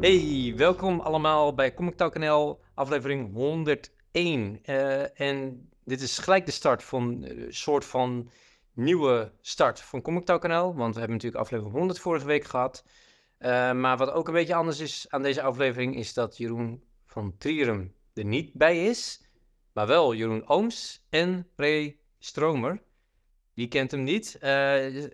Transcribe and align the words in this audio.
Hey, 0.00 0.52
welkom 0.56 1.00
allemaal 1.00 1.54
bij 1.54 1.74
Comic 1.74 1.96
Talk 1.96 2.18
NL, 2.18 2.60
aflevering 2.74 3.32
101. 3.32 4.58
Eh, 4.62 5.20
en 5.20 5.68
dit 5.84 6.00
is 6.00 6.18
gelijk 6.18 6.46
de 6.46 6.52
start 6.52 6.82
van 6.82 7.22
een 7.22 7.54
soort 7.54 7.84
van 7.84 8.30
nieuwe 8.72 9.32
start 9.40 9.80
van 9.80 10.02
Comic 10.02 10.24
Talk 10.24 10.46
NL, 10.46 10.74
want 10.74 10.92
we 10.92 10.98
hebben 10.98 11.16
natuurlijk 11.16 11.42
aflevering 11.42 11.74
100 11.74 11.98
vorige 11.98 12.26
week 12.26 12.44
gehad. 12.44 12.84
Eh, 13.38 13.72
maar 13.72 13.96
wat 13.96 14.10
ook 14.10 14.26
een 14.26 14.34
beetje 14.34 14.54
anders 14.54 14.80
is 14.80 15.06
aan 15.08 15.22
deze 15.22 15.42
aflevering, 15.42 15.96
is 15.96 16.14
dat 16.14 16.36
Jeroen 16.36 16.84
van 17.06 17.34
Trierum 17.38 17.94
er 18.14 18.24
niet 18.24 18.52
bij 18.52 18.86
is, 18.86 19.22
maar 19.72 19.86
wel 19.86 20.14
Jeroen 20.14 20.48
Ooms 20.48 21.06
en 21.10 21.48
Ray 21.56 21.98
Stromer. 22.18 22.82
Wie 23.54 23.68
kent 23.68 23.90
hem 23.90 24.02
niet? 24.02 24.38
Eh, 24.40 25.04
eh, 25.04 25.10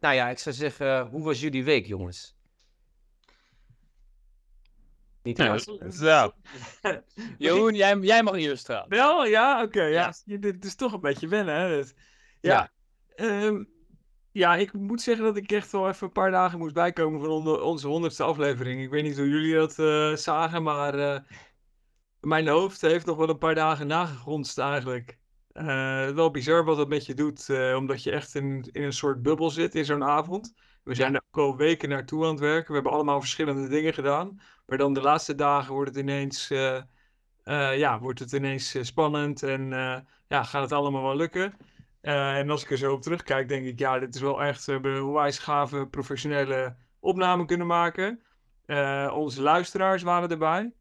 nou 0.00 0.14
ja, 0.14 0.28
ik 0.28 0.38
zou 0.38 0.54
zeggen, 0.54 1.06
hoe 1.06 1.22
was 1.22 1.40
jullie 1.40 1.64
week, 1.64 1.86
jongens? 1.86 2.37
Niet 5.22 5.36
Ja. 5.38 5.58
Zo. 5.90 6.32
Jeroen, 7.38 7.74
jij, 7.74 7.98
jij 7.98 8.22
mag 8.22 8.34
eerst 8.34 8.66
gaan. 8.66 8.84
Wel, 8.88 9.26
ja, 9.26 9.62
oké. 9.62 9.82
ja. 9.82 10.12
Dit 10.24 10.64
is 10.64 10.74
toch 10.74 10.92
een 10.92 11.00
beetje 11.00 11.28
wennen, 11.28 11.54
hè? 11.54 11.76
dit. 11.76 11.94
Ja. 12.40 12.70
Ja. 13.16 13.64
ja, 14.32 14.56
ik 14.56 14.72
moet 14.72 15.00
zeggen 15.02 15.24
dat 15.24 15.36
ik 15.36 15.52
echt 15.52 15.72
wel 15.72 15.88
even 15.88 16.06
een 16.06 16.12
paar 16.12 16.30
dagen 16.30 16.58
moest 16.58 16.74
bijkomen 16.74 17.20
van 17.20 17.28
onder- 17.28 17.60
onze 17.62 17.86
honderdste 17.86 18.22
aflevering. 18.22 18.82
Ik 18.82 18.90
weet 18.90 19.02
niet 19.02 19.16
hoe 19.16 19.28
jullie 19.28 19.54
dat 19.54 19.78
eh, 19.78 20.12
zagen, 20.12 20.62
maar 20.62 20.94
eh, 20.98 21.20
mijn 22.20 22.48
hoofd 22.48 22.80
heeft 22.80 23.06
nog 23.06 23.16
wel 23.16 23.28
een 23.28 23.38
paar 23.38 23.54
dagen 23.54 23.86
nagegronst 23.86 24.58
eigenlijk. 24.58 25.18
Eh, 25.52 26.08
wel 26.08 26.30
bizar 26.30 26.64
wat 26.64 26.76
dat 26.76 26.88
met 26.88 27.06
je 27.06 27.14
doet, 27.14 27.48
eh, 27.48 27.74
omdat 27.76 28.02
je 28.02 28.10
echt 28.10 28.34
in, 28.34 28.68
in 28.72 28.82
een 28.82 28.92
soort 28.92 29.22
bubbel 29.22 29.50
zit 29.50 29.74
in 29.74 29.84
zo'n 29.84 30.04
avond. 30.04 30.54
We 30.88 30.94
zijn 30.94 31.14
er 31.14 31.22
ook 31.30 31.44
al 31.44 31.56
weken 31.56 31.88
naartoe 31.88 32.24
aan 32.24 32.30
het 32.30 32.40
werken. 32.40 32.68
We 32.68 32.74
hebben 32.74 32.92
allemaal 32.92 33.20
verschillende 33.20 33.68
dingen 33.68 33.94
gedaan. 33.94 34.40
Maar 34.66 34.78
dan 34.78 34.94
de 34.94 35.00
laatste 35.00 35.34
dagen 35.34 35.72
wordt 35.72 35.90
het 35.90 35.98
ineens, 35.98 36.50
eh, 36.50 36.76
eh, 37.44 37.78
ja, 37.78 37.98
wordt 37.98 38.18
het 38.18 38.32
ineens 38.32 38.74
eh, 38.74 38.82
spannend 38.82 39.42
en 39.42 39.68
ja, 40.28 40.42
gaat 40.42 40.62
het 40.62 40.72
allemaal 40.72 41.02
wel 41.02 41.16
lukken. 41.16 41.56
En 42.00 42.50
als 42.50 42.62
ik 42.62 42.70
er 42.70 42.76
zo 42.76 42.92
op 42.92 43.02
terugkijk, 43.02 43.48
denk 43.48 43.66
ik, 43.66 43.78
ja, 43.78 43.98
dit 43.98 44.14
is 44.14 44.20
wel 44.20 44.42
echt, 44.42 44.64
we 44.64 44.72
hebben 44.72 44.92
een 44.92 45.02
onwijs 45.02 45.38
gave 45.38 45.86
professionele 45.86 46.76
opname 47.00 47.44
kunnen 47.44 47.66
maken. 47.66 48.22
Onze 49.12 49.42
luisteraars 49.42 50.02
waren 50.02 50.30
erbij. 50.30 50.72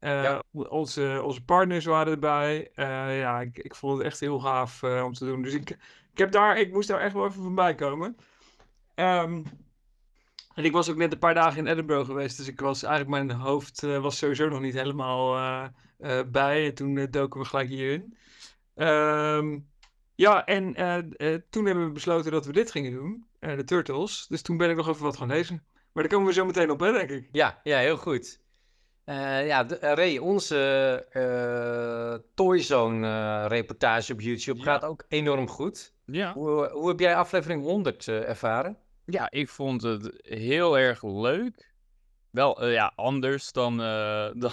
Ja. 0.00 0.42
onze, 0.52 1.20
onze 1.24 1.44
partners 1.44 1.84
waren 1.84 2.12
erbij. 2.12 2.70
Ja, 3.18 3.40
ik, 3.40 3.58
ik 3.58 3.74
vond 3.74 3.96
het 3.98 4.06
echt 4.06 4.20
heel 4.20 4.40
gaaf 4.40 4.82
om 4.82 5.12
te 5.12 5.24
doen. 5.24 5.42
Dus 5.42 5.54
ik, 5.54 5.70
ik, 6.12 6.18
heb 6.18 6.32
daar, 6.32 6.58
ik 6.58 6.72
moest 6.72 6.88
daar 6.88 7.00
echt 7.00 7.14
wel 7.14 7.26
even 7.26 7.42
voorbij 7.42 7.74
komen. 7.74 8.16
Ehm, 8.94 9.42
en 10.54 10.64
ik 10.64 10.72
was 10.72 10.90
ook 10.90 10.96
net 10.96 11.12
een 11.12 11.18
paar 11.18 11.34
dagen 11.34 11.58
in 11.58 11.66
Edinburgh 11.72 12.06
geweest, 12.06 12.36
dus 12.36 12.48
ik 12.48 12.60
was 12.60 12.82
eigenlijk 12.82 13.24
mijn 13.26 13.38
hoofd 13.40 13.82
eh, 13.82 13.98
was 14.02 14.18
sowieso 14.18 14.48
nog 14.48 14.60
niet 14.60 14.74
helemaal 14.74 15.36
eh, 15.36 15.64
eh, 15.98 16.26
bij. 16.26 16.66
En 16.66 16.74
toen 16.74 17.06
doken 17.10 17.40
we 17.40 17.46
gelijk 17.46 17.68
hierin. 17.68 18.16
Ehm, 18.74 19.58
ja, 20.14 20.44
en 20.44 20.74
toen 21.50 21.64
hebben 21.66 21.86
we 21.86 21.92
besloten 21.92 22.32
dat 22.32 22.46
we 22.46 22.52
dit 22.52 22.70
gingen 22.70 22.92
doen, 22.92 23.26
de 23.38 23.64
Turtles. 23.64 24.26
Dus 24.28 24.42
toen 24.42 24.56
ben 24.56 24.70
ik 24.70 24.76
nog 24.76 24.88
even 24.88 25.02
wat 25.02 25.16
gaan 25.16 25.28
lezen. 25.28 25.64
Maar 25.92 26.02
daar 26.02 26.12
komen 26.12 26.28
we 26.28 26.32
zo 26.34 26.44
meteen 26.44 26.70
op, 26.70 26.80
hè, 26.80 26.92
denk 26.92 27.10
ik. 27.10 27.28
Ja, 27.32 27.60
ja, 27.62 27.78
heel 27.78 27.96
goed. 27.96 28.40
Ja, 29.04 29.64
de, 29.64 29.78
Ray, 29.78 30.18
onze 30.18 30.58
eh 31.10 32.30
Toyzone 32.34 33.06
eh, 33.06 33.44
reportage 33.48 34.12
op 34.12 34.20
YouTube 34.20 34.58
Ja. 34.58 34.64
gaat 34.64 34.84
ook 34.84 35.04
enorm 35.08 35.48
goed. 35.48 35.91
Ja. 36.12 36.32
Hoe, 36.32 36.68
hoe 36.68 36.88
heb 36.88 36.98
jij 37.00 37.16
aflevering 37.16 37.62
100 37.62 38.08
eh, 38.08 38.28
ervaren? 38.28 38.76
ja, 39.04 39.30
ik 39.30 39.48
vond 39.48 39.82
het 39.82 40.10
heel 40.22 40.78
erg 40.78 41.02
leuk. 41.02 41.74
Wel, 42.30 42.62
eh, 42.62 42.72
ja, 42.72 42.92
anders 42.94 43.52
dan, 43.52 43.80
eh, 43.82 44.30
dan, 44.44 44.52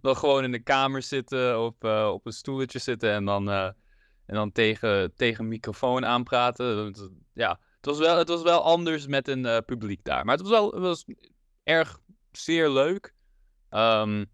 dan 0.00 0.16
gewoon 0.16 0.44
in 0.44 0.52
de 0.52 0.62
kamer 0.62 1.02
zitten 1.02 1.60
of 1.60 1.74
op 2.12 2.26
een 2.26 2.32
stoeltje 2.32 2.78
zitten 2.78 3.12
en 3.12 3.24
dan, 3.24 3.50
en 3.50 3.74
dan 4.34 4.52
tegen, 4.52 5.14
tegen 5.14 5.42
een 5.44 5.48
microfoon 5.48 6.06
aanpraten. 6.06 6.76
Het- 6.84 7.10
Ja, 7.32 7.60
het 7.76 7.86
was 7.86 7.98
wel, 7.98 8.18
het 8.18 8.28
was 8.28 8.42
wel 8.42 8.62
anders 8.62 9.06
met 9.06 9.28
een 9.28 9.64
publiek 9.64 10.04
daar. 10.04 10.24
Maar 10.24 10.36
het 10.36 10.46
was 10.48 10.58
wel 10.58 10.70
het 10.70 10.80
was 10.82 11.04
erg 11.62 12.00
zeer 12.32 12.70
leuk. 12.70 13.14
En 13.68 14.30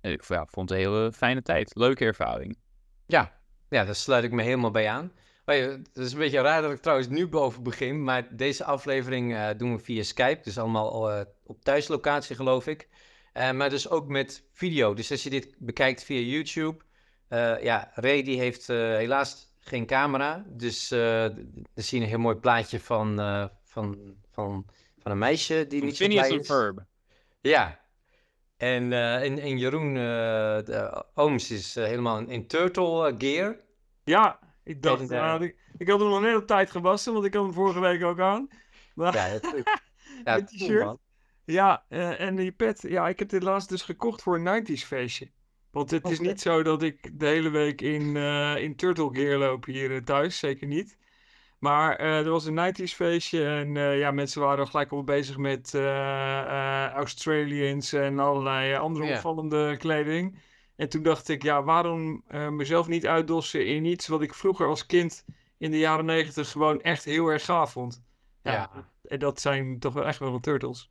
ik 0.00 0.24
ja, 0.24 0.46
vond 0.46 0.68
het 0.70 0.78
een 0.78 0.84
hele 0.84 1.12
fijne 1.12 1.42
tijd. 1.42 1.74
Leuke 1.74 2.04
ervaring. 2.04 2.58
Ja, 3.06 3.40
ja, 3.68 3.84
daar 3.84 3.94
sluit 3.94 4.24
ik 4.24 4.32
me 4.32 4.42
helemaal 4.42 4.70
bij 4.70 4.88
aan. 4.88 5.12
Ja, 5.46 5.52
het 5.54 5.88
is 5.94 6.12
een 6.12 6.18
beetje 6.18 6.40
raar 6.40 6.62
dat 6.62 6.72
ik 6.72 6.80
trouwens 6.80 7.08
nu 7.08 7.28
boven 7.28 7.62
begin, 7.62 8.04
maar 8.04 8.36
deze 8.36 8.64
aflevering 8.64 9.34
eh, 9.34 9.48
doen 9.56 9.76
we 9.76 9.82
via 9.82 10.02
Skype, 10.02 10.40
dus 10.42 10.58
allemaal 10.58 11.10
eh, 11.10 11.20
op 11.44 11.64
thuislocatie 11.64 12.36
geloof 12.36 12.66
ik. 12.66 12.88
Eh, 13.32 13.50
maar 13.52 13.70
dus 13.70 13.88
ook 13.88 14.08
met 14.08 14.44
video. 14.52 14.94
Dus 14.94 15.10
als 15.10 15.22
je 15.22 15.30
dit 15.30 15.54
bekijkt 15.58 16.02
via 16.04 16.20
YouTube, 16.20 16.84
eh, 17.28 17.62
ja, 17.62 17.90
Ray 17.94 18.22
die 18.22 18.38
heeft 18.38 18.68
eh, 18.68 18.76
helaas 18.76 19.54
geen 19.58 19.86
camera, 19.86 20.44
dus 20.48 20.90
eh 20.90 20.98
dan 21.74 21.84
zie 21.84 21.98
je 21.98 22.04
een 22.04 22.10
heel 22.10 22.18
mooi 22.18 22.36
plaatje 22.36 22.80
van, 22.80 23.20
eh, 23.20 23.44
van, 23.64 24.14
van, 24.30 24.66
van 24.98 25.10
een 25.12 25.18
meisje 25.18 25.66
die 25.66 25.84
niet 25.84 25.96
zo 25.96 26.06
blij 26.06 26.30
is. 26.30 26.46
Ferb. 26.46 26.78
Ja. 27.40 27.80
En, 28.56 28.92
eh, 28.92 29.22
en, 29.22 29.38
en 29.38 29.58
Jeroen 29.58 29.96
eh, 29.96 30.02
de, 30.64 31.04
Ooms 31.14 31.50
is 31.50 31.76
eh, 31.76 31.84
helemaal 31.84 32.18
in, 32.18 32.28
in 32.28 32.46
turtle 32.46 33.08
eh, 33.08 33.14
gear. 33.18 33.56
Ja, 34.04 34.38
ik 34.64 34.82
dacht, 34.82 35.08
nou, 35.08 35.44
ik, 35.44 35.56
ik 35.78 35.88
had 35.88 36.00
hem 36.00 36.08
nog 36.08 36.20
net 36.20 36.36
op 36.36 36.46
tijd 36.46 36.70
gewassen, 36.70 37.12
want 37.12 37.24
ik 37.24 37.34
had 37.34 37.44
hem 37.44 37.52
vorige 37.52 37.80
week 37.80 38.04
ook 38.04 38.20
aan. 38.20 38.48
Maar 38.94 39.14
Ja, 39.14 39.38
dat, 39.38 39.42
ja, 40.24 40.34
Met 40.34 40.48
die 40.48 40.58
shirt. 40.58 40.96
Ja, 41.44 41.84
eh, 41.88 42.20
en 42.20 42.36
die 42.36 42.52
pet. 42.52 42.82
Ja, 42.88 43.08
ik 43.08 43.18
heb 43.18 43.28
dit 43.28 43.42
laatst 43.42 43.68
dus 43.68 43.82
gekocht 43.82 44.22
voor 44.22 44.38
een 44.38 44.64
90s 44.64 44.86
feestje. 44.86 45.30
Want 45.70 45.90
het 45.90 46.10
is 46.10 46.20
niet 46.20 46.40
zo 46.40 46.62
dat 46.62 46.82
ik 46.82 47.18
de 47.20 47.26
hele 47.26 47.50
week 47.50 47.80
in, 47.80 48.16
eh, 48.16 48.56
in 48.56 48.76
turtle 48.76 49.08
gear 49.12 49.38
loop 49.38 49.64
hier 49.64 49.94
eh, 49.94 50.02
thuis. 50.02 50.38
Zeker 50.38 50.66
niet. 50.66 51.00
Maar 51.58 51.96
er 51.96 52.30
was 52.30 52.44
een 52.44 52.74
90s 52.74 52.94
feestje 52.94 53.44
en 53.44 53.74
ja, 53.74 54.10
mensen 54.10 54.40
waren 54.40 54.68
gelijk 54.68 54.92
al 54.92 55.04
bezig 55.04 55.36
met 55.36 55.74
Australians 56.94 57.92
en 57.92 58.18
allerlei 58.18 58.74
andere 58.74 59.14
opvallende 59.14 59.76
kleding. 59.76 60.38
En 60.76 60.88
toen 60.88 61.02
dacht 61.02 61.28
ik, 61.28 61.42
ja, 61.42 61.62
waarom 61.62 62.24
eh, 62.28 62.48
mezelf 62.48 62.88
niet 62.88 63.06
uitdossen 63.06 63.66
in 63.66 63.84
iets 63.84 64.08
wat 64.08 64.22
ik 64.22 64.34
vroeger 64.34 64.66
als 64.66 64.86
kind 64.86 65.24
in 65.58 65.70
de 65.70 65.78
jaren 65.78 66.04
90 66.04 66.50
gewoon 66.50 66.80
echt 66.80 67.04
heel 67.04 67.26
erg 67.26 67.44
gaaf 67.44 67.72
vond. 67.72 68.02
Ja, 68.42 68.52
Ja. 68.52 68.88
en 69.04 69.18
dat 69.18 69.40
zijn 69.40 69.78
toch 69.78 69.92
wel 69.94 70.04
echt 70.06 70.18
wel 70.18 70.32
de 70.32 70.40
turtles. 70.40 70.90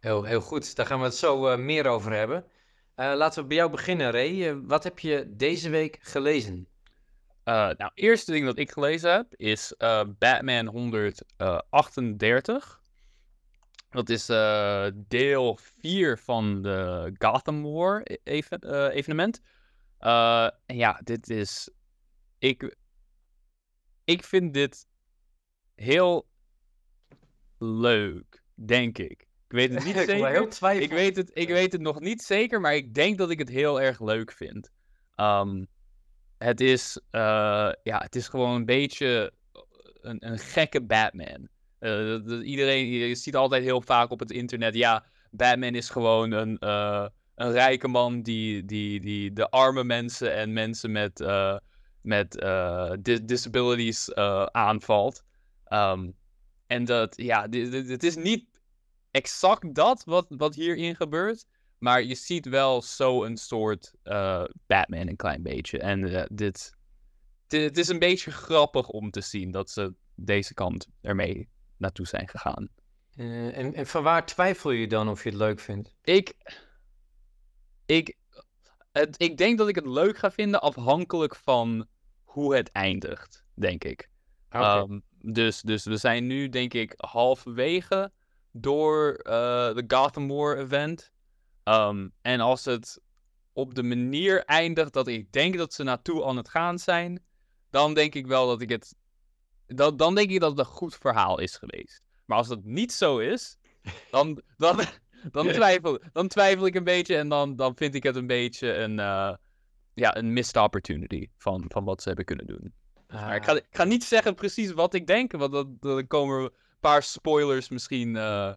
Heel, 0.00 0.24
heel 0.24 0.40
goed. 0.40 0.76
Daar 0.76 0.86
gaan 0.86 0.98
we 0.98 1.04
het 1.04 1.14
zo 1.14 1.46
eh, 1.46 1.58
meer 1.58 1.86
over 1.86 2.12
hebben. 2.12 2.44
Eh, 2.94 3.12
laten 3.16 3.42
we 3.42 3.48
bij 3.48 3.56
jou 3.56 3.70
beginnen, 3.70 4.10
Ray. 4.10 4.60
Wat 4.60 4.84
heb 4.84 4.98
je 4.98 5.24
deze 5.36 5.70
week 5.70 5.98
gelezen? 6.00 6.66
Eh, 7.44 7.54
nou, 7.54 7.76
het 7.78 7.90
eerste 7.94 8.32
ding 8.32 8.44
dat 8.44 8.58
ik 8.58 8.70
gelezen 8.70 9.12
heb 9.12 9.34
is 9.36 9.74
eh, 9.76 10.00
Batman 10.18 10.66
138. 10.66 12.80
Dat 13.90 14.08
is 14.08 14.28
eh, 14.28 14.86
deel 14.94 15.58
4 15.80 16.18
van 16.18 16.62
de 16.62 17.10
Gotham 17.18 17.62
War 17.62 18.00
e- 18.04 18.16
even- 18.24 18.60
eh, 18.60 18.96
evenement. 18.96 19.40
Eh, 19.98 20.48
en 20.66 20.76
ja, 20.76 21.00
dit 21.04 21.30
is. 21.30 21.70
Ik, 22.38 22.76
ik 24.04 24.24
vind 24.24 24.54
dit 24.54 24.86
heel 25.74 26.28
leuk, 27.58 28.42
denk 28.54 28.98
ik. 28.98 29.20
Ik 29.20 29.54
weet 29.54 29.74
het 29.74 29.84
niet 29.84 29.96
ik 29.96 30.08
zeker. 30.08 30.28
heel 30.28 30.48
twijfel. 30.48 30.82
Ik 30.82 30.90
weet, 30.90 31.16
het, 31.16 31.30
ik 31.34 31.48
weet 31.48 31.72
het 31.72 31.80
nog 31.80 32.00
niet 32.00 32.22
zeker, 32.22 32.60
maar 32.60 32.74
ik 32.74 32.94
denk 32.94 33.18
dat 33.18 33.30
ik 33.30 33.38
het 33.38 33.48
heel 33.48 33.80
erg 33.80 34.00
leuk 34.00 34.32
vind. 34.32 34.70
Ehm, 35.14 35.64
het, 36.38 36.60
is, 36.60 37.00
ja, 37.10 37.74
het 37.82 38.16
is 38.16 38.28
gewoon 38.28 38.54
een 38.54 38.64
beetje 38.64 39.32
een, 40.00 40.26
een 40.26 40.38
gekke 40.38 40.82
Batman. 40.82 41.48
Eh, 41.78 42.18
iedereen, 42.42 42.86
je 42.86 43.14
ziet 43.14 43.36
altijd 43.36 43.62
heel 43.62 43.82
vaak 43.82 44.10
op 44.10 44.20
het 44.20 44.30
internet, 44.30 44.74
ja, 44.74 45.04
Batman 45.30 45.74
is 45.74 45.90
gewoon 45.90 46.30
een, 46.30 46.58
eh, 46.58 47.06
een 47.34 47.52
rijke 47.52 47.88
man 47.88 48.22
die, 48.22 48.64
die, 48.64 49.00
die 49.00 49.32
de 49.32 49.50
arme 49.50 49.84
mensen 49.84 50.34
en 50.34 50.52
mensen 50.52 50.92
met, 50.92 51.20
eh, 51.20 51.56
met 52.00 52.30
dis- 53.02 53.22
disabilities 53.22 54.14
aanvalt. 54.52 55.22
Ehm, 55.64 56.10
en 56.66 56.84
dat, 56.84 57.16
ja, 57.16 57.42
het 57.50 58.02
is 58.02 58.16
niet 58.16 58.44
exact 59.10 59.74
dat 59.74 60.04
wat, 60.04 60.26
wat 60.28 60.54
hierin 60.54 60.96
gebeurt. 60.96 61.46
Maar 61.78 62.02
je 62.02 62.14
ziet 62.14 62.46
wel 62.48 62.82
zo 62.82 63.24
een 63.24 63.36
soort 63.36 63.92
Batman 64.66 65.08
een 65.08 65.16
klein 65.16 65.42
beetje. 65.42 65.78
En 65.78 66.28
dit, 66.32 66.72
het 67.46 67.78
is 67.78 67.88
een 67.88 67.98
beetje 67.98 68.30
grappig 68.30 68.88
om 68.88 69.10
te 69.10 69.20
zien 69.20 69.50
dat 69.50 69.70
ze 69.70 69.94
deze 70.14 70.54
kant 70.54 70.88
ermee 71.00 71.48
naartoe 71.78 72.06
zijn 72.06 72.28
gegaan. 72.28 72.68
Eh, 73.16 73.58
en, 73.58 73.74
en 73.74 73.86
van 73.86 74.02
waar 74.02 74.26
twijfel 74.26 74.70
je 74.70 74.86
dan 74.86 75.08
of 75.08 75.22
je 75.22 75.28
het 75.28 75.38
leuk 75.38 75.60
vindt? 75.60 75.94
Ik, 76.02 76.34
ik, 77.86 78.16
het, 78.92 79.22
ik 79.22 79.36
denk 79.36 79.58
dat 79.58 79.68
ik 79.68 79.74
het 79.74 79.86
leuk 79.86 80.18
ga 80.18 80.30
vinden 80.30 80.60
afhankelijk 80.60 81.34
van 81.34 81.86
hoe 82.24 82.56
het 82.56 82.72
eindigt, 82.72 83.44
denk 83.54 83.84
ik. 83.84 84.08
Oké. 84.48 84.58
Ehm, 84.58 84.98
dus, 85.20 85.60
dus 85.60 85.84
we 85.84 85.96
zijn 85.96 86.26
nu, 86.26 86.48
denk 86.48 86.74
ik, 86.74 86.94
halverwege 86.96 88.12
door 88.52 89.12
eh, 89.12 89.74
de 89.74 89.84
Gotham 89.86 90.28
War 90.28 90.58
event. 90.58 91.12
Ehm, 91.62 92.08
en 92.22 92.40
als 92.40 92.64
het 92.64 93.00
op 93.52 93.74
de 93.74 93.82
manier 93.82 94.44
eindigt 94.44 94.92
dat 94.92 95.06
ik 95.06 95.32
denk 95.32 95.56
dat 95.56 95.72
ze 95.72 95.82
naartoe 95.82 96.24
aan 96.24 96.36
het 96.36 96.48
gaan 96.48 96.78
zijn, 96.78 97.24
dan 97.70 97.94
denk 97.94 98.14
ik 98.14 98.26
wel 98.26 98.46
dat 98.46 98.60
ik 98.60 98.68
het. 98.68 98.94
Dan, 99.68 99.96
dan 99.96 100.14
denk 100.14 100.30
ik 100.30 100.40
dat 100.40 100.50
het 100.50 100.58
een 100.58 100.64
goed 100.64 100.96
verhaal 100.96 101.38
is 101.38 101.56
geweest. 101.56 102.02
Maar 102.24 102.38
als 102.38 102.48
dat 102.48 102.64
niet 102.64 102.92
zo 102.92 103.18
is, 103.18 103.56
dan, 104.10 104.42
dan, 104.56 104.80
dan, 105.30 105.48
twijfel, 105.48 106.00
dan 106.12 106.28
twijfel 106.28 106.66
ik 106.66 106.74
een 106.74 106.84
beetje 106.84 107.16
en 107.16 107.28
dan, 107.28 107.56
dan 107.56 107.76
vind 107.76 107.94
ik 107.94 108.02
het 108.02 108.16
een 108.16 108.26
beetje 108.26 108.74
een, 108.74 108.98
uh, 108.98 109.32
ja, 109.94 110.16
een 110.16 110.32
missed 110.32 110.56
opportunity 110.56 111.28
van, 111.36 111.64
van 111.68 111.84
wat 111.84 112.02
ze 112.02 112.08
hebben 112.08 112.26
kunnen 112.26 112.46
doen. 112.46 112.72
Maar 113.08 113.36
ik 113.36 113.44
ga, 113.44 113.52
ik 113.52 113.66
ga 113.70 113.84
niet 113.84 114.04
zeggen 114.04 114.34
precies 114.34 114.72
wat 114.72 114.94
ik 114.94 115.06
denk, 115.06 115.32
want 115.32 115.52
dan, 115.52 115.76
dan 115.80 116.06
komen 116.06 116.36
er 116.36 116.42
een 116.42 116.52
paar 116.80 117.02
spoilers 117.02 117.68
misschien 117.68 118.14
uh, 118.14 118.52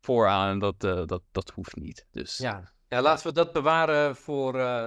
vooraan. 0.00 0.58
Dat, 0.58 0.84
uh, 0.84 1.06
dat, 1.06 1.22
dat 1.32 1.50
hoeft 1.50 1.76
niet. 1.76 2.06
Dus. 2.10 2.36
Ja. 2.36 2.72
ja, 2.88 3.02
laten 3.02 3.26
we 3.26 3.32
dat 3.32 3.52
bewaren 3.52 4.16
voor. 4.16 4.54
Uh, 4.56 4.86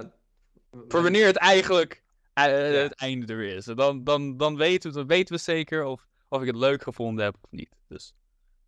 voor 0.88 1.02
wanneer 1.02 1.26
het 1.26 1.36
eigenlijk. 1.36 2.02
Het 2.40 2.94
einde 2.94 3.32
er 3.32 3.42
is. 3.42 3.64
Dan, 3.64 4.04
dan, 4.04 4.36
dan, 4.36 4.56
weten, 4.56 4.90
we, 4.90 4.96
dan 4.96 5.06
weten 5.06 5.34
we 5.34 5.40
zeker 5.40 5.84
of, 5.84 6.06
of 6.28 6.40
ik 6.40 6.46
het 6.46 6.56
leuk 6.56 6.82
gevonden 6.82 7.24
heb 7.24 7.34
of 7.42 7.50
niet. 7.50 7.76
Dus. 7.88 8.14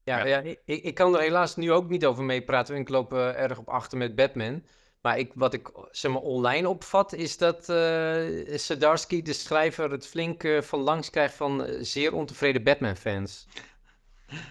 Ja, 0.04 0.24
ja. 0.24 0.38
ik, 0.38 0.60
ik 0.64 0.94
kan 0.94 1.14
er 1.14 1.20
helaas 1.20 1.56
nu 1.56 1.72
ook 1.72 1.88
niet 1.88 2.06
over 2.06 2.24
meepraten. 2.24 2.76
Ik 2.76 2.88
loop 2.88 3.12
erg 3.12 3.58
op 3.58 3.68
achter 3.68 3.98
met 3.98 4.14
Batman. 4.14 4.62
Maar 5.00 5.18
ik, 5.18 5.32
wat 5.34 5.54
ik 5.54 5.70
zeg 5.90 6.12
maar, 6.12 6.20
online 6.20 6.68
opvat, 6.68 7.12
is 7.12 7.36
dat 7.36 7.68
uh, 7.68 8.56
Sadarski, 8.56 9.22
de 9.22 9.32
schrijver, 9.32 9.90
het 9.90 10.06
flink 10.06 10.42
uh, 10.42 10.60
van 10.60 10.80
langs 10.80 11.10
krijgt 11.10 11.34
van 11.34 11.66
uh, 11.66 11.78
zeer 11.80 12.14
ontevreden 12.14 12.62
Batman-fans. 12.62 13.46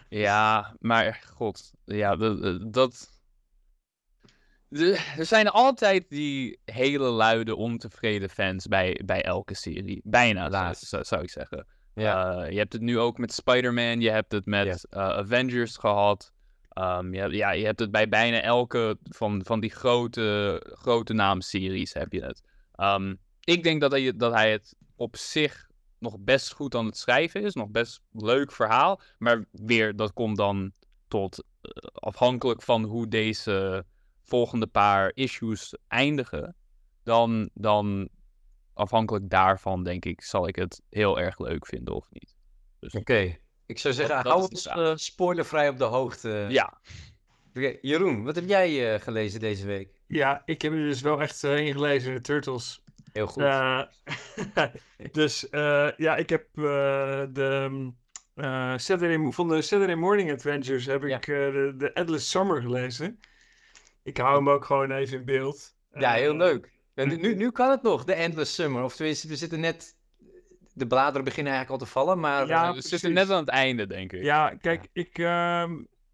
Ja, 0.10 0.76
maar 0.80 1.22
god, 1.34 1.72
ja, 1.86 2.16
dat. 2.16 2.74
dat... 2.74 3.18
Er 4.70 5.26
zijn 5.26 5.48
altijd 5.48 6.10
die 6.10 6.60
hele 6.66 7.10
luide, 7.10 7.56
ontevreden 7.56 8.30
fans 8.30 8.68
bij, 8.68 9.02
bij 9.06 9.24
elke 9.24 9.54
serie. 9.54 10.02
Bijna, 10.04 10.50
laatst, 10.50 10.98
zou, 11.02 11.24
ik 11.24 11.30
zeggen. 11.30 11.68
Ja. 11.94 12.46
je 12.46 12.58
hebt 12.58 12.74
het 12.74 12.82
nu 12.82 13.00
ook 13.00 13.18
met 13.18 13.34
Spider-Man, 13.34 14.02
je 14.02 14.10
hebt 14.10 14.32
het 14.32 14.46
met 14.46 14.86
ja. 14.90 15.00
Avengers 15.00 15.78
gehad. 15.78 16.32
Um, 16.74 17.14
je, 17.14 17.30
ja, 17.30 17.52
je 17.52 17.66
hebt 17.66 17.80
het 17.80 17.92
bij 17.92 18.10
bijna 18.10 18.42
elke 18.42 18.98
van, 19.04 19.42
van 19.44 19.60
die 19.60 19.70
grote, 19.70 20.62
grote 20.80 21.14
naamseries 21.14 21.94
heb 21.94 22.14
je 22.14 22.22
het. 22.22 22.42
Um, 22.78 23.20
ik 23.44 23.64
denk 23.64 23.82
dat 23.82 23.92
hij, 23.92 24.16
dat 24.16 24.34
hij 24.34 24.52
het 24.52 24.76
op 24.96 25.18
zich 25.18 25.68
nog 26.00 26.20
best 26.20 26.54
goed 26.54 26.76
aan 26.76 26.86
het 26.86 26.98
schrijven 26.98 27.42
is. 27.42 27.54
Nog 27.54 27.70
best 27.70 28.02
leuk 28.12 28.52
verhaal. 28.52 29.02
Maar 29.18 29.46
weer, 29.52 29.96
dat 29.96 30.14
komt 30.14 30.38
dan 30.38 30.72
tot 31.08 31.44
uh, 31.62 31.72
afhankelijk 31.94 32.62
van 32.62 32.84
hoe 32.84 33.08
deze 33.08 33.86
volgende 34.30 34.68
paar 34.68 35.12
issues 35.14 35.76
eindigen. 35.88 36.56
Dan, 37.04 37.50
dan 37.54 38.10
afhankelijk 38.74 39.30
daarvan, 39.30 39.84
denk 39.84 40.06
ik, 40.06 40.22
zal 40.22 40.48
ik 40.48 40.56
het 40.56 40.82
heel 40.90 41.20
erg 41.20 41.40
leuk 41.40 41.66
vinden 41.66 41.96
of 41.96 42.08
niet. 42.12 42.36
Dus... 42.80 42.94
Oké. 42.94 43.12
Okay. 43.12 43.40
Ik 43.66 43.80
zou 43.80 43.94
zeggen, 43.94 44.16
hou 44.16 44.42
ons 44.42 44.66
uh, 44.66 44.92
spoilervrij 44.96 45.70
op 45.70 45.78
de 45.78 45.84
hoogte. 45.84 46.46
Ja. 46.50 46.82
Okay, 47.54 47.78
Jeroen, 47.82 48.24
wat 48.24 48.36
heb 48.36 48.48
jij 48.48 48.94
uh, 48.94 49.02
gelezen 49.02 49.40
deze 49.40 49.66
week? 49.66 50.02
Ja, 50.08 50.42
ik 50.46 50.62
heb 50.62 50.72
er 50.72 50.78
dus 50.78 51.02
wel 51.02 51.22
echt 51.22 51.44
uh, 51.44 51.58
in 51.58 51.74
gelezen, 51.74 52.14
de 52.14 52.22
Turtles. 52.22 52.84
Heel 53.14 53.28
goed. 53.28 53.44
dus 55.12 55.48
ja, 55.98 56.16
ik 56.16 56.30
heb 56.30 56.48
de 56.54 57.92
Saturday, 58.76 59.32
van 59.32 59.48
de 59.48 59.62
Saturday 59.62 59.96
Morning 59.96 60.32
Adventures 60.32 60.86
heb 60.86 61.04
ja. 61.04 61.16
ik 61.16 61.26
de, 61.26 61.74
de 61.78 61.94
Endless 61.94 62.30
Summer 62.30 62.62
gelezen. 62.62 63.20
Ik 64.10 64.18
hou 64.18 64.36
hem 64.36 64.50
ook 64.50 64.66
gewoon 64.66 64.92
even 64.92 65.18
in 65.18 65.26
beeld. 65.26 65.76
Ja, 65.94 66.12
heel 66.12 66.36
leuk. 66.36 66.72
Nu, 66.96 67.36
nu 67.36 67.52
kan 67.52 67.70
het 67.70 67.82
nog, 67.82 68.04
de 68.04 68.14
Endless 68.14 68.56
Summer. 68.56 68.84
Of 68.84 68.96
tenminste, 68.96 69.28
we 69.28 69.36
zitten 69.36 69.60
net 69.60 69.96
de 70.74 70.88
bladeren 70.88 71.24
beginnen 71.24 71.54
eigenlijk 71.54 71.82
al 71.82 71.88
te 71.88 71.94
vallen, 71.94 72.20
maar... 72.20 72.48
Ja, 72.48 72.74
we 72.74 72.82
zitten 72.82 73.14
net 73.14 73.30
aan 73.30 73.40
het 73.40 73.50
einde, 73.50 73.88
denk 73.88 74.14
ik. 74.14 74.24
Ja, 74.24 74.56
kijk. 74.62 74.88
Ik, 74.94 75.18
uh, 75.18 75.64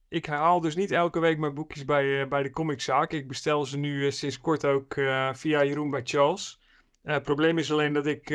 ik 0.10 0.26
haal 0.26 0.62
dus 0.62 0.76
niet 0.76 0.92
elke 0.92 1.20
week 1.20 1.38
mijn 1.38 1.54
boekjes 1.54 1.86
bij, 1.86 2.06
uh, 2.06 2.28
bij 2.28 2.44
de 2.44 2.50
comiczaak. 2.50 3.12
Ik 3.12 3.28
bestel 3.28 3.66
ze 3.66 3.78
nu 3.78 4.06
uh, 4.06 4.12
sinds 4.12 4.40
kort 4.40 4.66
ook 4.66 4.96
uh, 4.96 5.34
via 5.34 5.64
Jeroen 5.64 5.90
bij 5.90 6.02
Charles. 6.04 6.62
Het 7.04 7.24
probleem 7.24 7.58
is 7.58 7.72
alleen 7.72 7.94
dat 7.94 8.06
ik 8.06 8.28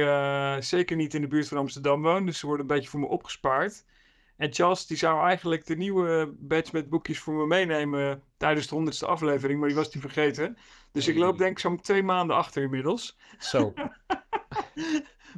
zeker 0.59 0.97
niet 0.97 1.15
in 1.15 1.21
de 1.21 1.29
buurt 1.29 1.49
van 1.49 1.59
Amsterdam 1.59 2.03
woon, 2.03 2.27
dus 2.27 2.39
ze 2.39 2.47
worden 2.47 2.69
een 2.69 2.75
beetje 2.75 2.91
voor 2.91 3.01
me 3.01 3.07
opgespaard. 3.07 3.85
En 4.41 4.53
Charles 4.53 4.87
die 4.87 4.97
zou 4.97 5.27
eigenlijk 5.27 5.67
de 5.67 5.77
nieuwe 5.77 6.35
badge 6.39 6.71
met 6.73 6.89
boekjes 6.89 7.19
voor 7.19 7.35
me 7.35 7.47
meenemen 7.47 8.23
tijdens 8.37 8.67
de 8.67 8.75
honderdste 8.75 9.07
aflevering, 9.07 9.59
maar 9.59 9.69
die 9.69 9.77
was 9.77 9.91
die 9.91 10.01
vergeten. 10.01 10.57
Dus 10.93 11.09
ik 11.09 11.17
loop 11.17 11.39
denk 11.39 11.51
ik 11.51 11.59
zo'n 11.59 11.81
twee 11.81 12.03
maanden 12.03 12.37
achter 12.37 12.63
inmiddels. 12.63 13.19
Zo. 13.39 13.73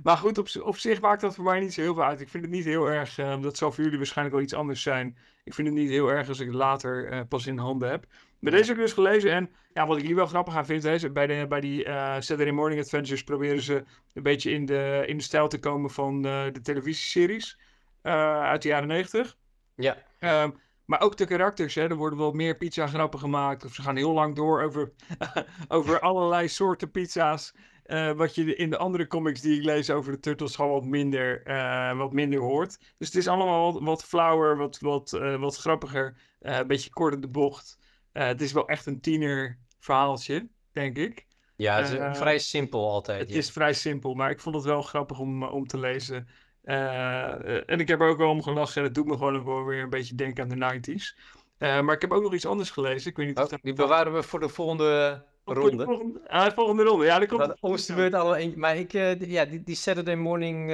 Maar 0.03 0.17
goed, 0.17 0.39
op, 0.39 0.49
op 0.63 0.77
zich 0.77 1.01
maakt 1.01 1.21
dat 1.21 1.35
voor 1.35 1.45
mij 1.45 1.61
niet 1.61 1.73
zo 1.73 1.81
heel 1.81 1.95
veel 1.95 2.05
uit. 2.05 2.21
Ik 2.21 2.29
vind 2.29 2.45
het 2.45 2.53
niet 2.53 2.65
heel 2.65 2.87
erg, 2.87 3.19
uh, 3.19 3.43
dat 3.43 3.57
zal 3.57 3.73
voor 3.73 3.85
jullie 3.85 3.99
waarschijnlijk 3.99 4.37
wel 4.37 4.45
iets 4.45 4.55
anders 4.55 4.83
zijn. 4.83 5.17
Ik 5.45 5.55
vind 5.55 5.69
het 5.69 5.77
niet 5.77 5.89
heel 5.89 6.09
erg 6.09 6.29
als 6.29 6.41
ik 6.41 6.47
het 6.47 6.55
later 6.55 7.13
uh, 7.13 7.21
pas 7.29 7.47
in 7.47 7.59
handen 7.59 7.91
heb. 7.91 8.07
Maar 8.39 8.53
deze 8.53 8.67
heb 8.67 8.77
ik 8.77 8.83
dus 8.83 8.93
gelezen 8.93 9.33
en 9.33 9.51
ja, 9.73 9.87
wat 9.87 9.97
ik 9.97 10.05
hier 10.05 10.15
wel 10.15 10.27
grappig 10.27 10.57
aan 10.57 10.67
vind, 10.67 10.85
is 10.85 11.13
bij, 11.13 11.27
de, 11.27 11.47
bij 11.49 11.61
die 11.61 11.85
uh, 11.87 12.15
Saturday 12.19 12.51
Morning 12.53 12.81
Adventures 12.81 13.25
proberen 13.25 13.63
ze 13.63 13.85
een 14.15 14.23
beetje 14.23 14.51
in 14.51 14.67
de, 14.67 15.05
in 15.07 15.17
de 15.17 15.23
stijl 15.23 15.49
te 15.49 15.59
komen 15.59 15.91
van 15.91 16.23
de 16.23 16.61
televisieseries 16.63 17.59
uit 18.03 18.63
de 18.63 18.69
jaren 18.69 18.89
90. 18.89 19.37
Ja. 19.75 19.97
Um, 20.21 20.61
maar 20.85 21.01
ook 21.01 21.17
de 21.17 21.27
karakters, 21.27 21.75
hè. 21.75 21.83
er 21.83 21.97
worden 21.97 22.19
wel 22.19 22.33
meer 22.33 22.57
pizza 22.57 22.87
grappen 22.87 23.19
gemaakt. 23.19 23.65
Of 23.65 23.75
ze 23.75 23.83
gaan 23.83 23.97
heel 23.97 24.13
lang 24.13 24.37
door 24.37 24.63
over, 24.63 24.93
over 25.69 26.01
allerlei 26.01 26.49
soorten 26.49 26.91
pizza's. 26.91 27.55
Uh, 27.87 28.13
wat 28.13 28.35
je 28.35 28.57
in 28.57 28.71
de 28.71 28.79
andere 28.79 29.07
comics 29.07 29.41
die 29.41 29.59
ik 29.59 29.65
lees 29.65 29.91
over 29.91 30.13
de 30.13 30.19
Turtles 30.19 30.55
gewoon 30.55 30.71
wat 30.71 30.85
minder, 30.85 31.47
uh, 31.47 31.97
wat 31.97 32.13
minder 32.13 32.41
hoort. 32.41 32.79
Dus 32.99 33.07
het 33.07 33.17
is 33.17 33.29
allemaal 33.29 33.73
wat, 33.73 33.83
wat 33.83 34.05
flauwer, 34.05 34.57
wat, 34.57 34.79
wat, 34.79 35.13
uh, 35.13 35.41
wat 35.41 35.57
grappiger. 35.57 36.17
een 36.41 36.67
beetje 36.67 36.91
kort 36.91 37.15
in 37.15 37.21
de 37.21 37.29
bocht. 37.29 37.79
het 38.13 38.41
is 38.41 38.53
wel 38.53 38.69
echt 38.69 38.87
een 38.87 39.01
tiener 39.01 39.59
verhaaltje, 39.79 40.49
denk 40.73 40.97
ik. 40.97 41.27
Ja, 41.57 41.77
het 41.83 41.91
is 41.91 42.19
vrij 42.19 42.39
simpel 42.39 42.91
altijd. 42.91 43.21
Het 43.21 43.31
ja. 43.31 43.37
is 43.37 43.51
vrij 43.51 43.73
simpel, 43.73 44.15
maar 44.15 44.31
ik 44.31 44.41
vond 44.41 44.55
het 44.55 44.65
wel 44.65 44.83
grappig 44.83 45.19
om, 45.19 45.45
om 45.45 45.67
te 45.67 45.79
lezen. 45.79 46.29
En 46.63 47.81
ik 47.81 47.89
heb 47.89 48.01
er 48.01 48.09
ook 48.09 48.19
wel 48.19 48.31
om 48.31 48.43
gelachen 48.43 48.77
en 48.77 48.83
het 48.83 48.95
doet 48.95 49.07
me 49.07 49.17
gewoon 49.17 49.67
weer 49.67 49.83
een 49.83 49.91
beetje 49.91 50.15
denken 50.15 50.43
aan 50.43 50.59
de 50.59 50.81
90s. 50.91 51.21
maar 51.59 51.95
ik 51.95 52.01
heb 52.01 52.13
ook 52.13 52.23
nog 52.23 52.35
iets 52.35 52.47
anders 52.47 52.71
gelezen. 52.71 53.11
Ik 53.11 53.17
weet 53.17 53.27
niet 53.27 53.39
oh, 53.39 53.45
of 53.45 53.51
die 53.63 53.73
bewaren 53.73 54.13
we 54.13 54.23
voor 54.23 54.41
de 54.41 54.49
volgende 54.49 55.25
ronde. 55.45 55.85
Volgende, 55.85 56.29
ah, 56.29 56.53
volgende 56.53 56.83
ronde, 56.83 57.05
ja, 57.05 57.19
dat 57.19 57.29
komt. 57.29 57.41
Dat, 57.41 57.57
ons 57.61 57.87
de 57.87 57.95
beurt 57.95 58.15
al 58.15 58.39
een, 58.39 58.55
maar 58.57 58.77
ik, 58.77 58.93
uh, 58.93 59.21
ja, 59.21 59.45
die, 59.45 59.63
die, 59.63 59.77
Saturday 59.77 60.15
Morning 60.15 60.73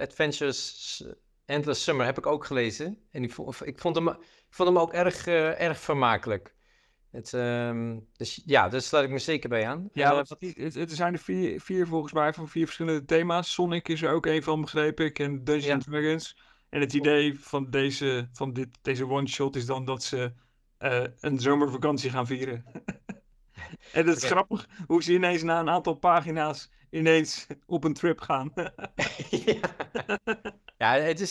Adventures 0.00 1.04
Endless 1.44 1.82
Summer 1.82 2.06
heb 2.06 2.18
ik 2.18 2.26
ook 2.26 2.44
gelezen. 2.44 2.98
En 3.10 3.22
ik 3.22 3.32
vond, 3.32 3.66
ik 3.66 3.78
vond, 3.78 3.96
hem, 3.96 4.08
ik 4.08 4.16
vond 4.50 4.68
hem 4.68 4.78
ook 4.78 4.92
erg, 4.92 5.26
erg 5.26 5.78
vermakelijk. 5.78 6.54
Het, 7.12 7.32
um, 7.32 8.06
dus 8.16 8.42
ja, 8.44 8.68
daar 8.68 8.80
sluit 8.80 9.04
ik 9.04 9.10
me 9.10 9.18
zeker 9.18 9.48
bij 9.48 9.66
aan. 9.66 9.88
Ja, 9.92 10.14
wat, 10.14 10.36
het, 10.38 10.74
het, 10.74 10.92
zijn 10.92 11.12
er 11.12 11.18
vier, 11.18 11.60
vier 11.60 11.86
volgens 11.86 12.12
mij 12.12 12.32
van 12.32 12.48
vier 12.48 12.64
verschillende 12.64 13.04
thema's. 13.04 13.52
Sonic 13.52 13.88
is 13.88 14.02
er 14.02 14.12
ook 14.12 14.26
een 14.26 14.42
van, 14.42 14.60
begrepen 14.60 15.04
ik. 15.04 15.18
En 15.18 15.44
Dungeons 15.44 15.84
ja. 15.84 15.90
Dragons. 15.90 16.36
En 16.68 16.80
het 16.80 16.92
idee 16.92 17.40
van 17.40 17.70
deze, 17.70 18.28
van 18.32 18.52
dit, 18.52 18.68
deze 18.82 19.08
one-shot 19.08 19.56
is 19.56 19.66
dan 19.66 19.84
dat 19.84 20.02
ze 20.02 20.32
een 21.20 21.38
zomervakantie 21.40 22.10
gaan 22.10 22.26
vieren. 22.26 22.64
En 23.92 24.06
het 24.06 24.16
is 24.16 24.24
okay. 24.24 24.30
grappig 24.30 24.68
hoe 24.86 25.02
ze 25.02 25.12
ineens 25.12 25.42
na 25.42 25.60
een 25.60 25.70
aantal 25.70 25.94
pagina's 25.94 26.70
ineens 26.90 27.46
op 27.66 27.84
een 27.84 27.92
trip 27.92 28.20
gaan. 28.20 28.52
ja. 29.44 29.60
Ja, 30.82 30.94
het 30.94 31.20
is, 31.20 31.30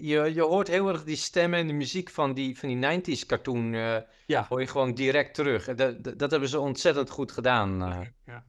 je, 0.00 0.30
je 0.34 0.42
hoort 0.42 0.68
heel 0.68 0.88
erg 0.88 1.04
die 1.04 1.16
stemmen 1.16 1.58
en 1.58 1.66
de 1.66 1.72
muziek 1.72 2.10
van 2.10 2.34
die, 2.34 2.58
van 2.58 2.68
die 2.68 3.00
90s 3.00 3.26
cartoon. 3.26 3.72
Uh, 3.72 3.96
ja. 4.26 4.46
Hoor 4.48 4.60
je 4.60 4.66
gewoon 4.66 4.94
direct 4.94 5.34
terug. 5.34 5.74
Dat, 5.74 6.04
dat, 6.04 6.18
dat 6.18 6.30
hebben 6.30 6.48
ze 6.48 6.60
ontzettend 6.60 7.10
goed 7.10 7.32
gedaan. 7.32 7.82
Uh. 7.82 8.00
Ja. 8.26 8.44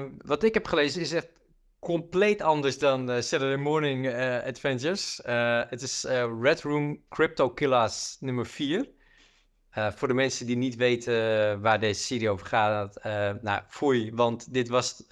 Uh, 0.00 0.08
wat 0.24 0.42
ik 0.42 0.54
heb 0.54 0.66
gelezen 0.66 1.00
is 1.00 1.12
echt 1.12 1.28
compleet 1.78 2.42
anders 2.42 2.78
dan 2.78 3.22
Saturday 3.22 3.56
Morning 3.56 4.14
Adventures. 4.44 5.20
het 5.68 5.82
is 5.82 6.04
Red 6.40 6.60
Room 6.60 7.02
Crypto 7.08 7.50
Killers 7.50 8.16
nummer 8.20 8.46
4. 8.46 8.88
Uh, 9.78 9.92
voor 9.92 10.08
de 10.08 10.14
mensen 10.14 10.46
die 10.46 10.56
niet 10.56 10.76
weten 10.76 11.60
waar 11.60 11.80
deze 11.80 12.02
serie 12.02 12.30
over 12.30 12.46
gaat, 12.46 13.00
nou, 13.42 13.62
foei, 13.68 14.12
want 14.14 14.52
dit 14.52 14.68
was 14.68 15.04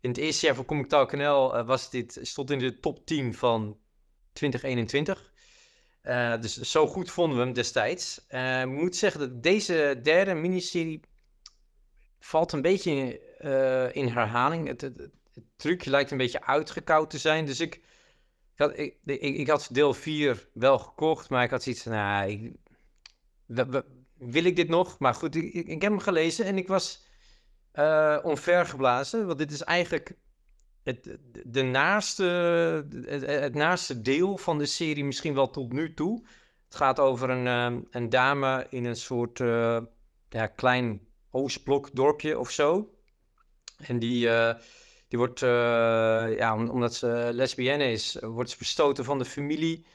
in 0.00 0.10
het 0.10 0.18
eerste 0.18 0.46
jaar 0.46 0.54
van 0.54 0.64
Comic 0.64 0.88
Talk 0.88 1.12
NL 1.12 1.64
was 1.64 1.90
dit, 1.90 2.18
stond 2.22 2.50
in 2.50 2.58
de 2.58 2.80
top 2.80 3.06
10 3.06 3.34
van 3.34 3.78
2021. 4.32 5.32
dus 6.40 6.60
zo 6.60 6.86
goed 6.86 7.10
vonden 7.10 7.38
we 7.38 7.44
hem 7.44 7.52
destijds. 7.52 8.26
ik 8.60 8.66
moet 8.66 8.96
zeggen 8.96 9.20
dat 9.20 9.42
deze 9.42 10.00
derde 10.02 10.34
miniserie 10.34 11.00
valt 12.20 12.52
een 12.52 12.62
beetje 12.62 12.90
in, 12.90 13.20
in 13.92 14.08
herhaling. 14.08 14.66
Het, 14.66 14.80
het, 14.80 14.98
het, 14.98 15.10
trucje 15.56 15.90
lijkt 15.90 16.10
een 16.10 16.16
beetje 16.16 16.44
uitgekoud 16.44 17.10
te 17.10 17.18
zijn, 17.18 17.46
dus 17.46 17.60
ik 17.60 17.80
ik, 18.58 18.64
had, 18.64 18.78
ik, 18.78 19.20
ik, 19.20 19.48
had 19.48 19.68
deel 19.72 19.94
4 19.94 20.48
wel 20.52 20.78
gekocht, 20.78 21.30
maar 21.30 21.44
ik 21.44 21.50
had 21.50 21.62
zoiets 21.62 21.82
van, 21.82 21.92
nou, 21.92 22.56
wil 24.14 24.44
ik 24.44 24.56
dit 24.56 24.68
nog? 24.68 24.98
Maar 24.98 25.14
goed, 25.14 25.34
ik 25.34 25.82
heb 25.82 25.90
hem 25.90 25.98
gelezen 25.98 26.44
en 26.44 26.56
ik 26.56 26.68
was 26.68 27.07
eh 27.78 28.18
onvergeblazen, 28.22 29.26
want 29.26 29.38
dit 29.38 29.50
is 29.50 29.62
eigenlijk 29.62 30.14
het, 30.82 31.18
de 31.44 31.62
naaste, 31.62 32.24
het, 33.06 33.54
naaste 33.54 34.00
deel 34.00 34.38
van 34.38 34.58
de 34.58 34.66
serie 34.66 35.04
misschien 35.04 35.34
wel 35.34 35.50
tot 35.50 35.72
nu 35.72 35.94
toe. 35.94 36.26
Het 36.64 36.76
gaat 36.76 36.98
over 37.00 37.30
een, 37.30 37.46
ehm, 37.46 37.80
een 37.90 38.08
dame 38.08 38.66
in 38.70 38.84
een 38.84 38.96
soort 38.96 39.40
eh, 39.40 39.78
ja, 40.28 40.46
klein 40.46 41.00
Oostblok 41.30 41.90
dorpje 41.94 42.38
of 42.38 42.50
zo. 42.50 42.94
En 43.78 43.98
die, 43.98 44.28
eh, 44.28 44.54
die 45.08 45.18
wordt, 45.18 45.40
ja, 45.40 46.54
om- 46.54 46.68
omdat 46.70 46.94
ze 46.94 47.30
lesbienne 47.32 47.90
is, 47.90 48.16
wordt 48.20 48.50
ze 48.50 48.56
verstoten 48.56 49.04
van 49.04 49.18
de 49.18 49.24
familie. 49.24 49.86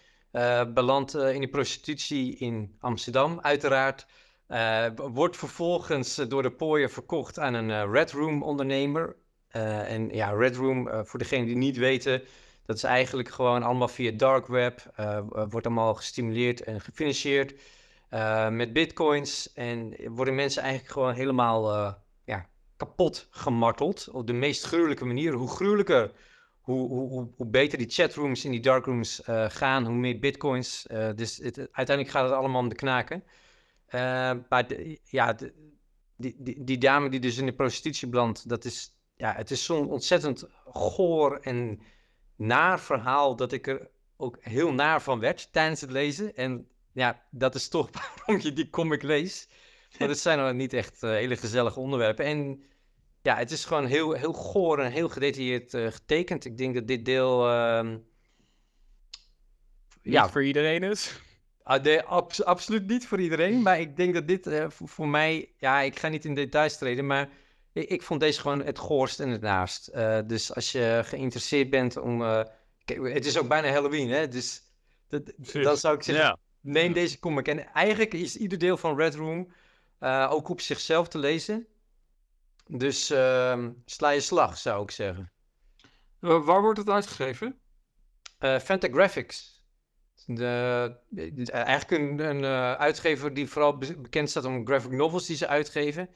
belandt 0.74 1.14
in 1.16 1.42
de 1.42 1.48
prostitutie 1.48 2.36
in 2.38 2.76
Amsterdam, 2.80 3.40
uiteraard. 3.42 4.06
Eh, 4.48 4.88
wordt 4.96 5.38
vervolgens 5.38 6.18
eh, 6.18 6.30
door 6.30 6.42
de 6.42 6.52
pooier 6.52 6.90
verkocht 6.90 7.40
aan 7.40 7.54
een 7.54 7.72
eh, 7.72 7.92
Red 7.92 8.12
Room 8.12 8.44
ondernemer. 8.44 9.16
En 9.50 10.10
ja, 10.10 10.30
Red 10.30 10.56
Room, 10.56 11.06
voor 11.06 11.20
degenen 11.20 11.46
die 11.46 11.56
niet 11.56 11.78
weten, 11.78 12.22
dat 12.66 12.76
is 12.76 12.84
eigenlijk 12.84 13.30
gewoon 13.30 13.64
allemaal 13.64 13.88
via 13.88 14.12
dark 14.12 14.48
web. 14.48 14.94
wordt 15.50 15.66
allemaal 15.66 15.94
gestimuleerd 15.94 16.64
en 16.64 16.82
gefinancierd 16.82 17.54
met 18.50 18.74
bitcoins. 18.74 19.54
En 19.54 19.96
worden 20.06 20.36
mensen 20.36 20.62
eigenlijk 20.62 20.94
gewoon 20.94 21.14
helemaal 21.14 21.96
ja, 22.26 22.48
kapot 22.78 23.28
gemarteld. 23.30 24.10
Op 24.12 24.28
de 24.28 24.34
meest 24.34 24.64
gruwelijke 24.64 25.06
manier. 25.06 25.34
Hoe 25.34 25.50
gruwelijker, 25.50 26.12
hoe, 26.62 26.88
hoe, 26.88 27.30
hoe, 27.36 27.48
beter 27.48 27.78
die 27.78 27.90
chatrooms 27.90 28.46
in 28.46 28.52
die 28.52 28.62
darkrooms 28.62 29.22
gaan, 29.48 29.86
hoe 29.86 29.96
meer 29.96 30.20
bitcoins. 30.20 30.86
dus 31.16 31.38
het, 31.38 31.58
uiteindelijk 31.58 32.10
gaat 32.10 32.24
het 32.30 32.38
allemaal 32.38 32.62
om 32.62 32.70
de 32.70 32.76
knaken. 32.76 33.24
Eh, 33.94 34.32
maar 34.50 34.68
de- 34.68 35.00
ja, 35.04 35.34
de- 35.34 35.54
die, 36.18 36.36
die, 36.40 36.64
die 36.64 36.78
dame 36.78 37.10
die 37.10 37.20
dus 37.20 37.38
in 37.38 37.46
de 37.46 37.54
prostitutie 37.54 38.08
belandt, 38.08 38.50
dat 38.50 38.66
is, 38.66 38.98
ja, 39.16 39.34
het 39.34 39.52
is 39.52 39.64
zo'n 39.66 39.90
ontzettend 39.90 40.44
goor 40.66 41.38
en 41.40 41.82
naar 42.36 42.80
verhaal 42.80 43.36
dat 43.36 43.52
ik 43.52 43.68
er 43.68 43.90
ook 44.18 44.38
heel 44.42 44.74
naar 44.74 45.02
van 45.02 45.20
werd 45.20 45.50
tijdens 45.52 45.82
het 45.82 45.92
lezen. 45.92 46.36
En 46.36 46.68
ja, 46.92 47.24
dat 47.32 47.56
is 47.56 47.68
toch 47.68 47.90
waarom 48.16 48.40
je 48.44 48.54
die 48.54 48.70
comic 48.70 49.02
leest. 49.04 49.52
Want 49.98 50.10
het 50.10 50.20
zijn 50.20 50.38
dan 50.38 50.56
niet 50.56 50.74
echt 50.74 51.04
eh, 51.04 51.10
hele 51.10 51.36
gezellige 51.38 51.80
onderwerpen. 51.80 52.26
En 52.26 52.64
ja, 53.22 53.36
het 53.38 53.52
is 53.52 53.66
gewoon 53.66 53.86
heel, 53.86 54.12
heel 54.12 54.34
goor 54.34 54.80
en 54.80 54.92
heel 54.92 55.10
gedetailleerd 55.10 55.74
eh, 55.74 55.88
getekend. 55.92 56.46
Ik 56.46 56.58
denk 56.58 56.74
dat 56.76 56.88
dit 56.88 57.06
deel... 57.06 57.50
ehm, 57.50 57.90
Niet 60.02 60.14
ja, 60.14 60.30
voor 60.30 60.44
iedereen 60.44 60.84
is. 60.84 61.23
Ah, 61.64 61.84
nee, 61.84 62.02
abs- 62.02 62.44
absoluut 62.44 62.88
niet 62.88 63.08
voor 63.08 63.20
iedereen. 63.22 63.62
Maar 63.62 63.80
ik 63.80 63.96
denk 63.98 64.14
dat 64.14 64.28
dit 64.28 64.48
eh, 64.48 64.70
voor, 64.70 64.88
voor 64.88 65.08
mij... 65.08 65.54
Ja, 65.58 65.80
ik 65.82 66.00
ga 66.00 66.08
niet 66.08 66.26
in 66.26 66.36
details 66.36 66.78
treden, 66.78 67.06
maar 67.08 67.30
ik, 67.74 67.90
ik 67.90 68.02
vond 68.02 68.20
deze 68.20 68.40
gewoon 68.42 68.64
het 68.64 68.78
goorst 68.78 69.20
en 69.20 69.30
het 69.30 69.42
naast. 69.42 69.88
Eh, 69.88 70.20
dus 70.28 70.56
als 70.56 70.72
je 70.72 71.02
geïnteresseerd 71.06 71.70
bent 71.70 71.98
om... 71.98 72.22
eh, 72.24 72.44
kijk, 72.86 73.14
het 73.14 73.26
is 73.26 73.38
ook 73.38 73.48
bijna 73.48 73.68
Halloween, 73.72 74.10
hè? 74.10 74.28
Dus 74.28 74.62
dat, 75.08 75.32
dan 75.52 75.78
zou 75.78 75.96
ik 75.96 76.04
zeggen, 76.04 76.26
Ja. 76.26 76.38
neem 76.62 76.94
deze 76.94 77.20
comic. 77.20 77.48
En 77.48 77.68
eigenlijk 77.74 78.14
is 78.14 78.38
ieder 78.38 78.58
deel 78.58 78.78
van 78.78 78.98
Red 78.98 79.16
Room 79.16 79.54
eh, 80.00 80.28
ook 80.32 80.50
op 80.50 80.62
zichzelf 80.62 81.08
te 81.08 81.18
lezen. 81.18 81.68
Dus 82.68 83.10
ehm, 83.10 83.72
sla 83.86 84.10
je 84.10 84.20
slag, 84.20 84.58
zou 84.58 84.84
ik 84.84 84.92
zeggen. 84.92 85.32
Wa- 86.20 86.40
waar 86.42 86.62
wordt 86.62 86.80
het 86.80 86.90
uitgegeven? 86.90 87.60
Eh 88.38 88.60
Fantagraphics. 88.60 89.53
De, 90.26 90.96
de- 91.10 91.52
eigenlijk 91.52 92.02
een, 92.02 92.20
een 92.30 92.44
eh, 92.44 92.74
uitgever 92.74 93.34
die 93.34 93.48
vooral 93.50 93.78
be- 93.78 93.98
bekend 93.98 94.30
staat 94.30 94.46
om 94.46 94.66
graphic 94.68 94.92
novels 94.92 95.26
die 95.26 95.36
ze 95.36 95.48
uitgeven. 95.48 96.10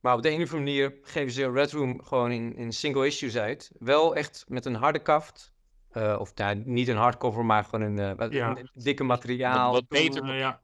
Maar 0.00 0.14
op 0.14 0.22
de 0.22 0.28
een 0.30 0.42
of 0.42 0.52
andere 0.52 0.58
manier 0.58 0.98
geven 1.02 1.32
ze 1.32 1.50
Red 1.50 1.72
Room 1.72 2.02
gewoon 2.04 2.32
in, 2.32 2.56
in 2.56 2.72
single 2.72 3.06
issues 3.06 3.36
uit. 3.36 3.70
Wel 3.78 4.14
echt 4.16 4.44
met 4.48 4.64
een 4.64 4.74
harde 4.74 4.98
kaft. 4.98 5.52
Eh, 5.90 6.16
of 6.20 6.34
nou, 6.34 6.62
niet 6.64 6.88
een 6.88 6.96
hardcover, 6.96 7.44
maar 7.44 7.64
gewoon 7.64 7.80
een, 7.80 7.98
eh, 7.98 8.16
wat- 8.16 8.32
Ja. 8.32 8.56
een 8.56 8.70
dikke 8.74 9.04
materiaal. 9.04 9.72
Wat 9.72 9.88
beter. 9.88 10.22
Eh, 10.30 10.38
ja. 10.38 10.60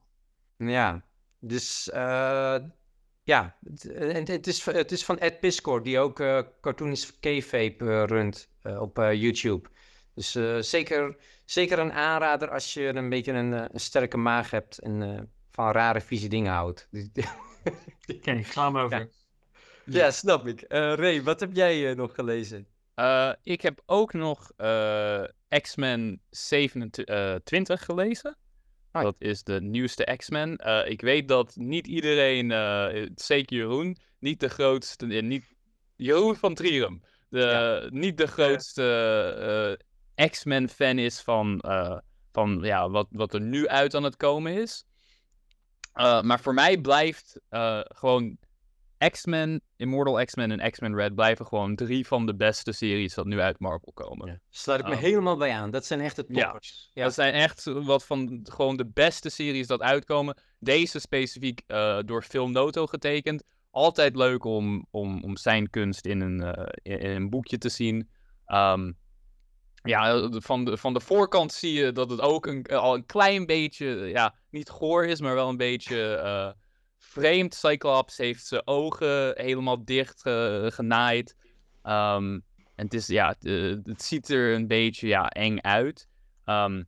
Ja, 0.56 1.04
dus 1.38 1.90
eh, 1.90 2.56
ja, 3.22 3.56
het, 3.64 3.92
en 3.92 4.24
het, 4.30 4.46
is, 4.46 4.64
het 4.64 4.92
is 4.92 5.04
van 5.04 5.18
Ed 5.18 5.40
Piscor, 5.40 5.82
die 5.82 5.98
ook 5.98 6.20
eh 6.20 6.38
Cartoonist 6.60 7.18
K-Vape 7.20 7.76
eh, 7.80 8.04
runt 8.04 8.48
eh, 8.62 8.80
op 8.80 8.98
eh, 8.98 9.12
YouTube. 9.12 9.68
Dus 10.14 10.34
eh, 10.34 10.56
zeker, 10.58 11.16
zeker 11.44 11.78
een 11.78 11.92
aanrader 11.92 12.50
als 12.50 12.74
je 12.74 12.82
een 12.94 13.08
beetje 13.08 13.32
een, 13.32 13.52
eh, 13.54 13.64
een 13.72 13.80
sterke 13.80 14.16
maag 14.16 14.50
hebt 14.50 14.78
en 14.78 15.02
eh, 15.02 15.22
van 15.50 15.70
rare 15.72 16.00
vieze 16.00 16.28
dingen 16.28 16.52
houdt. 16.52 16.88
Oké, 18.06 18.42
ga 18.42 18.70
maar 18.70 18.84
over. 18.84 19.10
ja, 19.84 20.10
snap 20.10 20.46
ik. 20.46 20.60
Eh 20.62 20.94
Ray, 20.94 21.22
wat 21.22 21.40
heb 21.40 21.50
jij 21.52 21.94
nog 21.94 22.14
gelezen? 22.14 22.66
Eh, 22.94 23.32
ik 23.42 23.60
heb 23.60 23.82
ook 23.86 24.12
nog 24.12 24.52
eh, 24.56 25.24
X-Men 25.60 26.20
27 26.30 27.84
gelezen. 27.84 28.36
Dat 28.92 29.14
is 29.18 29.42
de 29.42 29.60
nieuwste 29.60 30.14
X-Men. 30.16 30.56
Eh, 30.56 30.90
ik 30.90 31.00
weet 31.00 31.28
dat 31.28 31.56
niet 31.56 31.86
iedereen, 31.86 32.50
eh, 32.50 33.06
zeker 33.14 33.56
Jeroen, 33.56 33.96
niet 34.18 34.40
de 34.40 34.48
grootste, 34.48 35.06
niet, 35.06 35.44
Jeroen 35.96 36.36
van 36.36 36.54
Trierum, 36.54 37.02
de, 37.28 37.38
Ja. 37.38 37.86
niet 37.90 38.16
de 38.16 38.26
grootste 38.26 38.82
eh, 39.78 39.86
X-Men 40.14 40.68
fan 40.68 40.98
is 40.98 41.20
van, 41.20 41.60
eh, 41.60 41.98
van 42.32 42.58
ja, 42.62 42.90
wat, 42.90 43.06
wat 43.10 43.34
er 43.34 43.40
nu 43.40 43.68
uit 43.68 43.94
aan 43.94 44.02
het 44.04 44.16
komen 44.16 44.52
is. 44.52 44.84
Eh, 45.92 46.22
maar 46.22 46.40
voor 46.40 46.54
mij 46.54 46.78
blijft 46.80 47.40
eh, 47.48 47.80
gewoon 47.82 48.36
X-Men, 49.10 49.60
Immortal 49.76 50.24
X-Men 50.24 50.50
en 50.60 50.70
X-Men 50.70 50.94
Red 50.94 51.14
blijven 51.14 51.46
gewoon 51.46 51.76
drie 51.76 52.06
van 52.06 52.26
de 52.26 52.34
beste 52.34 52.72
series 52.72 53.14
dat 53.14 53.26
nu 53.26 53.40
uit 53.40 53.58
Marvel 53.58 53.92
komen. 53.92 54.42
Sluit 54.50 54.80
ik 54.80 54.86
me 54.86 54.92
Oh. 54.94 54.98
helemaal 55.00 55.36
bij 55.36 55.52
aan. 55.52 55.70
Dat 55.70 55.86
zijn 55.86 56.00
echt 56.00 56.16
de 56.16 56.24
Ja. 56.28 56.42
toppers. 56.44 56.90
Ja. 56.92 57.04
Dat 57.04 57.14
zijn 57.14 57.32
echt 57.34 57.64
wat 57.64 58.04
van 58.04 58.40
gewoon 58.42 58.76
de 58.76 58.86
beste 58.86 59.28
series 59.28 59.66
dat 59.66 59.80
uitkomen. 59.80 60.36
Deze 60.58 60.98
specifiek 60.98 61.62
door 62.04 62.22
Phil 62.22 62.48
Noto 62.50 62.86
getekend. 62.86 63.44
Altijd 63.70 64.16
leuk 64.16 64.44
om, 64.44 64.86
om, 64.90 65.22
om 65.24 65.36
zijn 65.36 65.70
kunst 65.70 66.06
in 66.06 66.20
een, 66.20 66.40
in, 66.82 66.98
in 67.00 67.10
een 67.10 67.30
boekje 67.30 67.58
te 67.58 67.68
zien. 67.68 68.10
Ehm, 68.46 68.92
ja, 69.88 70.28
van 70.30 70.64
de, 70.64 70.76
van 70.76 70.94
de 70.94 71.00
voorkant 71.00 71.52
zie 71.52 71.72
je 71.72 71.92
dat 71.92 72.10
het 72.10 72.20
ook 72.20 72.46
een, 72.46 72.66
al 72.66 72.94
een 72.94 73.06
klein 73.06 73.46
beetje, 73.46 73.86
ja, 73.86 74.34
niet 74.50 74.70
goor 74.70 75.04
is, 75.04 75.20
maar 75.20 75.34
wel 75.34 75.48
een 75.48 75.56
beetje 75.56 76.14
eh, 76.14 76.50
vreemd. 76.98 77.54
Cyclops 77.54 78.16
heeft 78.16 78.46
zijn 78.46 78.66
ogen 78.66 79.32
helemaal 79.34 79.84
dicht 79.84 80.26
eh, 80.26 80.66
genaaid. 80.66 81.36
Ehm, 81.82 82.38
en 82.74 82.84
het, 82.84 82.94
is, 82.94 83.06
ja, 83.06 83.28
het, 83.28 83.44
eh, 83.44 83.94
ziet 83.96 84.28
er 84.28 84.54
een 84.54 84.66
beetje 84.66 85.06
ja, 85.06 85.28
eng 85.28 85.58
uit. 85.60 86.08
Ehm, 86.44 86.82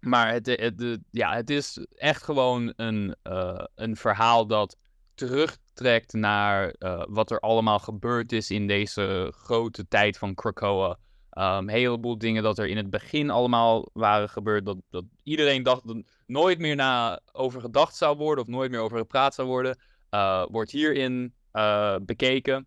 maar 0.00 0.32
het, 0.32 0.98
ja, 1.10 1.34
het 1.34 1.50
is 1.50 1.86
echt 1.94 2.22
gewoon 2.22 2.72
een, 2.76 3.16
eh, 3.22 3.64
een 3.74 3.96
verhaal 3.96 4.46
dat 4.46 4.76
terugtrekt 5.14 6.12
naar 6.12 6.70
eh, 6.70 7.02
wat 7.08 7.30
er 7.30 7.40
allemaal 7.40 7.78
gebeurd 7.78 8.32
is 8.32 8.50
in 8.50 8.66
deze 8.66 9.32
grote 9.36 9.88
tijd 9.88 10.18
van 10.18 10.34
Krakoa. 10.34 10.98
Een 11.30 11.68
heleboel 11.68 12.18
dingen 12.18 12.42
dat 12.42 12.58
er 12.58 12.66
in 12.66 12.76
het 12.76 12.90
begin 12.90 13.30
allemaal 13.30 13.88
waren 13.92 14.28
gebeurd. 14.28 14.66
Dat, 14.66 14.76
dat 14.90 15.04
iedereen 15.22 15.62
dacht 15.62 15.86
dat 15.86 16.02
nooit 16.26 16.58
meer 16.58 16.76
na 16.76 17.20
over 17.32 17.60
gedacht 17.60 17.96
zou 17.96 18.16
worden 18.16 18.44
of 18.44 18.50
nooit 18.50 18.70
meer 18.70 18.80
over 18.80 18.98
gepraat 18.98 19.34
zou 19.34 19.48
worden. 19.48 19.78
eh, 20.10 20.46
wordt 20.50 20.70
hierin 20.70 21.34
eh, 21.52 21.96
bekeken. 22.02 22.66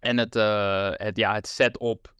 En 0.00 0.18
het, 0.18 0.36
eh, 0.36 0.90
het, 0.92 1.16
ja, 1.16 1.34
het 1.34 1.48
zet 1.48 1.78
op 1.78 2.14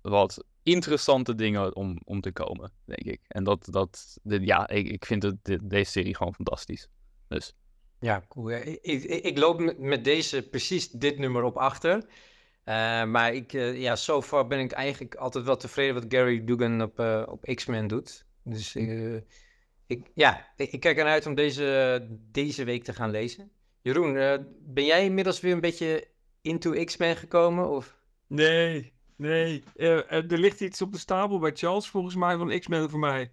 wat 0.00 0.44
interessante 0.62 1.34
dingen 1.34 1.76
om, 1.76 1.98
om 2.04 2.20
te 2.20 2.32
komen, 2.32 2.72
denk 2.84 3.02
ik. 3.02 3.20
En 3.28 3.44
dat, 3.44 3.68
dat 3.70 4.18
ja, 4.22 4.68
ik, 4.68 4.88
ik 4.88 5.04
vind 5.04 5.22
het, 5.22 5.58
deze 5.62 5.90
serie 5.90 6.16
gewoon 6.16 6.34
fantastisch. 6.34 6.88
Dus 7.28 7.54
Ja, 8.00 8.24
cool. 8.28 8.50
Ik, 8.50 8.78
ik, 8.82 9.02
ik 9.04 9.38
loop 9.38 9.74
met 9.78 10.04
deze 10.04 10.48
precies 10.48 10.90
dit 10.90 11.18
nummer 11.18 11.42
op 11.42 11.56
achter. 11.56 12.04
Eh, 12.68 13.04
maar 13.04 13.34
ik, 13.34 13.52
eh, 13.52 13.80
ja, 13.80 13.96
so 13.96 14.22
far 14.22 14.46
ben 14.46 14.58
ik 14.58 14.72
eigenlijk 14.72 15.14
altijd 15.14 15.44
wel 15.44 15.56
tevreden 15.56 15.94
wat 15.94 16.04
Gary 16.08 16.44
Dugan 16.44 16.82
op, 16.82 16.98
eh, 17.00 17.22
op 17.26 17.44
X-Men 17.54 17.86
doet. 17.86 18.26
Dus 18.44 18.74
eh, 18.76 19.14
ik, 19.86 20.10
ja, 20.14 20.46
ik, 20.56 20.72
ik 20.72 20.80
kijk 20.80 20.96
ernaar 20.98 21.12
uit 21.12 21.26
om 21.26 21.34
deze, 21.34 22.06
deze 22.30 22.64
week 22.64 22.84
te 22.84 22.92
gaan 22.92 23.10
lezen. 23.10 23.50
Jeroen, 23.82 24.16
eh, 24.16 24.34
ben 24.60 24.84
jij 24.84 25.04
inmiddels 25.04 25.40
weer 25.40 25.52
een 25.52 25.60
beetje 25.60 26.08
into 26.42 26.84
X-Men 26.84 27.16
gekomen? 27.16 27.68
Of? 27.68 27.96
Nee, 28.26 28.92
nee. 29.16 29.62
Er 29.76 30.38
ligt 30.38 30.60
iets 30.60 30.82
op 30.82 30.92
de 30.92 30.98
stapel 30.98 31.38
bij 31.38 31.52
Charles, 31.54 31.88
volgens 31.88 32.14
mij, 32.14 32.36
van 32.36 32.58
X-Men 32.58 32.90
voor 32.90 32.98
mij. 33.00 33.30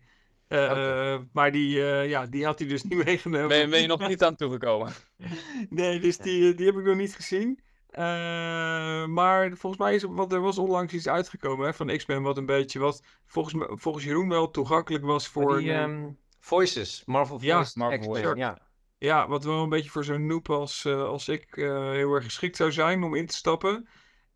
Maar 1.33 1.51
die, 1.51 1.81
eh, 1.81 2.09
ja, 2.09 2.25
die 2.25 2.45
had 2.45 2.59
hij 2.59 2.67
dus 2.67 2.83
niet 2.83 3.05
meegenomen. 3.05 3.47
ben, 3.47 3.57
je- 3.59 3.67
ben 3.67 3.81
je 3.81 3.87
nog 3.87 4.07
niet 4.07 4.23
aan 4.23 4.35
toegekomen? 4.35 4.93
Nee, 5.69 5.99
dus 5.99 6.17
die, 6.17 6.53
die 6.53 6.65
heb 6.65 6.75
ik 6.77 6.83
nog 6.83 6.95
niet 6.95 7.15
gezien. 7.15 7.59
Eh, 7.95 9.05
maar 9.05 9.51
volgens 9.51 9.81
mij 9.81 9.95
is 9.95 10.03
er, 10.03 10.13
want 10.15 10.31
er 10.33 10.41
was 10.41 10.57
onlangs 10.57 10.93
iets 10.93 11.07
uitgekomen 11.07 11.65
hè, 11.65 11.73
van 11.73 11.97
X-Men 11.97 12.21
wat 12.21 12.37
een 12.37 12.45
beetje 12.45 12.79
wat 12.79 13.03
volgens, 13.25 13.65
volgens 13.81 14.03
Jeroen 14.05 14.29
wel 14.29 14.51
toegankelijk 14.51 15.03
was 15.05 15.27
voor 15.27 15.57
die 15.57 15.71
een- 15.71 16.03
ehm, 16.03 16.11
Voices, 16.39 17.03
Marvel 17.05 17.37
Ja, 17.41 17.55
Voices, 17.55 17.75
Marvel 17.75 18.03
Voices. 18.03 18.33
ja. 18.37 18.57
ja, 18.97 19.27
wat 19.27 19.43
wel 19.43 19.63
een 19.63 19.69
beetje 19.69 19.89
voor 19.89 20.03
zo'n 20.03 20.25
noob 20.25 20.49
als, 20.49 20.85
eh, 20.85 21.03
als 21.03 21.27
ik 21.27 21.57
eh, 21.57 21.89
heel 21.91 22.13
erg 22.13 22.23
geschikt 22.23 22.55
zou 22.55 22.71
zijn 22.71 23.03
om 23.03 23.15
in 23.15 23.25
te 23.25 23.35
stappen. 23.35 23.87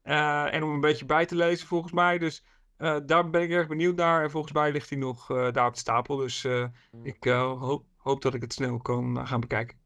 Eh, 0.01 0.53
en 0.53 0.63
om 0.63 0.73
een 0.73 0.79
beetje 0.81 1.05
bij 1.05 1.25
te 1.25 1.35
lezen 1.35 1.67
volgens 1.67 1.91
mij. 1.91 2.17
Dus 2.17 2.43
eh, 2.77 2.97
daar 3.05 3.29
ben 3.29 3.41
ik 3.41 3.49
erg 3.49 3.67
benieuwd 3.67 3.95
naar. 3.95 4.23
En 4.23 4.31
volgens 4.31 4.53
mij 4.53 4.71
ligt 4.71 4.89
hij 4.89 4.99
nog 4.99 5.29
eh, 5.31 5.51
daar 5.51 5.67
op 5.67 5.73
de 5.73 5.79
stapel. 5.79 6.15
Dus 6.15 6.43
eh, 6.43 6.65
ik 7.03 7.25
eh, 7.25 7.59
hoop, 7.59 7.85
hoop 7.97 8.21
dat 8.21 8.33
ik 8.33 8.41
het 8.41 8.53
snel 8.53 8.77
kan 8.77 9.27
gaan 9.27 9.39
bekijken. 9.39 9.77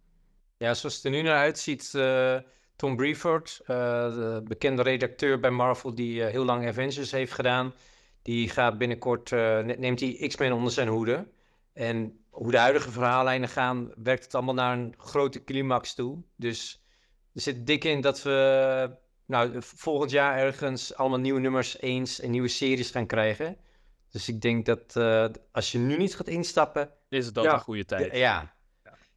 Ja, 0.57 0.73
zoals 0.73 0.95
het 0.95 1.03
er 1.05 1.11
nu 1.11 1.21
naar 1.21 1.37
uitziet, 1.37 1.93
eh, 1.93 2.37
Tom 2.75 2.95
Brevoort, 2.95 3.59
eh, 3.65 3.67
de 4.13 4.41
bekende 4.43 4.81
redacteur 4.81 5.39
bij 5.39 5.49
Marvel 5.51 5.95
die 5.95 6.23
eh, 6.23 6.31
heel 6.31 6.45
lang 6.45 6.67
Avengers 6.67 7.11
heeft 7.11 7.33
gedaan, 7.33 7.73
die 8.21 8.49
gaat 8.49 8.77
binnenkort, 8.77 9.31
eh, 9.31 9.39
ne- 9.39 9.75
neemt 9.77 9.99
hij 9.99 10.25
X-Men 10.27 10.51
onder 10.53 10.71
zijn 10.71 10.87
hoede. 10.87 11.27
En 11.73 12.25
hoe 12.29 12.51
de 12.51 12.57
huidige 12.57 12.91
verhaallijnen 12.91 13.49
gaan, 13.49 13.91
werkt 14.03 14.23
het 14.23 14.35
allemaal 14.35 14.53
naar 14.53 14.77
een 14.77 14.93
grote 14.97 15.43
climax 15.43 15.93
toe. 15.93 16.23
Dus 16.35 16.83
er 17.33 17.41
zit 17.41 17.65
dik 17.67 17.83
in 17.83 18.01
dat 18.01 18.21
we 18.23 18.89
nou, 19.25 19.55
volgend 19.59 20.11
jaar 20.11 20.37
ergens 20.37 20.95
allemaal 20.95 21.19
nieuwe 21.19 21.39
nummers 21.39 21.79
eens 21.81 22.19
en 22.19 22.31
nieuwe 22.31 22.47
series 22.47 22.91
gaan 22.91 23.05
krijgen. 23.07 23.57
Dus 24.11 24.27
ik 24.29 24.41
denk 24.41 24.65
dat 24.65 24.95
eh, 24.95 25.25
als 25.51 25.71
je 25.71 25.77
nu 25.77 25.97
niet 25.97 26.15
gaat 26.15 26.27
instappen, 26.27 26.91
Is 27.09 27.25
het 27.25 27.35
dan 27.35 27.43
Ja. 27.43 27.53
een 27.53 27.59
goede 27.59 27.85
tijd? 27.85 28.15
ja. 28.17 28.55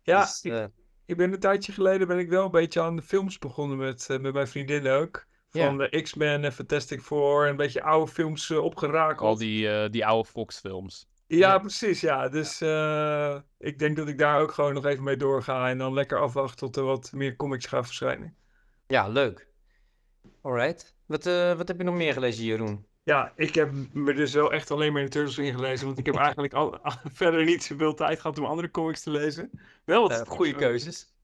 Ja, 0.03 0.21
dus, 0.21 0.43
ik, 0.43 0.53
eh, 0.53 0.65
ik 1.07 1.17
ben 1.17 1.33
een 1.33 1.39
tijdje 1.41 1.73
geleden 1.73 2.09
ben 2.09 2.19
ik 2.19 2.29
wel 2.29 2.45
een 2.45 2.51
beetje 2.51 2.81
aan 2.81 2.97
de 2.97 3.03
films 3.03 3.39
begonnen 3.39 3.79
met, 3.79 4.07
eh, 4.11 4.19
met 4.19 4.33
mijn 4.33 4.49
vriendin 4.49 4.87
ook. 4.89 5.27
Ja. 5.51 5.67
Van 5.67 5.79
de 5.79 6.03
X-Men 6.03 6.45
en 6.45 6.53
Fantastic 6.53 7.01
Four. 7.01 7.45
En 7.45 7.51
een 7.51 7.57
beetje 7.57 7.83
oude 7.83 8.13
films 8.13 8.51
eh, 8.51 8.59
opgerakeld. 8.65 9.29
Al 9.29 9.37
die, 9.37 9.71
eh, 9.71 9.91
die 9.91 10.07
oude 10.07 10.29
Fox-films. 10.29 11.09
Ja, 11.27 11.37
Ja. 11.53 11.59
precies, 11.59 12.01
ja. 12.01 12.29
Dus 12.29 12.61
eh, 12.61 13.37
ik 13.59 13.79
denk 13.79 13.97
dat 13.97 14.09
ik 14.09 14.19
daar 14.19 14.41
ook 14.41 14.53
gewoon 14.53 14.75
nog 14.75 14.85
even 14.87 15.05
mee 15.05 15.17
doorga. 15.17 15.69
En 15.69 15.79
dan 15.79 15.95
lekker 15.95 16.21
afwachten 16.21 16.57
tot 16.57 16.77
er 16.77 16.83
wat 16.83 17.13
meer 17.15 17.37
comics 17.37 17.67
gaan 17.67 17.85
verschijnen. 17.85 18.37
Ja, 18.87 19.09
leuk. 19.09 19.49
Alright. 20.43 20.95
Wat, 21.07 21.27
eh, 21.27 21.53
wat 21.57 21.69
heb 21.69 21.79
je 21.79 21.85
nog 21.85 21.95
meer 21.95 22.13
gelezen, 22.13 22.45
Jeroen? 22.45 22.86
Ja, 23.07 23.33
ik 23.37 23.55
heb 23.55 23.73
me 23.93 24.13
dus 24.15 24.33
wel 24.35 24.53
echt 24.53 24.71
alleen 24.71 24.93
maar 24.93 25.01
in 25.01 25.07
de 25.07 25.13
Turtles 25.13 25.39
ingelezen. 25.39 25.87
Want 25.87 25.99
ik 25.99 26.07
heb 26.07 26.15
eigenlijk 26.29 26.55
al, 26.55 26.79
verder 27.13 27.45
niet 27.45 27.63
zoveel 27.65 27.95
tijd 27.95 28.21
gehad 28.21 28.39
om 28.39 28.45
andere 28.45 28.71
comics 28.71 29.03
te 29.03 29.11
lezen. 29.11 29.51
Wel 29.85 30.01
wat, 30.03 30.11
Eh, 30.11 30.17
strips, 30.17 30.37
goede 30.37 30.55
keuzes. 30.55 31.15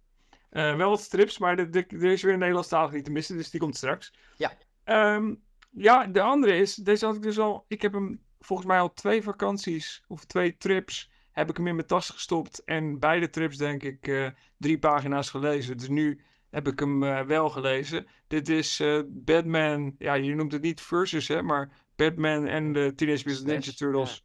Eh, 0.50 0.76
wel 0.76 0.90
wat 0.90 1.00
strips, 1.00 1.38
maar 1.38 1.56
de, 1.56 1.68
de- 1.68 1.86
er 1.88 2.04
is 2.04 2.22
weer 2.22 2.32
een 2.32 2.38
Nederlandstalige 2.38 2.94
niet 2.94 3.04
te 3.04 3.10
missen. 3.10 3.36
Dus 3.36 3.50
die 3.50 3.60
komt 3.60 3.76
straks. 3.76 4.12
Ja. 4.36 4.52
Ehm, 4.84 5.34
ja, 5.70 6.06
de 6.06 6.20
andere 6.20 6.56
is, 6.56 6.74
deze 6.74 7.06
had 7.06 7.14
ik 7.16 7.22
dus 7.22 7.38
al, 7.38 7.64
ik 7.68 7.82
heb 7.82 7.92
hem 7.92 8.20
volgens 8.40 8.68
mij 8.68 8.80
al 8.80 8.92
twee 8.92 9.22
vakanties 9.22 10.04
of 10.08 10.24
twee 10.24 10.56
trips 10.56 11.10
heb 11.30 11.50
ik 11.50 11.56
hem 11.56 11.66
in 11.66 11.74
mijn 11.74 11.86
tas 11.86 12.10
gestopt. 12.10 12.64
En 12.64 12.98
beide 12.98 13.30
trips 13.30 13.56
denk 13.56 13.82
ik 13.82 14.08
eh, 14.08 14.26
drie 14.58 14.78
pagina's 14.78 15.30
gelezen. 15.30 15.76
Dus 15.76 15.88
nu 15.88 16.20
heb 16.52 16.68
ik 16.68 16.78
hem 16.78 17.02
eh, 17.02 17.21
wel 17.25 17.50
gelezen. 17.50 18.06
Dit 18.26 18.49
is 18.49 18.80
eh, 18.80 19.00
Batman, 19.09 19.94
ja 19.99 20.14
je 20.14 20.35
noemt 20.35 20.52
het 20.52 20.62
niet 20.62 20.80
Versus 20.80 21.28
hè, 21.28 21.42
maar 21.42 21.73
Batman 21.97 22.47
en 22.47 22.73
de 22.73 22.92
Teenage 22.94 23.28
Mutant 23.28 23.47
Ninja 23.47 23.73
Turtles. 23.75 24.25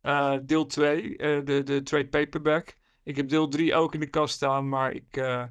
eh, 0.00 0.38
deel 0.42 0.66
2, 0.66 1.16
de, 1.44 1.62
de 1.64 1.82
trade 1.82 2.08
paperback. 2.08 2.76
Ik 3.04 3.16
heb 3.16 3.28
deel 3.28 3.48
3 3.48 3.74
ook 3.74 3.94
in 3.94 4.00
de 4.00 4.10
kast 4.10 4.34
staan, 4.34 4.68
maar 4.68 4.92
ik... 4.92 5.16
eh, 5.16 5.44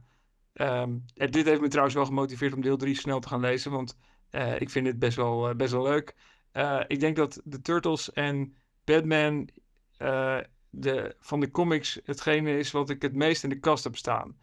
Ehm, 0.53 0.97
en 1.15 1.31
dit 1.31 1.45
heeft 1.45 1.61
me 1.61 1.67
trouwens 1.67 1.95
wel 1.95 2.05
gemotiveerd 2.05 2.53
om 2.53 2.61
deel 2.61 2.77
3 2.77 2.95
snel 2.95 3.19
te 3.19 3.27
gaan 3.27 3.39
lezen, 3.39 3.71
want 3.71 3.97
ik 4.57 4.69
vind 4.69 4.87
het 4.87 4.99
best 4.99 5.17
wel, 5.17 5.55
best 5.55 5.71
wel 5.71 5.83
leuk. 5.83 6.15
Ik 6.87 6.99
denk 6.99 7.15
dat 7.15 7.41
de 7.43 7.61
Turtles 7.61 8.13
en 8.13 8.55
Batman 8.83 9.49
de, 10.69 11.15
van 11.19 11.39
de 11.39 11.51
comics 11.51 11.99
hetgene 12.03 12.57
is 12.57 12.71
wat 12.71 12.89
ik 12.89 13.01
het 13.01 13.15
meest 13.15 13.43
in 13.43 13.49
de 13.49 13.59
kast 13.59 13.83
heb 13.83 13.95
staan. 13.97 14.37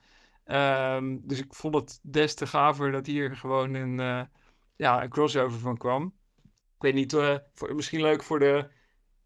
Ehm, 0.49 1.17
dus 1.21 1.38
ik 1.38 1.55
vond 1.55 1.75
het 1.75 1.99
des 2.02 2.34
te 2.34 2.47
gaver 2.47 2.93
dat 2.93 3.06
hier 3.06 3.37
gewoon 3.37 3.75
een, 3.75 4.00
eh, 4.00 4.23
ja, 4.76 5.02
een 5.02 5.08
crossover 5.08 5.58
van 5.58 5.76
kwam. 5.76 6.15
Ik 6.45 6.82
weet 6.82 6.95
niet, 6.95 7.13
eh, 7.13 7.34
voor, 7.54 7.75
misschien 7.75 8.00
leuk 8.00 8.23
voor 8.23 8.39
de, 8.39 8.69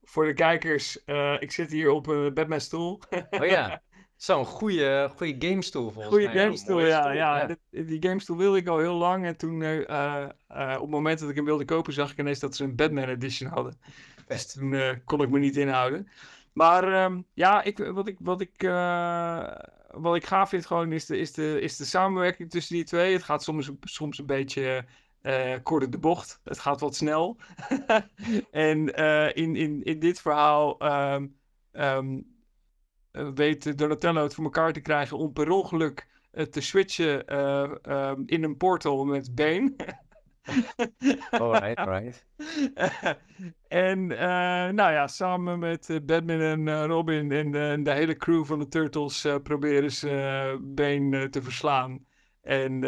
voor 0.02 0.26
de 0.26 0.32
kijkers. 0.32 1.04
eh, 1.04 1.36
ik 1.38 1.50
zit 1.50 1.70
hier 1.70 1.90
op 1.90 2.06
een 2.06 2.34
Batman 2.34 2.60
stoel. 2.60 3.00
Oh 3.30 3.46
ja. 3.46 3.82
Zo'n 4.16 4.44
goede, 4.44 5.10
goede 5.16 5.48
gamestoel 5.48 5.90
volgens 5.90 6.14
Goeie 6.14 6.26
mij. 6.26 6.36
Een 6.36 6.42
gamestoel, 6.42 6.80
ja. 6.80 7.00
stoel, 7.00 7.12
ja. 7.12 7.56
Die 7.70 8.02
gamestoel 8.02 8.36
wilde 8.36 8.58
ik 8.58 8.68
al 8.68 8.78
heel 8.78 8.94
lang. 8.94 9.26
En 9.26 9.36
toen, 9.36 9.62
op 9.62 10.80
het 10.80 10.88
moment 10.88 11.18
dat 11.18 11.30
ik 11.30 11.36
hem 11.36 11.44
wilde 11.44 11.64
kopen, 11.64 11.92
zag 11.92 12.10
ik 12.10 12.18
ineens 12.18 12.38
dat 12.38 12.56
ze 12.56 12.64
een 12.64 12.76
Batman 12.76 13.08
edition 13.08 13.50
hadden. 13.50 13.78
Dus 13.80 14.24
Best. 14.26 14.58
toen 14.58 14.74
eh, 14.74 14.96
kon 15.04 15.22
ik 15.22 15.30
me 15.30 15.38
niet 15.38 15.56
inhouden. 15.56 16.08
Maar 16.52 16.92
ehm, 16.92 17.20
ja, 17.34 17.62
ik, 17.62 17.78
wat, 17.78 18.08
ik, 18.08 18.16
wat, 18.20 18.40
ik, 18.40 18.62
wat 19.92 20.16
ik 20.16 20.26
gaaf 20.26 20.48
vind 20.48 20.66
gewoon 20.66 20.92
is 20.92 21.06
de, 21.06 21.18
is, 21.18 21.32
de, 21.32 21.60
is 21.60 21.76
de 21.76 21.84
samenwerking 21.84 22.50
tussen 22.50 22.74
die 22.74 22.84
twee. 22.84 23.12
Het 23.12 23.22
gaat 23.22 23.42
soms, 23.42 23.70
soms 23.80 24.18
een 24.18 24.26
beetje 24.26 24.84
eh 25.20 25.54
kort 25.62 25.82
in 25.82 25.90
de 25.90 25.98
bocht. 25.98 26.40
Het 26.44 26.58
gaat 26.58 26.80
wat 26.80 26.96
snel. 26.96 27.36
en 28.50 28.94
eh, 28.94 29.36
in, 29.42 29.56
in, 29.56 29.82
in 29.82 29.98
dit 29.98 30.20
verhaal 30.20 30.78
ehm, 30.78 31.26
eh, 33.12 33.28
weet 33.34 33.78
Donatello 33.78 34.22
het 34.22 34.34
voor 34.34 34.44
elkaar 34.44 34.72
te 34.72 34.80
krijgen 34.80 35.18
om 35.18 35.32
per 35.32 35.50
ongeluk 35.50 36.08
eh, 36.30 36.44
te 36.44 36.60
switchen 36.60 37.26
eh, 37.26 37.70
ehm, 37.82 38.22
in 38.26 38.44
een 38.44 38.56
portal 38.56 39.04
met 39.04 39.34
Bane. 39.34 39.74
Alright, 41.38 41.78
alright. 41.78 42.24
en 43.68 44.10
eh, 44.18 44.72
nou 44.72 44.92
ja, 44.92 45.06
samen 45.06 45.58
met 45.58 45.90
eh, 45.90 45.96
Batman 46.02 46.40
en 46.40 46.68
eh, 46.68 46.84
Robin 46.86 47.32
en, 47.32 47.50
de- 47.50 47.58
en 47.58 47.82
de 47.82 47.92
hele 47.92 48.16
crew 48.16 48.44
van 48.44 48.58
de 48.58 48.68
Turtles 48.68 49.26
proberen 49.42 49.92
ze 49.92 50.10
eh, 50.74 51.22
te 51.24 51.42
verslaan. 51.42 52.06
En 52.42 52.80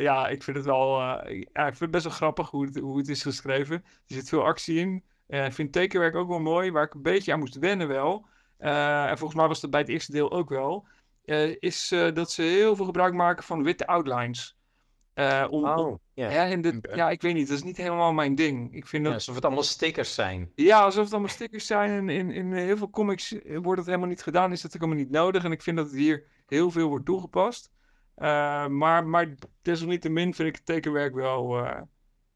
ja, 0.00 0.28
ik 0.28 0.42
vind 0.42 0.56
het 0.56 0.66
wel, 0.66 0.98
ja, 1.00 1.22
ik 1.42 1.52
vind 1.76 1.78
het 1.80 1.90
best 1.90 2.04
wel 2.04 2.12
grappig 2.12 2.50
hoe 2.50 2.64
het, 2.64 2.76
hoe 2.78 2.98
het 2.98 3.08
is 3.08 3.22
geschreven. 3.22 3.74
Er 3.84 4.14
zit 4.14 4.28
veel 4.28 4.44
actie 4.44 4.78
in. 4.78 5.04
Ik 5.26 5.52
vind 5.52 5.72
tekenwerk 5.72 6.14
ook 6.14 6.28
wel 6.28 6.38
mooi, 6.40 6.70
waar 6.70 6.84
ik 6.84 6.94
een 6.94 7.02
beetje 7.02 7.32
aan 7.32 7.38
moest 7.38 7.58
wennen 7.58 7.88
wel. 7.88 8.26
En 8.58 9.18
volgens 9.18 9.38
mij 9.38 9.48
was 9.48 9.60
dat 9.60 9.70
bij 9.70 9.80
het 9.80 9.88
eerste 9.88 10.12
deel 10.12 10.30
ook 10.32 10.48
wel. 10.48 10.86
is 11.58 11.88
dat 12.14 12.30
ze 12.30 12.42
heel 12.42 12.76
veel 12.76 12.84
gebruik 12.84 13.14
maken 13.14 13.44
van 13.44 13.62
witte 13.62 13.86
outlines. 13.86 14.55
Eh, 15.16 15.46
om, 15.50 15.64
Oh, 15.64 15.98
ja. 16.14 17.10
ik 17.10 17.22
weet 17.22 17.34
niet, 17.34 17.48
dat 17.48 17.56
is 17.56 17.62
niet 17.62 17.76
helemaal 17.76 18.12
mijn 18.12 18.34
ding. 18.34 18.74
Ik 18.74 18.86
vind 18.86 19.02
Ja, 19.02 19.08
dat, 19.08 19.18
alsof 19.18 19.34
het 19.34 19.44
allemaal 19.44 19.62
stickers 19.62 20.14
zijn. 20.14 20.52
ja, 20.54 20.80
alsof 20.82 21.02
het 21.04 21.12
allemaal 21.12 21.30
stickers 21.30 21.66
zijn. 21.66 21.90
En 21.90 22.08
in, 22.08 22.30
in 22.30 22.52
heel 22.52 22.76
veel 22.76 22.90
comics 22.90 23.34
wordt 23.44 23.78
het 23.78 23.86
helemaal 23.86 24.08
niet 24.08 24.22
gedaan, 24.22 24.52
is 24.52 24.60
dat 24.60 24.74
ook 24.74 24.80
helemaal 24.80 25.02
niet 25.04 25.12
nodig. 25.12 25.44
En 25.44 25.52
ik 25.52 25.62
vind 25.62 25.76
dat 25.76 25.86
het 25.86 25.94
hier 25.94 26.24
heel 26.46 26.70
veel 26.70 26.88
wordt 26.88 27.04
toegepast. 27.04 27.70
Eh, 28.14 28.66
maar, 28.66 29.06
maar 29.06 29.34
desalniettemin 29.62 30.34
vind 30.34 30.48
ik 30.48 30.54
het 30.54 30.66
tekenwerk 30.66 31.14
wel, 31.14 31.58
eh, 31.66 31.80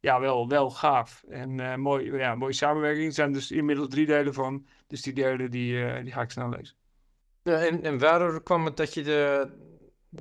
ja, 0.00 0.20
wel, 0.20 0.48
wel 0.48 0.70
gaaf. 0.70 1.24
En 1.28 1.60
eh 1.60 1.74
mooi, 1.76 2.12
ja, 2.16 2.34
mooie 2.34 2.52
samenwerking. 2.52 3.06
Er 3.06 3.12
zijn 3.12 3.32
dus 3.32 3.50
inmiddels 3.50 3.88
drie 3.88 4.06
delen 4.06 4.34
van. 4.34 4.66
Dus 4.86 5.02
die 5.02 5.12
derde, 5.12 5.48
die, 5.48 5.84
eh, 5.84 6.02
die 6.02 6.12
ga 6.12 6.22
ik 6.22 6.30
snel 6.30 6.48
lezen. 6.48 6.76
Ja, 7.42 7.58
en, 7.58 7.82
en 7.82 7.98
waardoor 7.98 8.42
kwam 8.42 8.64
het 8.64 8.76
dat 8.76 8.94
je, 8.94 9.02
de, 9.02 9.50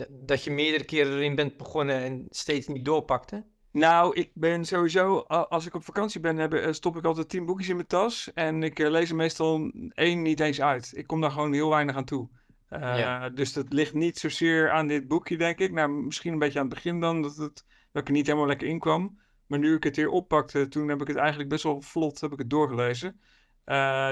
dat 0.10 0.44
je 0.44 0.52
meerdere 0.52 0.84
keren 0.84 1.14
erin 1.14 1.36
bent 1.36 1.58
begonnen 1.58 1.96
en 1.96 2.26
steeds 2.30 2.68
niet 2.68 2.86
doorpakte? 2.86 3.46
Nou, 3.72 4.16
ik 4.16 4.32
ben 4.34 4.66
sowieso, 4.66 5.20
als 5.28 5.66
ik 5.66 5.74
op 5.74 5.84
vakantie 5.84 6.20
ben, 6.20 6.38
heb, 6.38 6.54
eh, 6.54 6.72
stop 6.72 6.98
ik 6.98 7.06
altijd 7.06 7.30
tien 7.30 7.46
boekjes 7.46 7.70
in 7.70 7.76
mijn 7.76 7.88
tas. 7.88 8.32
En 8.34 8.64
ik 8.64 8.80
eh, 8.80 8.90
lees 8.90 9.10
er 9.10 9.16
meestal 9.16 9.72
één 9.90 10.22
niet 10.22 10.40
eens 10.40 10.62
uit. 10.62 10.92
Ik 10.96 11.08
kom 11.08 11.22
daar 11.22 11.32
gewoon 11.32 11.54
heel 11.54 11.70
weinig 11.70 11.96
aan 11.96 12.06
toe. 12.06 12.30
Eh, 12.68 12.98
Ja. 12.98 13.30
Dus 13.30 13.54
dat 13.54 13.74
ligt 13.74 13.94
niet 13.94 14.18
zozeer 14.18 14.72
aan 14.72 14.88
dit 14.88 15.08
boekje, 15.08 15.38
denk 15.38 15.60
ik. 15.60 15.72
Nou, 15.72 15.92
misschien 15.92 16.34
een 16.34 16.40
beetje 16.40 16.60
aan 16.60 16.66
het 16.66 16.74
begin 16.74 17.00
dan, 17.00 17.22
dat, 17.22 17.36
het, 17.36 17.66
dat 17.92 18.02
ik 18.02 18.08
er 18.08 18.14
niet 18.14 18.26
helemaal 18.26 18.48
lekker 18.48 18.68
in 18.68 18.80
kwam. 18.80 19.20
Maar 19.46 19.60
nu 19.60 19.76
ik 19.76 19.84
het 19.84 19.96
hier 19.96 20.10
oppakte, 20.10 20.68
toen 20.68 20.88
heb 20.90 21.02
ik 21.02 21.08
het 21.08 21.18
eigenlijk 21.18 21.50
best 21.50 21.64
wel 21.64 21.82
vlot 21.82 22.22
heb 22.22 22.32
ik 22.32 22.40
het 22.40 22.50
doorgelezen. 22.50 23.20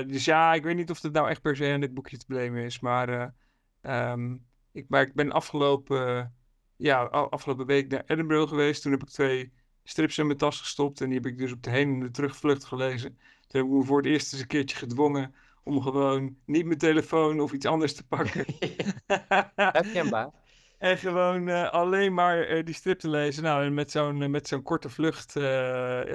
Dus 0.08 0.26
ja, 0.26 0.54
ik 0.54 0.64
weet 0.64 0.76
niet 0.76 0.90
of 0.90 1.02
het 1.02 1.14
nou 1.14 1.30
echt 1.30 1.42
per 1.42 1.56
se 1.56 1.72
aan 1.72 1.80
dit 1.80 1.94
boekje 1.94 2.18
te 2.18 2.26
blamen 2.26 2.64
is. 2.64 2.80
Maar, 2.80 3.10
eh, 3.10 3.28
ehm, 3.82 4.36
ik, 4.78 4.86
maar 4.90 5.02
ik 5.02 5.14
ben 5.14 5.32
afgelopen 5.32 6.34
ja, 6.78 7.04
afgelopen 7.04 7.66
week 7.66 7.90
naar 7.90 8.04
Edinburgh 8.06 8.50
geweest. 8.50 8.82
Toen 8.82 8.92
heb 8.92 9.02
ik 9.02 9.10
twee 9.10 9.52
strips 9.84 10.18
in 10.18 10.26
mijn 10.26 10.38
tas 10.38 10.60
gestopt. 10.60 11.02
En 11.02 11.06
die 11.10 11.18
heb 11.18 11.26
ik 11.26 11.38
dus 11.38 11.52
op 11.52 11.64
de 11.64 11.70
heen 11.70 11.94
en 11.94 12.00
de 12.00 12.12
terugvlucht 12.12 12.66
gelezen. 12.66 13.10
Toen 13.48 13.62
heb 13.62 13.66
ik 13.66 13.78
me 13.78 13.84
voor 13.84 13.98
het 13.98 14.06
eerst 14.06 14.34
eens 14.34 14.42
een 14.42 14.48
keertje 14.48 14.78
gedwongen 14.78 15.36
om 15.64 15.82
gewoon 15.82 16.38
niet 16.46 16.66
mijn 16.66 16.78
telefoon 16.78 17.40
of 17.40 17.52
iets 17.52 17.66
anders 17.66 17.94
te 17.94 18.08
pakken. 18.08 18.46
Herkenbaar. 19.56 20.30
en 20.78 20.98
gewoon 20.98 21.48
eh, 21.48 21.70
alleen 21.70 22.14
maar 22.14 22.40
eh, 22.42 22.66
die 22.66 22.76
strip 22.76 23.00
te 23.00 23.10
lezen. 23.10 23.44
Nou, 23.44 23.66
en 23.66 23.74
met 23.74 23.92
zo'n 23.92 24.22
eh, 24.22 24.30
met 24.30 24.48
zo'n 24.48 24.64
korte 24.64 24.90
vlucht 24.90 25.32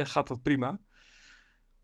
gaat 0.08 0.28
dat 0.28 0.42
prima. 0.42 0.78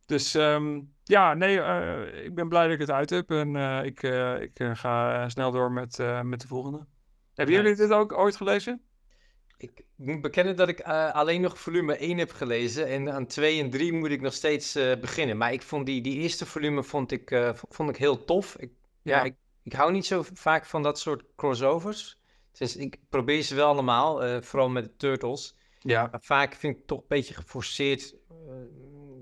Dus 0.08 0.34
ehm, 0.34 0.80
ja, 1.04 1.34
nee, 1.34 1.60
eh, 1.60 2.24
ik 2.24 2.34
ben 2.34 2.48
blij 2.48 2.64
dat 2.64 2.72
ik 2.72 2.80
het 2.80 2.90
uit 2.90 3.10
heb. 3.10 3.30
En 3.30 3.56
eh, 3.56 3.84
ik, 3.84 4.02
eh, 4.02 4.40
ik 4.40 4.60
ga 4.72 5.28
snel 5.28 5.50
door 5.50 5.72
met, 5.72 5.98
met 6.22 6.40
de 6.40 6.46
volgende. 6.46 6.86
Hebben 7.34 7.54
jullie 7.54 7.74
dit 7.74 7.90
ook 7.90 8.12
ooit 8.12 8.36
gelezen? 8.36 8.82
Ik 9.56 9.84
moet 9.96 10.20
bekennen 10.20 10.56
dat 10.56 10.68
ik 10.68 10.80
alleen 11.12 11.40
nog 11.40 11.58
volume 11.58 11.96
1 11.96 12.18
heb 12.18 12.32
gelezen. 12.32 12.86
En 12.86 13.12
aan 13.12 13.26
2 13.26 13.60
en 13.60 13.70
3 13.70 13.92
moet 13.92 14.10
ik 14.10 14.20
nog 14.20 14.32
steeds 14.32 14.72
beginnen. 15.00 15.36
Maar 15.36 15.52
ik 15.52 15.62
vond 15.62 15.86
die, 15.86 16.00
die 16.00 16.18
eerste 16.20 16.46
volume 16.46 16.82
vond 16.82 17.12
ik, 17.12 17.52
vond 17.54 17.90
ik 17.90 17.96
heel 17.96 18.24
tof. 18.24 18.56
Ik, 18.56 18.70
ja, 19.02 19.16
Ja. 19.16 19.22
ik, 19.24 19.34
ik 19.62 19.72
hou 19.72 19.92
niet 19.92 20.06
zo 20.06 20.24
vaak 20.32 20.66
van 20.66 20.82
dat 20.82 20.98
soort 20.98 21.24
crossovers. 21.36 22.18
Dus 22.52 22.76
ik 22.76 22.96
probeer 23.08 23.42
ze 23.42 23.54
wel 23.54 23.68
allemaal, 23.68 24.42
vooral 24.42 24.68
met 24.68 24.84
de 24.84 24.96
Turtles. 24.96 25.56
Ja, 25.78 26.08
Maar 26.10 26.20
vaak 26.22 26.54
vind 26.54 26.72
ik 26.72 26.78
het 26.78 26.88
toch 26.88 27.00
een 27.00 27.04
beetje 27.08 27.34
geforceerd, 27.34 28.14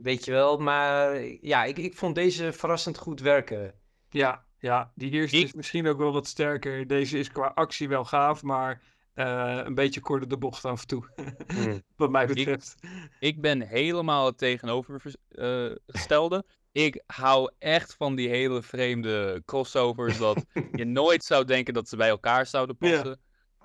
weet 0.06 0.24
je 0.24 0.30
wel. 0.30 0.58
Maar 0.58 1.20
ja, 1.40 1.64
ik, 1.64 1.78
ik 1.78 1.96
vond 1.96 2.14
deze 2.14 2.52
verrassend 2.52 2.98
goed 2.98 3.20
werken. 3.20 3.74
ja, 4.10 4.44
ja. 4.58 4.92
Die 4.94 5.10
eerste 5.10 5.36
Ik- 5.36 5.44
is 5.44 5.52
misschien 5.52 5.86
ook 5.86 5.98
wel 5.98 6.12
wat 6.12 6.26
sterker. 6.26 6.86
Deze 6.86 7.18
is 7.18 7.32
qua 7.32 7.52
actie 7.54 7.88
wel 7.88 8.04
gaaf, 8.04 8.42
maar 8.42 8.82
eh, 9.14 9.60
een 9.64 9.74
beetje 9.74 10.00
kort 10.00 10.20
door 10.20 10.28
de 10.28 10.36
bocht 10.38 10.64
af 10.64 10.80
en 10.80 10.86
toe. 10.86 11.04
Hmm. 11.46 11.82
Wat 11.96 12.10
mij 12.10 12.26
betreft. 12.26 12.74
Ik 13.20 13.40
ben 13.40 13.60
helemaal 13.60 14.26
het 14.26 14.38
tegenovergestelde. 14.38 16.44
ik 16.72 17.02
hou 17.06 17.50
echt 17.58 17.94
van 17.94 18.14
die 18.14 18.28
hele 18.28 18.62
vreemde 18.62 19.42
crossovers. 19.46 20.18
Dat 20.18 20.44
je 20.72 20.84
nooit 21.00 21.24
zou 21.24 21.44
denken 21.44 21.74
dat 21.74 21.88
ze 21.88 21.96
bij 21.96 22.08
elkaar 22.08 22.46
zouden 22.46 22.76
Ja. 22.78 22.90
passen. 22.96 23.20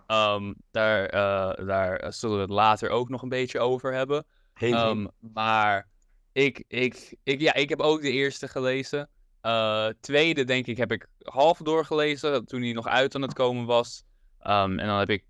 Ehm, 0.08 0.54
daar, 0.72 1.06
eh, 1.06 1.66
daar 1.68 2.14
zullen 2.14 2.36
we 2.36 2.42
het 2.42 2.52
later 2.52 2.90
ook 2.90 3.10
nog 3.10 3.22
een 3.22 3.30
beetje 3.30 3.60
over 3.60 3.94
hebben. 3.94 4.26
Ehm, 4.54 5.08
maar 5.34 5.90
ik, 6.32 6.64
ik, 6.68 7.16
ik, 7.24 7.40
ja, 7.42 7.54
ik 7.54 7.70
heb 7.70 7.80
ook 7.80 8.02
de 8.02 8.12
eerste 8.12 8.48
gelezen. 8.48 9.10
Eh, 9.42 9.88
tweede, 10.00 10.44
denk 10.44 10.68
ik, 10.68 10.78
heb 10.78 10.92
ik 10.92 11.08
half 11.24 11.58
doorgelezen. 11.58 12.46
Toen 12.46 12.62
hij 12.62 12.72
nog 12.72 12.88
uit 12.88 13.16
aan 13.16 13.22
het 13.22 13.34
komen 13.34 13.66
was. 13.66 14.04
Ehm, 14.40 14.80
en 14.80 14.88
dan 14.88 15.00
heb 15.00 15.10
ik 15.10 15.24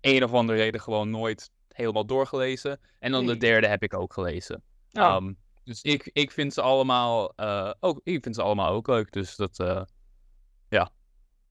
een 0.00 0.24
of 0.24 0.32
andere 0.32 0.58
reden 0.58 0.80
gewoon 0.80 1.10
nooit 1.10 1.50
helemaal 1.68 2.06
doorgelezen. 2.06 2.80
En 2.98 3.12
dan 3.12 3.26
de 3.26 3.36
derde 3.36 3.66
heb 3.66 3.82
ik 3.82 3.94
ook 3.94 4.12
gelezen. 4.12 4.62
Oh, 4.92 5.02
Ehm, 5.02 5.32
dus 5.64 5.82
ik, 5.82 6.10
ik, 6.12 6.30
vind 6.30 6.54
ze 6.54 6.60
allemaal, 6.62 7.32
eh, 7.36 7.72
ook, 7.80 8.00
ik 8.04 8.22
vind 8.22 8.34
ze 8.34 8.42
allemaal 8.42 8.72
ook 8.72 8.86
leuk. 8.86 9.12
Dus 9.12 9.36
dat, 9.36 9.58
eh, 9.58 9.82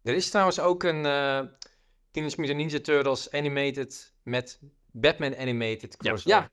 Er 0.02 0.16
is 0.16 0.30
trouwens 0.30 0.60
ook 0.60 0.84
een 0.84 1.06
eh 1.06 1.42
Teenage 2.12 2.40
Mutant 2.42 2.58
Ninja 2.58 2.80
Turtles 2.80 3.32
animated 3.32 4.14
met 4.24 4.60
Batman 4.92 5.38
animated 5.38 5.96
Ja. 6.00 6.10
crossover. 6.10 6.30
ja. 6.42 6.50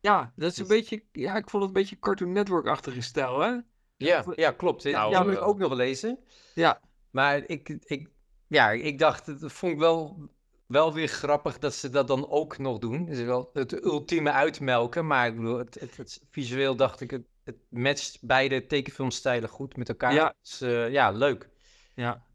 Ja, 0.00 0.32
dat 0.36 0.50
is 0.50 0.58
een 0.58 0.66
Dus- 0.68 0.76
beetje. 0.76 1.04
Ja, 1.12 1.36
ik 1.36 1.50
vond 1.50 1.62
het 1.62 1.74
een 1.74 1.80
beetje 1.80 1.98
Cartoon 1.98 2.32
Network-achtige 2.32 3.00
stijl, 3.00 3.40
hè? 3.40 3.56
Ja, 3.96 4.24
ja, 4.34 4.50
klopt. 4.50 4.84
Nou, 4.84 5.10
ja, 5.10 5.22
moet 5.22 5.32
ik 5.32 5.38
eh, 5.38 5.46
ook 5.46 5.58
nog 5.58 5.72
lezen. 5.72 6.18
Ja. 6.54 6.80
Maar 7.10 7.42
ik, 7.46 7.68
ik, 7.68 8.08
ja, 8.46 8.70
ik 8.70 8.98
dacht, 8.98 9.40
dat 9.40 9.52
vond 9.52 9.72
ik 9.72 9.78
wel, 9.78 10.28
wel 10.66 10.92
weer 10.92 11.08
grappig 11.08 11.58
dat 11.58 11.74
ze 11.74 11.90
dat 11.90 12.06
dan 12.08 12.28
ook 12.28 12.58
nog 12.58 12.78
doen. 12.78 13.00
Het 13.06 13.18
is 13.18 13.24
wel 13.24 13.50
het 13.52 13.84
ultieme 13.84 14.30
uitmelken, 14.32 15.06
maar 15.06 15.26
ik 15.26 15.36
bedoel, 15.36 15.58
het, 15.58 15.80
het, 15.80 15.96
het- 15.96 16.20
visueel 16.30 16.76
dacht 16.76 17.00
ik, 17.00 17.10
het, 17.10 17.26
het 17.44 17.56
matcht 17.68 18.18
beide 18.22 18.66
tekenfilmstijlen 18.66 19.48
goed 19.48 19.76
met 19.76 19.88
elkaar. 19.88 20.12
Ja. 20.14 20.34
Dus 20.42 20.60
eh, 20.60 20.90
ja, 20.90 21.10
leuk. 21.10 21.48
Ja. 21.94 22.26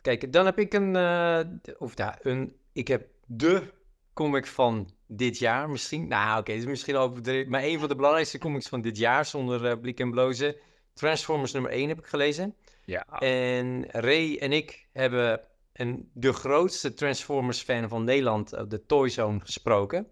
Kijk, 0.00 0.32
dan 0.32 0.44
heb 0.44 0.58
ik 0.58 0.72
een, 0.74 0.96
eh, 0.96 1.40
of 1.78 1.96
ja, 1.96 2.18
een, 2.22 2.56
ik 2.72 2.88
heb 2.88 3.08
de 3.26 3.72
comic 4.12 4.46
van 4.46 4.93
dit 5.06 5.38
jaar 5.38 5.70
misschien. 5.70 6.08
Nou, 6.08 6.40
oké, 6.40 6.52
het 6.52 6.60
is 6.60 6.66
misschien 6.66 6.96
overdreven, 6.96 7.50
maar 7.50 7.62
een 7.62 7.78
van 7.78 7.88
de 7.88 7.94
belangrijkste 7.94 8.38
comics 8.38 8.68
van 8.68 8.80
dit 8.80 8.96
jaar, 8.96 9.26
zonder 9.26 9.66
eh, 9.66 9.80
blik 9.80 10.00
en 10.00 10.10
blozen. 10.10 10.56
Transformers 10.94 11.52
nummer 11.52 11.70
1 11.70 11.88
heb 11.88 11.98
ik 11.98 12.06
gelezen. 12.06 12.54
ja. 12.84 13.06
En 13.18 13.90
Ray 13.90 14.36
en 14.36 14.52
ik 14.52 14.86
hebben 14.92 15.40
een, 15.72 16.10
de 16.12 16.32
grootste 16.32 16.94
Transformers-fan 16.94 17.88
van 17.88 18.04
Nederland 18.04 18.56
op 18.58 18.70
de 18.70 18.86
Toy 18.86 19.08
Zone 19.08 19.40
gesproken. 19.40 20.06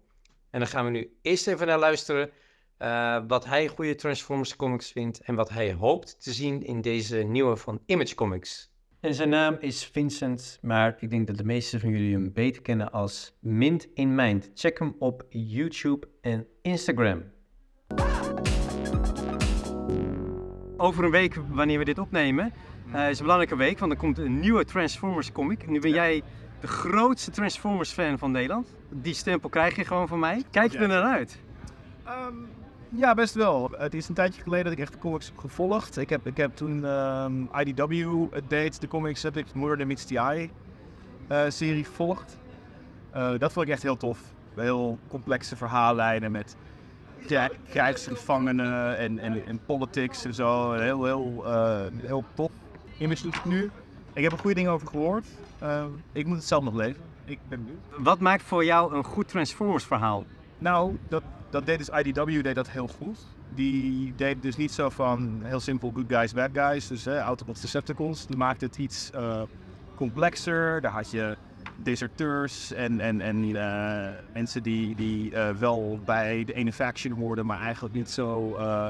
En 0.49 0.59
dan 0.59 0.67
gaan 0.67 0.85
we 0.85 0.91
nu 0.91 1.17
eerst 1.21 1.47
even 1.47 1.67
naar 1.67 1.79
luisteren 1.79 2.31
eh, 2.77 3.21
wat 3.27 3.45
hij 3.45 3.67
goede 3.67 3.95
Transformers 3.95 4.55
comics 4.55 4.91
vindt 4.91 5.19
en 5.19 5.35
wat 5.35 5.49
hij 5.49 5.73
hoopt 5.73 6.23
te 6.23 6.33
zien 6.33 6.63
in 6.63 6.81
deze 6.81 7.17
nieuwe 7.17 7.55
van 7.55 7.81
Image 7.85 8.15
Comics. 8.15 8.72
En 9.03 9.13
zijn 9.13 9.29
naam 9.29 9.57
is 9.59 9.85
Vincent, 9.85 10.59
maar 10.61 10.97
ik 10.99 11.09
denk 11.09 11.27
dat 11.27 11.37
de 11.37 11.43
meesten 11.43 11.79
van 11.79 11.89
jullie 11.89 12.13
hem 12.13 12.33
beter 12.33 12.61
kennen 12.61 12.91
als 12.91 13.37
Mint 13.39 13.87
in 13.93 14.15
Mind. 14.15 14.51
Check 14.53 14.79
hem 14.79 14.95
op 14.99 15.25
YouTube 15.29 16.07
en 16.21 16.47
Instagram. 16.61 17.23
Over 20.77 21.03
een 21.03 21.11
week, 21.11 21.35
wanneer 21.49 21.77
we 21.77 21.85
dit 21.85 21.97
opnemen, 21.97 22.53
eh, 22.93 23.09
is 23.09 23.17
een 23.17 23.23
belangrijke 23.23 23.55
week, 23.55 23.79
want 23.79 23.91
er 23.91 23.97
komt 23.97 24.17
een 24.17 24.39
nieuwe 24.39 24.65
Transformers 24.65 25.31
comic. 25.31 25.69
Nu 25.69 25.79
ben 25.79 25.91
jij 25.91 26.21
de 26.59 26.67
grootste 26.67 27.31
Transformers 27.31 27.91
fan 27.91 28.17
van 28.17 28.31
Nederland. 28.31 28.75
Die 28.89 29.13
stempel 29.13 29.49
krijg 29.49 29.75
je 29.75 29.85
gewoon 29.85 30.07
van 30.07 30.19
mij. 30.19 30.43
Kijk 30.51 30.71
je 30.71 30.77
er 30.77 30.87
naar 30.87 31.03
uit? 31.03 31.39
Ehm, 32.03 32.35
ja, 32.95 33.13
best 33.13 33.33
wel. 33.33 33.71
Het 33.77 33.93
is 33.93 34.07
een 34.07 34.13
tijdje 34.15 34.41
geleden 34.41 34.63
dat 34.63 34.73
ik 34.73 34.79
echt 34.79 34.93
de 34.93 34.99
comics 34.99 35.25
heb 35.25 35.37
gevolgd. 35.37 35.97
Ik 35.97 36.09
heb, 36.09 36.27
ik 36.27 36.37
heb 36.37 36.55
toen 36.55 36.85
ehm, 36.85 37.43
IDW 37.59 37.93
deed, 38.47 38.81
de 38.81 38.87
comics, 38.87 39.23
heb 39.23 39.37
ik 39.37 39.53
Murder 39.53 39.87
Meets 39.87 40.05
the 40.05 40.17
Eye 40.17 40.49
eh, 41.27 41.43
serie 41.47 41.83
gevolgd. 41.83 42.37
Eh, 43.11 43.31
dat 43.37 43.51
vond 43.53 43.65
ik 43.65 43.71
echt 43.71 43.83
heel 43.83 43.97
tof. 43.97 44.19
Heel 44.55 44.97
complexe 45.07 45.55
verhaallijnen 45.55 46.31
met 46.31 46.55
krij- 47.25 47.51
krijgsgevangenen 47.69 48.97
en, 48.97 49.19
en, 49.19 49.45
en 49.45 49.59
politics 49.65 50.25
en 50.25 50.33
zo. 50.33 50.71
Heel, 50.73 51.03
heel, 51.05 51.43
eh, 51.45 51.81
heel 52.01 52.23
tof. 52.33 52.51
Image 52.97 53.23
doet 53.23 53.35
het 53.35 53.45
nu. 53.45 53.71
Ik 54.13 54.23
heb 54.23 54.31
er 54.31 54.37
goede 54.37 54.55
dingen 54.55 54.71
over 54.71 54.87
gehoord. 54.87 55.25
Ehm, 55.59 55.87
ik 56.11 56.25
moet 56.25 56.35
het 56.35 56.45
zelf 56.45 56.63
nog 56.63 56.73
lezen. 56.73 57.01
Ik 57.25 57.39
ben 57.49 57.63
benieuwd. 57.63 57.79
Wat 57.97 58.19
maakt 58.19 58.43
voor 58.43 58.65
jou 58.65 58.95
een 58.95 59.03
goed 59.03 59.27
Transformers 59.27 59.83
verhaal? 59.83 60.23
Nou, 60.57 60.97
dat, 61.07 61.23
dat 61.53 61.65
deed 61.65 61.77
dus 61.77 61.89
IDW 61.89 62.43
deed 62.43 62.55
dat 62.55 62.69
heel 62.69 62.87
goed. 62.87 63.19
Die 63.55 64.13
deed 64.15 64.41
dus 64.41 64.55
niet 64.55 64.71
zo 64.71 64.89
van 64.89 65.41
heel 65.43 65.59
simpel 65.59 65.91
good 65.95 66.05
guys, 66.07 66.33
bad 66.33 66.49
guys. 66.53 66.87
Dus 66.87 67.05
hè, 67.05 67.19
Autobots, 67.19 67.61
Decepticons. 67.61 68.27
Die 68.27 68.37
maakte 68.37 68.65
het 68.65 68.77
iets 68.77 69.11
eh, 69.11 69.41
complexer. 69.95 70.81
Daar 70.81 70.91
had 70.91 71.11
je 71.11 71.37
deserteurs 71.75 72.71
en, 72.71 72.99
en, 72.99 73.21
en 73.21 73.55
eh, 73.55 74.09
mensen 74.33 74.63
die, 74.63 74.95
die 74.95 75.35
eh, 75.35 75.49
wel 75.49 75.99
bij 76.05 76.43
de 76.43 76.53
ene 76.53 76.73
faction 76.73 77.13
hoorden, 77.13 77.45
maar 77.45 77.59
eigenlijk 77.59 77.95
niet, 77.95 78.09
zo, 78.09 78.55
eh, 78.55 78.87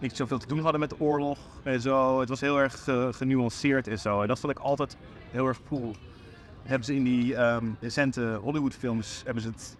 niet 0.00 0.16
zoveel 0.16 0.38
te 0.38 0.46
doen 0.46 0.58
hadden 0.60 0.80
met 0.80 0.90
de 0.90 1.00
oorlog 1.00 1.38
en 1.62 1.80
zo. 1.80 2.20
Het 2.20 2.28
was 2.28 2.40
heel 2.40 2.60
erg 2.60 2.88
eh, 2.88 3.08
genuanceerd 3.10 3.88
en 3.88 3.98
zo. 3.98 4.22
En 4.22 4.28
dat 4.28 4.40
vond 4.40 4.52
ik 4.52 4.58
altijd 4.58 4.96
heel 5.30 5.46
erg 5.46 5.60
cool. 5.68 5.94
Hebben 6.62 6.84
ze 6.84 6.94
in 6.94 7.04
die 7.04 7.36
ehm, 7.36 7.66
recente 7.80 8.38
Hollywood-films 8.42 9.22
hebben 9.24 9.42
ze 9.42 9.48
het 9.48 9.76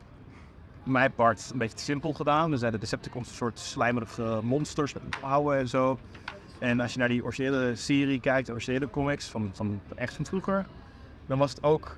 mijn 0.85 1.15
part 1.15 1.51
een 1.53 1.59
beetje 1.59 1.79
simpel 1.79 2.13
gedaan. 2.13 2.53
Er 2.53 2.59
zijn 2.59 2.73
de 2.73 2.79
Decepticons 2.79 3.29
een 3.29 3.35
soort 3.35 3.59
slijmerige 3.59 4.41
monsters 4.43 4.93
met 4.93 5.21
pauwen 5.21 5.59
en 5.59 5.69
zo. 5.69 5.99
En 6.59 6.81
als 6.81 6.93
je 6.93 6.99
naar 6.99 7.09
die 7.09 7.25
originele 7.25 7.77
serie 7.77 8.21
kijkt, 8.21 8.47
de 8.47 8.53
originele 8.53 8.91
comics 8.91 9.27
van, 9.27 9.51
van 9.53 9.81
echt 9.95 10.15
van 10.15 10.25
vroeger, 10.25 10.67
dan 11.27 11.39
was 11.39 11.51
het 11.51 11.63
ook 11.63 11.97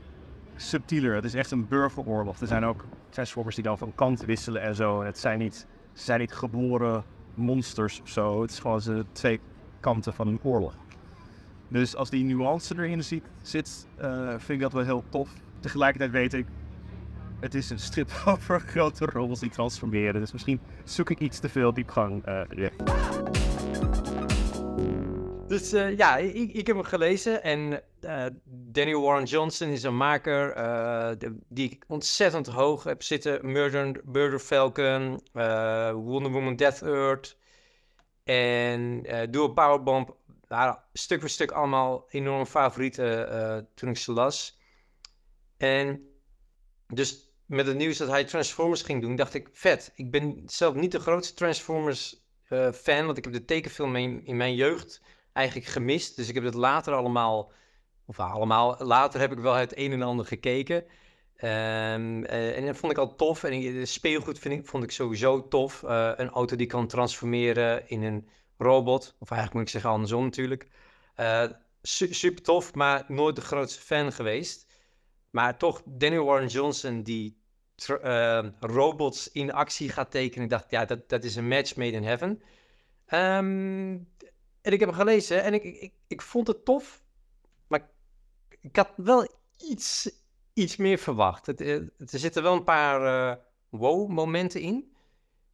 subtieler. 0.57 1.15
Het 1.15 1.25
is 1.25 1.35
echt 1.35 1.51
een 1.51 1.69
burgeroorlog. 1.69 2.41
Er 2.41 2.47
zijn 2.47 2.65
ook 2.65 2.85
Transformers 3.09 3.55
die 3.55 3.65
dan 3.65 3.79
van 3.79 3.95
kant 3.95 4.25
wisselen 4.25 4.63
en 4.63 4.75
zo. 4.75 5.03
Het 5.03 5.19
zijn 5.19 5.39
niet, 5.39 5.67
zijn 5.93 6.21
niet 6.21 6.33
geboren 6.33 7.05
monsters 7.35 8.01
of 8.01 8.09
zo. 8.09 8.41
Het 8.43 8.51
is 8.51 8.59
gewoon 8.59 8.81
ze 8.81 9.05
twee 9.13 9.41
kanten 9.81 10.15
van 10.15 10.29
een 10.29 10.41
oorlog. 10.43 10.75
Dus 11.69 11.97
als 11.97 12.11
die 12.11 12.25
nuance 12.25 12.75
erin 12.77 13.05
zit, 13.05 13.23
zit 13.43 13.87
eh, 13.97 14.29
vind 14.29 14.49
ik 14.49 14.61
dat 14.61 14.73
wel 14.73 14.85
heel 14.85 15.05
tof. 15.09 15.31
Tegelijkertijd 15.61 16.11
weet 16.11 16.35
ik, 16.35 16.47
het 17.41 17.55
is 17.55 17.71
een 17.71 17.79
strip 17.79 18.11
over 18.27 18.61
grote 18.61 19.05
robots 19.05 19.41
die 19.41 19.51
transformeren. 19.51 20.21
Dus 20.21 20.33
misschien 20.33 20.61
zoek 20.85 21.11
ik 21.11 21.19
iets 21.19 21.39
te 21.39 21.49
veel 21.49 21.75
diepgang 21.75 22.27
erin. 22.27 22.71
Dus 25.47 25.73
eh, 25.73 25.97
ja, 25.97 26.17
ik, 26.17 26.53
ik 26.53 26.67
heb 26.67 26.77
hem 26.77 26.85
gelezen 26.85 27.43
en 27.43 27.83
eh, 28.01 28.27
Daniel 28.45 29.03
Warren 29.03 29.25
Johnson 29.25 29.69
is 29.69 29.83
een 29.83 29.97
maker 29.97 30.55
die 31.49 31.71
ik 31.71 31.85
ontzettend 31.87 32.47
hoog 32.47 32.85
heb 32.85 33.03
zitten. 33.03 33.53
Murder, 33.53 34.01
Murder 34.05 34.39
Falcon, 34.39 35.21
Wonder 35.93 36.33
Woman 36.33 36.57
Death 36.57 36.83
Earth 36.83 37.39
en 38.25 39.03
Dual 39.31 39.53
Powerbomb. 39.53 40.17
waren 40.49 40.83
stuk 40.93 41.21
voor 41.21 41.29
stuk 41.29 41.51
allemaal 41.51 42.05
enorm 42.09 42.47
favorieten 42.47 43.69
toen 43.75 43.89
ik 43.89 43.97
ze 43.97 44.13
las. 44.13 44.59
En 45.57 46.07
dus 46.87 47.26
met 47.47 47.67
het 47.67 47.77
nieuws 47.77 47.97
dat 47.97 48.09
hij 48.09 48.25
Transformers 48.25 48.83
ging 48.83 49.01
doen, 49.03 49.17
dacht 49.17 49.35
ik, 49.35 49.49
vet. 49.53 49.93
Ik 49.95 50.11
ben 50.11 50.43
zelf 50.47 50.75
niet 50.75 50.93
de 50.93 51.01
grootste 51.01 51.35
Transformers 51.35 52.25
eh, 52.49 52.73
fan, 52.73 53.07
want 53.07 53.19
ik 53.19 53.25
heb 53.25 53.33
de 53.33 53.45
tekenfilm 53.45 53.97
in, 53.97 54.37
mijn 54.37 54.55
jeugd 54.55 55.01
eigenlijk 55.33 55.69
gemist. 55.69 56.17
Dus 56.17 56.29
ik 56.29 56.35
heb 56.35 56.45
het 56.45 56.55
later 56.55 56.95
allemaal, 56.95 57.53
of 58.07 58.21
allemaal, 58.21 58.77
later 58.79 59.21
heb 59.21 59.33
ik 59.33 59.39
wel 59.39 59.55
het 59.55 59.79
een 59.79 59.93
en 59.93 60.03
ander 60.03 60.27
gekeken. 60.27 60.85
Ehm, 61.37 62.25
eh, 62.25 62.57
en 62.57 62.67
dat 62.67 62.77
vond 62.77 62.93
ik 62.93 62.99
al 62.99 63.17
tof. 63.17 63.45
En 63.45 63.61
de 63.61 63.87
speelgoed 63.87 64.39
vind 64.39 64.55
ik, 64.61 64.67
vond 64.67 64.85
ik 64.85 64.91
sowieso 64.91 65.49
tof. 65.49 65.83
Eh, 65.83 66.13
een 66.17 66.31
auto 66.31 66.57
die 66.57 66.67
kan 66.67 66.87
transformeren 66.87 67.89
in 67.89 68.03
een 68.03 68.29
robot. 68.59 69.17
Of 69.19 69.31
eigenlijk 69.31 69.53
moet 69.53 69.63
ik 69.63 69.69
zeggen 69.69 69.91
andersom 69.91 70.25
natuurlijk. 70.25 70.69
Su- 71.83 72.13
super 72.13 72.43
tof, 72.43 72.75
maar 72.75 73.05
nooit 73.09 73.37
de 73.37 73.43
grootste 73.43 73.81
fan 73.81 74.13
geweest. 74.13 74.66
Maar 75.37 75.59
toch, 75.59 75.83
Daniel 75.85 76.25
Warren 76.25 76.49
Johnson, 76.49 77.03
die 77.03 77.37
tr- 77.75 77.93
eh, 77.95 78.47
robots 78.61 79.33
in 79.33 79.53
actie 79.53 79.89
gaat 79.89 80.11
tekenen. 80.11 80.45
Ik 80.45 80.51
dacht, 80.51 80.71
ja, 80.71 80.85
dat, 80.85 81.09
dat 81.09 81.25
is 81.25 81.37
een 81.37 81.49
match 81.49 81.77
made 81.77 81.91
in 81.97 82.05
heaven. 82.05 82.43
Ehm, 83.07 83.99
en 84.63 84.73
ik 84.73 84.81
heb 84.81 84.89
hem 84.89 84.93
gelezen 84.99 85.43
en 85.43 85.55
ik, 85.55 85.63
ik, 85.65 85.93
ik, 86.07 86.23
vond 86.23 86.47
het 86.47 86.65
tof. 86.65 87.03
Maar 87.67 87.89
ik, 88.61 88.77
had 88.77 88.93
wel 88.97 89.29
iets, 89.59 90.11
iets 90.53 90.77
meer 90.77 90.99
verwacht. 90.99 91.47
Het, 91.47 91.61
eh, 91.61 91.75
er 91.75 92.19
zitten 92.19 92.43
wel 92.43 92.53
een 92.55 92.65
paar 92.65 93.31
eh, 93.31 93.37
wow-momenten 93.69 94.61
in. 94.61 94.95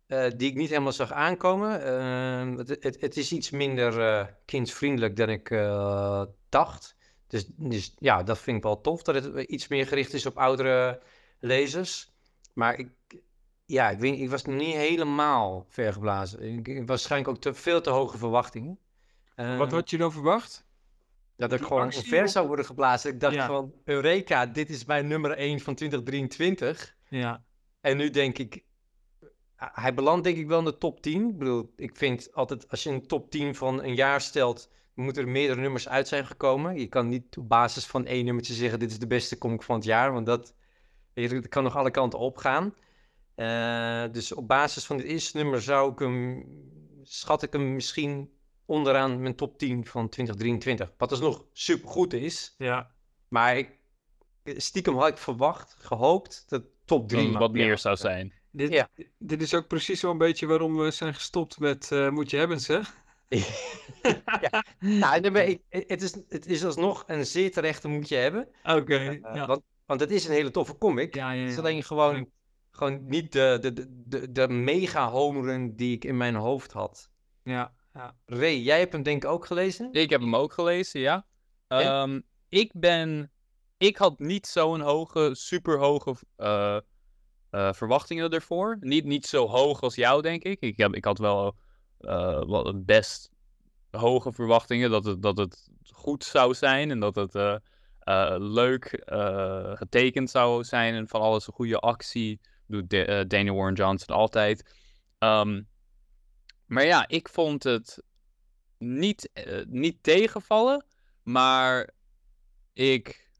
eh, 0.06 0.30
die 0.36 0.50
ik 0.50 0.56
niet 0.56 0.68
helemaal 0.68 0.92
zag 0.92 1.12
aankomen. 1.12 1.84
Ehm, 1.84 2.56
het, 2.56 3.00
het, 3.00 3.16
is 3.16 3.32
iets 3.32 3.50
minder 3.50 4.00
eh, 4.00 4.26
kindsvriendelijk 4.44 5.16
dan 5.16 5.28
ik 5.28 5.48
dacht. 6.48 6.96
Dus, 7.32 7.44
dus 7.56 7.94
ja, 7.98 8.22
dat 8.22 8.38
vind 8.38 8.56
ik 8.56 8.62
wel 8.62 8.80
tof. 8.80 9.02
Dat 9.02 9.14
het 9.14 9.36
iets 9.48 9.68
meer 9.68 9.86
gericht 9.86 10.12
is 10.12 10.26
op 10.26 10.36
oudere 10.38 11.00
lezers. 11.40 12.12
Maar 12.52 12.78
ik, 12.78 12.88
ja, 13.64 13.90
ik, 13.90 13.98
weet, 13.98 14.20
ik 14.20 14.30
was 14.30 14.44
nog 14.44 14.56
niet 14.56 14.74
helemaal 14.74 15.66
vergeblazen. 15.68 16.42
Ik, 16.42 16.68
ik 16.68 16.86
waarschijnlijk 16.86 17.30
ook 17.30 17.40
te, 17.42 17.54
veel 17.54 17.80
te 17.80 17.90
hoge 17.90 18.18
verwachtingen. 18.18 18.78
Eh, 19.34 19.58
Wat 19.58 19.72
had 19.72 19.90
je 19.90 19.96
dan 19.96 20.12
verwacht? 20.12 20.64
dat 21.36 21.52
ik 21.52 21.58
die 21.58 21.66
gewoon 21.66 21.82
actie 21.82 22.20
op- 22.22 22.26
zou 22.28 22.46
worden 22.46 22.64
geblazen. 22.64 23.12
Ik 23.12 23.20
dacht 23.20 23.34
Ja. 23.34 23.46
van, 23.46 23.72
Eureka, 23.84 24.46
dit 24.46 24.70
is 24.70 24.84
mijn 24.84 25.06
nummer 25.06 25.30
1 25.30 25.60
van 25.60 25.74
2023. 25.74 26.96
Ja. 27.08 27.44
En 27.80 27.96
nu 27.96 28.10
denk 28.10 28.38
ik, 28.38 28.64
hij 29.56 29.94
belandt 29.94 30.24
denk 30.24 30.36
ik 30.36 30.46
wel 30.46 30.58
in 30.58 30.64
de 30.64 30.78
top 30.78 31.00
10. 31.02 31.28
Ik 31.28 31.38
bedoel, 31.38 31.72
ik 31.76 31.96
vind 31.96 32.32
altijd, 32.34 32.68
als 32.70 32.82
je 32.82 32.90
een 32.90 33.06
top 33.06 33.30
10 33.30 33.54
van 33.54 33.82
een 33.82 33.94
jaar 33.94 34.20
stelt, 34.20 34.70
moeten 34.94 35.22
er 35.22 35.28
meerdere 35.28 35.60
nummers 35.60 35.88
uit 35.88 36.08
zijn 36.08 36.26
gekomen. 36.26 36.78
Je 36.78 36.86
kan 36.86 37.08
niet 37.08 37.36
op 37.36 37.48
basis 37.48 37.86
van 37.86 38.06
één 38.06 38.24
nummertje 38.24 38.54
zeggen, 38.54 38.78
dit 38.78 38.90
is 38.90 38.98
de 38.98 39.06
beste 39.06 39.38
comic 39.38 39.62
van 39.62 39.76
het 39.76 39.84
jaar, 39.84 40.12
want 40.12 40.26
dat, 40.26 40.54
weet 41.14 41.30
je, 41.30 41.40
dat 41.40 41.48
kan 41.48 41.62
nog 41.62 41.76
alle 41.76 41.90
kanten 41.90 42.18
opgaan. 42.18 42.74
Eh, 43.34 44.04
dus 44.12 44.32
op 44.32 44.48
basis 44.48 44.84
van 44.84 44.96
dit 44.96 45.06
eerste 45.06 45.36
nummer 45.36 45.62
zou 45.62 45.92
ik 45.92 45.98
hem, 45.98 46.46
schat 47.02 47.42
ik 47.42 47.52
hem 47.52 47.74
misschien 47.74 48.30
onderaan 48.66 49.20
mijn 49.20 49.36
top 49.36 49.58
10 49.58 49.86
van 49.86 50.08
2023. 50.08 50.92
Wat 50.96 51.08
dus 51.08 51.20
nog 51.20 51.44
super 51.52 51.88
goed 51.88 52.12
is. 52.12 52.54
Ja. 52.58 52.90
Maar 53.28 53.56
ik, 53.56 53.78
stiekem 54.44 54.96
had 54.96 55.08
ik 55.08 55.18
verwacht, 55.18 55.74
gehoopt, 55.78 56.44
dat 56.48 56.62
top 56.84 57.08
3 57.08 57.30
Dat 57.30 57.40
wat 57.40 57.52
meer 57.52 57.78
zou 57.78 57.96
zijn. 57.96 58.32
Dit, 58.50 58.72
Ja. 58.72 58.88
dit 59.18 59.42
is 59.42 59.54
ook 59.54 59.66
precies 59.66 60.02
wel 60.02 60.10
een 60.10 60.18
beetje 60.18 60.46
waarom 60.46 60.76
we 60.76 60.90
zijn 60.90 61.14
gestopt 61.14 61.58
met 61.58 61.92
eh, 61.92 62.08
Moet 62.08 62.30
je 62.30 62.36
hebben, 62.36 62.60
zeg. 62.60 63.01
Ja. 64.50 64.64
Nou, 64.78 65.38
ik- 65.38 65.62
het, 65.68 66.02
is, 66.02 66.14
het 66.28 66.46
is 66.46 66.64
alsnog 66.64 67.04
een 67.06 67.26
zeer 67.26 67.52
terechte 67.52 67.88
moet 67.88 68.08
je 68.08 68.14
hebben. 68.14 68.48
Oké. 68.64 68.94
Eh, 68.96 69.34
ja. 69.34 69.46
want, 69.46 69.62
want 69.86 70.00
het 70.00 70.10
is 70.10 70.24
een 70.26 70.32
hele 70.32 70.50
toffe 70.50 70.78
comic. 70.78 71.14
Ja, 71.14 71.30
ja, 71.30 71.40
Het 71.42 71.50
is 71.50 71.58
alleen 71.58 71.82
gewoon, 71.82 72.30
gewoon 72.70 73.06
niet 73.06 73.32
de, 73.32 73.58
de, 73.60 73.72
de, 74.06 74.32
de, 74.32 74.48
mega 74.48 75.10
homerun 75.10 75.76
die 75.76 75.94
ik 75.94 76.04
in 76.04 76.16
mijn 76.16 76.34
hoofd 76.34 76.72
had. 76.72 77.10
ja, 77.42 77.72
ja. 77.94 78.16
Ray, 78.26 78.56
jij 78.56 78.78
hebt 78.78 78.92
hem 78.92 79.02
denk 79.02 79.24
ik 79.24 79.30
ook 79.30 79.46
gelezen? 79.46 79.88
Ik 79.92 80.10
heb 80.10 80.20
hem 80.20 80.36
ook 80.36 80.52
gelezen, 80.52 81.00
ja. 81.00 81.26
Ehm, 81.68 82.20
ik 82.48 82.72
ben... 82.74 83.32
Ik 83.76 83.96
had 83.96 84.18
niet 84.18 84.46
zo'n 84.46 84.80
hoge, 84.80 85.30
super 85.32 85.78
hoge 85.78 86.14
eh, 86.36 86.76
eh, 87.50 87.72
verwachtingen 87.72 88.30
ervoor. 88.30 88.76
Niet, 88.80 89.04
niet 89.04 89.26
zo 89.26 89.46
hoog 89.48 89.80
als 89.80 89.94
jou, 89.94 90.22
denk 90.22 90.42
ik. 90.42 90.60
Ik, 90.60 90.76
heb, 90.76 90.94
ik 90.94 91.04
had 91.04 91.18
wel, 91.18 91.56
wel 92.46 92.82
best 92.84 93.30
hoge 93.90 94.32
verwachtingen 94.32 94.90
dat 94.90 95.04
het, 95.04 95.22
dat 95.22 95.38
het 95.38 95.70
goed 95.82 96.24
zou 96.24 96.54
zijn. 96.54 96.90
En 96.90 97.00
dat 97.00 97.14
het 97.14 97.34
eh, 97.34 97.56
eh, 97.98 98.34
leuk 98.38 99.02
getekend 99.74 100.30
zou 100.30 100.64
zijn. 100.64 100.94
En 100.94 101.08
van 101.08 101.20
alles 101.20 101.46
een 101.46 101.52
goede 101.52 101.78
actie. 101.78 102.40
Doet 102.66 102.90
Da- 102.90 103.24
Daniel 103.24 103.54
Warren 103.54 103.74
Johnson 103.74 104.16
altijd. 104.16 104.74
Ehm, 105.18 105.62
maar 106.66 106.84
ja, 106.84 107.08
ik 107.08 107.28
vond 107.28 107.62
het 107.62 108.02
niet, 108.78 109.30
niet 109.68 110.02
tegenvallen. 110.02 110.84
Maar 111.22 111.90
ik 112.72 113.30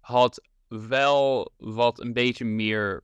had 0.00 0.48
wel 0.68 1.52
wat 1.56 2.00
een 2.00 2.12
beetje 2.12 2.44
meer, 2.44 3.02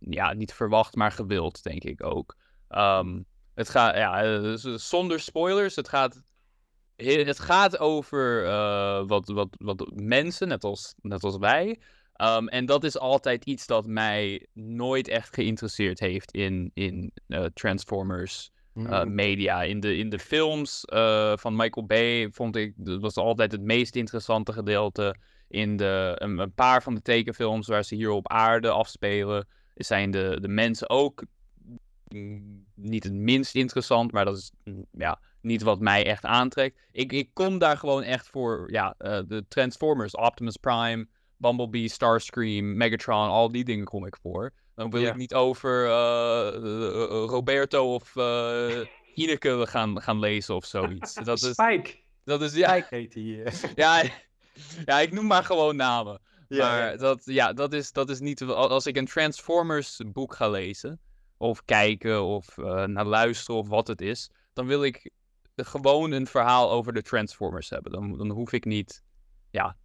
ja, 0.00 0.32
niet 0.32 0.52
verwacht, 0.52 0.94
maar 0.94 1.12
gewild, 1.12 1.62
denk 1.62 1.84
ik 1.84 2.04
ook. 2.04 2.36
Ehm, 2.68 3.20
het 3.54 3.68
gaat, 3.68 3.96
ja, 3.96 4.22
eh, 4.22 4.52
zonder 4.76 5.20
spoilers, 5.20 5.76
het 5.76 5.88
gaat, 5.88 6.22
he- 6.96 7.24
het 7.24 7.40
gaat 7.40 7.78
over 7.78 8.46
eh, 8.46 9.02
wat, 9.06 9.28
wat, 9.28 9.48
wat 9.58 9.90
mensen, 9.94 10.48
net 10.48 10.64
als, 10.64 10.94
net 11.00 11.22
als 11.22 11.36
wij. 11.36 11.80
Ehm, 12.12 12.46
en 12.46 12.66
dat 12.66 12.84
is 12.84 12.98
altijd 12.98 13.44
iets 13.44 13.66
dat 13.66 13.86
mij 13.86 14.46
nooit 14.52 15.08
echt 15.08 15.34
geïnteresseerd 15.34 16.00
heeft 16.00 16.32
in, 16.32 16.70
in 16.74 17.12
eh, 17.26 17.44
Transformers 17.54 18.50
uh, 18.74 19.04
media. 19.04 19.62
In 19.62 19.80
de, 19.80 19.96
in 19.96 20.08
de 20.08 20.18
films 20.18 20.80
van 21.34 21.56
Michael 21.56 21.86
Bay 21.86 22.30
vond 22.30 22.56
ik, 22.56 22.72
dat 22.76 23.00
was 23.00 23.16
altijd 23.16 23.52
het 23.52 23.60
meest 23.60 23.96
interessante 23.96 24.52
gedeelte. 24.52 25.16
In 25.48 25.76
de, 25.76 26.16
een, 26.18 26.38
een, 26.38 26.54
paar 26.54 26.82
van 26.82 26.94
de 26.94 27.02
tekenfilms 27.02 27.66
waar 27.66 27.84
ze 27.84 27.94
hier 27.94 28.10
op 28.10 28.28
aarde 28.28 28.70
afspelen, 28.70 29.48
zijn 29.74 30.10
de, 30.10 30.38
de 30.40 30.48
mensen 30.48 30.90
ook 30.90 31.20
mm, 31.20 31.28
niet 32.74 33.04
het 33.04 33.12
minst 33.12 33.54
interessant, 33.54 34.12
maar 34.12 34.24
dat 34.24 34.36
is 34.36 34.52
ja, 34.90 35.20
niet 35.40 35.62
wat 35.62 35.80
mij 35.80 36.06
echt 36.06 36.24
aantrekt. 36.24 36.80
Ik, 36.92 37.12
ik 37.12 37.30
kom 37.32 37.58
daar 37.58 37.76
gewoon 37.76 38.02
echt 38.02 38.28
voor 38.28 38.72
ja, 38.72 38.94
uh, 38.98 39.18
de 39.26 39.44
Transformers, 39.48 40.14
Optimus 40.14 40.56
Prime, 40.56 41.06
Bumblebee, 41.36 41.88
Starscream, 41.88 42.76
Megatron, 42.76 43.28
al 43.28 43.52
die 43.52 43.64
dingen 43.64 43.84
kom 43.84 44.06
ik 44.06 44.16
voor. 44.22 44.52
Dan 44.74 44.90
wil 44.90 45.00
ja. 45.00 45.10
ik 45.10 45.16
niet 45.16 45.34
over 45.34 45.84
uh, 45.84 47.26
Roberto 47.26 47.94
of 47.94 48.14
uh, 48.16 48.86
Ineke 49.14 49.66
gaan, 49.66 50.02
gaan 50.02 50.18
lezen 50.18 50.54
of 50.54 50.64
zoiets. 50.64 51.14
Dat 51.14 51.42
is, 51.42 51.50
Spike. 51.50 51.94
Dat 52.24 52.42
is, 52.42 52.54
ja, 52.54 52.68
Spike 52.68 52.94
heet 52.94 53.14
hij. 53.14 53.52
ja, 53.74 54.02
ja, 54.84 55.00
ik 55.00 55.12
noem 55.12 55.26
maar 55.26 55.44
gewoon 55.44 55.76
namen. 55.76 56.20
Ja, 56.48 56.68
maar 56.68 56.90
ja. 56.90 56.96
Dat, 56.96 57.22
ja, 57.24 57.52
dat, 57.52 57.72
is, 57.72 57.92
dat 57.92 58.10
is 58.10 58.20
niet... 58.20 58.42
Als 58.42 58.86
ik 58.86 58.96
een 58.96 59.06
Transformers 59.06 60.00
boek 60.06 60.34
ga 60.34 60.48
lezen, 60.50 61.00
of 61.42 61.64
kijken, 61.64 62.22
of 62.22 62.56
uh, 62.56 62.84
naar 62.84 63.04
luisteren, 63.04 63.60
of 63.60 63.68
wat 63.68 63.86
het 63.86 64.00
is, 64.00 64.30
dan 64.52 64.66
wil 64.66 64.84
ik 64.84 65.10
gewoon 65.56 66.12
een 66.12 66.26
verhaal 66.26 66.70
over 66.70 66.92
de 66.92 67.02
Transformers 67.02 67.70
hebben. 67.70 67.92
Dan, 67.92 68.18
dan 68.18 68.30
hoef 68.30 68.52
ik 68.52 68.64
niet... 68.64 69.02
Ja, 69.50 69.76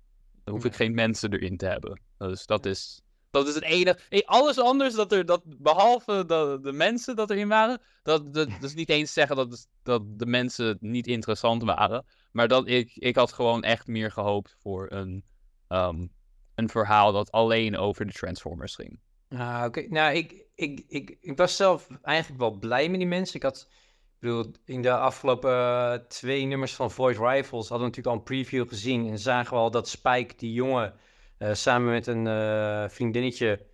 dan 0.44 0.54
hoef 0.54 0.66
ik 0.66 0.76
geen 0.76 0.94
mensen 0.94 1.34
erin 1.34 1.58
te 1.58 1.66
hebben. 1.66 2.02
Dus 2.18 2.46
dat 2.46 2.66
is... 2.66 3.02
Dat 3.30 3.48
is 3.48 3.56
het 3.56 3.64
enige. 3.64 4.00
Hey, 4.10 4.26
alles 4.26 4.60
anders 4.60 4.94
dat 4.94 5.12
er, 5.12 5.26
dat, 5.26 5.42
behalve 5.46 6.26
de, 6.26 6.60
de 6.62 6.72
mensen 6.72 7.16
dat 7.16 7.30
erin 7.30 7.48
waren, 7.48 7.82
dat, 8.04 8.34
dat, 8.34 8.50
dat 8.50 8.64
is 8.64 8.74
niet 8.74 8.90
eens 8.90 9.14
zeggen 9.14 9.36
dat, 9.36 9.68
dat 9.84 10.02
de 10.06 10.26
mensen 10.26 10.78
niet 10.80 11.08
interessant 11.08 11.64
waren. 11.64 12.06
Maar 12.32 12.48
dat 12.48 12.68
ik, 12.68 12.96
ik 12.96 13.16
had 13.16 13.34
gewoon 13.34 13.64
echt 13.64 13.88
meer 13.88 14.12
gehoopt 14.12 14.56
voor 14.60 14.92
een, 14.92 15.24
um, 15.70 16.12
een 16.56 16.70
verhaal 16.70 17.12
dat 17.12 17.32
alleen 17.32 17.78
over 17.78 18.06
de 18.06 18.14
Transformers 18.14 18.76
ging. 18.76 19.00
Ah, 19.30 19.64
oké. 19.66 19.86
Nou, 19.90 20.16
ik, 20.16 20.46
ik, 20.56 20.84
ik, 20.88 21.18
ik 21.22 21.38
was 21.38 21.56
zelf 21.56 21.88
eigenlijk 22.02 22.40
wel 22.40 22.52
blij 22.52 22.90
met 22.90 23.00
die 23.00 23.08
mensen. 23.08 23.36
Ik 23.36 23.44
had, 23.44 23.68
ik 23.70 24.20
bedoel, 24.20 24.52
in 24.66 24.82
de 24.82 24.98
afgelopen 24.98 25.52
uh, 25.52 25.94
twee 25.94 26.46
nummers 26.46 26.76
van 26.76 26.92
Void 26.92 27.18
Rivals 27.18 27.70
hadden 27.70 27.90
we 27.90 27.96
natuurlijk 27.96 28.08
al 28.08 28.14
een 28.14 28.24
preview 28.24 28.68
gezien. 28.68 29.10
En 29.10 29.20
zagen 29.20 29.54
we 29.54 29.60
al 29.60 29.72
dat 29.72 29.90
Spike, 29.90 30.34
die 30.38 30.54
jongen, 30.54 30.94
uh, 31.40 31.54
samen 31.54 31.92
met 31.92 32.08
een 32.08 32.26
uh, 32.26 32.90
vriendinnetje 32.90 33.66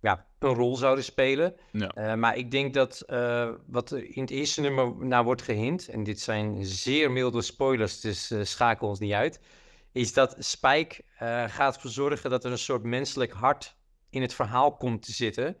ja, 0.00 0.26
een 0.38 0.54
rol 0.54 0.76
zouden 0.76 1.04
spelen. 1.04 1.56
Ja. 1.72 2.16
Maar 2.16 2.36
ik 2.36 2.50
denk 2.50 2.74
dat 2.74 3.04
wat 3.66 3.90
er 3.90 4.16
in 4.16 4.22
het 4.22 4.30
eerste 4.30 4.60
nummer 4.60 5.06
naar 5.06 5.24
wordt 5.24 5.42
gehint, 5.42 5.88
en 5.88 6.02
dit 6.02 6.20
zijn 6.20 6.64
zeer 6.64 7.10
milde 7.10 7.42
spoilers, 7.42 8.00
dus 8.00 8.32
schakel 8.42 8.88
ons 8.88 8.98
niet 8.98 9.12
uit, 9.12 9.40
is 9.92 10.12
dat 10.12 10.36
Spike 10.38 11.02
gaat 11.46 11.74
ervoor 11.74 11.90
zorgen 11.90 12.30
dat 12.30 12.44
er 12.44 12.50
een 12.50 12.58
soort 12.58 12.82
menselijk 12.82 13.32
hart 13.32 13.76
in 14.10 14.22
het 14.22 14.34
verhaal 14.34 14.76
komt 14.76 15.02
te 15.02 15.12
zitten. 15.12 15.56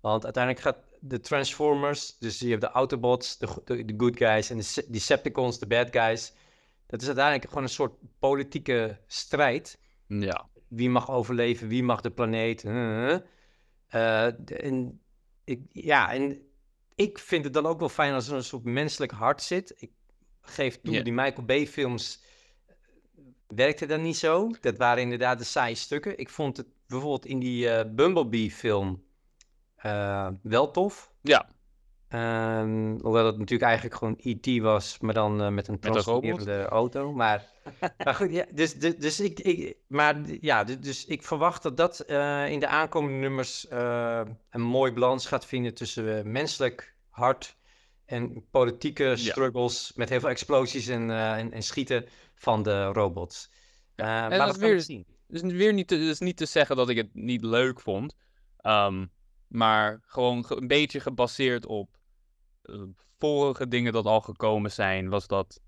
Want 0.00 0.24
uiteindelijk 0.24 0.64
gaat 0.64 0.78
de 1.00 1.20
Transformers, 1.20 2.18
dus 2.18 2.38
je 2.38 2.48
hebt 2.48 2.60
de 2.60 2.70
Autobots, 2.70 3.38
de, 3.38 3.48
de, 3.64 3.84
de 3.84 3.94
good 3.96 4.16
guys 4.16 4.50
en 4.50 4.58
de 4.58 4.86
Decepticons, 4.88 5.58
de 5.58 5.66
bad 5.66 5.88
guys. 5.90 6.32
Dat 6.86 7.00
is 7.00 7.06
uiteindelijk 7.06 7.48
gewoon 7.48 7.62
een 7.62 7.68
soort 7.68 7.94
politieke 8.18 9.00
strijd. 9.06 9.78
Ja 10.06 10.48
wie 10.74 10.90
mag 10.90 11.10
overleven, 11.10 11.68
wie 11.68 11.82
mag 11.82 12.00
de 12.00 12.10
planeet. 12.10 12.64
Uh, 12.64 13.18
uh, 13.90 14.24
en, 14.64 15.00
ik, 15.44 15.60
ja, 15.68 16.12
en 16.12 16.42
ik 16.94 17.18
vind 17.18 17.44
het 17.44 17.52
dan 17.52 17.66
ook 17.66 17.78
wel 17.78 17.88
fijn 17.88 18.12
als 18.12 18.28
er 18.28 18.34
een 18.34 18.44
soort 18.44 18.64
menselijk 18.64 19.12
hart 19.12 19.42
zit. 19.42 19.74
Ik 19.76 19.90
geef 20.40 20.80
toe, 20.80 20.92
yeah. 20.92 21.04
die 21.04 21.12
Michael 21.12 21.44
Bay 21.44 21.66
films 21.66 22.24
werkte 23.46 23.86
dat 23.86 24.00
niet 24.00 24.16
zo. 24.16 24.50
Dat 24.60 24.76
waren 24.76 25.02
inderdaad 25.02 25.38
de 25.38 25.44
saaie 25.44 25.74
stukken. 25.74 26.18
Ik 26.18 26.28
vond 26.28 26.56
het 26.56 26.66
bijvoorbeeld 26.86 27.26
in 27.26 27.38
die 27.38 27.64
uh, 27.66 27.80
Bumblebee 27.94 28.50
film 28.50 29.02
wel 30.42 30.70
tof. 30.70 31.12
Ja. 31.22 31.48
Ehm, 32.08 32.98
hoewel 33.00 33.26
het 33.26 33.38
natuurlijk 33.38 33.62
eigenlijk 33.70 33.94
gewoon 33.98 34.16
E.T. 34.18 34.62
was, 34.62 34.98
maar 35.00 35.14
dan 35.14 35.42
eh, 35.42 35.48
met 35.48 35.68
een 35.68 35.74
Met 35.74 35.84
een 35.84 35.90
robot. 35.90 36.02
transformerende 36.02 36.64
auto. 36.64 37.12
Maar, 37.12 37.44
maar 38.04 38.14
goed, 38.14 38.32
ja, 38.32 38.44
dus, 38.50 38.74
dus, 38.74 38.96
dus 38.96 39.20
ik, 39.20 39.40
ik, 39.40 39.76
maar, 39.86 40.16
ja, 40.40 40.64
dus, 40.64 40.80
dus 40.80 41.04
ik 41.06 41.22
verwacht 41.22 41.62
dat 41.62 41.76
dat 41.76 42.00
eh, 42.00 42.48
in 42.50 42.60
de 42.60 42.66
aankomende 42.66 43.18
nummers 43.18 43.68
eh, 43.68 44.20
een 44.50 44.60
mooi 44.60 44.92
balans 44.92 45.26
gaat 45.26 45.46
vinden 45.46 45.74
tussen 45.74 46.18
eh, 46.18 46.24
menselijk 46.24 46.94
hart 47.08 47.56
en 48.04 48.44
politieke 48.50 49.12
struggles 49.16 49.92
met 49.94 50.08
heel 50.08 50.20
veel 50.20 50.28
explosies 50.28 50.86
en, 50.88 51.10
eh, 51.10 51.36
en, 51.38 51.52
en 51.52 51.62
schieten 51.62 52.06
van 52.34 52.62
de 52.62 52.84
robots. 52.84 53.50
Eh, 53.94 54.06
maar 54.06 54.30
dat 54.30 54.38
gaan 54.40 54.52
we 54.52 54.58
weer- 54.58 54.80
zien. 54.80 55.06
Dus 55.42 55.52
weer 55.52 55.72
niet 55.72 55.88
te, 55.88 55.96
dus 55.96 56.18
niet 56.20 56.36
te 56.36 56.46
zeggen 56.46 56.76
dat 56.76 56.88
ik 56.88 56.96
het 56.96 57.14
niet 57.14 57.44
leuk 57.44 57.80
vond. 57.80 58.14
ehm, 58.56 59.06
maar 59.46 60.00
gewoon 60.06 60.44
ge- 60.44 60.56
een 60.56 60.66
beetje 60.66 61.00
gebaseerd 61.00 61.66
op 61.66 61.96
eh, 62.62 62.82
vorige 63.18 63.68
dingen 63.68 63.92
dat 63.92 64.04
al 64.06 64.20
gekomen 64.20 64.72
zijn, 64.72 65.08
was 65.08 65.26
dat 65.26 65.60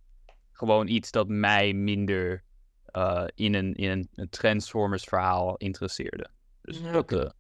gewoon 0.52 0.86
iets 0.88 1.10
dat 1.10 1.28
mij 1.28 1.72
minder 1.72 2.44
eh, 2.84 3.24
in, 3.34 3.54
een, 3.54 3.74
in 3.74 3.90
een, 3.90 4.08
een 4.14 4.28
Transformers 4.28 5.04
verhaal 5.04 5.56
interesseerde. 5.56 6.28
Dus 6.60 6.78
Ja, 6.78 6.92
dat, 6.92 7.02
oké. 7.02 7.20
eh, 7.20 7.30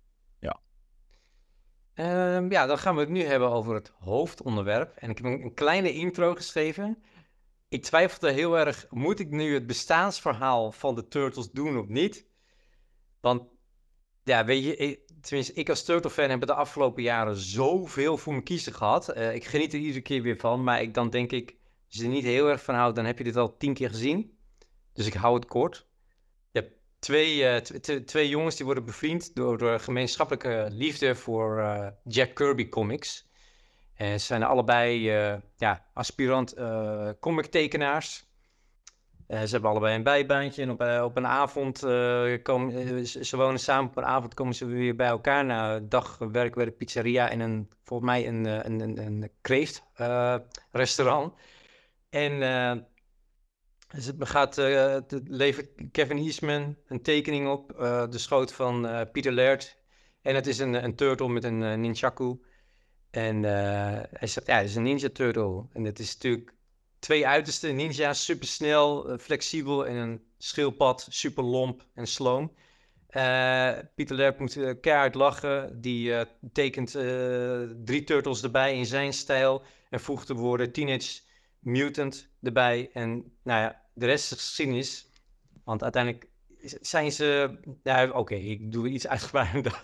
Ehm, 1.94 2.50
ja, 2.52 2.66
dan 2.66 2.78
gaan 2.78 2.94
we 2.94 3.00
het 3.00 3.10
nu 3.10 3.22
hebben 3.22 3.50
over 3.50 3.74
het 3.74 3.92
hoofdonderwerp. 3.98 4.96
En 4.96 5.10
ik 5.10 5.16
heb 5.16 5.26
een, 5.26 5.42
een 5.42 5.54
kleine 5.54 5.92
intro 5.92 6.34
geschreven. 6.34 7.02
Ik 7.68 7.82
twijfelde 7.82 8.32
heel 8.32 8.58
erg, 8.58 8.86
moet 8.90 9.20
ik 9.20 9.30
nu 9.30 9.54
het 9.54 9.66
bestaansverhaal 9.66 10.72
van 10.72 10.94
de 10.94 11.08
Turtles 11.08 11.50
doen 11.50 11.78
of 11.78 11.86
niet? 11.86 12.26
Want, 13.20 13.42
ja, 14.24 14.44
weet 14.44 14.64
je, 14.64 15.04
tenminste, 15.20 15.52
ik 15.52 15.68
als 15.68 15.84
Turtle-fan 15.84 16.30
heb 16.30 16.46
de 16.46 16.54
afgelopen 16.54 17.02
jaren 17.02 17.36
zoveel 17.36 18.16
voor 18.16 18.34
me 18.34 18.42
kiezen 18.42 18.72
gehad. 18.72 19.08
Eh, 19.08 19.34
ik 19.34 19.44
geniet 19.44 19.72
er 19.72 19.78
iedere 19.78 20.00
keer 20.00 20.22
weer 20.22 20.36
van, 20.36 20.64
maar 20.64 20.82
ik, 20.82 20.94
dan 20.94 21.10
denk 21.10 21.32
ik, 21.32 21.56
als 21.86 21.96
je 21.96 22.02
er 22.02 22.08
niet 22.08 22.24
heel 22.24 22.48
erg 22.48 22.62
van 22.62 22.74
houdt, 22.74 22.96
dan 22.96 23.04
heb 23.04 23.18
je 23.18 23.24
dit 23.24 23.36
al 23.36 23.56
tien 23.56 23.74
keer 23.74 23.88
gezien. 23.88 24.38
Dus 24.92 25.06
ik 25.06 25.14
hou 25.14 25.34
het 25.34 25.46
kort. 25.46 25.86
Je 26.50 26.60
hebt 26.60 26.72
twee, 26.98 27.44
eh, 27.44 27.60
tw- 27.60 27.76
tw- 27.76 28.04
twee 28.04 28.28
jongens 28.28 28.56
die 28.56 28.64
worden 28.64 28.84
bevriend 28.84 29.34
door 29.34 29.72
eh, 29.72 29.78
gemeenschappelijke 29.78 30.68
liefde 30.70 31.14
voor 31.14 31.62
Jack 32.04 32.34
Kirby 32.34 32.68
comics. 32.68 33.28
En 33.96 34.20
ze 34.20 34.26
zijn 34.26 34.42
allebei 34.42 35.10
eh, 35.10 35.34
ja, 35.56 35.84
aspirant 35.94 36.52
eh 36.52 37.08
comic-tekenaars. 37.20 38.24
Eh, 39.26 39.42
ze 39.42 39.50
hebben 39.50 39.70
allebei 39.70 39.94
een 39.94 40.02
bijbaantje 40.02 40.62
en 40.62 40.70
op, 40.70 40.80
eh, 40.80 41.02
op 41.04 41.16
een 41.16 41.26
avond 41.26 41.82
eh, 41.82 42.42
komen 42.42 42.96
eh, 42.98 43.04
ze, 43.04 43.36
wonen 43.36 43.60
samen. 43.60 43.90
Op 43.90 43.96
een 43.96 44.04
avond 44.04 44.34
komen 44.34 44.54
ze 44.54 44.64
weer 44.66 44.96
bij 44.96 45.06
elkaar 45.06 45.44
na 45.44 45.74
een 45.76 45.88
dag 45.88 46.18
werken 46.18 46.54
bij 46.54 46.64
de 46.64 46.70
pizzeria 46.70 47.30
en 47.30 47.40
een, 47.40 47.70
volgens 47.82 48.10
mij 48.10 48.28
een, 48.28 48.46
eh, 48.46 48.58
een, 48.62 48.80
een, 48.80 48.98
een 48.98 49.30
kreeftrestaurant. 49.40 51.34
en 52.10 52.42
eh, 52.42 52.72
ze 54.00 54.14
gaat, 54.18 54.58
eh, 54.58 54.92
het 54.92 55.20
levert 55.24 55.68
Kevin 55.92 56.18
Eastman 56.18 56.76
een 56.86 57.02
tekening 57.02 57.48
op, 57.48 57.72
eh, 57.72 58.08
de 58.10 58.18
schoot 58.18 58.52
van 58.52 58.86
eh, 58.86 59.10
Peter 59.12 59.32
Laird. 59.32 59.78
En 60.22 60.34
het 60.34 60.46
is 60.46 60.58
een, 60.58 60.84
een 60.84 60.94
turtle 60.96 61.28
met 61.28 61.44
een 61.44 61.62
eh, 61.62 61.74
ninjaku. 61.74 62.38
En 63.10 63.44
eh, 63.44 64.02
hij 64.12 64.28
zegt, 64.28 64.46
ja, 64.46 64.56
het 64.56 64.68
is 64.68 64.74
een 64.74 64.82
Ninja 64.82 65.08
Turtle. 65.08 65.64
En 65.72 65.84
het 65.84 65.98
is 65.98 66.14
natuurlijk 66.14 66.56
twee 66.98 67.26
uiterste 67.26 67.68
ninja's, 67.68 68.24
supersnel, 68.24 69.08
eh, 69.08 69.18
flexibel 69.18 69.86
en 69.86 69.94
een 69.94 70.22
schildpad, 70.38 71.06
super 71.10 71.44
lomp 71.44 71.86
en 71.94 72.06
sloom. 72.06 72.52
Eh, 73.06 73.72
Pieter 73.94 74.16
Lerp 74.16 74.38
moet 74.38 74.56
eh, 74.56 74.74
keihard 74.80 75.14
lachen. 75.14 75.80
Die 75.80 76.14
tekent 76.52 76.90
drie 77.84 78.04
turtles 78.04 78.42
erbij 78.42 78.76
in 78.76 78.86
zijn 78.86 79.12
stijl 79.12 79.62
en 79.90 80.00
voegt 80.00 80.26
de 80.26 80.34
woorden 80.34 80.72
Teenage 80.72 81.20
Mutant 81.58 82.28
erbij. 82.42 82.90
En 82.92 83.08
nou 83.42 83.60
ja, 83.60 83.82
de 83.94 84.06
rest 84.06 84.32
is 84.32 84.38
geschiedenis. 84.38 85.10
Want 85.64 85.82
uiteindelijk 85.82 86.28
zijn 86.80 87.12
ze... 87.12 87.58
Ja, 87.82 88.10
oké, 88.10 88.34
ik 88.34 88.72
doe 88.72 88.88
iets 88.88 89.06
uitgebreider 89.06 89.62
dan 89.62 89.78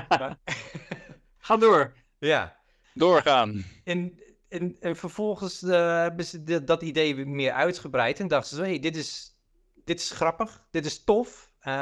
Ga 1.38 1.56
door. 1.56 1.94
Ja. 2.18 2.56
doorgaan. 2.94 3.64
En, 3.84 4.20
en, 4.48 4.76
en 4.80 4.96
vervolgens 4.96 5.62
eh, 5.62 6.00
hebben 6.00 6.24
ze 6.24 6.42
de- 6.42 6.64
dat 6.64 6.82
idee 6.82 7.14
weer 7.14 7.28
meer 7.28 7.52
uitgebreid 7.52 8.20
en 8.20 8.28
dachten 8.28 8.56
ze, 8.56 8.62
hey, 8.62 8.78
dit 8.78 8.96
is, 8.96 9.36
dit 9.84 10.00
is 10.00 10.10
grappig, 10.10 10.66
dit 10.70 10.86
is 10.86 11.04
tof. 11.04 11.50
Eh, 11.60 11.72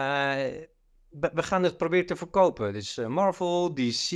we, 1.09 1.31
we 1.35 1.43
gaan 1.43 1.63
het 1.63 1.77
proberen 1.77 2.07
te 2.07 2.17
verkopen. 2.17 2.73
Dus 2.73 2.97
eh, 2.99 3.07
Marvel, 3.07 3.75
DC, 3.75 4.11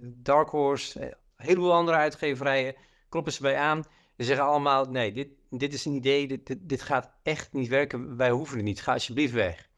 Dark 0.00 0.48
Horse, 0.48 1.00
een 1.00 1.14
heleboel 1.36 1.72
andere 1.72 1.96
uitgeverijen 1.96 2.74
kloppen 3.08 3.32
ze 3.32 3.42
bij 3.42 3.56
aan. 3.56 3.84
Ze 4.16 4.24
zeggen 4.24 4.46
allemaal, 4.46 4.84
nee, 4.84 5.12
dit, 5.12 5.28
dit 5.50 5.74
is 5.74 5.84
een 5.84 5.94
idee, 5.94 6.28
dit, 6.28 6.46
dit, 6.46 6.58
dit 6.62 6.82
gaat 6.82 7.10
echt 7.22 7.52
niet 7.52 7.68
werken, 7.68 8.16
wij 8.16 8.30
hoeven 8.30 8.56
het 8.56 8.64
niet, 8.64 8.82
ga 8.82 8.92
alsjeblieft 8.92 9.32
weg. 9.32 9.68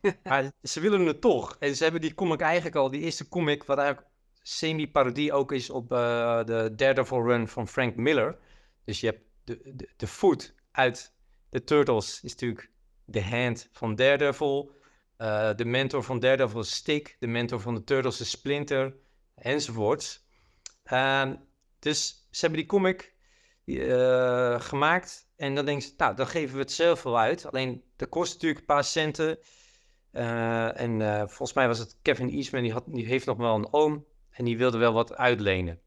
maar 0.24 0.52
ze 0.62 0.80
willen 0.80 1.06
het 1.06 1.20
toch. 1.20 1.56
En 1.58 1.76
ze 1.76 1.82
hebben 1.82 2.00
die 2.00 2.14
comic 2.14 2.40
eigenlijk 2.40 2.76
al, 2.76 2.90
die 2.90 3.00
eerste 3.00 3.28
comic, 3.28 3.64
wat 3.64 3.78
eigenlijk 3.78 4.08
semi-parodie 4.48 5.32
ook 5.32 5.52
is 5.52 5.70
op 5.70 5.92
eh, 5.92 6.44
de 6.44 6.72
Daredevil 6.76 7.22
run 7.22 7.48
van 7.48 7.68
Frank 7.68 7.96
Miller. 7.96 8.38
Dus 8.84 9.00
je 9.00 9.06
hebt 9.06 9.22
de, 9.44 9.74
de, 9.74 9.88
de 9.96 10.06
voet 10.06 10.54
uit 10.70 11.14
de 11.48 11.64
Turtles 11.64 12.20
is 12.22 12.30
natuurlijk 12.30 12.70
de 13.04 13.22
hand 13.22 13.68
van 13.72 13.94
Daredevil. 13.94 14.76
Eh, 15.16 15.54
de 15.54 15.64
mentor 15.64 16.02
van 16.02 16.18
Daredevil 16.18 16.60
is 16.60 16.74
Stick. 16.74 17.16
De 17.18 17.26
mentor 17.26 17.60
van 17.60 17.74
de 17.74 17.84
Turtles 17.84 18.20
is 18.20 18.30
Splinter. 18.30 18.96
Enzovoorts. 19.34 20.26
Dus 21.78 22.26
ze 22.30 22.40
hebben 22.40 22.58
die 22.58 22.68
comic 22.68 23.14
eh, 23.64 24.60
gemaakt. 24.60 25.30
En 25.36 25.54
dan 25.54 25.64
denken 25.64 25.88
ze, 25.88 25.94
nou, 25.96 26.16
dan 26.16 26.26
geven 26.26 26.54
we 26.54 26.60
het 26.60 26.72
zelf 26.72 27.02
wel 27.02 27.18
uit. 27.18 27.46
Alleen, 27.46 27.84
dat 27.96 28.08
kost 28.08 28.32
natuurlijk 28.32 28.60
een 28.60 28.66
paar 28.66 28.84
centen. 28.84 29.38
En 30.10 31.00
volgens 31.28 31.52
mij 31.52 31.66
was 31.66 31.78
het 31.78 31.98
Kevin 32.02 32.30
Eastman, 32.30 32.62
die, 32.62 32.72
had, 32.72 32.84
die 32.86 33.06
heeft 33.06 33.26
nog 33.26 33.36
wel 33.36 33.54
een 33.54 33.72
oom. 33.72 34.06
En 34.38 34.44
die 34.44 34.58
wilde 34.58 34.78
wel 34.78 34.92
wat 34.92 35.16
uitlenen. 35.16 35.80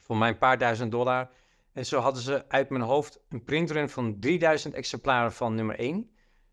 Voor 0.00 0.16
mij 0.16 0.28
een 0.28 0.38
paar 0.38 0.58
duizend 0.58 0.90
dollar. 0.90 1.30
En 1.72 1.86
zo 1.86 2.00
hadden 2.00 2.22
ze 2.22 2.48
uit 2.48 2.70
mijn 2.70 2.82
hoofd 2.82 3.20
een 3.28 3.44
printrun 3.44 3.88
van 3.88 4.20
3000 4.20 4.74
exemplaren 4.74 5.32
van 5.32 5.54
nummer 5.54 5.78
1 5.78 6.10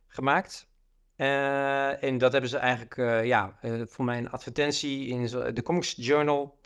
gemaakt. 0.07 0.67
Eh, 1.15 2.03
en 2.03 2.17
dat 2.17 2.31
hebben 2.31 2.49
ze 2.49 2.57
eigenlijk, 2.57 2.97
eh, 2.97 3.25
ja, 3.25 3.57
eh, 3.61 3.81
voor 3.85 4.05
mij 4.05 4.17
een 4.17 4.29
advertentie 4.29 5.07
in 5.07 5.25
de 5.53 5.61
Comics 5.63 5.93
Journal. 5.97 6.59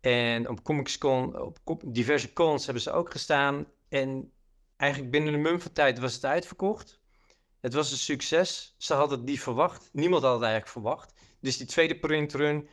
En 0.00 0.48
op 0.48 0.60
op 1.64 1.82
diverse 1.86 2.32
cons 2.32 2.64
hebben 2.64 2.82
ze 2.82 2.92
ook 2.92 3.10
gestaan. 3.10 3.66
En 3.88 4.32
eigenlijk 4.76 5.10
binnen 5.12 5.34
een 5.34 5.42
mum 5.42 5.60
van 5.60 5.72
tijd 5.72 5.98
was 5.98 6.14
het 6.14 6.24
uitverkocht. 6.24 7.00
Het 7.60 7.74
was 7.74 7.90
een 7.90 7.98
succes. 7.98 8.74
Ze 8.78 8.94
hadden 8.94 9.18
het 9.18 9.28
niet 9.28 9.40
verwacht. 9.40 9.88
Niemand 9.92 10.22
had 10.22 10.32
het 10.32 10.42
eigenlijk 10.42 10.72
verwacht. 10.72 11.12
Dus 11.40 11.56
die 11.56 11.66
tweede 11.66 11.98
printrun, 11.98 12.68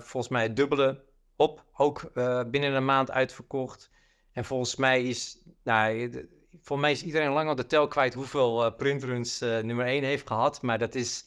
volgens 0.00 0.28
mij 0.28 0.42
het 0.42 0.56
dubbele, 0.56 1.04
op, 1.36 1.64
ook 1.72 2.10
eh, 2.14 2.42
binnen 2.46 2.74
een 2.74 2.84
maand 2.84 3.10
uitverkocht. 3.10 3.90
En 4.32 4.44
volgens 4.44 4.76
mij 4.76 5.02
is, 5.02 5.42
nou, 5.62 6.10
volgens 6.50 6.80
mij 6.80 6.92
is 6.92 7.02
iedereen 7.02 7.32
lang 7.32 7.48
al 7.48 7.54
de 7.54 7.66
tel 7.66 7.88
kwijt 7.88 8.14
hoeveel 8.14 8.64
eh, 8.64 8.76
printruns 8.76 9.40
eh, 9.40 9.58
nummer 9.58 9.86
1 9.86 10.02
heeft 10.04 10.26
gehad. 10.26 10.62
Maar 10.62 10.78
dat 10.78 10.94
is 10.94 11.24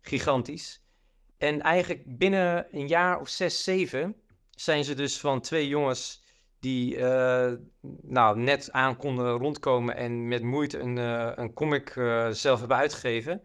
gigantisch. 0.00 0.82
En 1.38 1.60
eigenlijk 1.60 2.18
binnen 2.18 2.66
een 2.70 2.88
jaar 2.88 3.20
of 3.20 3.28
zes, 3.28 3.64
zeven 3.64 4.16
zijn 4.50 4.84
ze 4.84 4.94
dus 4.94 5.20
van 5.20 5.40
twee 5.40 5.68
jongens 5.68 6.22
die 6.60 6.96
eh, 6.96 7.52
nou, 8.02 8.38
net 8.38 8.72
aan 8.72 8.96
konden 8.96 9.30
rondkomen 9.30 9.96
en 9.96 10.28
met 10.28 10.42
moeite 10.42 10.78
een, 10.78 10.98
eh, 10.98 11.32
een 11.34 11.52
comic 11.52 11.96
eh, 11.96 12.28
zelf 12.30 12.58
hebben 12.58 12.76
uitgegeven, 12.76 13.42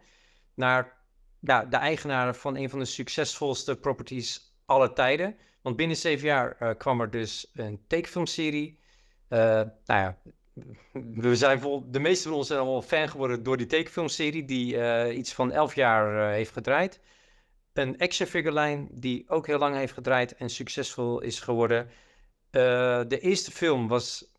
naar 0.54 1.03
ja, 1.44 1.64
de 1.64 1.76
eigenaar 1.76 2.34
van 2.34 2.56
een 2.56 2.70
van 2.70 2.78
de 2.78 2.84
succesvolste 2.84 3.76
properties 3.76 4.54
aller 4.66 4.92
tijden. 4.92 5.36
Want 5.62 5.76
binnen 5.76 5.96
zeven 5.96 6.26
jaar 6.26 6.56
eh, 6.58 6.70
kwam 6.78 7.00
er 7.00 7.10
dus 7.10 7.50
een 7.54 7.84
tekenfilmserie. 7.86 8.78
Eh, 9.28 9.38
nou 9.38 9.72
ja, 9.84 10.18
we 11.14 11.36
zijn 11.36 11.60
vol, 11.60 11.90
de 11.90 11.98
meeste 11.98 12.28
van 12.28 12.36
ons 12.36 12.46
zijn 12.46 12.58
allemaal 12.58 12.82
fan 12.82 13.08
geworden 13.08 13.42
door 13.42 13.56
die 13.56 13.66
tekenfilmserie, 13.66 14.44
die 14.44 14.78
eh, 14.78 15.16
iets 15.16 15.32
van 15.32 15.52
elf 15.52 15.74
jaar 15.74 16.32
heeft 16.32 16.52
gedraaid. 16.52 17.00
Een 17.72 17.98
action 17.98 18.26
figure 18.26 18.54
lijn 18.54 18.88
die 18.92 19.28
ook 19.28 19.46
heel 19.46 19.58
lang 19.58 19.76
heeft 19.76 19.92
gedraaid 19.92 20.34
en 20.34 20.50
succesvol 20.50 21.20
is 21.20 21.40
geworden. 21.40 21.88
De 22.50 23.18
eerste 23.20 23.50
film 23.50 23.88
was 23.88 24.32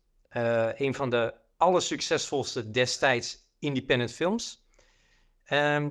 een 0.76 0.94
van 0.94 1.10
de 1.10 1.34
allersuccesvolste 1.56 2.70
destijds 2.70 3.38
independent 3.58 4.12
films. 4.12 4.64
Ehm, 5.44 5.88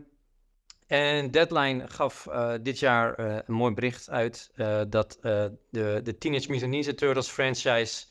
en 0.87 1.31
Deadline 1.31 1.87
gaf 1.87 2.27
eh, 2.27 2.53
dit 2.61 2.79
jaar 2.79 3.13
eh, 3.13 3.35
een 3.45 3.53
mooi 3.53 3.73
bericht 3.73 4.09
uit 4.09 4.51
eh, 4.55 4.81
dat 4.89 5.17
de, 5.21 5.99
de 6.03 6.17
Teenage 6.17 6.51
Mutant 6.51 6.71
Ninja 6.71 6.93
Turtles 6.93 7.27
franchise 7.27 8.05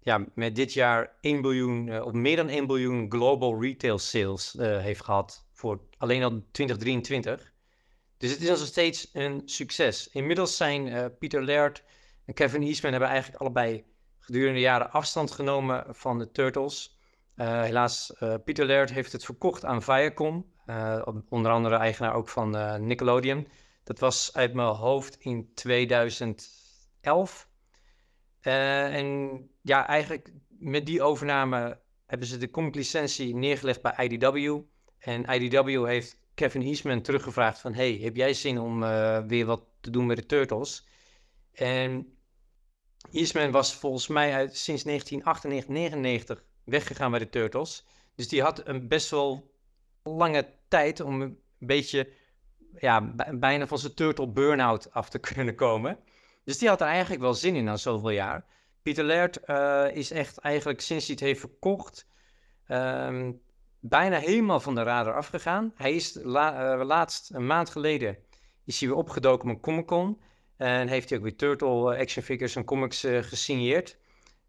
ja, 0.00 0.24
met 0.34 0.56
dit 0.56 0.72
jaar 0.72 1.16
1 1.20 1.42
biljoen, 1.42 1.88
eh, 1.88 2.04
of 2.04 2.12
meer 2.12 2.36
dan 2.36 2.48
1 2.48 2.66
biljoen 2.66 3.10
global 3.10 3.62
retail 3.62 3.98
sales 3.98 4.54
heeft 4.58 5.04
gehad 5.04 5.46
voor 5.52 5.80
alleen 5.98 6.22
al 6.22 6.42
2023. 6.50 7.52
Dus 8.18 8.30
het 8.30 8.40
is 8.40 8.48
nog 8.48 8.58
steeds 8.58 9.10
een 9.12 9.42
succes. 9.44 10.08
Inmiddels 10.08 10.56
zijn 10.56 11.12
Peter 11.18 11.44
Laird 11.44 11.84
en 12.24 12.34
Kevin 12.34 12.62
Eastman 12.62 12.90
hebben 12.90 13.08
eigenlijk 13.08 13.40
allebei 13.40 13.84
gedurende 14.20 14.54
de 14.54 14.60
jaren 14.60 14.90
afstand 14.90 15.30
genomen 15.30 15.84
van 15.88 16.18
de 16.18 16.30
Turtles. 16.30 16.98
Helaas, 17.34 18.12
Peter 18.44 18.66
Laird 18.66 18.90
heeft 18.90 19.12
het 19.12 19.24
verkocht 19.24 19.64
aan 19.64 19.82
Viacom. 19.82 20.51
Uh, 20.66 21.06
onder 21.28 21.52
andere 21.52 21.76
eigenaar 21.76 22.14
ook 22.14 22.28
van 22.28 22.50
Nickelodeon. 22.86 23.48
Dat 23.84 23.98
was 23.98 24.30
uit 24.34 24.54
mijn 24.54 24.68
hoofd 24.68 25.16
in 25.18 25.50
2011. 25.54 27.48
en 28.40 29.48
ja, 29.62 29.86
eigenlijk 29.86 30.32
met 30.48 30.86
die 30.86 31.02
overname 31.02 31.80
hebben 32.06 32.26
ze 32.26 32.38
de 32.38 32.50
comic 32.50 32.74
licentie 32.74 33.34
neergelegd 33.34 33.82
bij 33.82 34.08
IDW. 34.08 34.58
En 34.98 35.24
IDW 35.24 35.84
heeft 35.86 36.18
Kevin 36.34 36.62
Eastman 36.62 37.02
teruggevraagd 37.02 37.60
van... 37.60 37.74
Hey, 37.74 37.92
heb 37.92 38.16
jij 38.16 38.34
zin 38.34 38.58
om 38.58 38.80
weer 39.28 39.46
wat 39.46 39.64
te 39.80 39.90
doen 39.90 40.06
met 40.06 40.16
de 40.16 40.26
Turtles? 40.26 40.86
En 41.52 42.16
Eastman 43.10 43.50
was 43.50 43.74
volgens 43.74 44.06
mij 44.06 44.48
sinds 44.52 44.82
1998, 44.82 45.68
99 45.68 46.44
weggegaan 46.64 47.10
bij 47.10 47.20
de 47.20 47.28
Turtles. 47.28 47.86
Dus 48.14 48.28
die 48.28 48.42
had 48.42 48.66
een 48.66 48.88
best 48.88 49.10
wel 49.10 49.50
lange 50.02 50.48
tijd 50.68 51.00
om 51.00 51.20
een 51.20 51.38
beetje, 51.58 52.12
ja, 52.78 53.14
bijna 53.32 53.66
van 53.66 53.78
zijn 53.78 53.94
Turtle 53.94 54.28
burn-out 54.28 54.92
af 54.92 55.08
te 55.08 55.18
kunnen 55.34 55.54
komen. 55.54 55.98
Dus 56.44 56.58
die 56.58 56.68
had 56.68 56.80
er 56.80 56.86
eigenlijk 56.86 57.20
wel 57.20 57.34
zin 57.34 57.54
in 57.54 57.64
na 57.64 57.76
zoveel 57.76 58.10
jaar. 58.10 58.44
Peter 58.82 59.04
Laird 59.04 59.38
uh, 59.46 59.96
is 59.96 60.10
echt 60.10 60.38
eigenlijk 60.38 60.80
sinds 60.80 61.06
hij 61.06 61.14
het 61.14 61.24
heeft 61.24 61.40
verkocht, 61.40 62.06
um, 62.68 63.40
bijna 63.80 64.18
helemaal 64.18 64.60
van 64.60 64.74
de 64.74 64.82
radar 64.82 65.14
afgegaan. 65.14 65.72
Hij 65.74 65.94
is 65.94 66.16
uh, 66.16 66.24
laatst, 66.84 67.34
een 67.34 67.46
maand 67.46 67.70
geleden, 67.70 68.18
is 68.64 68.80
hij 68.80 68.88
weer 68.88 68.98
opgedoken 68.98 69.50
op 69.50 69.62
Comic 69.62 69.86
Con. 69.86 70.20
En 70.56 70.88
heeft 70.88 71.08
hij 71.08 71.18
ook 71.18 71.24
weer 71.24 71.36
Turtle 71.36 71.98
action 71.98 72.24
figures 72.24 72.56
en 72.56 72.64
comics 72.64 73.00
gesigneerd. 73.00 73.96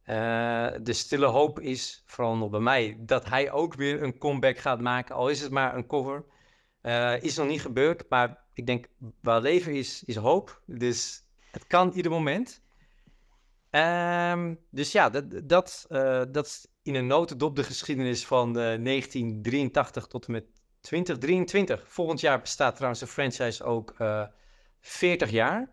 Uh, 0.10 0.72
de 0.82 0.94
stille 0.94 1.26
hoop 1.26 1.60
is, 1.60 2.04
vooral 2.06 2.36
nog 2.36 2.50
bij 2.50 2.60
mij, 2.60 2.98
dat 3.00 3.30
hij 3.30 3.52
ook 3.52 3.74
weer 3.74 4.04
een 4.04 4.18
comeback 4.18 4.58
gaat 4.58 4.82
maken. 4.82 5.16
Al 5.16 5.30
is 5.30 5.42
het 5.42 5.52
maar 5.52 5.76
een 5.76 5.88
cover. 5.88 6.26
Uh, 6.82 7.22
is 7.22 7.36
nog 7.36 7.48
niet 7.48 7.62
gebeurd, 7.62 8.10
maar 8.10 8.44
ik 8.54 8.66
denk, 8.66 8.88
waar 9.22 9.42
leven 9.42 9.74
is, 9.74 10.04
is 10.04 10.16
hoop. 10.16 10.62
Dus 10.66 11.24
het 11.52 11.68
kan 11.68 11.92
ieder 11.92 12.12
moment. 12.12 12.62
Um, 13.72 14.60
dus 14.70 14.92
ja, 14.92 15.10
dat, 15.10 15.50
dat, 15.50 15.86
uh, 15.90 16.22
dat 16.32 16.46
is 16.46 16.68
in 16.82 16.96
een 16.96 17.08
notendop 17.08 17.56
de 17.56 17.64
geschiedenis 17.64 18.26
van 18.26 18.54
1983 18.54 20.08
tot 20.08 20.26
en 20.26 20.32
met 20.32 20.46
2023. 20.82 21.84
Volgend 21.88 22.20
jaar 22.20 22.40
bestaat 22.40 22.74
trouwens 22.74 23.02
de 23.02 23.08
franchise 23.08 23.64
ook 23.64 23.96
40 24.80 25.30
jaar. 25.30 25.72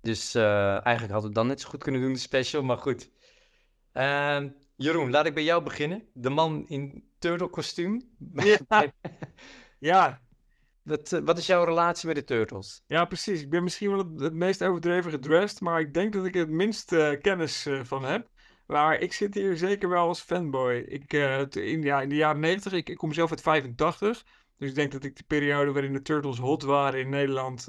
Dus 0.00 0.34
eigenlijk 0.34 1.12
hadden 1.12 1.28
we 1.28 1.36
dan 1.36 1.46
net 1.46 1.60
zo 1.60 1.68
goed 1.68 1.82
kunnen 1.82 2.00
doen, 2.00 2.12
de 2.12 2.18
special, 2.18 2.62
maar 2.62 2.78
goed. 2.78 3.10
Uh, 3.98 4.42
Jeroen, 4.76 5.10
laat 5.10 5.26
ik 5.26 5.34
bij 5.34 5.44
jou 5.44 5.62
beginnen. 5.62 6.08
De 6.12 6.30
man 6.30 6.68
in 6.68 7.04
turtle 7.18 7.48
kostuum. 7.48 8.02
Ja. 8.34 8.58
ja. 9.78 10.20
Wat, 10.82 11.12
uh, 11.12 11.20
wat 11.20 11.38
is 11.38 11.46
jouw 11.46 11.64
relatie 11.64 12.06
met 12.06 12.16
de 12.16 12.24
Turtles? 12.24 12.82
Ja, 12.86 13.04
precies. 13.04 13.42
Ik 13.42 13.50
ben 13.50 13.62
misschien 13.62 13.90
wel 13.90 13.98
het, 13.98 14.20
het 14.20 14.34
meest 14.34 14.64
overdreven 14.64 15.10
gedressed, 15.10 15.60
maar 15.60 15.80
ik 15.80 15.94
denk 15.94 16.12
dat 16.12 16.24
ik 16.24 16.34
het 16.34 16.48
minst 16.48 16.92
uh, 16.92 17.20
kennis 17.20 17.66
uh, 17.66 17.84
van 17.84 18.04
heb. 18.04 18.28
Maar 18.66 19.00
ik 19.00 19.12
zit 19.12 19.34
hier 19.34 19.56
zeker 19.56 19.88
wel 19.88 20.06
als 20.06 20.20
fanboy. 20.20 20.74
Ik, 20.74 21.12
in, 21.52 21.82
ja, 21.82 22.00
in 22.00 22.08
de 22.08 22.14
jaren 22.14 22.40
90, 22.40 22.72
ik, 22.72 22.88
ik, 22.88 22.96
kom 22.96 23.12
zelf 23.12 23.30
uit 23.30 23.40
85. 23.40 24.24
Dus 24.56 24.68
ik 24.68 24.74
denk 24.74 24.92
dat 24.92 25.04
ik 25.04 25.16
de 25.16 25.24
periode 25.26 25.72
waarin 25.72 25.92
de 25.92 26.02
Turtles 26.02 26.38
hot 26.38 26.62
waren 26.62 27.00
in 27.00 27.08
Nederland 27.08 27.66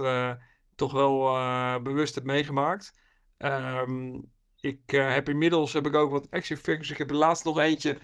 toch 0.75 0.91
wel 0.91 1.81
bewust 1.81 2.15
heb 2.15 2.23
meegemaakt. 2.23 2.93
Um, 3.37 4.31
ik 4.61 4.93
uh, 4.93 5.13
heb 5.13 5.29
inmiddels 5.29 5.73
heb 5.73 5.85
ik 5.85 5.95
ook 5.95 6.11
wat 6.11 6.27
action 6.31 6.57
figures. 6.57 6.91
Ik 6.91 6.97
heb 6.97 7.09
er 7.09 7.15
laatst 7.15 7.43
nog 7.43 7.59
eentje, 7.59 7.97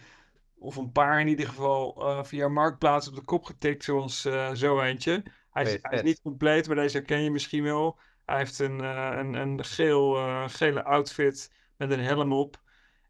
of 0.58 0.76
een 0.76 0.91
paar 0.91 1.20
in 1.20 1.28
ieder 1.28 1.47
geval, 1.47 2.10
uh, 2.10 2.24
via 2.24 2.47
Marktplaats 2.47 3.08
op 3.08 3.16
de 3.16 3.24
kop 3.24 3.43
getikt, 3.43 3.84
zoals 3.84 4.26
uh, 4.26 4.53
zo 4.53 4.82
eentje. 4.82 5.24
Hij 5.49 5.64
is, 5.64 5.78
hij 5.82 5.97
is, 5.97 6.01
niet 6.01 6.22
compleet, 6.22 6.68
maar 6.68 6.76
deze 6.76 6.97
herken 6.97 7.22
je 7.22 7.32
misschien 7.32 7.64
wel. 7.64 7.99
Hij 8.26 8.38
heeft 8.38 8.60
een, 8.60 8.80
een, 8.80 9.34
een 9.34 9.64
geel, 9.64 10.14
gele 10.47 10.84
outfit 10.84 11.51
met 11.78 11.91
een 11.91 11.99
helm 11.99 12.34
op. 12.34 12.62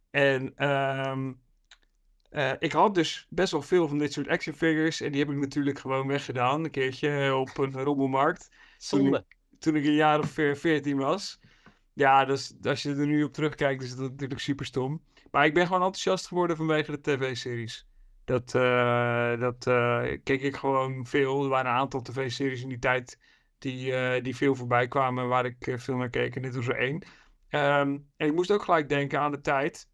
En 0.09 0.69
um, 0.69 1.41
ik 2.59 2.71
had 2.71 2.95
dus 2.95 3.27
best 3.29 3.51
wel 3.51 3.61
veel 3.61 3.87
van 3.87 3.97
dit 3.97 4.13
soort 4.13 4.27
action 4.27 4.55
figures. 4.55 5.01
En 5.01 5.11
die 5.11 5.21
heb 5.21 5.29
ik 5.29 5.37
natuurlijk 5.39 5.79
gewoon 5.79 6.07
weggedaan. 6.07 6.63
Een 6.63 6.71
keertje 6.71 7.35
op 7.35 7.57
een 7.57 7.83
rommelmarkt. 7.83 8.49
Zonde. 8.77 9.09
Toen 9.09 9.19
ik, 9.19 9.59
toen 9.59 9.75
ik 9.75 9.85
een 9.85 9.93
jaar 9.93 10.19
of 10.19 10.29
veertien 10.53 10.97
was. 10.97 11.39
Ja, 11.95 12.25
dus 12.25 12.53
als 12.61 12.81
je 12.81 12.89
er 12.89 13.07
nu 13.07 13.23
op 13.23 13.33
terugkijkt, 13.33 13.83
is 13.83 13.95
dat 13.95 14.11
natuurlijk 14.11 14.39
super 14.39 14.65
stom. 14.65 15.03
Maar 15.31 15.45
ik 15.45 15.53
ben 15.53 15.65
gewoon 15.65 15.81
enthousiast 15.81 16.27
geworden 16.27 16.57
vanwege 16.57 16.91
de 16.91 17.01
tv-series. 17.01 17.87
Dat, 18.23 18.53
uh, 18.53 19.39
dat 19.39 19.65
uh, 19.67 20.03
keek 20.23 20.41
ik 20.41 20.55
gewoon 20.55 21.05
veel. 21.05 21.43
Er 21.43 21.49
waren 21.49 21.71
een 21.71 21.77
aantal 21.77 22.01
tv-series 22.01 22.61
in 22.61 22.69
die 22.69 22.79
tijd 22.79 23.19
die, 23.57 23.91
uh, 23.91 24.23
die 24.23 24.35
veel 24.35 24.55
voorbij 24.55 24.87
kwamen 24.87 25.27
waar 25.27 25.45
ik 25.45 25.73
veel 25.75 25.95
naar 25.95 26.09
keek. 26.09 26.35
En 26.35 26.41
dit 26.41 26.55
was 26.55 26.67
er 26.67 26.77
één. 26.77 26.95
Um, 26.95 28.09
en 28.17 28.27
ik 28.27 28.33
moest 28.33 28.51
ook 28.51 28.63
gelijk 28.63 28.89
denken 28.89 29.19
aan 29.19 29.31
de 29.31 29.41
tijd. 29.41 29.89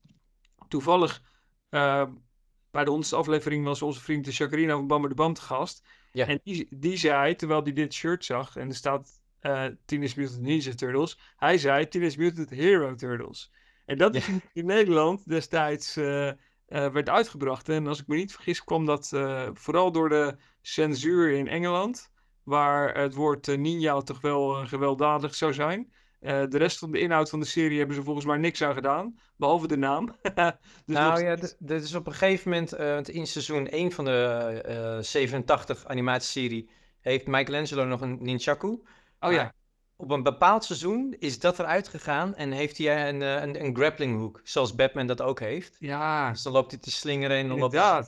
Toevallig 0.67 1.21
bij 1.69 2.83
de 2.83 2.89
honderdste 2.89 3.15
aflevering 3.15 3.65
was 3.65 3.81
onze 3.81 4.01
vriend 4.01 4.25
de 4.25 4.31
Chacarina 4.31 4.73
van 4.73 4.87
Bammer 4.87 5.09
de 5.09 5.15
Band 5.15 5.35
te 5.35 5.41
gast. 5.41 5.87
Ja. 6.11 6.27
En 6.27 6.39
die, 6.43 6.67
die 6.69 6.97
zei, 6.97 7.35
terwijl 7.35 7.63
hij 7.63 7.73
dit 7.73 7.93
shirt 7.93 8.25
zag, 8.25 8.55
en 8.55 8.67
er 8.67 8.75
staat 8.75 9.20
uh, 9.41 9.65
Teenage 9.85 10.19
Mutant 10.19 10.41
Ninja 10.41 10.73
Turtles. 10.73 11.19
Hij 11.37 11.57
zei 11.57 11.87
Teenage 11.87 12.19
Mutant 12.19 12.49
Hero 12.49 12.95
Turtles. 12.95 13.51
En 13.85 13.97
dat 13.97 14.15
is 14.15 14.27
in 14.53 14.65
Nederland 14.65 15.29
destijds 15.29 15.97
uh, 15.97 16.27
uh, 16.27 16.33
werd 16.67 17.09
uitgebracht. 17.09 17.69
En 17.69 17.87
als 17.87 17.99
ik 17.99 18.07
me 18.07 18.15
niet 18.15 18.33
vergis 18.33 18.63
kwam 18.63 18.85
dat 18.85 19.07
vooral 19.53 19.91
door 19.91 20.09
de 20.09 20.35
censuur 20.61 21.31
in 21.31 21.47
Engeland. 21.47 22.09
Waar 22.43 22.97
het 22.97 23.13
woord 23.13 23.57
ninja 23.57 24.01
toch 24.01 24.21
wel 24.21 24.49
gewelddadig 24.67 25.35
zou 25.35 25.53
zijn. 25.53 25.93
de 26.19 26.57
rest 26.57 26.77
van 26.77 26.91
de 26.91 26.99
inhoud 26.99 27.29
van 27.29 27.39
de 27.39 27.45
serie 27.45 27.77
hebben 27.77 27.95
ze 27.95 28.03
volgens 28.03 28.25
mij 28.25 28.37
niks 28.37 28.61
aan 28.61 28.73
gedaan. 28.73 29.19
Behalve 29.37 29.67
de 29.67 29.77
naam. 29.77 30.05
dus 30.85 30.95
nou 30.95 31.23
ja, 31.23 31.35
dit 31.59 31.83
is 31.83 31.95
op 31.95 32.07
een 32.07 32.13
gegeven 32.13 32.49
moment 32.49 33.09
in 33.09 33.27
seizoen 33.27 33.67
1 33.67 33.91
van 33.91 34.05
de 34.05 34.97
87 35.01 35.85
animatieserie... 35.85 36.69
heeft 37.01 37.27
Michelangelo 37.27 37.85
nog 37.85 38.01
een 38.01 38.17
ninjaku... 38.21 38.81
Oh 39.21 39.31
ja. 39.31 39.53
Op 39.95 40.11
een 40.11 40.23
bepaald 40.23 40.63
seizoen 40.63 41.15
is 41.19 41.39
dat 41.39 41.59
eruit 41.59 41.87
gegaan 41.87 42.35
en 42.35 42.51
heeft 42.51 42.77
hij 42.77 43.09
een, 43.09 43.21
een, 43.21 43.63
een 43.63 43.75
grappling 43.75 44.17
hook, 44.19 44.41
zoals 44.43 44.75
Batman 44.75 45.07
dat 45.07 45.21
ook 45.21 45.39
heeft. 45.39 45.75
Ja. 45.79 46.31
Dus 46.31 46.41
dan 46.41 46.53
loopt 46.53 46.71
hij 46.71 46.79
te 46.79 46.91
slingeren 46.91 47.37
en 47.37 47.47
dan 47.47 47.59
loopt 47.59 47.73
hij 47.73 48.03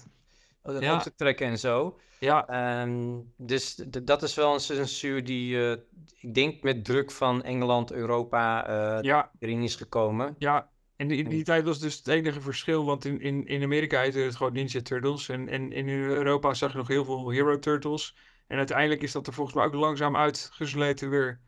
ja. 0.80 0.98
te 0.98 1.16
trekken 1.16 1.48
en 1.48 1.60
zo. 1.60 2.00
Ja. 2.20 2.82
Um, 2.82 3.34
dus 3.38 3.76
dat 4.04 4.24
is 4.24 4.36
wel 4.36 4.54
een 4.54 4.60
censuur 4.60 5.24
die, 5.24 5.56
uh, 5.56 5.72
ik 6.20 6.34
denk, 6.34 6.64
met 6.64 6.86
druk 6.86 7.12
van 7.12 7.44
Engeland, 7.44 7.92
Europa 7.92 8.70
uh, 8.70 9.02
ja. 9.02 9.32
erin 9.40 9.62
is 9.62 9.76
gekomen. 9.76 10.36
Ja, 10.38 10.70
en 10.96 11.12
in 11.12 11.30
die 11.30 11.44
tijd 11.44 11.66
was 11.66 11.80
dus 11.80 11.98
het 11.98 12.08
enige 12.08 12.42
verschil, 12.42 12.86
want 12.86 13.06
in, 13.06 13.22
in, 13.22 13.48
in 13.48 13.64
Amerika 13.64 14.02
heette 14.02 14.20
het 14.20 14.36
gewoon 14.36 14.54
Ninja 14.54 14.82
Turtles 14.82 15.30
en, 15.30 15.50
en 15.50 15.72
in 15.72 15.90
Europa 15.90 16.54
zag 16.54 16.72
je 16.72 16.78
nog 16.78 16.88
heel 16.88 17.06
veel 17.06 17.30
Hero 17.30 17.60
Turtles. 17.60 18.16
En 18.54 18.60
uiteindelijk 18.60 19.02
is 19.02 19.12
dat 19.12 19.28
er 19.28 19.34
volgens 19.34 19.56
mij 19.56 19.66
ook 19.66 19.74
langzaam 19.74 20.16
uitgesleten 20.16 21.10
weer. 21.10 21.40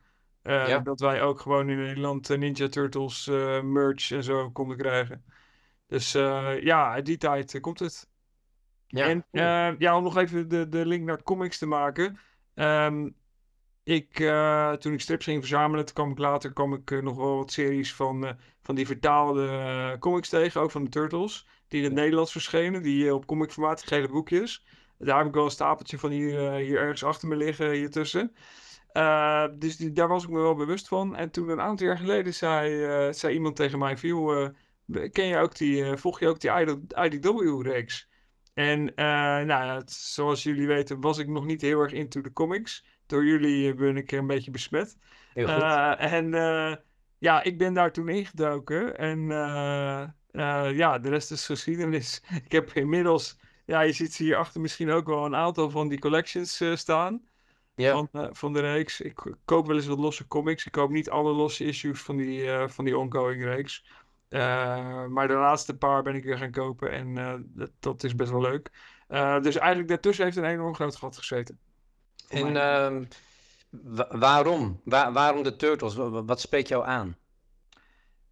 Uh, 0.42 0.68
ja. 0.68 0.78
Dat 0.78 1.00
wij 1.00 1.22
ook 1.22 1.40
gewoon 1.40 1.68
in 1.68 1.76
Nederland 1.76 2.30
uh, 2.30 2.38
Ninja 2.38 2.68
Turtles 2.68 3.26
uh, 3.26 3.60
merch 3.62 4.10
en 4.10 4.22
zo 4.22 4.50
konden 4.50 4.76
krijgen. 4.76 5.24
Dus 5.86 6.12
ja, 6.60 6.90
uit 6.92 7.06
die 7.06 7.16
tijd 7.16 7.60
komt 7.60 7.78
het. 7.78 8.08
Ja. 8.86 9.06
En 9.06 9.24
ja, 9.78 9.96
om 9.96 10.02
nog 10.02 10.16
even 10.16 10.48
de, 10.48 10.68
de 10.68 10.86
link 10.86 11.04
naar 11.04 11.22
comics 11.22 11.58
te 11.58 11.66
maken. 11.66 12.18
Um, 12.54 13.14
ik, 13.82 14.14
toen 14.78 14.92
ik 14.92 15.00
strips 15.00 15.24
ging 15.24 15.40
verzamelen, 15.40 15.84
toen 15.84 15.94
kwam 15.94 16.10
ik 16.10 16.18
later 16.18 16.52
kwam 16.52 16.74
ik 16.74 17.02
nog 17.02 17.16
wel 17.16 17.36
wat 17.36 17.52
series 17.52 17.94
van, 17.94 18.36
van 18.62 18.74
die 18.74 18.86
vertaalde 18.86 19.96
comics 19.98 20.28
tegen, 20.28 20.60
ook 20.60 20.70
van 20.70 20.84
de 20.84 20.90
Turtles. 20.90 21.48
Die 21.68 21.78
in 21.78 21.84
het 21.84 21.94
Nederlands 21.94 22.32
verschenen, 22.32 22.82
die 22.82 23.14
op 23.14 23.26
comic 23.26 23.52
formaat, 23.52 23.86
gele 23.86 24.08
boekjes. 24.08 24.66
Daar 24.98 25.18
heb 25.18 25.26
ik 25.26 25.34
wel 25.34 25.44
een 25.44 25.50
stapeltje 25.50 25.98
van 25.98 26.10
hier, 26.10 26.42
uh, 26.42 26.54
hier 26.54 26.78
ergens 26.78 27.04
achter 27.04 27.28
me 27.28 27.36
liggen, 27.36 27.70
hier 27.70 27.90
tussen. 27.90 28.34
Uh, 28.92 29.44
dus 29.58 29.76
die, 29.76 29.92
daar 29.92 30.08
was 30.08 30.24
ik 30.24 30.30
me 30.30 30.40
wel 30.40 30.54
bewust 30.54 30.88
van. 30.88 31.16
En 31.16 31.30
toen 31.30 31.48
een 31.48 31.60
aantal 31.60 31.86
jaar 31.86 31.98
geleden 31.98 32.34
zei, 32.34 32.86
uh, 33.06 33.12
zei 33.12 33.34
iemand 33.34 33.56
tegen 33.56 33.78
mij: 33.78 33.96
viel, 33.96 34.52
ken 35.12 35.26
je 35.26 35.36
ook 35.36 35.56
die, 35.56 35.96
volg 35.96 36.20
je 36.20 36.28
ook 36.28 36.40
die 36.40 36.50
IDW-reeks? 37.04 38.08
En 38.54 38.92
nou 39.46 39.78
het, 39.78 39.90
zoals 39.92 40.42
jullie 40.42 40.66
weten, 40.66 41.00
was 41.00 41.18
ik 41.18 41.28
nog 41.28 41.44
niet 41.44 41.60
heel 41.60 41.80
erg 41.80 41.92
into 41.92 42.20
de 42.20 42.32
comics. 42.32 42.84
Door 43.06 43.24
jullie 43.24 43.74
ben 43.74 43.96
ik 43.96 44.12
een 44.12 44.26
beetje 44.26 44.50
besmet. 44.50 44.96
Heel 45.34 45.48
goed. 45.48 45.62
en 45.98 46.30
ja, 47.18 47.42
ik 47.42 47.58
ben 47.58 47.74
daar 47.74 47.92
toen 47.92 48.08
ingedoken. 48.08 48.98
En 48.98 49.26
ja, 50.76 50.98
de 50.98 51.08
rest 51.08 51.30
is 51.30 51.46
geschiedenis. 51.46 52.22
Ik 52.44 52.52
heb 52.52 52.72
inmiddels 52.72 53.38
ja, 53.66 53.80
je 53.80 53.92
ziet 53.92 54.16
hier 54.16 54.36
achter 54.36 54.60
misschien 54.60 54.90
ook 54.90 55.06
wel 55.06 55.24
een 55.24 55.36
aantal 55.36 55.70
van 55.70 55.88
die 55.88 55.98
collections 55.98 56.60
uh, 56.60 56.76
staan. 56.76 57.22
Ja. 57.74 57.92
van, 57.92 58.08
eh, 58.12 58.28
van 58.32 58.52
de 58.52 58.60
reeks. 58.60 59.00
Ik 59.00 59.36
koop 59.44 59.66
wel 59.66 59.76
eens 59.76 59.86
wat 59.86 59.98
losse 59.98 60.26
comics. 60.26 60.66
Ik 60.66 60.72
koop 60.72 60.90
niet 60.90 61.10
alle 61.10 61.32
losse 61.32 61.64
issues 61.64 62.02
van 62.02 62.16
die, 62.16 62.50
eh, 62.52 62.68
van 62.68 62.84
die 62.84 62.98
ongoing 62.98 63.44
reeks. 63.44 63.84
Eh, 64.28 65.04
maar 65.06 65.28
de 65.28 65.34
laatste 65.34 65.76
paar 65.76 66.02
ben 66.02 66.14
ik 66.14 66.24
weer 66.24 66.38
gaan 66.38 66.50
kopen 66.50 66.90
en 66.90 67.18
eh, 67.18 67.34
dat, 67.44 67.70
dat 67.80 68.04
is 68.04 68.14
best 68.14 68.30
wel 68.30 68.40
leuk. 68.40 68.70
Eh, 69.08 69.40
dus 69.40 69.56
eigenlijk 69.56 69.88
daartussen 69.88 70.24
heeft 70.24 70.36
een 70.36 70.44
enorm 70.44 70.74
groot 70.74 70.96
gat 70.96 71.16
gezeten. 71.16 71.58
En 72.28 72.56
ehm, 72.56 73.04
wa- 73.70 74.18
waarom? 74.18 74.80
Wa- 74.84 75.12
waarom 75.12 75.42
de 75.42 75.56
Turtles? 75.56 75.94
Wa- 75.94 76.10
wa- 76.10 76.24
Wat 76.24 76.40
spreekt 76.40 76.68
jou 76.68 76.86
aan? 76.86 77.16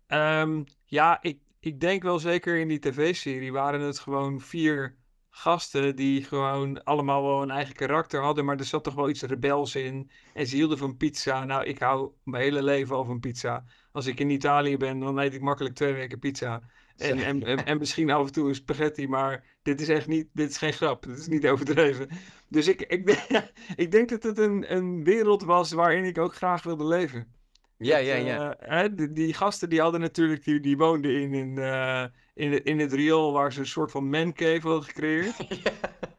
Ehm, 0.07 0.63
ja, 0.85 1.19
ik, 1.23 1.39
ik 1.61 1.81
denk 1.81 2.03
wel 2.03 2.19
zeker 2.19 2.57
in 2.59 2.69
die 2.69 2.79
tv-serie 2.79 3.53
waren 3.53 3.81
het 3.81 3.99
gewoon 3.99 4.41
vier 4.41 4.97
gasten 5.37 5.97
die 5.97 6.25
gewoon 6.25 6.85
allemaal 6.85 7.23
wel 7.23 7.43
een 7.43 7.51
eigen 7.51 7.75
karakter 7.75 8.21
hadden, 8.23 8.45
maar 8.45 8.59
er 8.59 8.65
zat 8.65 8.85
toch 8.85 8.95
wel 8.95 9.09
iets 9.09 9.23
rebels 9.23 9.75
in. 9.75 10.11
En 10.33 10.47
ze 10.47 10.57
hielden 10.57 10.79
van 10.79 10.97
pizza. 10.97 11.45
Nou, 11.45 11.65
ik 11.65 11.79
hou 11.79 12.13
mijn 12.23 12.43
hele 12.43 12.63
leven 12.63 12.97
al 12.97 13.05
van 13.05 13.21
pizza. 13.21 13.65
Als 13.93 14.07
ik 14.07 14.21
in 14.21 14.31
Italië 14.31 14.77
ben, 14.77 14.99
dan 14.99 15.19
eet 15.19 15.35
ik 15.35 15.41
makkelijk 15.41 15.75
twee 15.75 15.93
weken 15.93 16.19
pizza. 16.19 16.63
En, 16.97 17.19
en, 17.19 17.43
en, 17.45 17.65
en 17.65 17.79
misschien 17.79 18.11
af 18.11 18.27
en 18.27 18.33
toe 18.33 18.49
een 18.49 18.55
spaghetti, 18.55 19.09
maar 19.09 19.45
dit 19.63 19.81
is 19.81 19.89
echt 19.89 20.07
niet, 20.07 20.29
dit 20.33 20.51
is 20.51 20.59
geen 20.59 20.73
grap. 20.73 21.03
Dit 21.03 21.19
is 21.19 21.27
niet 21.29 21.49
overdreven. 21.49 22.09
Dus 22.49 22.69
ik, 22.69 22.81
ik, 22.83 23.07
denk- 23.07 23.53
ik 23.85 23.91
denk 23.91 24.09
dat 24.09 24.23
het 24.23 24.39
een, 24.39 24.73
een 24.75 25.05
wereld 25.05 25.43
was 25.43 25.73
waarin 25.73 26.05
ik 26.05 26.19
ook 26.19 26.35
graag 26.35 26.63
wilde 26.63 26.85
leven. 26.87 27.33
Ja, 27.77 27.97
ja, 27.97 28.15
ja. 28.15 28.57
eh, 28.57 28.69
hè, 28.81 28.95
die, 28.95 29.13
die 29.13 29.35
gasten 29.35 29.69
die 29.69 29.81
hadden 29.81 30.01
natuurlijk, 30.01 30.45
die, 30.45 30.61
die 30.61 30.77
woonden 30.77 31.33
in, 31.33 31.59
eh, 31.59 32.05
in, 32.35 32.53
het- 32.53 32.65
in 32.65 32.79
het 32.79 32.93
riool 32.93 33.33
waar 33.33 33.53
ze 33.53 33.61
een 33.61 33.67
soort 33.67 33.91
van 33.91 34.09
mancave 34.11 34.61
hadden 34.69 34.85
gecreëerd. 34.85 35.35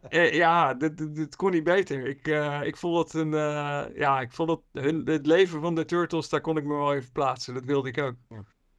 Eh, 0.10 0.34
ja, 0.34 0.74
dit, 0.74 0.98
dit, 0.98 1.16
dit 1.16 1.36
kon 1.36 1.52
niet 1.52 1.64
beter. 1.64 2.06
Ik, 2.08 2.28
eh, 2.28 2.62
ik 2.64 2.78
vond 2.78 2.98
het 2.98 3.14
een, 3.22 3.34
eh, 3.34 3.86
ja, 3.96 4.22
ik 4.22 4.32
vond 4.32 4.50
het, 4.50 4.60
hun, 4.72 5.02
het 5.06 5.26
leven 5.26 5.62
van 5.62 5.76
de 5.76 5.86
Turtles, 5.86 6.30
daar 6.30 6.42
kon 6.42 6.58
ik 6.58 6.64
me 6.64 6.74
wel 6.76 6.94
even 6.94 7.12
plaatsen. 7.12 7.54
Dat 7.54 7.66
wilde 7.66 7.90
ik 7.90 7.98
ook. 7.98 8.16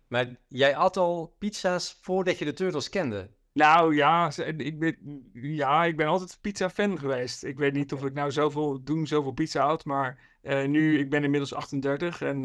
Maar 0.09 0.37
jij 0.49 0.72
had 0.72 0.97
al 0.97 1.34
pizza's 1.39 1.99
voordat 2.03 2.39
je 2.39 2.45
de 2.45 2.53
Turtles 2.53 2.89
kende. 2.89 3.30
Nou 3.53 3.95
ja, 3.95 4.30
ik 4.57 4.78
ben, 4.78 4.97
ja, 5.32 5.84
ik 5.84 5.97
ben 5.97 6.07
altijd 6.07 6.39
pizza-fan 6.41 6.99
geweest. 6.99 7.45
Ik 7.45 7.59
weet 7.59 7.72
niet 7.72 7.93
of 7.93 8.05
ik 8.05 8.12
nou 8.12 8.30
zoveel, 8.30 8.82
doen 8.84 9.07
zoveel 9.07 9.32
pizza 9.32 9.64
houd, 9.64 9.84
maar 9.84 10.39
nu, 10.66 10.99
ik 10.99 11.11
ben 11.11 11.24
inmiddels 11.24 11.55
38 11.55 12.20
en 12.20 12.43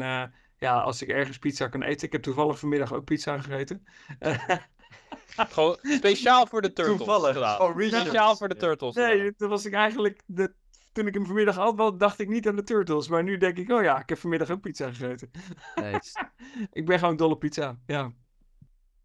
ja, 0.56 0.80
als 0.80 1.02
ik 1.02 1.08
ergens 1.08 1.38
pizza 1.38 1.68
kan 1.68 1.82
eten, 1.82 2.06
ik 2.06 2.12
heb 2.12 2.22
toevallig 2.22 2.58
vanmiddag 2.58 2.92
ook 2.92 3.04
pizza 3.04 3.38
gegeten. 3.38 3.84
Gewoon 5.36 5.78
speciaal 5.82 6.46
voor 6.46 6.62
de 6.62 6.72
Turtles 6.72 6.96
Toevallig. 6.96 7.32
gedaan. 7.32 7.60
Original. 7.60 8.00
Speciaal 8.00 8.36
voor 8.36 8.48
de 8.48 8.56
Turtles 8.56 8.94
gedaan. 8.94 9.16
nee, 9.16 9.34
toen 9.34 9.48
was 9.48 9.64
ik 9.66 9.72
eigenlijk, 9.72 10.22
de, 10.26 10.52
toen 10.92 11.06
ik 11.06 11.14
hem 11.14 11.26
vanmiddag 11.26 11.54
had, 11.54 11.74
wel, 11.74 11.96
dacht 11.96 12.18
ik 12.20 12.28
niet 12.28 12.48
aan 12.48 12.56
de 12.56 12.62
Turtles, 12.62 13.08
maar 13.08 13.22
nu 13.22 13.36
denk 13.38 13.58
ik, 13.58 13.70
oh 13.70 13.82
ja, 13.82 14.00
ik 14.00 14.08
heb 14.08 14.18
vanmiddag 14.18 14.50
ook 14.50 14.60
pizza 14.60 14.92
gegeten. 14.92 15.30
Nice. 15.74 16.24
Ik 16.72 16.86
ben 16.86 16.98
gewoon 16.98 17.16
dol 17.16 17.30
op 17.30 17.38
pizza, 17.40 17.78
ja. 17.86 18.12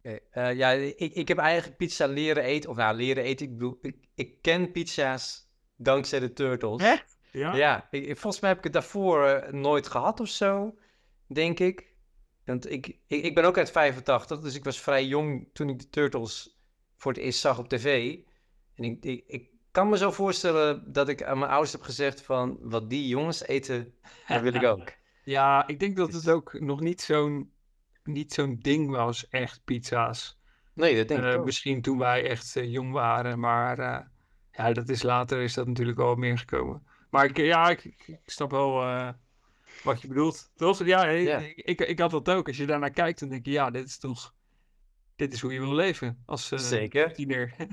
Oké, 0.04 0.20
eh, 0.32 0.54
ja, 0.54 0.70
ik, 0.72 1.14
ik 1.14 1.28
heb 1.28 1.38
eigenlijk 1.38 1.78
pizza 1.78 2.06
leren 2.06 2.44
eten. 2.44 2.70
Of 2.70 2.76
nou, 2.76 2.96
leren 2.96 3.24
eten. 3.24 3.46
Ik 3.46 3.52
bedoel, 3.54 3.78
ik, 3.82 3.96
ik 4.16 4.42
ken 4.42 4.72
pizza's 4.72 5.50
dankzij 5.76 6.20
de 6.20 6.34
Turtles. 6.34 6.82
Echt? 6.84 7.18
Ja? 7.32 7.56
Ja, 7.56 7.88
ik, 7.92 8.06
ik- 8.06 8.18
volgens 8.18 8.42
mij 8.42 8.50
heb 8.50 8.58
ik 8.60 8.64
het 8.64 8.74
daarvoor 8.74 9.26
eh, 9.26 9.52
nooit 9.54 9.88
gehad 9.88 10.20
of 10.20 10.28
zo, 10.28 10.78
denk 11.28 11.60
ik. 11.60 11.96
Want 12.48 12.72
ik, 12.72 12.88
ik, 13.08 13.24
ik 13.24 13.36
ben 13.36 13.44
ook 13.44 13.58
uit 13.58 13.72
85, 13.72 14.40
dus 14.40 14.56
ik 14.56 14.64
was 14.64 14.80
vrij 14.82 15.06
jong 15.06 15.50
toen 15.54 15.70
ik 15.70 15.80
de 15.80 15.90
Turtles 15.90 16.58
voor 16.98 17.12
het 17.12 17.22
eerst 17.22 17.40
zag 17.40 17.60
op 17.60 17.70
tv. 17.70 18.18
En 18.76 18.84
ik, 18.84 19.04
ik, 19.04 19.24
ik 19.28 19.50
kan 19.72 19.90
me 19.90 19.98
zo 19.98 20.12
voorstellen 20.12 20.92
dat 20.94 21.08
ik 21.10 21.24
aan 21.24 21.38
mijn 21.40 21.52
ouders 21.52 21.72
heb 21.72 21.82
gezegd 21.82 22.22
van, 22.22 22.58
wat 22.62 22.90
die 22.90 23.08
jongens 23.08 23.44
eten, 23.48 23.94
dat 24.28 24.42
wil 24.42 24.54
ik 24.54 24.64
ook. 24.64 24.92
Ja, 25.24 25.68
ik 25.68 25.80
denk 25.80 25.98
dat 25.98 26.14
het 26.14 26.30
ook 26.30 26.60
nog 26.60 26.80
niet 26.80 27.02
zo'n 27.02 27.52
niet 28.04 28.34
zo'n 28.34 28.58
ding 28.62 28.90
was, 28.90 29.28
echt 29.30 29.64
pizza's. 29.64 30.40
Nee, 30.74 30.96
dat 30.98 31.08
denk 31.08 31.24
Eh, 31.24 31.34
ik 31.34 31.38
ook. 31.38 31.46
misschien 31.46 31.82
toen 31.82 31.98
wij 31.98 32.30
echt 32.30 32.56
eh, 32.56 32.72
jong 32.72 32.92
waren, 32.92 33.40
maar 33.40 33.80
eh, 33.80 34.06
ja, 34.52 34.74
dat 34.74 34.90
is 34.90 35.04
later 35.04 35.42
is 35.42 35.54
dat 35.54 35.68
natuurlijk 35.68 35.98
wel 35.98 36.16
meer 36.16 36.38
gekomen. 36.38 36.88
Maar 37.10 37.26
ik, 37.26 37.38
ja, 37.38 37.70
ik, 37.70 37.84
ik 37.84 38.20
snap 38.26 38.52
wel 38.52 38.82
eh, 38.82 39.10
wat 39.84 40.02
je 40.02 40.08
bedoelt. 40.08 40.52
Toch? 40.56 40.86
Ja, 40.86 41.06
ik, 41.08 41.28
Ja. 41.28 41.38
Ik, 41.40 41.56
ik, 41.58 41.82
ik 41.82 42.00
had 42.00 42.12
dat 42.12 42.30
ook. 42.30 42.48
Als 42.48 42.58
je 42.58 42.66
daarnaar 42.66 42.92
kijkt, 42.92 43.20
dan 43.20 43.30
denk 43.30 43.46
je, 43.46 43.52
ja, 43.52 43.70
dit 43.72 43.86
is 43.88 43.98
toch, 43.98 44.34
dit 45.16 45.34
is 45.34 45.42
hoe 45.42 45.54
je 45.54 45.60
wil 45.60 45.74
leven 45.76 46.24
als 46.26 46.52
eh, 46.52 46.60
Zeker. 46.60 47.14
tiener. 47.14 47.54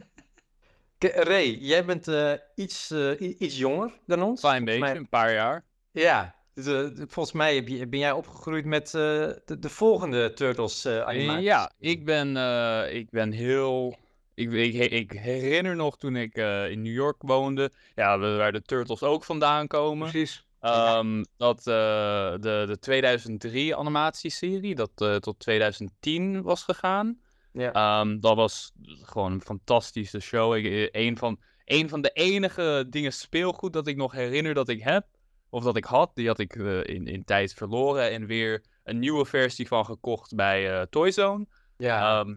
Ray, 0.99 1.51
jij 1.61 1.85
bent 1.85 2.09
eh, 2.09 2.33
iets, 2.55 2.91
eh, 2.91 3.21
iets 3.41 3.59
jonger 3.59 3.93
dan 4.07 4.23
ons. 4.23 4.41
Klein 4.41 4.65
beetje, 4.65 4.81
mij- 4.81 4.97
een 4.97 5.09
paar 5.09 5.33
jaar. 5.33 5.65
Ja, 5.91 6.35
dus, 6.55 6.67
eh, 6.67 7.05
volgens 7.09 7.33
mij 7.35 7.55
heb 7.55 7.69
je, 7.69 7.87
ben 7.87 7.99
jij 7.99 8.13
opgegroeid 8.13 8.65
met 8.65 8.87
eh, 8.87 8.93
de, 9.45 9.57
de 9.59 9.69
volgende 9.69 10.33
Turtles 10.33 10.85
eh 10.85 11.01
animatie. 11.01 11.43
Ja, 11.43 11.73
ik 11.79 12.05
ben, 12.05 12.37
eh, 12.37 12.95
ik 12.95 13.11
ben 13.11 13.33
heel. 13.33 13.97
Ik, 14.35 14.53
ik, 14.53 14.91
ik 14.91 15.13
herinner 15.13 15.77
nog 15.77 15.99
toen 15.99 16.17
ik 16.17 16.37
eh, 16.37 16.71
in 16.71 16.83
New 16.83 16.93
York 16.93 17.17
woonde. 17.23 17.71
Ja, 17.95 18.19
waar 18.19 18.53
de 18.53 18.63
Turtles 18.63 19.03
ook 19.03 19.25
vandaan 19.25 19.67
komen. 19.67 20.11
Precies. 20.11 20.47
Ehm, 20.65 21.25
dat 21.37 21.59
eh, 21.59 21.65
de, 22.41 22.65
de 22.67 22.79
2003 22.81 23.77
animatieserie, 23.77 24.75
dat 24.75 24.91
eh, 24.95 25.17
tot 25.17 25.39
2010 25.39 26.43
was 26.43 26.63
gegaan. 26.63 27.21
Ja. 27.53 27.73
Ehm, 27.73 28.21
dat 28.21 28.37
was 28.37 28.73
gewoon 29.03 29.33
een 29.33 29.43
fantastische 29.43 30.21
show. 30.21 30.55
Ik, 30.57 30.65
eh, 30.65 31.05
een, 31.07 31.19
van, 31.19 31.41
een 31.65 31.89
van 31.89 32.01
de 32.01 32.11
enige 32.11 32.87
dingen 32.91 33.13
speelgoed 33.13 33.73
dat 33.73 33.87
ik 33.87 33.97
nog 33.97 34.13
herinner 34.13 34.55
dat 34.55 34.69
ik 34.69 34.83
heb, 34.83 35.07
of 35.49 35.65
dat 35.65 35.77
ik 35.77 35.85
had, 35.85 36.11
die 36.15 36.27
had 36.27 36.39
ik 36.39 36.55
in, 36.55 37.07
in 37.07 37.25
tijd 37.25 37.55
verloren 37.55 38.11
en 38.11 38.27
weer 38.27 38.65
een 38.85 38.99
nieuwe 38.99 39.25
versie 39.25 39.69
van 39.69 39.85
gekocht 39.85 40.35
bij 40.35 40.87
Toyzone. 40.91 41.47
ja. 41.77 42.21
Ehm, 42.21 42.35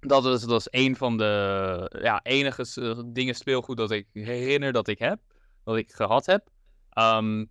dat, 0.00 0.26
is, 0.26 0.42
dat 0.42 0.60
is 0.60 0.68
een 0.70 0.96
van 0.96 1.16
de 1.16 1.98
ja, 2.02 2.20
enige 2.22 3.04
dingen 3.06 3.34
speelgoed 3.34 3.76
dat 3.76 3.90
ik 3.90 4.06
herinner 4.12 4.72
dat 4.72 4.88
ik 4.88 4.98
heb, 4.98 5.20
dat 5.64 5.76
ik 5.76 5.92
gehad 5.92 6.26
heb. 6.26 6.50
Ehm, 6.92 7.44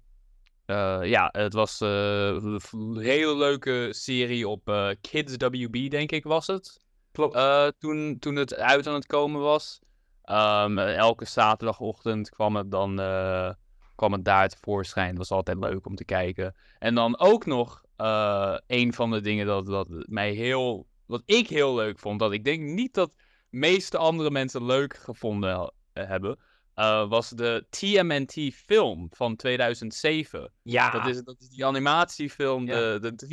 eh, 0.66 1.00
ja, 1.04 1.30
het 1.32 1.54
was 1.54 1.82
eh, 1.82 2.36
een 2.72 2.98
hele 3.00 3.36
leuke 3.36 3.88
serie 3.92 4.48
op 4.48 4.68
eh, 4.70 4.90
Kids 5.02 5.36
WB, 5.38 5.90
denk 5.90 6.12
ik, 6.12 6.24
was 6.24 6.48
het. 6.48 6.80
Klopt. 7.12 7.36
Eh, 7.36 7.68
toen, 7.80 8.20
toen 8.20 8.36
het 8.36 8.56
uit 8.56 8.88
aan 8.88 8.94
het 8.94 9.06
komen 9.06 9.42
was. 9.42 9.80
Ehm, 10.24 10.78
eh, 10.78 10.96
elke 10.96 11.26
zaterdagochtend 11.26 12.30
kwam 12.30 12.56
het 12.56 12.72
dan 12.72 13.00
eh, 13.00 13.54
kwam 13.96 14.12
het 14.12 14.26
daar 14.26 14.50
tevoorschijn. 14.50 15.10
Het 15.10 15.18
was 15.18 15.32
altijd 15.32 15.58
leuk 15.60 15.86
om 15.86 15.96
te 15.96 16.06
kijken. 16.06 16.56
En 16.80 16.96
dan 16.96 17.20
ook 17.20 17.46
nog 17.46 17.84
eh, 17.96 18.58
een 18.68 18.94
van 18.94 19.12
de 19.12 19.22
dingen 19.22 19.46
dat, 19.46 19.66
dat 19.66 19.88
mij 19.90 20.32
heel, 20.32 20.88
wat 21.06 21.22
ik 21.26 21.48
heel 21.48 21.76
leuk 21.76 22.00
vond, 22.00 22.20
dat 22.20 22.32
ik 22.32 22.44
denk 22.44 22.62
niet 22.62 22.94
dat 22.94 23.12
de 23.16 23.58
meeste 23.58 23.98
andere 23.98 24.32
mensen 24.32 24.66
leuk 24.66 24.96
gevonden 24.96 25.74
eh, 25.94 26.08
hebben, 26.08 26.40
eh, 26.74 27.10
was 27.10 27.30
de 27.30 27.66
TMNT 27.70 28.54
film 28.56 29.08
van 29.12 29.36
2007. 29.36 30.52
ja. 30.64 30.90
Dat 30.92 31.08
is, 31.08 31.24
dat 31.24 31.36
is 31.40 31.50
die 31.50 31.66
animatiefilm, 31.66 32.66
Ja. 32.68 32.98
de, 33.00 33.14
de 33.16 33.26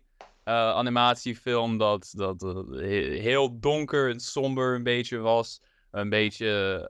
3D 0.00 0.04
eh, 0.44 0.54
animatiefilm, 0.70 1.78
dat, 1.78 2.08
dat 2.16 2.42
eh, 2.42 2.54
he- 2.80 3.18
heel 3.20 3.60
donker 3.60 4.10
en 4.10 4.20
somber 4.20 4.74
een 4.74 4.82
beetje 4.82 5.18
was. 5.18 5.60
Een 5.90 6.08
beetje, 6.08 6.86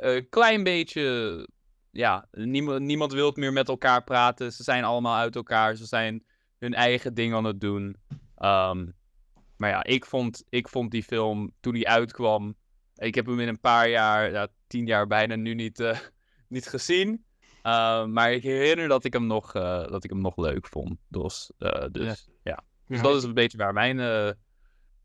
een 0.00 0.28
klein 0.28 0.62
beetje, 0.62 1.48
ja, 1.90 2.28
niemand, 2.30 2.80
niemand 2.80 3.12
wil 3.12 3.32
meer 3.34 3.52
met 3.52 3.68
elkaar 3.68 4.04
praten. 4.04 4.52
Ze 4.52 4.62
zijn 4.62 4.84
allemaal 4.84 5.16
uit 5.16 5.36
elkaar, 5.36 5.76
ze 5.76 5.86
zijn 5.86 6.24
hun 6.58 6.74
eigen 6.74 7.14
ding 7.14 7.34
aan 7.34 7.44
het 7.44 7.60
doen. 7.60 7.96
Ehm, 8.36 8.86
maar 9.56 9.70
ja, 9.70 9.84
ik 9.84 10.04
vond, 10.04 10.44
ik 10.48 10.68
vond 10.68 10.90
die 10.90 11.02
film, 11.02 11.52
toen 11.60 11.72
die 11.74 11.88
uitkwam, 11.88 12.56
ik 13.04 13.14
heb 13.14 13.26
hem 13.26 13.40
in 13.40 13.48
een 13.48 13.60
paar 13.60 13.88
jaar, 13.88 14.30
ja, 14.30 14.48
tien 14.66 14.86
jaar 14.86 15.06
bijna 15.06 15.36
nu 15.36 15.54
niet, 15.54 15.80
eh, 15.80 15.98
niet 16.48 16.66
gezien. 16.66 17.24
Uh, 17.62 18.04
maar 18.04 18.32
ik 18.32 18.42
herinner 18.42 18.88
dat 18.88 19.04
ik 19.04 19.12
hem 19.12 19.26
nog, 19.26 19.54
uh, 19.54 19.88
dat 19.88 20.04
ik 20.04 20.10
hem 20.10 20.20
nog 20.20 20.36
leuk 20.36 20.66
vond. 20.66 20.98
Dus, 21.08 21.52
uh, 21.58 21.84
dus 21.92 22.28
ja. 22.42 22.52
ja. 22.52 22.64
Dus 22.86 23.00
dat 23.00 23.16
is 23.16 23.22
een 23.22 23.34
beetje 23.34 23.58
waar 23.58 23.72
mijn 23.72 23.98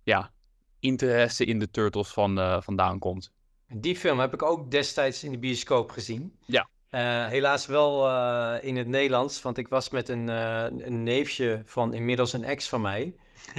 ja, 0.03 0.31
interesse 0.79 1.45
in 1.45 1.59
de 1.59 1.69
Turtles 1.69 2.07
van, 2.07 2.63
vandaan 2.63 2.99
komt. 2.99 3.31
Die 3.73 3.95
film 3.95 4.19
heb 4.19 4.33
ik 4.33 4.43
ook 4.43 4.71
destijds 4.71 5.23
in 5.23 5.31
de 5.31 5.37
bioscoop 5.37 5.91
gezien. 5.91 6.37
Ja. 6.45 6.69
Uh, 6.91 7.27
helaas 7.27 7.65
wel 7.65 8.07
uh, 8.07 8.55
in 8.61 8.77
het 8.77 8.87
Nederlands, 8.87 9.41
want 9.41 9.57
ik 9.57 9.67
was 9.67 9.89
met 9.89 10.09
een, 10.09 10.27
uh, 10.27 10.65
een 10.69 11.03
neefje 11.03 11.61
van 11.65 11.93
inmiddels 11.93 12.33
een 12.33 12.43
ex 12.43 12.69
van 12.69 12.81
mij. 12.81 13.15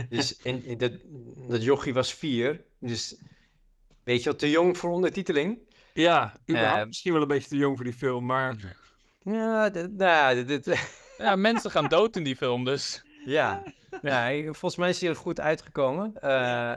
Dus 0.08 0.36
in, 0.42 0.64
in 0.64 0.78
dat, 0.78 0.92
dat 1.48 1.62
jochie 1.62 1.94
was 1.94 2.14
vier. 2.14 2.64
Dus 2.78 3.16
weet 4.10 4.22
je 4.22 4.30
wat, 4.30 4.38
te 4.38 4.50
jong 4.50 4.78
voor 4.78 4.90
ondertiteling. 4.90 5.58
Ja, 5.92 6.32
uh, 6.46 6.84
misschien 6.84 7.12
wel 7.12 7.22
een 7.22 7.28
beetje 7.28 7.48
te 7.48 7.56
jong 7.56 7.76
voor 7.76 7.84
die 7.84 7.94
film, 7.94 8.26
maar... 8.26 8.76
Ja, 9.22 9.70
nou, 9.90 10.44
dit... 10.44 10.90
ja, 11.18 11.36
mensen 11.36 11.70
gaan 11.70 11.88
dood 11.88 12.16
in 12.16 12.24
die 12.24 12.36
film, 12.36 12.64
dus... 12.64 13.04
Ja, 13.24 13.62
ja 14.02 14.42
volgens 14.42 14.76
mij 14.76 14.88
is 14.88 15.00
hij 15.00 15.10
er 15.10 15.16
goed 15.16 15.40
uitgekomen. 15.40 16.12
Uh, 16.24 16.72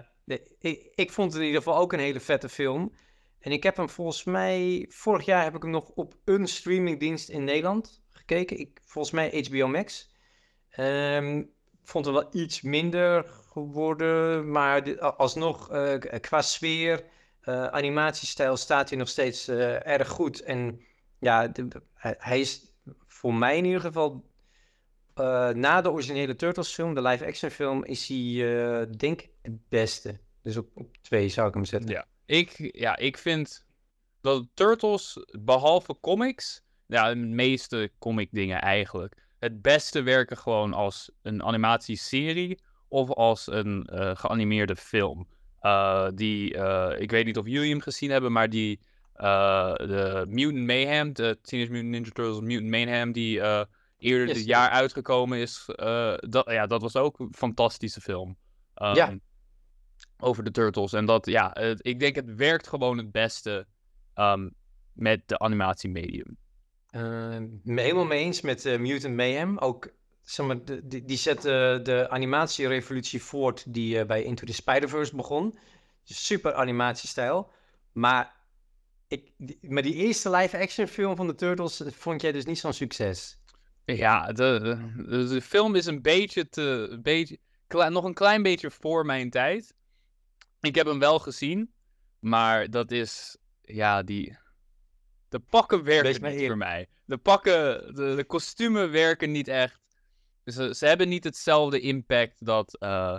ik, 0.59 0.91
ik 0.95 1.11
vond 1.11 1.31
het 1.31 1.41
in 1.41 1.47
ieder 1.47 1.61
geval 1.61 1.79
ook 1.79 1.93
een 1.93 1.99
hele 1.99 2.19
vette 2.19 2.49
film. 2.49 2.93
En 3.39 3.51
ik 3.51 3.63
heb 3.63 3.77
hem 3.77 3.89
volgens 3.89 4.23
mij, 4.23 4.85
vorig 4.89 5.25
jaar 5.25 5.43
heb 5.43 5.55
ik 5.55 5.61
hem 5.61 5.71
nog 5.71 5.89
op 5.89 6.13
een 6.25 6.47
streamingdienst 6.47 7.29
in 7.29 7.43
Nederland 7.43 8.01
gekeken. 8.09 8.59
Ik, 8.59 8.79
volgens 8.85 9.13
mij 9.13 9.45
HBO 9.49 9.67
Max. 9.67 10.11
Ehm 10.69 11.41
vond 11.83 12.05
het 12.05 12.13
wel 12.15 12.27
iets 12.31 12.61
minder 12.61 13.25
geworden, 13.51 14.51
maar 14.51 14.99
alsnog 14.99 15.69
eh, 15.71 16.19
qua 16.21 16.41
sfeer, 16.41 17.03
eh, 17.43 17.65
animatiestijl 17.65 18.57
staat 18.57 18.89
hij 18.89 18.97
nog 18.97 19.07
steeds 19.07 19.47
eh, 19.47 19.87
erg 19.87 20.07
goed. 20.07 20.41
En 20.41 20.81
ja, 21.19 21.51
hij, 22.17 22.39
is 22.39 22.71
voor 23.07 23.33
mij 23.33 23.57
in 23.57 23.65
ieder 23.65 23.81
geval 23.81 24.23
eh, 25.13 25.49
na 25.49 25.81
de 25.81 25.91
originele 25.91 26.35
Turtles 26.35 26.73
film, 26.73 26.93
de 26.93 27.01
live 27.01 27.25
action 27.25 27.49
film, 27.49 27.83
is 27.85 28.07
hij 28.07 28.87
denk 28.97 29.21
ik 29.21 29.29
het 29.41 29.69
beste. 29.69 30.19
Dus 30.41 30.57
op, 30.57 30.67
op 30.73 30.97
twee 31.01 31.29
zou 31.29 31.47
ik 31.47 31.53
hem 31.53 31.65
zetten. 31.65 31.89
Ja. 31.89 32.05
Ik, 32.25 32.69
ja, 32.75 32.97
ik 32.97 33.17
vind 33.17 33.65
dat 34.21 34.45
Turtles, 34.53 35.25
behalve 35.39 35.99
comics, 36.01 36.63
ja, 36.87 37.09
de 37.09 37.15
meeste 37.15 37.91
comic 37.99 38.29
dingen 38.31 38.61
eigenlijk, 38.61 39.15
het 39.39 39.61
beste 39.61 40.01
werken 40.01 40.37
gewoon 40.37 40.73
als 40.73 41.11
een 41.21 41.43
animatieserie 41.43 42.59
of 42.87 43.09
als 43.09 43.47
een 43.47 43.89
geanimeerde 44.17 44.75
film. 44.75 45.27
Eh, 45.63 46.07
die, 46.15 46.53
eh, 46.57 47.01
ik 47.01 47.11
weet 47.11 47.25
niet 47.25 47.37
of 47.37 47.47
jullie 47.47 47.69
hem 47.71 47.81
gezien 47.81 48.09
hebben, 48.09 48.31
maar 48.31 48.49
die, 48.49 48.79
eh, 49.13 49.73
de 49.75 50.25
Mutant 50.27 50.65
Mayhem, 50.65 51.13
de 51.13 51.37
Teenage 51.41 51.71
Mutant 51.71 51.89
Ninja 51.91 52.09
Turtles 52.11 52.39
Mutant 52.39 52.69
Mayhem, 52.69 53.11
die 53.11 53.35
eerder 53.97 54.27
Yes, 54.27 54.37
dit 54.37 54.45
jaar 54.45 54.69
uitgekomen 54.69 55.37
is, 55.37 55.63
dat, 56.19 56.43
ja, 56.45 56.67
dat 56.67 56.81
was 56.81 56.95
ook 56.95 57.19
een 57.19 57.33
fantastische 57.35 58.01
film. 58.01 58.37
Ja. 58.75 58.93
Ehm, 58.93 59.17
over 60.19 60.43
de 60.43 60.51
Turtles. 60.51 60.93
En 60.93 61.05
dat, 61.05 61.25
ja, 61.25 61.49
het- 61.53 61.85
ik 61.87 61.99
denk 61.99 62.15
het 62.15 62.35
werkt 62.35 62.67
gewoon 62.67 62.97
het 62.97 63.11
beste 63.11 63.67
ehm, 64.13 64.49
met 64.93 65.27
de 65.27 65.39
animatiemedium. 65.39 66.37
Me- 67.63 67.81
helemaal 67.81 68.05
mee 68.05 68.23
eens 68.23 68.41
met 68.41 68.63
Mutant 68.79 69.15
Mayhem. 69.15 69.57
Ook, 69.57 69.93
zeg 70.23 70.45
maar, 70.45 70.57
die, 70.83 71.05
die 71.05 71.17
zet 71.17 71.37
eh, 71.37 71.43
de 71.83 72.07
animatierevolutie 72.09 73.23
voort 73.23 73.73
die 73.73 73.99
eh, 73.99 74.05
bij 74.05 74.23
Into 74.23 74.45
the 74.45 74.53
Spider-Verse 74.53 75.15
begon. 75.15 75.57
Super 76.03 76.53
animatiestijl. 76.53 77.51
Maar, 77.91 78.35
ik, 79.07 79.31
die, 79.37 79.57
maar 79.61 79.81
die 79.81 79.93
eerste 79.93 80.29
live-action 80.29 80.87
film 80.87 81.15
van 81.15 81.27
de 81.27 81.35
Turtles 81.35 81.79
eh, 81.79 81.91
vond 81.91 82.21
jij 82.21 82.31
dus 82.31 82.45
niet 82.45 82.59
zo'n 82.59 82.73
succes. 82.73 83.37
Ja, 83.85 84.31
de, 84.31 84.77
de, 84.95 85.27
de 85.27 85.41
film 85.41 85.75
is 85.75 85.85
een 85.85 86.01
beetje 86.01 86.49
te. 86.49 86.87
Een 86.89 87.01
beetje, 87.01 87.39
nog 87.67 88.03
een 88.03 88.13
klein 88.13 88.43
beetje 88.43 88.71
voor 88.71 89.05
mijn 89.05 89.29
tijd. 89.29 89.75
Ik 90.61 90.75
heb 90.75 90.85
hem 90.85 90.99
wel 90.99 91.19
gezien, 91.19 91.73
maar 92.19 92.69
dat 92.69 92.91
is. 92.91 93.37
Ja, 93.61 94.03
die. 94.03 94.37
De 95.29 95.39
pakken 95.39 95.83
werken 95.83 96.35
niet 96.35 96.47
voor 96.47 96.57
mij. 96.57 96.87
De 97.05 97.17
pakken, 97.17 97.95
de, 97.95 98.15
de 98.15 98.23
kostumen 98.23 98.91
werken 98.91 99.31
niet 99.31 99.47
echt. 99.47 99.82
Ze, 100.45 100.75
ze 100.75 100.85
hebben 100.85 101.09
niet 101.09 101.23
hetzelfde 101.23 101.79
impact 101.79 102.45
dat, 102.45 102.77
eh, 102.79 103.17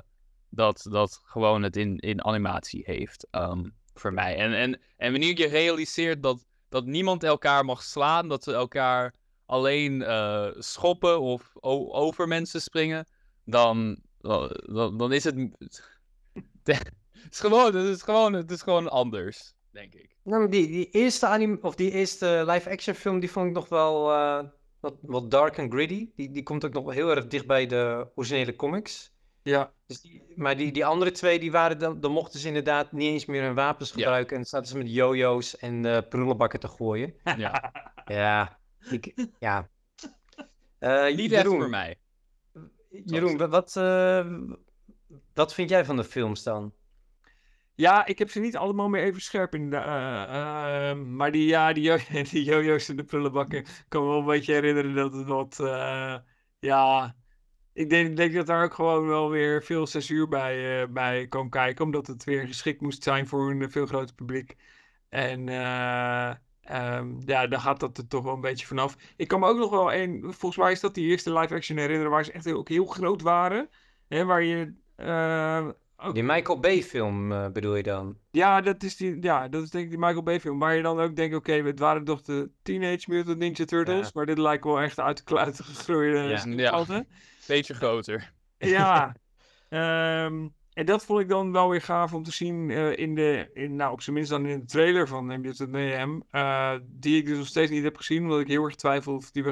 dat, 0.49 0.87
dat 0.91 1.21
gewoon 1.25 1.63
het 1.63 1.77
in, 1.77 1.99
in 1.99 2.25
animatie 2.25 2.83
heeft. 2.87 3.27
ehm, 3.31 3.69
voor 3.95 4.13
mij. 4.13 4.37
En, 4.37 4.55
en, 4.55 4.81
en 4.97 5.11
wanneer 5.11 5.39
je 5.39 5.47
realiseert 5.47 6.23
dat, 6.23 6.47
dat 6.69 6.87
niemand 6.87 7.23
elkaar 7.23 7.65
mag 7.65 7.83
slaan, 7.83 8.29
dat 8.29 8.45
ze 8.45 8.53
elkaar 8.53 9.15
alleen 9.47 10.03
eh, 10.03 10.49
schoppen 10.59 11.21
of 11.21 11.53
over 11.91 12.29
mensen 12.29 12.61
springen, 12.63 13.07
dan, 13.45 13.99
dan, 14.19 14.97
dan 14.97 15.13
is 15.13 15.25
het. 15.25 15.35
het 16.65 16.93
is 17.31 17.41
gewoon, 17.41 17.75
het 17.75 17.87
is 17.87 18.03
gewoon, 18.03 18.33
het 18.33 18.51
is 18.51 18.63
gewoon 18.63 18.89
anders, 18.91 19.55
denk 19.71 19.95
ik. 19.95 20.17
Nou, 20.23 20.49
die, 20.49 20.67
die 20.67 20.91
eerste 20.91 21.27
anim 21.27 21.59
of 21.63 21.75
die 21.75 21.91
eerste 21.91 22.45
live-action 22.47 22.95
film, 22.95 23.21
die 23.21 23.31
vond 23.31 23.47
ik 23.47 23.53
nog 23.53 23.69
wel 23.69 24.13
eh, 24.13 24.45
wat, 24.85 24.95
wat 25.03 25.31
dark 25.31 25.57
en 25.59 25.71
gritty. 25.71 26.09
Die, 26.17 26.31
die 26.31 26.43
komt 26.43 26.65
ook 26.65 26.73
nog 26.73 26.85
wel 26.85 26.93
heel 26.93 27.11
erg 27.11 27.27
dicht 27.27 27.47
bij 27.47 27.67
de 27.67 28.09
originele 28.15 28.57
comics. 28.57 29.13
Ja, 29.43 29.73
Dus 29.87 30.01
die, 30.01 30.23
maar 30.37 30.57
die, 30.57 30.73
die 30.73 30.87
andere 30.87 31.11
twee, 31.11 31.39
die 31.39 31.51
waren 31.53 31.79
dan, 31.79 32.01
dan 32.01 32.11
mochten 32.13 32.41
ze 32.41 32.47
inderdaad 32.49 32.93
niet 32.93 33.09
eens 33.09 33.25
meer 33.27 33.43
hun 33.43 33.55
wapens 33.55 33.89
Ja. 33.89 33.95
gebruiken. 33.95 34.31
En 34.31 34.37
dan 34.37 34.45
zaten 34.51 34.69
ze 34.69 34.77
met 34.79 34.93
jojo's 34.93 35.57
en 35.57 35.85
eh 35.87 35.99
prullenbakken 36.09 36.61
te 36.61 36.69
gooien. 36.69 37.15
Ja, 37.37 37.73
Ja, 38.07 38.59
ik, 38.91 39.15
ja. 39.39 39.69
Eh, 40.79 41.05
niet 41.17 41.33
echt 41.33 41.43
Jeroen, 41.43 41.61
voor 41.61 41.71
mij. 41.71 41.97
Jeroen, 43.05 43.37
wa- 43.37 43.49
wat, 43.49 43.77
eh, 43.77 44.27
wat 45.35 45.55
vind 45.55 45.69
jij 45.71 45.85
van 45.85 45.97
de 45.97 46.05
films 46.05 46.43
dan? 46.43 46.73
Ja, 47.77 48.07
ik 48.07 48.19
heb 48.19 48.31
ze 48.31 48.41
niet 48.41 48.57
allemaal 48.57 48.89
meer 48.89 49.03
even 49.03 49.21
scherp 49.23 49.55
in 49.55 49.71
de. 49.71 49.77
eh, 49.77 50.91
eh, 50.91 50.99
maar 50.99 51.33
die, 51.33 51.47
ja, 51.47 51.73
die, 51.73 51.83
jo 51.85 51.97
die 52.31 52.45
jojo's 52.45 52.89
en 52.89 52.97
de 52.97 53.05
prullenbakken. 53.05 53.65
Kan 53.89 54.03
me 54.03 54.09
wel 54.09 54.19
een 54.19 54.25
beetje 54.25 54.53
herinneren 54.53 54.95
dat 54.95 55.13
het 55.13 55.27
wat. 55.27 55.61
eh, 55.61 56.17
ja. 56.59 57.17
Ik 57.73 57.91
denk, 57.91 58.17
denk 58.17 58.35
dat 58.35 58.47
daar 58.47 58.65
ook 58.65 58.75
gewoon 58.75 59.07
wel 59.07 59.31
weer 59.31 59.63
veel 59.65 59.87
censuur 59.87 60.29
bij, 60.29 60.83
eh, 60.83 60.89
bij 60.89 61.29
kwam 61.29 61.51
kijken. 61.51 61.85
Omdat 61.85 62.07
het 62.07 62.25
weer 62.25 62.47
geschikt 62.47 62.81
moest 62.81 63.03
zijn 63.03 63.27
voor 63.27 63.51
een 63.51 63.71
veel 63.71 63.87
groter 63.87 64.15
publiek. 64.15 64.57
En 65.09 65.49
eh, 65.49 66.31
ehm, 66.63 67.21
ja, 67.27 67.47
daar 67.47 67.61
gaat 67.61 67.81
dat 67.81 67.99
er 67.99 68.09
toch 68.09 68.25
wel 68.25 68.35
een 68.35 68.41
beetje 68.41 68.67
vanaf. 68.67 68.97
Ik 69.17 69.29
kan 69.29 69.41
me 69.41 69.47
ook 69.49 69.59
nog 69.59 69.71
wel 69.71 69.93
een. 69.95 70.21
Volgens 70.23 70.57
mij 70.57 70.73
is 70.73 70.81
dat 70.81 70.95
die 70.95 71.07
eerste 71.09 71.33
live-action 71.33 71.79
herinneren. 71.79 72.11
Waar 72.13 72.25
ze 72.25 72.33
echt 72.33 72.53
ook 72.53 72.69
heel 72.69 72.87
groot 72.87 73.23
waren. 73.23 73.69
Hè, 74.09 74.25
waar 74.25 74.43
je. 74.43 74.75
Ook 76.05 76.15
Die 76.15 76.23
Michael 76.23 76.61
Bay 76.61 76.83
film 76.83 77.33
eh, 77.33 77.49
bedoel 77.49 77.77
je 77.77 77.83
dan? 77.83 78.17
ja, 78.31 78.61
dat 78.61 78.83
is, 78.83 78.97
die, 78.97 79.23
ja, 79.23 79.49
dat 79.49 79.63
is 79.63 79.71
denk 79.71 79.85
ik 79.85 79.91
die 79.91 79.99
Michael 79.99 80.23
Bay 80.23 80.41
film. 80.41 80.59
Waar 80.59 80.75
je 80.75 80.83
dan 80.83 81.01
ook 81.01 81.17
denkt, 81.17 81.37
oké, 81.37 81.53
het 81.53 81.79
waren 81.79 82.05
toch 82.05 82.23
de 82.23 82.51
Teenage 82.63 83.05
Mutant 83.07 83.39
Ninja 83.39 83.65
Turtles. 83.65 84.05
Ja. 84.05 84.11
Maar 84.15 84.27
dit 84.27 84.39
lijkt 84.39 84.65
wel 84.65 84.81
echt 84.81 85.01
uit 85.01 85.17
de 85.17 85.25
kluiten 85.25 85.65
gegroeide 85.65 86.19
Ja. 86.57 87.05
Beetje 87.47 87.75
groter. 87.75 88.33
Ja. 88.59 89.15
Ehm, 89.69 90.49
en 90.73 90.87
dat 90.87 91.05
vond 91.05 91.21
ik 91.21 91.29
dan 91.29 91.53
wel 91.53 91.69
weer 91.69 91.83
gaaf 91.83 92.15
om 92.15 92.23
te 92.23 92.33
zien 92.33 92.71
eh, 92.71 92.97
in 92.97 93.15
de, 93.15 93.51
in, 93.53 93.77
nou 93.77 93.93
op 93.93 94.01
zijn 94.01 94.17
minst 94.17 94.31
dan 94.31 94.47
in 94.47 94.59
de 94.61 94.67
trailer 94.67 95.09
van 95.09 95.27
Mutant 95.27 95.71
Mayhem. 95.71 96.23
eh 96.31 96.75
die 96.85 97.19
ik 97.19 97.27
dus 97.27 97.39
nog 97.39 97.47
steeds 97.47 97.71
niet 97.71 97.83
heb 97.83 97.97
gezien, 97.97 98.23
omdat 98.23 98.41
ik 98.41 98.49
heel 98.49 98.65
erg 98.65 98.75
twijfel 98.75 99.15
of 99.15 99.31
die 99.31 99.45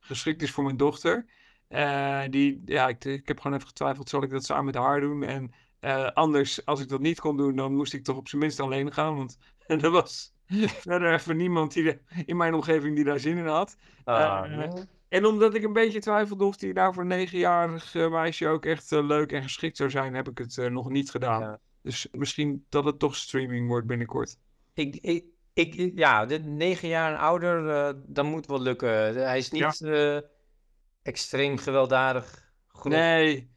geschikt 0.00 0.42
is 0.42 0.50
voor 0.50 0.64
mijn 0.64 0.76
dochter. 0.76 1.26
Eh, 1.68 2.22
die, 2.30 2.62
ja, 2.64 2.88
ik, 2.88 3.04
ik 3.04 3.28
heb 3.28 3.40
gewoon 3.40 3.56
even 3.56 3.68
getwijfeld, 3.68 4.08
zal 4.08 4.22
ik 4.22 4.30
dat 4.30 4.44
samen 4.44 4.64
met 4.64 4.74
haar 4.74 5.00
doen? 5.00 5.22
En 5.22 5.52
eh, 5.80 6.06
anders, 6.12 6.64
als 6.64 6.80
ik 6.80 6.88
dat 6.88 7.00
niet 7.00 7.20
kon 7.20 7.36
doen, 7.36 7.56
dan 7.56 7.74
moest 7.74 7.92
ik 7.92 8.04
toch 8.04 8.16
op 8.16 8.28
zijn 8.28 8.40
minst 8.40 8.60
alleen 8.60 8.92
gaan. 8.92 9.16
Want 9.16 9.38
er 9.66 9.90
was 9.90 10.34
verder 10.86 11.12
even 11.12 11.36
niemand 11.36 11.72
die 11.72 11.82
de- 11.84 11.98
in 12.26 12.36
mijn 12.36 12.54
omgeving 12.54 12.94
die 12.96 13.04
daar 13.04 13.20
zin 13.20 13.36
in 13.36 13.46
had. 13.46 13.76
Ah, 14.04 14.44
Eh. 14.62 14.70
En 15.08 15.24
omdat 15.24 15.54
ik 15.54 15.62
een 15.62 15.72
beetje 15.72 15.98
twijfelde 15.98 16.44
of 16.44 16.56
die 16.56 16.74
daar 16.74 16.92
voor 16.94 17.02
een 17.02 17.08
negenjarig 17.08 17.94
eh, 17.94 18.10
meisje 18.10 18.48
ook 18.48 18.64
echt 18.64 18.90
leuk 18.90 19.32
en 19.32 19.42
geschikt 19.42 19.76
zou 19.76 19.90
zijn, 19.90 20.14
heb 20.14 20.28
ik 20.28 20.38
het 20.38 20.56
nog 20.70 20.88
niet 20.88 21.10
gedaan. 21.10 21.40
Ja. 21.40 21.58
Dus 21.82 22.08
misschien 22.12 22.64
dat 22.68 22.84
het 22.84 22.98
toch 22.98 23.16
streaming 23.16 23.68
wordt 23.68 23.86
binnenkort. 23.86 24.36
Ik, 24.74 24.96
ik, 24.96 25.24
ik, 25.52 25.92
ja, 25.94 26.26
de 26.26 26.38
negen 26.38 26.88
jaar 26.88 27.12
en 27.12 27.18
ouder, 27.18 27.94
dat 28.06 28.24
moet 28.24 28.46
wel 28.46 28.60
lukken. 28.60 28.88
Hij 29.14 29.38
is 29.38 29.50
niet 29.50 29.82
extreem 31.02 31.56
gewelddadig 31.56 32.52
genoeg. 32.68 32.98
Nee, 32.98 33.50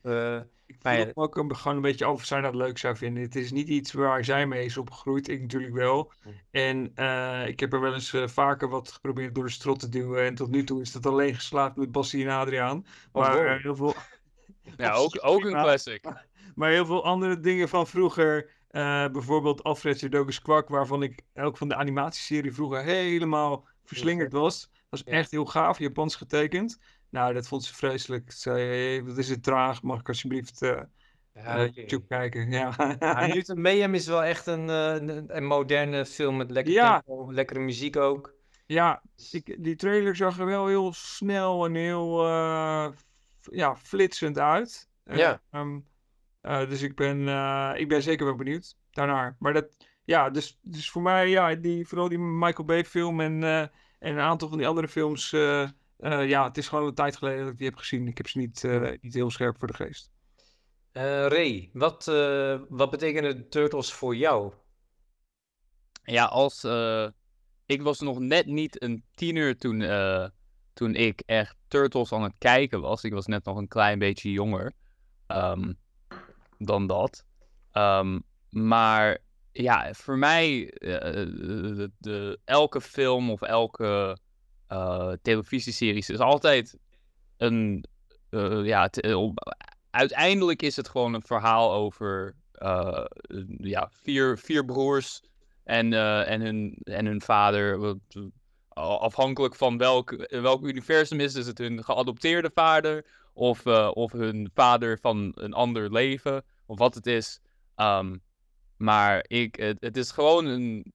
ik 0.70 0.84
Maar 0.84 0.98
me 0.98 1.12
ook 1.16 1.38
een- 1.38 1.56
gewoon 1.56 1.76
een 1.76 1.82
beetje 1.84 2.06
af 2.06 2.14
of 2.14 2.26
zij 2.26 2.42
dat 2.42 2.56
leuk 2.56 2.78
zou 2.78 2.98
vinden. 2.98 3.24
Het 3.24 3.36
is 3.36 3.52
niet 3.52 3.68
iets 3.68 3.92
waar 3.94 4.26
zij 4.26 4.48
mee 4.48 4.66
is 4.66 4.78
opgegroeid, 4.78 5.28
ik 5.28 5.42
natuurlijk 5.42 5.74
wel. 5.74 6.12
Hm. 6.24 6.30
En 6.52 6.92
eh, 6.96 7.48
ik 7.48 7.60
heb 7.60 7.74
er 7.74 7.82
wel 7.82 7.94
eens 7.94 8.14
eh, 8.14 8.28
vaker 8.28 8.70
wat 8.70 8.92
geprobeerd 8.92 9.36
door 9.36 9.44
de 9.46 9.50
strot 9.52 9.80
te 9.80 9.90
duwen. 9.90 10.26
En 10.26 10.36
tot 10.36 10.50
nu 10.50 10.64
toe 10.64 10.82
is 10.82 10.92
dat 10.92 11.06
alleen 11.06 11.36
geslaagd 11.36 11.76
met 11.76 11.92
Bassie 11.92 12.26
en 12.26 12.32
Adriaan. 12.32 12.86
Oh, 13.12 13.22
Maar 13.24 13.44
wow. 13.44 13.62
heel 13.62 13.76
veel... 13.76 13.94
Ja, 14.78 14.94
ook, 14.94 15.18
ook 15.32 15.44
een 15.44 15.52
classic. 15.52 16.04
Maar 16.56 16.70
heel 16.72 16.86
veel 16.86 17.04
andere 17.04 17.40
dingen 17.40 17.70
van 17.70 17.88
vroeger, 17.88 18.52
eh, 18.68 19.08
bijvoorbeeld 19.08 19.64
Alfred 19.64 20.00
Jodokus 20.00 20.42
Kwak, 20.42 20.70
waarvan 20.70 21.04
ik 21.04 21.22
ook 21.36 21.58
van 21.58 21.68
de 21.68 21.76
animatieserie 21.76 22.54
vroeger 22.54 22.84
helemaal 22.84 23.68
verslingerd 23.86 24.32
was. 24.32 24.70
was 24.90 25.02
Ja. 25.06 25.12
echt 25.12 25.32
heel 25.32 25.46
gaaf, 25.46 25.80
Japans 25.80 26.16
getekend. 26.16 26.80
Nou, 27.10 27.34
dat 27.34 27.48
vond 27.48 27.64
ze 27.64 27.76
vreselijk. 27.76 28.32
Ze 28.32 28.38
zei, 28.40 29.04
wat 29.04 29.18
is 29.18 29.30
het 29.30 29.44
traag, 29.44 29.82
mag 29.82 30.00
ik 30.00 30.08
alsjeblieft 30.08 30.60
ja, 30.60 31.64
oké. 31.66 31.70
YouTube 31.74 32.08
kijken? 32.08 32.52
Ja, 32.52 32.74
Ja, 33.00 33.54
Mayhem 33.56 33.94
is 34.00 34.08
wel 34.08 34.24
echt 34.24 34.48
een, 34.48 34.70
eh, 34.70 34.94
een, 34.94 35.36
een 35.38 35.46
moderne 35.46 36.06
film 36.06 36.38
met 36.38 36.52
lekker 36.52 36.74
Ja. 36.74 37.02
tempo, 37.02 37.34
lekkere 37.34 37.60
muziek 37.60 37.96
ook. 37.96 38.34
ja 38.66 39.04
ik, 39.32 39.64
die 39.64 39.76
trailer 39.76 40.16
zag 40.16 40.40
er 40.40 40.46
wel 40.46 40.68
heel 40.68 40.94
snel 40.94 41.66
en 41.66 41.76
heel 41.76 42.26
ja, 43.42 43.76
flitsend 43.76 44.40
uit. 44.40 44.88
Ja. 45.04 45.42
ehm, 45.52 45.80
eh, 46.42 46.70
dus 46.70 46.82
ik 46.82 46.96
ben, 46.96 47.20
ik 47.78 47.88
ben 47.88 48.02
zeker 48.02 48.26
wel 48.26 48.36
benieuwd 48.36 48.76
daarnaar. 48.92 49.36
Maar 49.40 49.54
dat, 49.54 49.78
ja, 50.04 50.30
dus, 50.30 50.60
dus 50.62 50.92
voor 50.92 51.02
mij, 51.02 51.30
ja, 51.30 51.56
die, 51.56 51.88
vooral 51.88 52.10
die 52.10 52.20
Michael 52.20 52.66
Bay 52.66 52.86
film 52.86 53.22
en, 53.22 53.44
en 53.44 53.70
een 54.00 54.20
aantal 54.20 54.50
van 54.50 54.58
die 54.58 54.68
andere 54.68 54.88
films, 54.88 55.36
eh, 56.00 56.30
ja, 56.30 56.44
het 56.48 56.58
is 56.58 56.68
gewoon 56.68 56.88
een 56.88 56.94
tijd 56.94 57.18
geleden 57.18 57.44
dat 57.44 57.52
ik 57.52 57.58
die 57.58 57.68
heb 57.68 57.78
gezien. 57.78 58.08
Ik 58.08 58.18
heb 58.18 58.28
ze 58.28 58.38
niet, 58.38 58.64
eh, 58.64 58.92
niet 59.02 59.14
heel 59.14 59.32
scherp 59.32 59.58
voor 59.60 59.68
de 59.68 59.74
geest. 59.74 60.12
Eh 60.92 61.26
Ray, 61.28 61.70
wat, 61.74 62.08
eh, 62.08 62.60
wat 62.70 62.90
betekenen 62.92 63.36
de 63.38 63.48
Turtles 63.48 63.94
voor 63.94 64.16
jou? 64.16 64.54
Ja, 66.04 66.26
als. 66.26 66.64
eh, 66.64 67.08
ik 67.66 67.82
was 67.82 68.00
nog 68.00 68.20
net 68.20 68.46
niet 68.46 68.82
een 68.84 69.04
tiener 69.14 69.58
toen, 69.58 69.82
eh, 69.82 70.28
toen 70.74 70.96
ik 70.96 71.22
echt 71.26 71.56
Turtles 71.68 72.12
aan 72.14 72.24
het 72.24 72.36
kijken 72.38 72.82
was. 72.82 73.04
Ik 73.04 73.14
was 73.14 73.26
net 73.26 73.44
nog 73.46 73.58
een 73.58 73.68
klein 73.68 74.00
beetje 74.00 74.32
jonger 74.32 74.74
ehm, 75.28 75.74
dan 76.58 76.88
dat. 76.88 77.26
Ehm, 77.72 78.20
maar 78.50 79.18
ja, 79.52 79.94
voor 79.94 80.18
mij, 80.18 80.70
eh, 80.72 81.00
de, 81.14 81.92
de- 81.98 82.40
elke 82.46 82.82
film 82.82 83.30
of 83.32 83.42
elke 83.42 84.18
eh 84.70 85.12
televisieseries 85.22 86.10
is 86.10 86.20
altijd 86.20 86.78
een. 87.38 87.86
eh, 88.30 88.66
ja, 88.66 88.90
eh, 88.90 89.30
uiteindelijk 89.90 90.62
is 90.62 90.76
het 90.76 90.90
gewoon 90.90 91.14
een 91.14 91.22
verhaal 91.22 91.74
over 91.74 92.36
ja, 93.58 93.90
vier, 93.92 94.38
vier 94.38 94.66
broers 94.66 95.22
en, 95.64 95.94
en, 96.26 96.42
hun, 96.42 96.78
en 96.84 97.06
hun 97.06 97.22
vader. 97.22 97.96
Afhankelijk 98.74 99.56
van 99.56 99.78
welk, 99.78 100.28
welk 100.30 100.64
universum 100.64 101.20
is, 101.20 101.36
is 101.36 101.48
het 101.48 101.58
hun 101.58 101.84
geadopteerde 101.84 102.52
vader 102.54 103.06
of, 103.34 103.66
of 103.94 104.12
hun 104.12 104.50
vader 104.54 105.00
van 105.00 105.32
een 105.36 105.54
ander 105.54 105.92
leven 105.92 106.44
of 106.66 106.78
wat 106.78 106.96
het 106.96 107.08
is. 107.08 107.40
Ehm, 107.76 108.18
maar 108.78 109.26
ik, 109.28 109.56
het, 109.56 109.78
het 109.82 109.98
is 109.98 110.12
gewoon 110.12 110.46
een, 110.46 110.94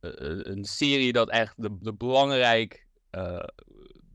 een 0.00 0.64
serie 0.64 1.12
dat 1.12 1.30
echt 1.30 1.62
de, 1.62 1.78
de 1.80 1.94
belangrijk 1.94 2.86
eh, 3.12 3.44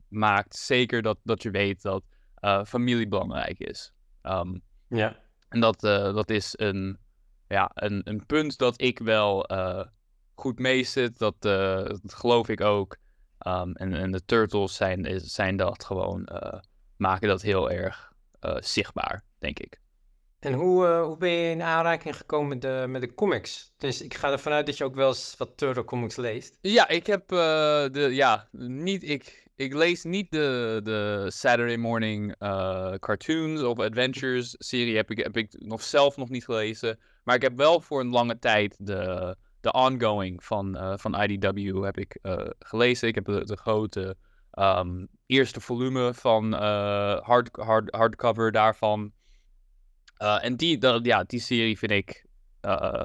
maakt. 0.08 0.56
Zeker 0.56 1.02
dat, 1.02 1.18
dat 1.22 1.42
je 1.42 1.50
weet 1.50 1.82
dat 1.82 2.02
eh, 2.34 2.64
familie 2.64 3.08
belangrijk 3.08 3.58
is. 3.58 3.92
Ehm, 4.22 4.58
Ja. 4.88 5.16
en 5.48 5.60
dat, 5.60 5.84
eh, 5.84 6.14
dat 6.14 6.30
is 6.30 6.54
een, 6.56 6.98
ja, 7.48 7.70
een, 7.74 8.00
een 8.04 8.26
punt 8.26 8.58
dat 8.58 8.80
ik 8.80 8.98
wel 8.98 9.46
goed 10.34 10.58
meezit. 10.58 11.18
Dat, 11.18 11.34
eh, 11.40 11.84
dat 11.84 12.14
geloof 12.14 12.48
ik 12.48 12.60
ook. 12.60 12.96
Ehm, 13.38 13.70
en, 13.72 13.94
en 13.94 14.10
de 14.10 14.24
Turtles 14.24 14.74
zijn, 14.74 15.20
zijn 15.20 15.56
dat 15.56 15.84
gewoon, 15.84 16.28
maken 16.96 17.28
dat 17.28 17.42
heel 17.42 17.70
erg 17.70 18.12
zichtbaar, 18.60 19.24
denk 19.38 19.58
ik. 19.58 19.80
En 20.38 20.52
hoe, 20.52 20.86
eh, 20.86 21.02
hoe 21.02 21.16
ben 21.16 21.30
je 21.30 21.50
in 21.50 21.62
aanraking 21.62 22.16
gekomen 22.16 22.48
met 22.48 22.62
de, 22.62 22.84
met 22.88 23.00
de 23.00 23.14
comics? 23.14 23.72
Dus 23.76 24.02
ik 24.02 24.14
ga 24.14 24.30
ervan 24.30 24.52
uit 24.52 24.66
dat 24.66 24.76
je 24.76 24.84
ook 24.84 24.94
wel 24.94 25.08
eens 25.08 25.34
wat 25.38 25.56
Turtle 25.56 25.84
comics 25.84 26.16
leest. 26.16 26.58
Ja, 26.60 26.88
ik 26.88 27.06
heb 27.06 27.32
eh, 27.32 27.38
de, 27.90 28.08
ja, 28.10 28.48
niet, 28.52 29.02
ik, 29.02 29.48
ik 29.56 29.74
lees 29.74 30.04
niet 30.04 30.30
de, 30.30 30.80
de 30.84 31.26
Saturday 31.28 31.76
morning 31.76 32.34
eh, 32.38 32.92
cartoons 32.92 33.62
of 33.62 33.78
adventures 33.78 34.54
serie 34.58 34.96
heb 34.96 35.10
ik, 35.10 35.18
heb 35.18 35.36
ik 35.36 35.54
nog 35.58 35.82
zelf 35.82 36.16
nog 36.16 36.28
niet 36.28 36.44
gelezen. 36.44 36.98
Maar 37.24 37.34
ik 37.34 37.42
heb 37.42 37.56
wel 37.56 37.80
voor 37.80 38.00
een 38.00 38.10
lange 38.10 38.38
tijd 38.38 38.76
de, 38.78 39.36
de 39.60 39.72
ongoing 39.72 40.44
van, 40.44 40.98
van 40.98 41.22
IDW 41.22 41.84
heb 41.84 41.98
ik 41.98 42.18
gelezen. 42.58 43.08
Ik 43.08 43.14
heb 43.14 43.24
de, 43.24 43.56
grote 43.56 44.16
ehm, 44.50 45.06
eerste 45.26 45.60
volume 45.60 46.14
van 46.14 46.52
hard, 47.22 47.48
hard, 47.52 47.94
hardcover 47.94 48.52
daarvan. 48.52 49.12
Eh, 50.18 50.44
en 50.44 50.56
die, 50.56 51.02
ja, 51.02 51.24
die 51.24 51.40
serie 51.40 51.78
vind 51.78 51.92
ik 51.92 52.26
eh, 52.60 53.04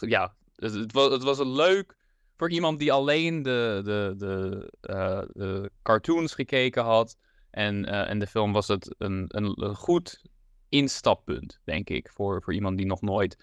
ja, 0.00 0.34
het, 0.56 0.92
was, 0.92 1.12
het 1.12 1.22
was 1.22 1.38
een 1.38 1.52
leuk 1.52 1.96
voor 2.36 2.50
iemand 2.50 2.78
die 2.78 2.92
alleen 2.92 3.42
de, 3.42 3.80
de, 3.84 4.14
de, 4.16 4.72
eh, 4.80 5.22
de 5.32 5.70
cartoons 5.82 6.34
gekeken 6.34 6.84
had. 6.84 7.16
En, 7.50 7.84
en 7.84 8.18
de 8.18 8.26
film 8.26 8.52
was 8.52 8.68
het 8.68 8.94
een, 8.98 9.24
een, 9.28 9.74
goed 9.74 10.22
instappunt, 10.68 11.60
denk 11.64 11.90
ik. 11.90 12.10
Voor, 12.14 12.42
voor 12.42 12.54
iemand 12.54 12.76
die 12.76 12.86
nog 12.86 13.00
nooit 13.00 13.36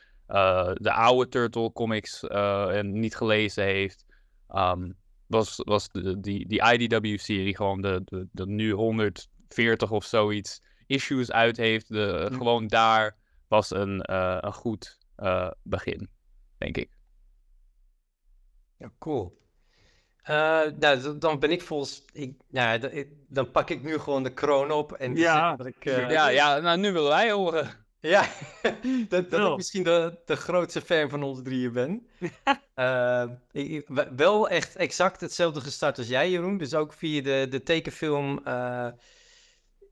de 0.73 0.91
oude 0.93 1.29
Turtle 1.29 1.71
comics 1.71 2.23
niet 2.81 3.15
gelezen 3.15 3.63
heeft. 3.63 4.05
Ehm, 4.47 4.91
was, 5.25 5.61
was 5.63 5.89
die, 6.19 6.47
die 6.47 6.73
IDW-serie 6.73 7.55
gewoon 7.55 7.81
de, 7.81 8.01
de, 8.05 8.27
de 8.31 8.45
nu 8.45 8.71
140 8.71 9.91
of 9.91 10.05
zoiets 10.05 10.61
issues 10.87 11.31
uit 11.31 11.57
heeft. 11.57 11.87
De, 11.87 12.29
Gewoon 12.33 12.67
daar 12.67 13.15
was 13.47 13.69
een, 13.71 14.01
eh, 14.01 14.37
een 14.39 14.53
goed 14.53 14.97
eh, 15.15 15.51
begin, 15.63 16.09
denk 16.57 16.77
ik. 16.77 16.89
Ja, 18.77 18.91
cool. 18.99 19.37
Eh, 20.21 20.61
nou, 20.79 21.17
dan 21.17 21.39
ben 21.39 21.51
ik 21.51 21.61
volgens... 21.61 22.03
Ik, 22.13 22.37
nou, 22.49 22.79
d- 22.79 22.93
ik- 22.93 23.11
dan 23.27 23.51
pak 23.51 23.69
ik 23.69 23.83
nu 23.83 23.97
gewoon 23.97 24.23
de 24.23 24.33
kroon 24.33 24.71
op 24.71 24.93
en 24.93 25.15
Ja, 25.15 25.55
dat 25.55 25.65
ik... 25.65 25.85
eh, 25.85 26.09
ja, 26.09 26.27
ja, 26.27 26.59
nou 26.59 26.77
nu 26.79 26.91
willen 26.91 27.09
wij 27.09 27.31
horen. 27.31 27.85
Ja, 27.99 28.25
dat, 29.09 29.29
dat 29.29 29.49
ik 29.49 29.55
misschien 29.55 29.83
de, 29.83 30.19
de 30.25 30.35
grootste 30.35 30.81
fan 30.81 31.09
van 31.09 31.23
ons 31.23 31.41
drieën 31.43 31.71
ben. 31.73 32.07
Ik- 33.51 33.69
ik- 33.69 33.87
we- 33.87 34.11
wel 34.15 34.49
echt 34.49 34.75
exact 34.75 35.21
hetzelfde 35.21 35.61
gestart 35.61 35.97
als 35.97 36.07
jij, 36.07 36.29
Jeroen. 36.31 36.57
Dus 36.57 36.73
ook 36.73 36.93
via 36.93 37.21
de, 37.21 37.47
de 37.49 37.63
tekenfilm. 37.63 38.41
eh, 38.43 38.87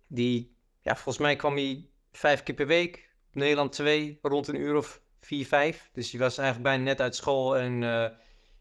die, 0.07 0.54
ja, 0.85 0.93
volgens 0.93 1.17
mij 1.17 1.35
kwam 1.35 1.55
hij 1.55 1.85
vijf 2.11 2.43
keer 2.43 2.55
per 2.55 2.67
week. 2.67 3.09
Op 3.27 3.35
Nederland 3.35 3.71
2, 3.71 4.19
rond 4.21 4.47
een 4.47 4.59
uur 4.59 4.75
of 4.75 5.01
vier, 5.21 5.45
vijf. 5.45 5.89
Dus 5.93 6.11
je 6.11 6.17
was 6.17 6.37
eigenlijk 6.37 6.67
bijna 6.69 6.83
net 6.83 7.01
uit 7.01 7.15
school 7.15 7.57
en 7.57 7.83
eh, 7.83 8.17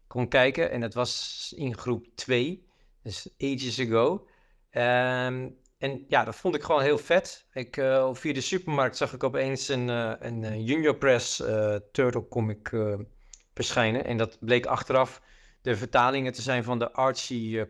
kon 0.07 0.27
kijken. 0.27 0.71
En 0.71 0.81
dat 0.81 0.93
was 0.93 1.53
in 1.57 1.77
groep 1.77 2.05
2, 2.15 2.67
dus 3.03 3.29
ages 3.37 3.79
ago. 3.79 4.27
Ehm, 4.69 5.49
en 5.77 6.05
ja, 6.07 6.23
dat 6.23 6.35
vond 6.35 6.55
ik 6.55 6.63
gewoon 6.63 6.81
heel 6.81 6.97
vet. 6.97 7.45
Ik, 7.53 7.77
eh, 7.77 8.13
via 8.13 8.33
de 8.33 8.41
supermarkt 8.41 8.97
zag 8.97 9.13
ik 9.13 9.23
opeens 9.23 9.67
een, 9.67 9.89
eh, 9.89 10.13
een 10.19 10.63
Junior 10.63 10.95
Press 10.95 11.37
Turtle 11.91 12.27
comic 12.27 12.71
verschijnen. 13.53 14.05
En 14.05 14.17
dat 14.17 14.37
bleek 14.39 14.65
achteraf 14.65 15.21
de 15.65 15.75
vertalingen 15.75 16.33
te 16.33 16.41
zijn 16.41 16.63
van 16.63 16.79
de 16.79 16.91
Archie 16.91 17.59
eh, 17.59 17.69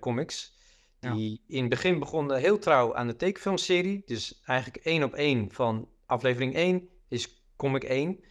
Ja. 1.06 1.14
Die 1.14 1.42
in 1.48 1.60
het 1.60 1.70
begin 1.70 2.00
begonnen 2.00 2.38
heel 2.38 2.60
trouw 2.60 2.96
aan 2.96 3.08
de 3.08 3.16
tekenfilmserie. 3.16 4.02
Dus 4.06 4.42
eigenlijk 4.46 4.86
één 4.86 5.04
op 5.04 5.14
één 5.14 5.52
van 5.52 5.90
aflevering 6.06 6.56
1 6.56 6.90
is 7.08 7.44
comic 7.56 7.84
1. 7.84 8.24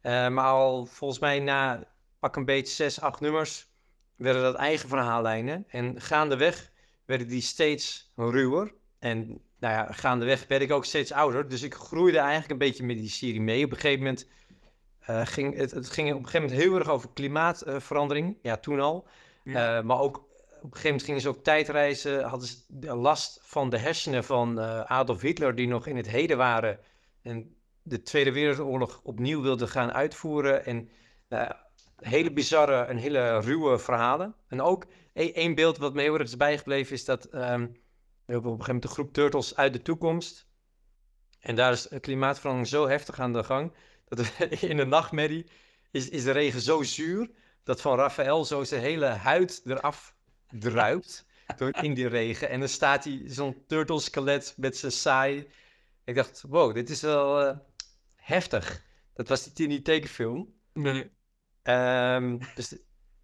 Eh, 0.00 0.28
maar 0.28 0.44
al 0.44 0.86
volgens 0.86 1.20
mij 1.20 1.38
na 1.38 1.86
pak 2.18 2.36
een 2.36 2.44
beetje 2.44 2.74
6, 2.74 3.00
8 3.00 3.20
nummers 3.20 3.68
werden 4.16 4.42
dat 4.42 4.54
eigen 4.54 4.88
verhaallijnen. 4.88 5.64
En 5.68 6.00
gaandeweg 6.00 6.70
werden 7.04 7.28
die 7.28 7.42
steeds 7.42 8.12
ruwer. 8.16 8.74
En 8.98 9.26
nou 9.58 9.74
ja, 9.74 9.92
gaandeweg 9.92 10.46
werd 10.46 10.62
ik 10.62 10.72
ook 10.72 10.84
steeds 10.84 11.12
ouder. 11.12 11.48
Dus 11.48 11.62
ik 11.62 11.74
groeide 11.74 12.18
eigenlijk 12.18 12.50
een 12.50 12.68
beetje 12.68 12.84
met 12.84 12.98
die 12.98 13.08
serie 13.08 13.40
mee. 13.40 13.64
Op 13.64 13.70
een 13.70 13.76
gegeven 13.76 13.98
moment 13.98 14.28
eh, 15.00 15.26
ging 15.26 15.56
het, 15.56 15.70
het 15.70 15.90
ging 15.90 16.08
op 16.12 16.18
een 16.18 16.24
gegeven 16.24 16.48
moment 16.48 16.62
heel 16.62 16.78
erg 16.78 16.88
over 16.88 17.08
klimaatverandering. 17.14 18.36
ja, 18.42 18.56
toen 18.56 18.80
al. 18.80 19.06
Ja. 19.44 19.78
Eh, 19.78 19.84
maar 19.84 19.98
ook 19.98 20.28
een 20.62 20.70
gegeven 20.70 20.88
moment 20.88 21.02
gingen 21.02 21.20
ze 21.20 21.28
ook 21.28 21.44
tijdreizen. 21.44 22.24
Hadden 22.24 22.48
ze 22.48 22.94
last 22.94 23.40
van 23.42 23.70
de 23.70 23.78
hersenen 23.78 24.24
van 24.24 24.60
eh, 24.60 24.80
Adolf 24.80 25.20
Hitler, 25.20 25.54
die 25.54 25.68
nog 25.68 25.86
in 25.86 25.96
het 25.96 26.08
heden 26.08 26.36
waren. 26.36 26.78
En 27.22 27.56
de 27.82 28.02
Tweede 28.02 28.32
Wereldoorlog 28.32 29.00
opnieuw 29.02 29.42
wilden 29.42 29.68
gaan 29.68 29.92
uitvoeren. 29.92 30.64
En 30.64 30.90
nou, 31.28 31.52
hele 31.96 32.32
bizarre 32.32 32.82
en 32.82 32.96
hele 32.96 33.40
ruwe 33.40 33.78
verhalen. 33.78 34.34
En 34.48 34.60
ook 34.62 34.86
e- 35.12 35.32
één 35.32 35.54
beeld 35.54 35.78
wat 35.78 35.94
me 35.94 36.02
heel 36.02 36.14
erg 36.14 36.22
is 36.22 36.36
bijgebleven 36.36 36.94
is 36.94 37.04
dat 37.04 37.28
hebben 38.30 38.52
op 38.52 38.58
een 38.58 38.64
gegeven 38.64 38.74
moment 38.74 38.82
de 38.82 38.88
groep 38.88 39.12
Turtles 39.12 39.56
uit 39.56 39.72
de 39.72 39.82
toekomst. 39.82 40.46
En 41.40 41.54
daar 41.54 41.72
is 41.72 41.82
de 41.82 42.00
klimaatverandering 42.00 42.68
zo 42.68 42.88
heftig 42.88 43.20
aan 43.20 43.32
de 43.32 43.44
gang. 43.44 43.72
Dat 44.08 44.32
in 44.60 44.76
de 44.76 44.84
nachtmerrie 44.84 45.50
is, 45.90 46.08
is 46.08 46.24
de 46.24 46.30
regen 46.30 46.60
zo 46.60 46.82
zuur. 46.82 47.30
Dat 47.62 47.80
van 47.80 47.96
Raphaël 47.96 48.44
zo 48.44 48.64
zijn 48.64 48.80
hele 48.80 49.06
huid 49.06 49.62
eraf 49.64 50.14
druipt. 50.50 51.28
Door, 51.56 51.76
in 51.82 51.94
die 51.94 52.08
regen. 52.08 52.48
En 52.48 52.58
dan 52.58 52.68
staat 52.68 53.04
hij 53.04 53.22
zo'n 53.24 53.64
turtle-skelet 53.66 54.54
met 54.56 54.76
zijn 54.76 54.92
saai. 54.92 55.48
Ik 56.04 56.14
dacht, 56.14 56.44
wow, 56.48 56.74
dit 56.74 56.90
is 56.90 57.00
wel 57.00 57.40
eh, 57.40 57.56
heftig. 58.16 58.82
Dat 59.14 59.28
was 59.28 59.46
niet 59.46 59.60
in 59.60 59.68
die 59.68 59.82
tekenfilm. 59.82 60.54
Nee. 60.72 61.10
Ehm, 61.62 62.38
dus 62.54 62.76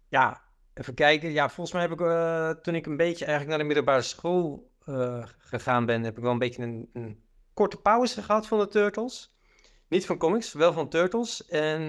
ja, 0.09 0.41
even 0.73 0.93
kijken. 0.93 1.31
Ja, 1.31 1.49
volgens 1.49 1.71
mij 1.71 1.81
heb 1.81 1.91
ik 1.91 2.01
eh, 2.01 2.49
toen 2.49 2.75
ik 2.75 2.85
een 2.85 2.97
beetje 2.97 3.25
eigenlijk 3.25 3.49
naar 3.49 3.67
de 3.67 3.73
middelbare 3.73 4.01
school 4.01 4.71
eh, 4.85 5.25
gegaan 5.37 5.85
ben, 5.85 6.03
heb 6.03 6.17
ik 6.17 6.23
wel 6.23 6.31
een 6.31 6.39
beetje 6.39 6.63
een, 6.63 6.89
een 6.93 7.23
korte 7.53 7.77
pauze 7.77 8.23
gehad 8.23 8.47
van 8.47 8.59
de 8.59 8.67
Turtles. 8.67 9.35
Niet 9.87 10.05
van 10.05 10.17
comics, 10.17 10.53
wel 10.53 10.73
van 10.73 10.89
Turtles. 10.89 11.45
En 11.45 11.81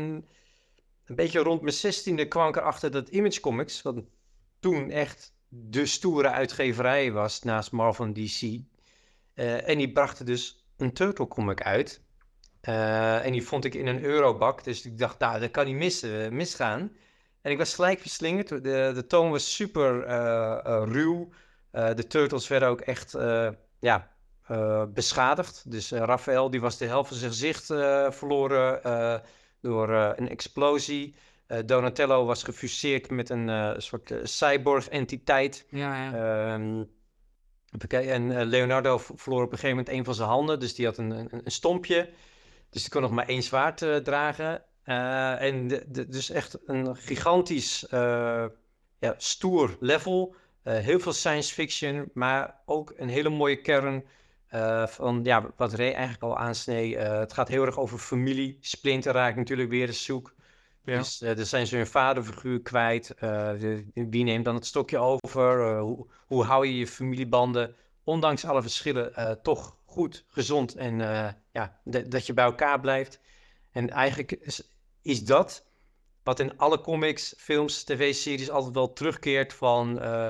een 1.05 1.15
beetje 1.15 1.41
rond 1.41 1.61
mijn 1.61 1.75
zestiende 1.75 2.29
kwam 2.29 2.49
ik 2.49 2.57
erachter 2.57 2.91
dat 2.91 3.09
Image 3.09 3.41
Comics, 3.41 3.83
wat 3.83 4.03
toen 4.61 4.91
echt 4.91 5.35
de 5.49 5.87
stoere 5.87 6.31
uitgeverij 6.31 7.13
was 7.13 7.43
naast 7.43 7.73
Marvel 7.73 8.13
DC. 8.13 8.61
eh, 9.35 9.69
en 9.69 9.79
die 9.79 9.93
brachten 9.93 10.27
dus 10.27 10.67
een 10.77 10.93
Turtle 10.93 11.29
comic 11.29 11.63
uit. 11.63 12.03
Eh, 12.61 13.25
en 13.27 13.33
die 13.33 13.47
vond 13.47 13.65
ik 13.65 13.75
in 13.75 13.87
een 13.87 14.03
eurobak. 14.05 14.65
Dus 14.65 14.85
ik 14.87 14.99
dacht, 14.99 15.19
nou, 15.19 15.41
dat 15.41 15.51
kan 15.51 15.67
niet 15.67 15.75
missen, 15.77 16.35
misgaan. 16.37 16.93
En 17.43 17.51
ik 17.53 17.59
was 17.59 17.75
gelijk 17.75 18.01
verslingerd. 18.01 18.49
De, 18.49 18.61
de 18.95 19.07
toon 19.07 19.31
was 19.31 19.55
super 19.55 20.05
eh, 20.05 20.59
eh, 20.65 20.83
ruw. 20.93 21.29
Eh, 21.71 21.95
de 21.95 22.07
turtles 22.07 22.49
werden 22.49 22.69
ook 22.69 22.81
echt 22.81 23.15
eh, 23.15 23.49
ja, 23.79 24.11
eh, 24.47 24.85
beschadigd. 24.95 25.71
Dus 25.71 25.93
eh, 25.93 26.01
Raphaël 26.01 26.51
die 26.51 26.61
was 26.61 26.79
de 26.79 26.87
helft 26.87 27.09
van 27.09 27.17
zijn 27.19 27.31
gezicht 27.31 27.71
eh, 27.71 28.11
verloren 28.11 28.83
eh, 28.85 29.19
door 29.61 29.93
eh, 29.95 30.11
een 30.17 30.29
explosie. 30.29 31.15
Eh, 31.49 31.59
Donatello 31.67 32.25
was 32.25 32.43
gefuseerd 32.43 33.11
met 33.11 33.31
een 33.31 33.49
eh, 33.49 33.73
soort 33.77 34.11
eh, 34.11 34.19
cyborg-entiteit. 34.23 35.67
Ja, 35.71 36.05
ja. 36.05 36.13
Ehm, 36.55 36.85
en 37.91 38.45
Leonardo 38.45 38.99
verloor 38.99 39.43
op 39.43 39.53
een 39.53 39.59
gegeven 39.59 39.77
moment 39.77 39.89
een 39.97 40.05
van 40.05 40.15
zijn 40.15 40.29
handen, 40.29 40.61
dus 40.61 40.75
die 40.75 40.87
had 40.87 40.99
een, 40.99 41.11
een, 41.11 41.29
een 41.45 41.51
stompje. 41.51 42.11
Dus 42.71 42.83
die 42.83 42.91
kon 42.91 43.03
nog 43.03 43.11
maar 43.11 43.27
één 43.29 43.43
zwaard 43.43 43.79
dragen. 44.05 44.63
En 45.39 45.69
de, 45.69 45.85
de- 45.89 46.09
dus 46.09 46.31
echt 46.31 46.59
een 46.67 46.97
gigantisch 46.97 47.87
ja, 48.99 49.15
stoer 49.17 49.77
level. 49.81 50.35
Heel 50.63 51.01
veel 51.01 51.13
science 51.13 51.55
fiction, 51.55 52.11
maar 52.15 52.61
ook 52.67 52.93
een 52.97 53.09
hele 53.09 53.29
mooie 53.29 53.61
kern 53.61 54.05
van 54.87 55.21
ja, 55.23 55.51
wat 55.57 55.73
Ray 55.75 55.93
eigenlijk 55.93 56.23
al 56.23 56.39
aansnee. 56.39 56.99
Het 56.99 57.33
gaat 57.33 57.49
heel 57.49 57.67
erg 57.67 57.79
over 57.79 57.99
familie. 57.99 58.59
Splinter 58.61 59.13
raakt 59.13 59.37
natuurlijk 59.37 59.71
weer 59.71 59.87
eens 59.87 60.05
zoek. 60.05 60.35
Ja. 60.89 60.99
Dus 60.99 61.21
eh, 61.21 61.39
er 61.39 61.47
zijn 61.47 61.67
ze 61.67 61.77
hun 61.77 61.87
vaderfiguur 61.87 62.63
kwijt. 62.63 63.15
Eh, 63.15 63.53
wie 63.95 64.25
neemt 64.25 64.45
dan 64.45 64.55
het 64.55 64.67
stokje 64.67 64.99
over? 64.99 65.67
Eh, 65.77 65.81
hoe, 65.81 66.07
hoe 66.27 66.45
hou 66.45 66.67
je 66.67 66.77
je 66.79 66.87
familiebanden, 66.87 67.75
ondanks 68.05 68.45
alle 68.45 68.63
verschillen, 68.63 69.15
eh, 69.15 69.31
toch 69.31 69.77
goed, 69.85 70.25
gezond 70.29 70.75
en 70.75 71.01
eh, 71.01 71.33
ja, 71.53 71.81
dat 71.85 72.27
je 72.27 72.35
bij 72.35 72.45
elkaar 72.45 72.81
blijft? 72.81 73.21
En 73.73 73.91
eigenlijk 73.91 74.33
is, 74.33 74.63
is 75.03 75.25
dat 75.25 75.67
wat 76.23 76.41
in 76.41 76.59
alle 76.59 76.81
comics, 76.81 77.35
films, 77.39 77.85
tv-series 77.85 78.51
altijd 78.51 78.75
wel 78.75 78.93
terugkeert 78.93 79.53
van 79.53 80.01
eh, 80.01 80.29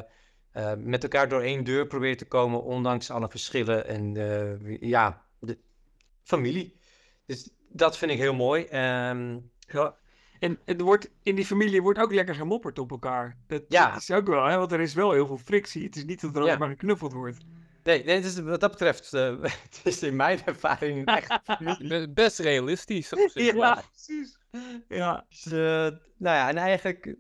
eh, 0.53 0.73
met 0.79 1.03
elkaar 1.03 1.29
door 1.29 1.41
één 1.43 1.65
deur 1.65 1.87
proberen 1.87 2.17
te 2.17 2.25
komen, 2.25 2.63
ondanks 2.63 3.11
alle 3.11 3.29
verschillen 3.29 3.87
en 3.87 4.17
eh, 4.17 4.81
ja, 4.81 5.25
de 5.39 5.59
familie. 6.23 6.77
Dus 7.27 7.51
dat 7.69 7.99
vind 7.99 8.11
ik 8.11 8.19
heel 8.19 8.35
mooi. 8.35 8.65
Ehm, 8.65 9.39
Ja. 9.59 9.97
En 10.39 10.59
het 10.65 10.81
wordt, 10.81 11.11
in 11.23 11.35
die 11.35 11.47
familie 11.47 11.83
wordt 11.83 11.99
ook 11.99 12.13
lekker 12.13 12.35
gemopperd 12.35 12.79
op 12.79 12.91
elkaar. 12.91 13.37
Dat, 13.47 13.63
Ja. 13.69 13.91
dat 13.93 14.01
is 14.03 14.11
ook 14.11 14.27
wel, 14.27 14.45
hè? 14.45 14.57
want 14.57 14.73
er 14.73 14.81
is 14.81 14.95
wel 14.95 15.13
heel 15.13 15.27
veel 15.27 15.39
frictie. 15.39 15.85
Het 15.85 15.97
is 15.97 16.05
niet 16.05 16.21
dat 16.21 16.31
er 16.31 16.37
Ja. 16.41 16.47
alleen 16.47 16.59
maar 16.59 16.69
geknuffeld 16.69 17.13
wordt. 17.13 17.39
nee, 17.85 18.05
nee 18.05 18.15
het 18.17 18.25
is, 18.25 18.41
wat 18.41 18.61
dat 18.61 18.71
betreft, 18.71 19.13
eh, 19.15 19.35
het 19.43 19.81
is 19.85 20.03
in 20.03 20.17
mijn 20.17 20.41
ervaring 20.45 21.07
echt 21.07 21.41
Be- 21.89 22.11
Best 22.15 22.39
realistisch. 22.39 23.13
op 23.13 23.29
zich 23.33 23.53
wel. 23.53 23.61
Ja, 23.63 23.83
precies. 23.93 24.39
Ja, 24.89 25.27
Dus, 25.29 25.47
eh, 25.47 25.53
nou 26.17 26.37
ja, 26.37 26.49
en 26.49 26.57
eigenlijk 26.57 27.17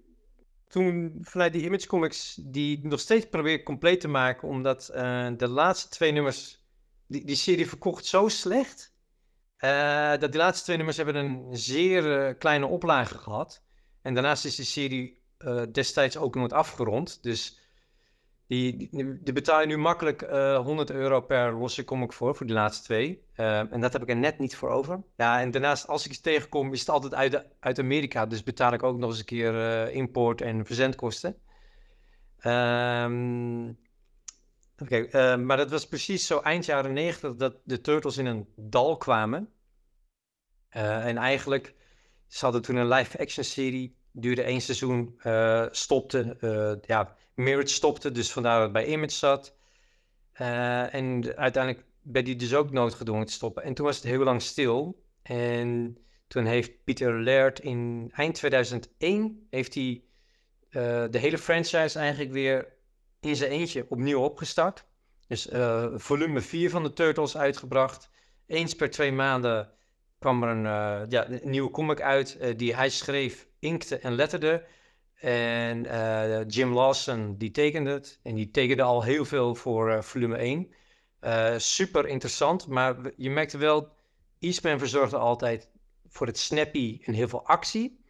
toen 0.69 1.19
vanuit 1.23 1.53
die 1.53 1.65
Image 1.65 1.87
Comics 1.87 2.39
die 2.43 2.87
nog 2.87 3.01
steeds 3.01 3.27
probeer 3.29 3.63
compleet 3.63 4.01
te 4.01 4.09
maken, 4.09 4.49
omdat 4.49 4.89
eh, 4.89 5.29
de 5.37 5.49
laatste 5.49 5.89
twee 5.89 6.13
nummers, 6.13 6.65
die, 7.07 7.25
die 7.25 7.37
serie 7.37 7.69
verkocht 7.69 8.05
zo 8.05 8.29
slecht, 8.29 8.93
eh, 9.59 10.11
dat 10.11 10.33
die 10.33 10.41
laatste 10.41 10.65
twee 10.65 10.77
nummers 10.77 10.97
hebben 10.97 11.15
een 11.15 11.47
zeer 11.57 12.27
eh, 12.27 12.35
kleine 12.39 12.67
oplage 12.67 13.19
gehad. 13.19 13.63
En 14.03 14.15
daarnaast 14.15 14.45
is 14.45 14.57
die 14.57 14.65
serie 14.65 15.23
eh, 15.39 15.63
destijds 15.73 16.17
ook 16.17 16.35
nooit 16.35 16.53
afgerond, 16.53 17.23
dus 17.23 17.61
die, 18.47 18.89
die, 19.23 19.33
betaal 19.33 19.61
je 19.61 19.67
nu 19.67 19.77
makkelijk 19.77 20.23
eh 20.23 20.59
100 20.59 20.91
euro 20.91 21.21
per 21.21 21.53
losse 21.53 21.85
comic 21.85 22.13
voor, 22.13 22.37
voor 22.37 22.47
die 22.47 22.55
laatste 22.55 22.85
twee. 22.85 23.27
En 23.35 23.81
dat 23.81 23.93
heb 23.93 24.03
ik 24.03 24.09
er 24.09 24.17
net 24.17 24.39
niet 24.39 24.57
voor 24.57 24.69
over. 24.69 25.03
Ja, 25.17 25.41
en 25.41 25.51
daarnaast, 25.51 25.87
als 25.89 26.07
ik 26.07 26.15
ze 26.15 26.21
tegenkom, 26.21 26.73
is 26.73 26.81
het 26.81 26.89
altijd 26.89 27.15
uit, 27.15 27.33
de- 27.33 27.47
uit 27.61 27.79
Amerika. 27.79 28.27
Dus 28.27 28.43
betaal 28.43 28.73
ik 28.73 28.83
ook 28.83 28.99
nog 28.99 29.11
eens 29.11 29.19
een 29.19 29.25
keer 29.25 29.89
import- 29.91 30.41
en 30.41 30.67
verzendkosten. 30.67 31.37
Ehm, 32.39 33.73
Oké, 34.83 34.97
eh, 34.97 35.37
maar 35.37 35.57
dat 35.57 35.71
was 35.71 35.89
precies 35.89 36.27
zo 36.27 36.41
eind 36.41 36.65
jaren 36.65 36.93
90 36.93 37.37
dat 37.37 37.57
de 37.65 37.81
Turtles 37.81 38.17
in 38.17 38.27
een 38.27 38.49
dal 38.57 38.97
kwamen. 38.97 39.53
Eh, 40.69 41.07
en 41.07 41.17
eigenlijk, 41.17 41.75
ze 42.27 42.45
hadden 42.45 42.63
toen 42.63 42.77
een 42.77 42.89
live-action 42.89 43.45
serie, 43.45 43.97
duurde 44.13 44.43
één 44.43 44.61
seizoen, 44.61 45.15
eh, 45.19 45.67
stopte. 45.71 46.37
eh, 46.41 46.89
ja, 46.89 47.17
Mirage 47.35 47.67
stopte, 47.67 48.13
dus 48.13 48.33
vandaar 48.33 48.55
dat 48.55 48.63
het 48.63 48.73
bij 48.73 48.87
Image 48.87 49.11
zat. 49.11 49.57
En 50.33 51.37
uiteindelijk 51.37 51.87
werd 52.03 52.27
die 52.27 52.37
dus 52.37 52.55
ook 52.55 52.71
noodgedwongen 52.71 53.27
te 53.27 53.33
stoppen. 53.33 53.63
En 53.63 53.75
toen 53.75 53.87
was 53.87 53.97
het 53.97 54.05
heel 54.05 54.23
lang 54.25 54.43
stil. 54.43 55.05
En 55.23 55.99
toen 56.29 56.45
heeft 56.45 56.85
Peter 56.85 57.23
Laird 57.23 57.61
in 57.61 58.11
eind 58.15 58.35
2001 58.35 59.47
heeft 59.51 59.75
hij 59.75 60.03
de 61.11 61.19
hele 61.19 61.39
franchise 61.39 61.99
eigenlijk 61.99 62.33
weer 62.33 62.78
in 63.21 63.37
zijn 63.37 63.51
eentje 63.51 63.87
opnieuw 63.89 64.21
opgestart. 64.21 64.85
Dus 65.27 65.49
eh, 65.49 65.87
volume 65.95 66.41
4 66.41 66.71
van 66.71 66.83
de 66.83 66.93
Turtles 66.93 67.37
uitgebracht. 67.37 68.11
Eens 68.47 68.75
per 68.75 68.91
twee 68.91 69.13
maanden 69.13 69.73
kwam 70.19 70.43
er 70.43 70.49
een, 70.49 70.67
eh, 70.67 71.03
ja, 71.09 71.29
een 71.29 71.51
nieuwe 71.51 71.71
comic 71.71 72.01
uit 72.01 72.37
eh, 72.37 72.57
die 72.57 72.75
hij 72.75 72.91
schreef, 72.91 73.49
inkte 73.59 73.99
en 73.99 74.15
letterde. 74.15 74.65
En 75.15 75.83
Jim 76.47 76.73
Lawson 76.73 77.37
die 77.39 77.51
tekende 77.51 77.91
het. 77.91 78.21
En 78.23 78.35
die 78.35 78.51
tekende 78.51 78.83
al 78.83 79.03
heel 79.03 79.25
veel 79.25 79.55
voor 79.55 80.05
volume 80.05 80.37
1. 80.37 80.73
Eh, 81.21 81.55
super 81.57 82.07
interessant, 82.07 82.67
maar 82.67 82.97
je 83.17 83.31
merkte 83.31 83.59
wel, 83.59 83.93
Eastman 84.39 84.79
verzorgde 84.79 85.17
altijd 85.17 85.71
voor 86.09 86.27
het 86.27 86.39
snappy 86.39 87.01
en 87.03 87.13
heel 87.13 87.29
veel 87.29 87.47
actie. 87.47 88.01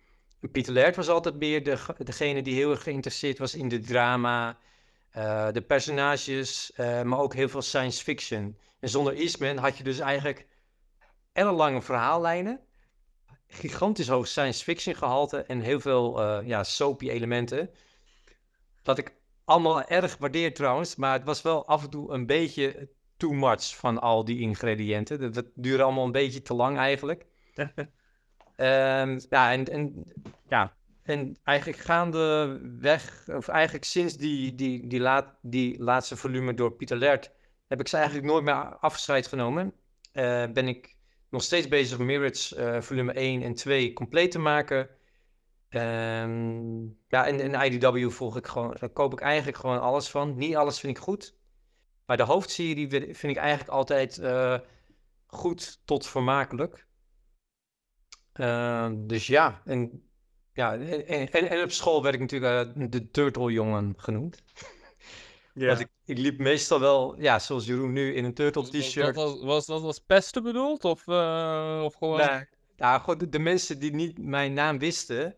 Pieter 0.53 0.73
Laird 0.73 0.97
was 0.97 1.09
altijd 1.09 1.39
meer 1.39 1.65
de, 1.65 1.79
degene 1.99 2.43
die 2.43 2.55
heel 2.55 2.71
erg 2.71 2.83
geïnteresseerd 2.83 3.39
was 3.39 3.55
in 3.55 3.69
de 3.69 3.81
drama, 3.81 4.59
eh, 5.19 5.53
de 5.53 5.63
personages, 5.63 6.73
eh, 6.73 7.03
maar 7.03 7.19
ook 7.19 7.35
heel 7.35 7.49
veel 7.49 7.63
science 7.63 8.03
fiction. 8.03 8.59
En 8.81 8.89
zonder 8.89 9.15
Eastman 9.15 9.57
had 9.57 9.77
je 9.77 9.85
dus 9.85 9.99
eigenlijk 9.99 10.47
ellenlange 11.33 11.83
verhaallijnen, 11.83 12.61
gigantisch 13.47 14.09
hoog 14.09 14.27
science 14.27 14.65
fiction 14.65 14.95
gehalte 14.95 15.43
en 15.43 15.61
heel 15.61 15.81
veel 15.81 16.21
eh, 16.21 16.47
ja, 16.47 16.65
soapy 16.65 17.11
elementen. 17.11 17.71
Dat 18.83 18.99
ik 18.99 19.15
allemaal 19.45 19.85
erg 19.85 20.17
waardeer 20.17 20.55
trouwens, 20.55 20.97
maar 20.97 21.13
het 21.13 21.25
was 21.25 21.43
wel 21.43 21.67
af 21.67 21.83
en 21.83 21.91
toe 21.91 22.13
een 22.13 22.27
beetje 22.27 22.89
too 23.17 23.33
much 23.33 23.77
van 23.77 24.01
al 24.01 24.25
die 24.25 24.41
ingrediënten. 24.41 25.21
Dat, 25.21 25.35
dat 25.35 25.47
duurde 25.55 25.83
allemaal 25.83 26.05
een 26.05 26.13
beetje 26.13 26.43
te 26.43 26.55
lang 26.55 26.79
eigenlijk. 26.79 27.27
Ehm, 28.57 29.21
ja, 29.31 29.53
en, 29.53 29.65
en, 29.65 30.13
ja, 30.49 30.77
en 31.09 31.37
eigenlijk 31.45 31.79
gaandeweg, 31.79 33.25
of 33.29 33.49
eigenlijk 33.49 33.85
sinds 33.85 34.17
die, 34.17 34.55
die, 34.55 34.87
die, 34.87 35.01
laat, 35.01 35.39
die 35.43 35.83
laatste 35.83 36.17
volume 36.17 36.55
door 36.55 36.73
Pieter 36.73 36.99
Laird, 36.99 37.33
heb 37.69 37.81
ik 37.81 37.89
ze 37.89 37.97
eigenlijk 37.97 38.27
nooit 38.27 38.45
meer 38.45 38.77
afscheid 38.79 39.27
genomen. 39.27 39.73
Eh, 40.13 40.45
ben 40.53 40.69
ik 40.69 40.97
nog 41.31 41.43
steeds 41.43 41.69
bezig 41.69 41.99
Mirage 41.99 42.57
eh, 42.57 42.81
volume 42.81 43.13
1 43.13 43.43
en 43.43 43.55
2 43.55 43.93
compleet 43.93 44.31
te 44.31 44.39
maken. 44.39 44.89
Ehm, 45.69 46.83
ja, 47.09 47.27
en, 47.27 47.73
IDW 47.73 48.11
volg 48.11 48.37
ik 48.37 48.47
gewoon, 48.47 48.77
daar 48.81 48.89
koop 48.89 49.13
ik 49.13 49.21
eigenlijk 49.21 49.57
gewoon 49.57 49.81
alles 49.81 50.09
van. 50.09 50.37
Niet 50.37 50.57
alles 50.57 50.81
vind 50.81 50.97
ik 50.97 51.03
goed. 51.03 51.37
Maar 52.07 52.17
de 52.17 52.23
hoofdserie 52.23 52.89
vind 52.89 53.17
vind 53.17 53.37
ik 53.37 53.43
eigenlijk 53.43 53.71
altijd 53.71 54.19
eh, 54.19 54.59
goed 55.27 55.81
tot 55.85 56.07
vermakelijk. 56.07 56.87
Ehm, 58.33 59.07
dus 59.07 59.27
ja, 59.27 59.63
en, 59.65 60.08
ja 60.59 60.75
en, 60.75 61.31
en, 61.33 61.51
en 61.51 61.63
op 61.63 61.71
school 61.71 62.03
werd 62.03 62.15
ik 62.15 62.21
natuurlijk 62.21 62.77
eh, 62.77 62.87
de 62.91 63.11
Turtle-jongen 63.11 63.95
genoemd. 63.97 64.43
ja. 65.55 65.67
Want 65.67 65.81
ik, 65.81 65.89
ik 66.05 66.19
liep 66.19 66.39
meestal 66.39 66.81
wel, 66.81 67.21
ja, 67.21 67.39
zoals 67.39 67.67
Jeroen 67.67 67.93
nu, 67.93 68.15
in 68.15 68.25
een 68.25 68.35
Turtle 68.35 68.63
Was, 68.63 68.71
was, 68.71 68.87
t-shirt. 68.87 69.17
was, 69.17 69.43
was 69.43 69.67
dat 69.67 69.83
als 69.83 69.99
pesten 69.99 70.43
bedoeld? 70.43 70.85
Of, 70.85 71.09
eh, 71.09 71.81
of 71.85 71.95
gewoon... 71.95 72.19
Nee, 72.19 72.47
ja, 72.77 72.99
gewoon 72.99 73.19
de, 73.19 73.29
de 73.29 73.39
mensen 73.39 73.79
die 73.79 73.95
niet 73.95 74.19
mijn 74.19 74.53
naam 74.53 74.79
wisten. 74.79 75.37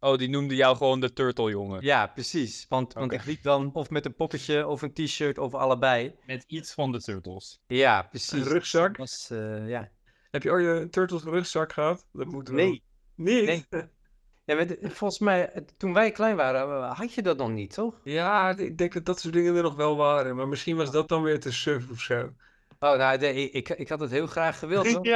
Oh, 0.00 0.18
die 0.18 0.28
noemde 0.28 0.54
jou 0.54 0.76
gewoon 0.76 1.00
de 1.00 1.12
Turtle 1.12 1.50
jongen. 1.50 1.82
Ja, 1.82 2.06
precies. 2.06 2.66
Want, 2.68 2.92
want 2.92 3.12
ik 3.12 3.24
liep 3.24 3.42
dan 3.42 3.70
of 3.72 3.90
met 3.90 4.04
een 4.04 4.14
poppetje 4.14 4.66
of 4.66 4.82
een 4.82 4.92
t-shirt 4.92 5.38
of 5.38 5.54
allebei. 5.54 6.14
Met 6.26 6.44
iets 6.46 6.72
van 6.72 6.92
de 6.92 7.00
Turtles. 7.00 7.60
Ja, 7.66 8.02
precies. 8.02 8.32
Een 8.32 8.48
rugzak. 8.48 8.96
Was, 8.96 9.28
eh, 9.30 9.68
ja. 9.68 9.90
Heb 10.30 10.42
je 10.42 10.50
ooit 10.50 10.66
een 10.66 10.90
Turtles 10.90 11.22
rugzak 11.22 11.72
gehad? 11.72 12.06
Dat 12.12 12.26
moet 12.26 12.48
wel. 12.48 12.56
Nee. 12.56 12.82
Niet? 13.14 13.44
Nee. 13.46 13.66
Ja, 14.52 14.58
maar 14.58 14.66
de- 14.66 14.90
volgens 14.90 15.18
mij, 15.18 15.64
toen 15.76 15.92
wij 15.92 16.10
klein 16.10 16.36
waren, 16.36 16.60
eh, 16.82 16.98
had 16.98 17.12
je 17.14 17.22
dat 17.22 17.36
nog 17.36 17.50
niet, 17.50 17.72
toch? 17.74 18.00
Ja, 18.04 18.56
ik 18.56 18.78
denk 18.78 18.92
dat 18.92 19.04
dat 19.04 19.20
soort 19.20 19.34
dingen 19.34 19.56
er 19.56 19.62
nog 19.62 19.74
wel 19.76 19.96
waren. 19.96 20.36
Maar 20.36 20.48
misschien 20.48 20.76
was 20.76 20.90
dat 20.90 21.08
dan 21.08 21.22
weer 21.22 21.40
te 21.40 21.52
suf 21.52 21.90
of 21.90 22.00
zo. 22.00 22.32
Oh, 22.78 22.96
nou, 22.96 23.18
nee, 23.18 23.50
ik, 23.50 23.68
ik 23.68 23.88
had 23.88 24.00
het 24.00 24.10
heel 24.10 24.26
graag 24.26 24.58
gewild, 24.58 24.92
hoor. 24.92 25.06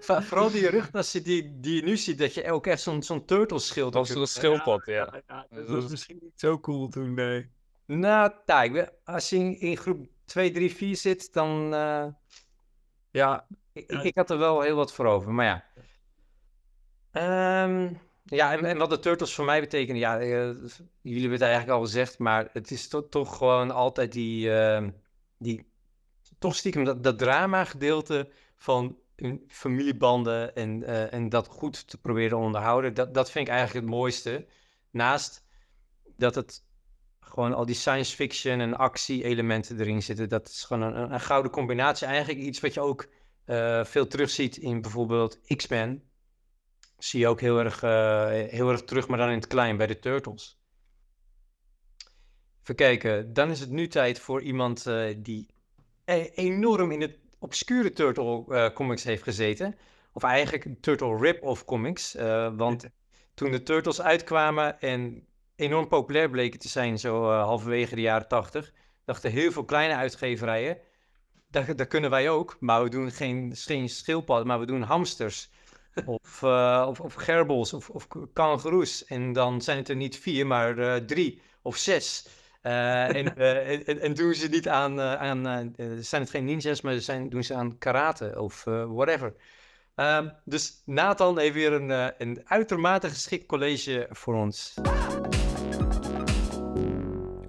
Ja. 0.00 0.20
Vooral 0.20 0.50
die 0.50 0.68
rugtassen 0.68 1.22
die, 1.22 1.60
die 1.60 1.76
je 1.76 1.82
nu 1.82 1.96
ziet, 1.96 2.18
dat 2.18 2.34
je 2.34 2.50
ook 2.50 2.66
echt 2.66 2.80
zo'n 2.82 3.02
zo'n 3.02 3.24
turtleschild 3.24 3.92
Dat 3.92 4.08
was 4.08 4.16
een 4.16 4.26
schildpad, 4.26 4.86
ja. 4.86 4.92
Ja, 4.94 5.22
ja, 5.26 5.46
dat 5.50 5.68
was 5.68 5.88
misschien 5.88 6.18
niet 6.20 6.32
zo 6.40 6.60
cool 6.60 6.88
toen, 6.88 7.14
nee. 7.14 7.50
Nou, 7.86 8.32
nou, 8.46 8.64
ik 8.64 8.72
ben, 8.72 8.92
als 9.04 9.28
je 9.30 9.36
in, 9.36 9.60
in 9.60 9.76
groep 9.76 10.06
2, 10.24 10.50
3, 10.50 10.74
4 10.74 10.96
zit, 10.96 11.32
dan... 11.32 11.74
eh, 11.74 12.06
Ja, 13.10 13.46
ik, 13.72 13.90
Ja. 13.92 14.02
ik 14.02 14.16
had 14.16 14.30
er 14.30 14.38
wel 14.38 14.60
heel 14.60 14.76
wat 14.76 14.92
voor 14.92 15.06
over, 15.06 15.32
maar 15.32 15.46
ja. 15.46 15.64
Ehm, 17.12 17.92
ja, 18.24 18.52
en, 18.52 18.64
en 18.64 18.78
wat 18.78 18.90
de 18.90 18.98
Turtles 18.98 19.34
voor 19.34 19.44
mij 19.44 19.60
betekenen, 19.60 20.00
ja, 20.00 20.18
eh, 20.18 20.28
jullie 21.00 21.20
hebben 21.20 21.30
het 21.30 21.40
eigenlijk 21.40 21.70
al 21.70 21.80
gezegd, 21.80 22.18
maar 22.18 22.48
het 22.52 22.70
is 22.70 22.88
to- 22.88 23.08
toch 23.08 23.36
gewoon 23.36 23.70
altijd 23.70 24.12
die, 24.12 24.52
ehm, 24.52 24.90
die 25.38 25.70
toch 26.38 26.54
stiekem 26.54 26.84
dat, 26.84 27.02
dat 27.04 27.18
drama 27.18 27.64
gedeelte 27.64 28.30
van 28.56 28.98
familiebanden 29.48 30.54
en, 30.54 30.82
eh, 30.82 31.12
en 31.12 31.28
dat 31.28 31.46
goed 31.48 31.88
te 31.88 32.00
proberen 32.00 32.38
onderhouden. 32.38 32.94
Dat, 32.94 33.14
dat 33.14 33.30
vind 33.30 33.46
ik 33.46 33.52
eigenlijk 33.52 33.86
het 33.86 33.94
mooiste. 33.94 34.46
Naast 34.90 35.44
dat 36.16 36.34
het 36.34 36.64
gewoon 37.20 37.54
al 37.54 37.66
die 37.66 37.74
science 37.74 38.14
fiction 38.14 38.60
en 38.60 38.76
actie-elementen 38.76 39.80
erin 39.80 40.02
zitten. 40.02 40.28
Dat 40.28 40.48
is 40.48 40.64
gewoon 40.64 40.82
een, 40.94 41.12
een 41.12 41.20
gouden 41.20 41.50
combinatie. 41.52 42.06
Eigenlijk 42.06 42.38
iets 42.40 42.60
wat 42.60 42.74
je 42.74 42.80
ook 42.80 43.08
uh, 43.46 43.84
veel 43.84 44.06
terugziet 44.06 44.56
in 44.56 44.80
bijvoorbeeld 44.82 45.40
X-Men. 45.56 46.02
Zie 47.02 47.20
je 47.20 47.28
ook 47.28 47.40
heel 47.40 47.58
erg, 47.58 47.82
uh, 47.82 48.26
heel 48.28 48.70
erg 48.70 48.82
terug, 48.82 49.08
maar 49.08 49.18
dan 49.18 49.28
in 49.28 49.34
het 49.34 49.46
klein 49.46 49.76
bij 49.76 49.86
de 49.86 49.98
Turtles. 49.98 50.60
Even 52.60 52.74
kijken, 52.74 53.32
dan 53.32 53.50
is 53.50 53.60
het 53.60 53.70
nu 53.70 53.88
tijd 53.88 54.18
voor 54.18 54.42
iemand 54.42 54.86
uh, 54.86 55.14
die 55.16 55.46
e 56.04 56.30
enorm 56.34 56.90
in 56.90 57.00
het 57.00 57.18
obscure 57.38 57.92
Turtle 57.92 58.72
comics 58.74 59.04
heeft 59.04 59.22
gezeten. 59.22 59.78
Of 60.12 60.22
eigenlijk 60.22 60.66
Turtle 60.80 61.16
rip-off 61.16 61.64
comics. 61.64 62.14
want 62.56 62.88
toen 63.34 63.50
de 63.50 63.62
Turtles 63.62 64.00
uitkwamen 64.00 64.80
en 64.80 65.26
enorm 65.56 65.88
populair 65.88 66.30
bleken 66.30 66.58
te 66.58 66.68
zijn, 66.68 66.98
zo 66.98 67.30
halverwege 67.30 67.94
de 67.94 68.00
jaren 68.00 68.28
tachtig, 68.28 68.72
dachten 69.04 69.30
heel 69.30 69.52
veel 69.52 69.64
kleine 69.64 69.94
uitgeverijen, 69.94 70.78
daar, 71.48 71.76
daar, 71.76 71.86
kunnen 71.86 72.10
wij 72.10 72.30
ook, 72.30 72.56
maar 72.60 72.82
we 72.82 72.88
doen 72.88 73.10
geen, 73.10 73.56
geen 73.56 73.88
schildpadden, 73.88 74.46
maar 74.46 74.60
we 74.60 74.66
doen 74.66 74.82
hamsters. 74.82 75.50
Of, 76.04 76.42
uh, 76.42 76.86
of, 76.88 77.00
of, 77.00 77.14
gerbils 77.14 77.72
of, 77.72 77.90
of 77.90 78.08
kangaroes. 78.32 79.04
En 79.04 79.32
dan 79.32 79.62
zijn 79.62 79.76
het 79.76 79.88
er 79.88 79.96
niet 79.96 80.18
vier, 80.18 80.46
maar 80.46 80.78
uh, 80.78 80.94
drie 80.94 81.42
of 81.62 81.76
zes. 81.76 82.28
en, 82.62 83.36
en, 83.86 84.00
en, 84.00 84.14
doen 84.14 84.34
ze 84.34 84.48
niet 84.48 84.68
aan, 84.68 85.00
aan 85.00 85.74
zijn 86.00 86.22
het 86.22 86.30
geen 86.30 86.44
ninjas, 86.44 86.80
maar 86.80 87.00
zijn, 87.00 87.28
doen 87.28 87.44
ze 87.44 87.54
aan 87.54 87.78
karate 87.78 88.40
of 88.40 88.64
whatever. 88.64 89.34
Um, 89.96 90.32
dus 90.44 90.82
Nathan 90.84 91.38
heeft 91.38 91.54
weer 91.54 91.72
een, 91.72 92.12
een 92.18 92.40
uitermate 92.44 93.08
geschikt 93.08 93.46
college 93.46 94.06
voor 94.10 94.34
ons. 94.34 94.74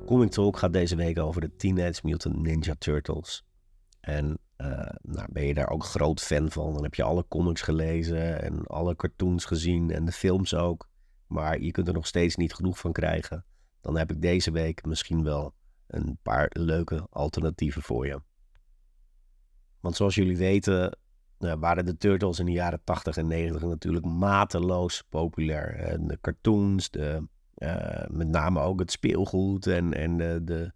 Comic 0.06 0.32
Talk 0.32 0.58
gaat 0.58 0.74
deze 0.74 0.96
week 0.96 1.20
over 1.20 1.42
de 1.42 1.56
Teenage 1.56 2.00
Mutant 2.04 2.42
Ninja 2.42 2.76
Turtles. 2.78 3.46
En 4.02 4.38
uh, 4.58 4.90
nou, 5.02 5.28
ben 5.32 5.46
je 5.46 5.54
daar 5.54 5.70
ook 5.70 5.84
groot 5.84 6.22
fan 6.22 6.52
van? 6.52 6.74
Dan 6.74 6.84
heb 6.84 6.96
je 6.96 7.04
alle 7.04 7.26
comics 7.28 7.62
gelezen 7.62 8.42
en 8.42 8.66
alle 8.66 8.96
cartoons 8.96 9.46
gezien 9.46 9.92
en 9.92 10.06
de 10.06 10.12
films 10.12 10.56
ook. 10.56 10.90
Maar 11.28 11.60
je 11.60 11.72
kunt 11.72 11.88
er 11.88 11.94
nog 11.94 12.08
steeds 12.08 12.36
niet 12.36 12.54
genoeg 12.54 12.80
van 12.80 12.92
krijgen. 12.92 13.46
Dan 13.82 13.98
heb 13.98 14.12
ik 14.12 14.22
deze 14.22 14.52
week 14.52 14.86
misschien 14.86 15.24
wel 15.24 15.54
een 15.88 16.18
paar 16.22 16.50
leuke 16.54 17.08
alternatieven 17.10 17.82
voor 17.82 18.08
je. 18.08 18.22
Want 19.80 19.96
zoals 19.96 20.16
jullie 20.16 20.38
weten 20.38 20.98
uh, 21.40 21.54
waren 21.60 21.86
de 21.86 21.98
Turtles 21.98 22.40
in 22.40 22.46
de 22.46 22.52
jaren 22.52 22.84
80 22.84 23.18
en 23.18 23.28
90 23.28 23.62
natuurlijk 23.62 24.06
mateloos 24.06 25.04
populair. 25.10 25.76
En 25.76 26.08
de 26.08 26.18
cartoons, 26.22 26.90
de 26.90 27.28
uh, 27.58 28.08
met 28.08 28.28
name 28.28 28.60
ook 28.60 28.80
het 28.80 28.92
speelgoed 28.92 29.68
en, 29.68 29.94
en 29.94 30.18
de, 30.18 30.42
de 30.44 30.72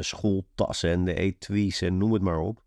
schooltassen 0.00 0.90
en 0.90 1.04
de 1.04 1.14
etuis 1.14 1.82
en 1.82 1.98
noem 1.98 2.12
het 2.12 2.22
maar 2.22 2.38
op. 2.38 2.66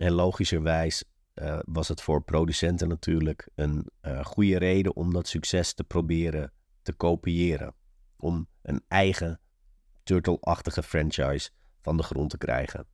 En 0.00 0.12
logischerwijs 0.12 1.04
uh, 1.34 1.58
was 1.64 1.88
het 1.88 2.00
voor 2.00 2.22
producenten 2.22 2.88
natuurlijk 2.88 3.48
een 3.54 3.90
goede 4.22 4.58
reden 4.58 4.96
om 4.96 5.12
dat 5.12 5.28
succes 5.28 5.72
te 5.72 5.84
proberen 5.84 6.52
te 6.82 6.92
kopiëren. 6.92 7.74
Om 8.16 8.48
een 8.62 8.84
eigen 8.88 9.40
Turtle-achtige 10.02 10.82
franchise 10.82 11.50
van 11.80 11.96
de 11.96 12.02
grond 12.02 12.30
te 12.30 12.38
krijgen. 12.38 12.86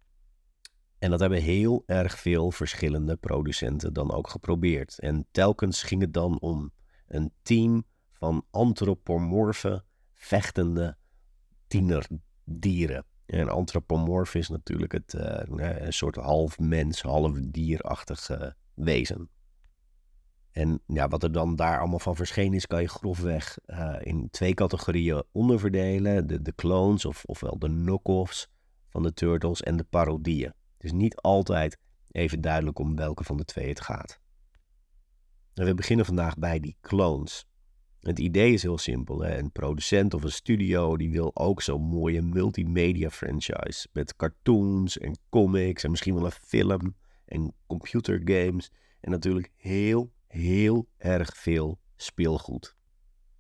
En 0.99 1.11
dat 1.11 1.21
hebben 1.21 1.43
heel 1.43 1.83
erg 1.87 2.19
veel 2.19 2.51
verschillende 2.51 3.17
producenten 3.17 3.93
dan 3.93 4.13
ook 4.13 4.29
geprobeerd. 4.29 4.99
En 4.99 5.27
telkens 5.31 5.83
ging 5.83 6.01
het 6.01 6.15
dan 6.15 6.41
om 6.41 6.73
een 7.07 7.33
team 7.43 7.85
van 8.13 8.47
antropomorfe 8.51 9.85
vechtende 10.15 10.97
tienerdieren. 11.67 13.05
En 13.27 13.49
antropomorf 13.49 14.35
is 14.35 14.49
natuurlijk 14.49 14.93
het, 14.93 15.15
uh, 15.15 15.41
een 15.47 15.93
soort 15.93 16.17
half 16.17 16.59
mens, 16.59 17.03
half 17.03 17.39
dierachtig 17.41 18.29
uh, 18.29 18.51
wezen. 18.75 19.29
En 20.51 20.83
ja, 20.87 21.09
wat 21.09 21.23
er 21.23 21.33
dan 21.33 21.57
daar 21.57 21.79
allemaal 21.79 21.99
van 21.99 22.17
verschenen 22.17 22.55
is, 22.55 22.67
kan 22.67 22.81
je 22.81 22.89
grofweg 22.89 23.59
uh, 23.67 23.97
in 24.01 24.31
twee 24.31 24.55
categorieën 24.55 25.23
onderverdelen. 25.33 26.27
De, 26.27 26.43
de 26.43 26.55
clones, 26.55 27.05
of, 27.05 27.25
ofwel 27.25 27.59
de 27.59 27.67
knock-offs 27.67 28.49
van 28.89 29.03
de 29.03 29.13
turtles 29.13 29.63
en 29.63 29.77
de 29.77 29.85
parodieën. 29.85 30.53
Het 30.77 30.85
is 30.85 30.93
niet 30.93 31.17
altijd 31.17 31.79
even 32.11 32.41
duidelijk 32.41 32.79
om 32.79 32.97
welke 32.97 33.25
van 33.25 33.37
de 33.37 33.45
twee 33.45 33.69
het 33.69 33.81
gaat. 33.81 34.21
En 35.55 35.65
we 35.65 35.75
beginnen 35.75 36.07
vandaag 36.07 36.37
bij 36.37 36.61
die 36.61 36.77
clones. 36.81 37.47
Het 38.07 38.19
idee 38.19 38.53
is 38.53 38.63
heel 38.63 38.79
simpel. 38.79 39.21
Hè? 39.21 39.39
Een 39.39 39.53
producent 39.53 40.15
of 40.15 40.23
een 40.23 40.33
studio 40.33 40.97
die 40.97 41.11
wil 41.11 41.31
ook 41.35 41.63
zo'n 41.63 41.83
mooie 41.83 42.23
multimedia 42.23 43.11
franchise. 43.11 43.89
Met 43.93 44.17
cartoons 44.17 44.99
en 44.99 45.19
comics 45.29 45.85
en 45.85 45.91
misschien 45.91 46.15
wel 46.15 46.25
een 46.25 46.33
film 46.33 46.97
en 47.25 47.55
computergames. 47.67 48.71
En 49.01 49.11
natuurlijk 49.11 49.51
heel, 49.57 50.13
heel 50.27 50.89
erg 50.97 51.37
veel 51.37 51.79
speelgoed. 51.97 52.77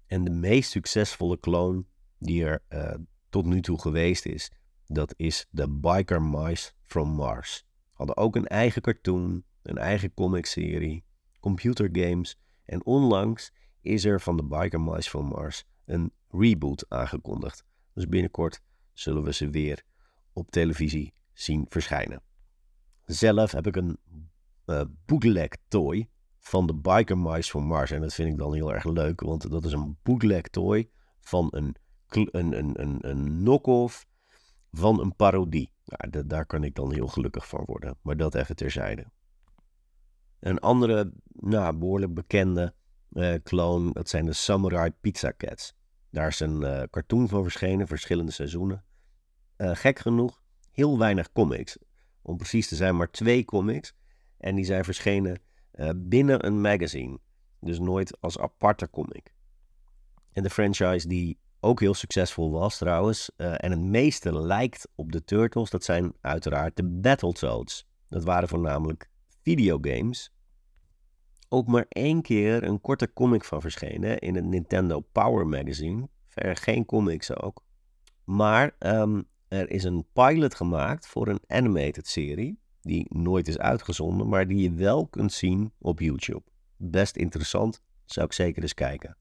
En 0.06 0.24
de 0.24 0.30
meest 0.30 0.70
succesvolle 0.70 1.40
clone 1.40 1.84
die 2.18 2.44
er 2.44 2.62
uh, 2.68 2.94
tot 3.28 3.44
nu 3.44 3.60
toe 3.60 3.80
geweest 3.80 4.26
is, 4.26 4.50
dat 4.86 5.14
is 5.16 5.46
de 5.50 5.70
Biker 5.70 6.22
Mice 6.22 6.72
from 6.82 7.08
Mars. 7.08 7.66
Hadden 7.92 8.16
ook 8.16 8.36
een 8.36 8.46
eigen 8.46 8.82
cartoon, 8.82 9.44
een 9.62 9.78
eigen 9.78 10.14
comicserie, 10.14 11.04
computergames 11.40 12.38
en 12.64 12.84
onlangs 12.84 13.52
is 13.86 14.04
er 14.04 14.20
van 14.20 14.36
de 14.36 14.44
Biker 14.44 14.80
Mice 14.80 15.08
from 15.08 15.26
Mars 15.26 15.64
een 15.84 16.12
reboot 16.30 16.84
aangekondigd. 16.88 17.64
Dus 17.92 18.08
binnenkort 18.08 18.60
zullen 18.92 19.22
we 19.22 19.32
ze 19.32 19.50
weer 19.50 19.82
op 20.32 20.50
televisie 20.50 21.14
zien 21.32 21.66
verschijnen. 21.68 22.22
Zelf 23.04 23.52
heb 23.52 23.66
ik 23.66 23.76
een 23.76 23.98
uh, 24.66 24.80
bootleg 25.04 25.48
toy 25.68 26.08
van 26.38 26.66
de 26.66 26.74
Biker 26.74 27.18
Mice 27.18 27.50
from 27.50 27.64
Mars. 27.64 27.90
En 27.90 28.00
dat 28.00 28.14
vind 28.14 28.28
ik 28.32 28.38
dan 28.38 28.54
heel 28.54 28.74
erg 28.74 28.84
leuk, 28.84 29.20
want 29.20 29.50
dat 29.50 29.64
is 29.64 29.72
een 29.72 29.96
bootleg 30.02 30.42
toy 30.42 30.90
van 31.20 31.48
een, 31.50 31.76
een, 32.08 32.80
een, 32.80 33.08
een, 33.10 33.38
knock-off 33.38 34.06
van 34.70 35.00
een 35.00 35.16
parodie. 35.16 35.72
Nou, 35.84 36.26
daar 36.26 36.46
kan 36.46 36.64
ik 36.64 36.74
dan 36.74 36.92
heel 36.92 37.06
gelukkig 37.06 37.48
van 37.48 37.62
worden. 37.64 37.96
Maar 38.02 38.16
dat 38.16 38.34
even 38.34 38.56
terzijde. 38.56 39.06
Een 40.40 40.58
andere, 40.58 41.12
nou, 41.26 41.76
behoorlijk 41.76 42.14
bekende 42.14 42.74
clone, 43.42 43.92
dat 43.92 44.08
zijn 44.08 44.26
de 44.26 44.32
Samurai 44.32 44.90
Pizza 45.00 45.32
Cats. 45.36 45.74
Daar 46.10 46.28
is 46.28 46.40
een 46.40 46.60
uh, 46.60 46.82
cartoon 46.90 47.28
van 47.28 47.42
verschenen, 47.42 47.86
verschillende 47.86 48.32
seizoenen. 48.32 48.84
Uh, 49.56 49.70
gek 49.74 49.98
genoeg, 49.98 50.42
heel 50.72 50.98
weinig 50.98 51.32
comics. 51.32 51.78
Om 52.22 52.36
precies 52.36 52.68
te 52.68 52.76
zijn, 52.76 52.96
maar 52.96 53.10
twee 53.10 53.44
comics. 53.44 53.94
En 54.38 54.54
die 54.54 54.64
zijn 54.64 54.84
verschenen 54.84 55.40
binnen 55.96 56.46
een 56.46 56.60
magazine. 56.60 57.18
Dus 57.60 57.78
nooit 57.78 58.20
als 58.20 58.38
aparte 58.38 58.90
comic. 58.90 59.34
En 60.32 60.42
de 60.42 60.50
franchise 60.50 61.08
die 61.08 61.38
ook 61.60 61.80
heel 61.80 61.94
succesvol 61.94 62.50
was 62.50 62.78
trouwens. 62.78 63.30
en 63.36 63.70
het 63.70 63.80
meeste 63.80 64.38
lijkt 64.38 64.88
op 64.94 65.12
de 65.12 65.24
Turtles. 65.24 65.70
Dat 65.70 65.84
zijn 65.84 66.12
uiteraard 66.20 66.76
de 66.76 66.84
Battletoads. 66.84 67.86
Dat 68.08 68.24
waren 68.24 68.48
voornamelijk 68.48 69.10
videogames 69.42 70.32
ook 71.56 71.66
maar 71.66 71.86
één 71.88 72.22
keer 72.22 72.62
een 72.62 72.80
korte 72.80 73.12
comic 73.12 73.44
van 73.44 73.60
verschenen 73.60 74.18
in 74.18 74.34
het 74.34 74.44
Nintendo 74.44 75.00
Power 75.00 75.46
Magazine. 75.46 76.08
Verder 76.26 76.56
geen 76.56 76.84
comics 76.84 77.36
ook. 77.36 77.64
Maar 78.24 78.76
um, 78.78 79.24
er 79.48 79.70
is 79.70 79.84
een 79.84 80.06
pilot 80.12 80.54
gemaakt 80.54 81.06
voor 81.06 81.28
een 81.28 81.40
animated 81.46 82.06
serie. 82.06 82.58
Die 82.80 83.06
nooit 83.08 83.48
is 83.48 83.58
uitgezonden, 83.58 84.28
maar 84.28 84.46
die 84.46 84.58
je 84.58 84.72
wel 84.72 85.06
kunt 85.06 85.32
zien 85.32 85.72
op 85.78 86.00
YouTube. 86.00 86.42
Best 86.76 87.16
interessant, 87.16 87.82
zou 88.04 88.26
ik 88.26 88.32
zeker 88.32 88.62
eens 88.62 88.74
kijken. 88.74 89.16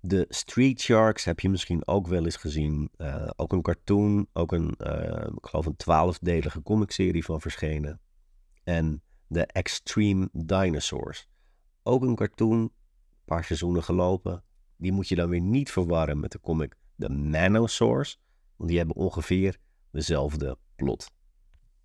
De 0.00 0.26
Street 0.28 0.80
Sharks 0.80 1.24
heb 1.24 1.40
je 1.40 1.48
misschien 1.48 1.86
ook 1.86 2.06
wel 2.06 2.24
eens 2.24 2.36
gezien. 2.36 2.90
Uh, 2.96 3.30
ook 3.36 3.52
een 3.52 3.62
cartoon, 3.62 4.26
ook 4.32 4.52
een, 4.52 4.74
uh, 4.78 5.26
ik 5.36 5.46
geloof 5.46 5.66
een 5.66 5.76
twaalfdelige 5.76 6.62
comicserie 6.62 7.24
van 7.24 7.40
verschenen. 7.40 8.00
En 8.64 9.02
de 9.34 9.46
Extreme 9.46 10.28
Dinosaurs. 10.32 11.28
Ook 11.82 12.02
een 12.02 12.14
cartoon, 12.14 12.58
een 12.58 12.70
paar 13.24 13.44
seizoenen 13.44 13.82
gelopen. 13.82 14.42
Die 14.76 14.92
moet 14.92 15.08
je 15.08 15.14
dan 15.14 15.28
weer 15.28 15.40
niet 15.40 15.70
verwarren 15.70 16.20
met 16.20 16.32
de 16.32 16.40
comic 16.40 16.76
The 16.98 17.08
Manosaurs, 17.08 18.20
want 18.56 18.68
die 18.68 18.78
hebben 18.78 18.96
ongeveer 18.96 19.56
dezelfde 19.90 20.58
plot. 20.76 21.10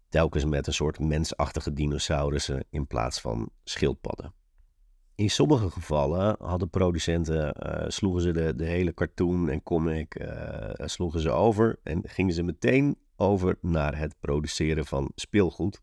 Telkens 0.09 0.45
met 0.45 0.67
een 0.67 0.73
soort 0.73 0.99
mensachtige 0.99 1.73
dinosaurussen 1.73 2.65
in 2.69 2.87
plaats 2.87 3.21
van 3.21 3.49
schildpadden. 3.63 4.33
In 5.15 5.29
sommige 5.29 5.69
gevallen 5.69 6.35
hadden 6.39 6.69
producenten, 6.69 7.55
uh, 7.65 7.89
sloegen 7.89 8.21
ze 8.21 8.53
de, 8.55 8.65
hele 8.65 8.93
cartoon 8.93 9.49
en 9.49 9.63
comic 9.63 10.19
uh, 10.19 10.69
sloegen 10.75 11.19
ze 11.19 11.29
over 11.29 11.79
en 11.83 12.01
gingen 12.05 12.33
ze 12.33 12.43
meteen 12.43 12.97
over 13.15 13.57
naar 13.61 13.97
het 13.97 14.15
produceren 14.19 14.85
van 14.85 15.11
speelgoed. 15.15 15.81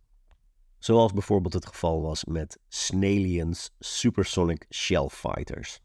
Zoals 0.78 1.12
bijvoorbeeld 1.12 1.54
het 1.54 1.66
geval 1.66 2.02
was 2.02 2.24
met 2.24 2.58
Snalians 2.68 3.70
Supersonic 3.78 4.66
Shell 4.70 5.08
Fighters. 5.08 5.80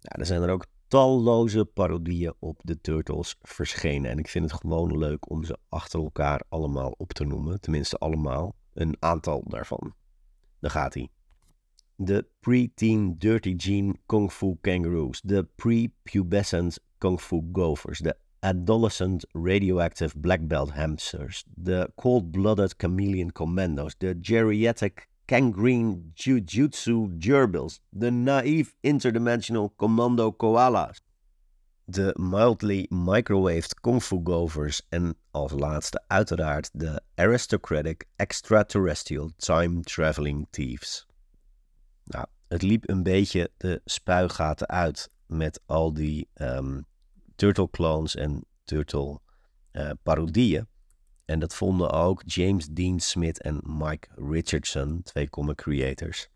Ja, 0.00 0.10
er 0.10 0.26
zijn 0.26 0.42
er 0.42 0.50
ook 0.50 0.66
talloze 0.88 1.64
parodieën 1.64 2.34
op 2.38 2.60
de 2.62 2.80
Turtles 2.80 3.36
verschenen. 3.42 4.10
En 4.10 4.18
ik 4.18 4.28
vind 4.28 4.50
het 4.50 4.60
gewoon 4.60 4.98
leuk 4.98 5.30
om 5.30 5.44
ze 5.44 5.58
achter 5.68 6.00
elkaar 6.00 6.42
allemaal 6.48 6.94
op 6.96 7.12
te 7.12 7.24
noemen. 7.24 7.60
Tenminste 7.60 7.98
allemaal. 7.98 8.54
Een 8.72 8.96
aantal 8.98 9.44
daarvan. 9.46 9.94
Daar 10.60 10.70
gaat 10.70 10.94
hij. 10.94 11.08
De 11.96 12.26
pre-teen 12.40 13.18
Dirty 13.18 13.54
Jean 13.56 13.96
Kung 14.06 14.32
Fu 14.32 14.56
Kangaroos. 14.60 15.20
De 15.20 15.48
pre-pubescent 15.54 16.78
Kung 16.98 17.20
Fu 17.20 17.48
Gophers. 17.52 17.98
De 17.98 18.16
adolescent 18.44 19.24
radioactive 19.32 20.20
black 20.20 20.46
belt 20.46 20.70
hamsters. 20.70 21.44
De 21.54 21.90
cold-blooded 21.96 22.74
chameleon 22.76 23.32
commandos. 23.32 23.94
De 23.98 24.18
geriatric 24.20 25.08
Gangrene 25.26 26.12
Jujutsu 26.14 27.08
Gerbils, 27.18 27.80
de 27.90 28.10
Naive 28.10 28.74
Interdimensional 28.82 29.72
Commando 29.76 30.32
Koalas, 30.32 31.00
de 31.86 32.14
Mildly 32.18 32.86
Microwaved 32.90 33.80
Kung 33.80 34.02
Fu 34.02 34.20
Govers 34.24 34.82
en 34.90 35.16
als 35.30 35.52
laatste 35.52 36.02
uiteraard 36.06 36.70
de 36.72 37.00
Aristocratic 37.14 38.04
Extraterrestrial 38.16 39.30
Time 39.36 39.80
Traveling 39.80 40.46
Thieves. 40.50 41.06
Nou, 42.04 42.26
het 42.48 42.62
liep 42.62 42.88
een 42.88 43.02
beetje 43.02 43.50
de 43.56 43.80
spuigaten 43.84 44.68
uit 44.68 45.10
met 45.26 45.60
al 45.66 45.92
die 45.92 46.28
um, 46.34 46.86
Turtle 47.36 47.70
clones 47.70 48.16
en 48.16 48.44
Turtle 48.64 49.20
uh, 49.72 49.90
parodieën. 50.02 50.66
En 51.24 51.38
dat 51.38 51.54
vonden 51.54 51.90
ook 51.90 52.22
James 52.26 52.66
Dean 52.66 53.00
Smith 53.00 53.40
en 53.40 53.60
Mike 53.64 54.08
Richardson, 54.14 55.02
twee 55.02 55.30
comic 55.30 55.56
creators, 55.56 56.28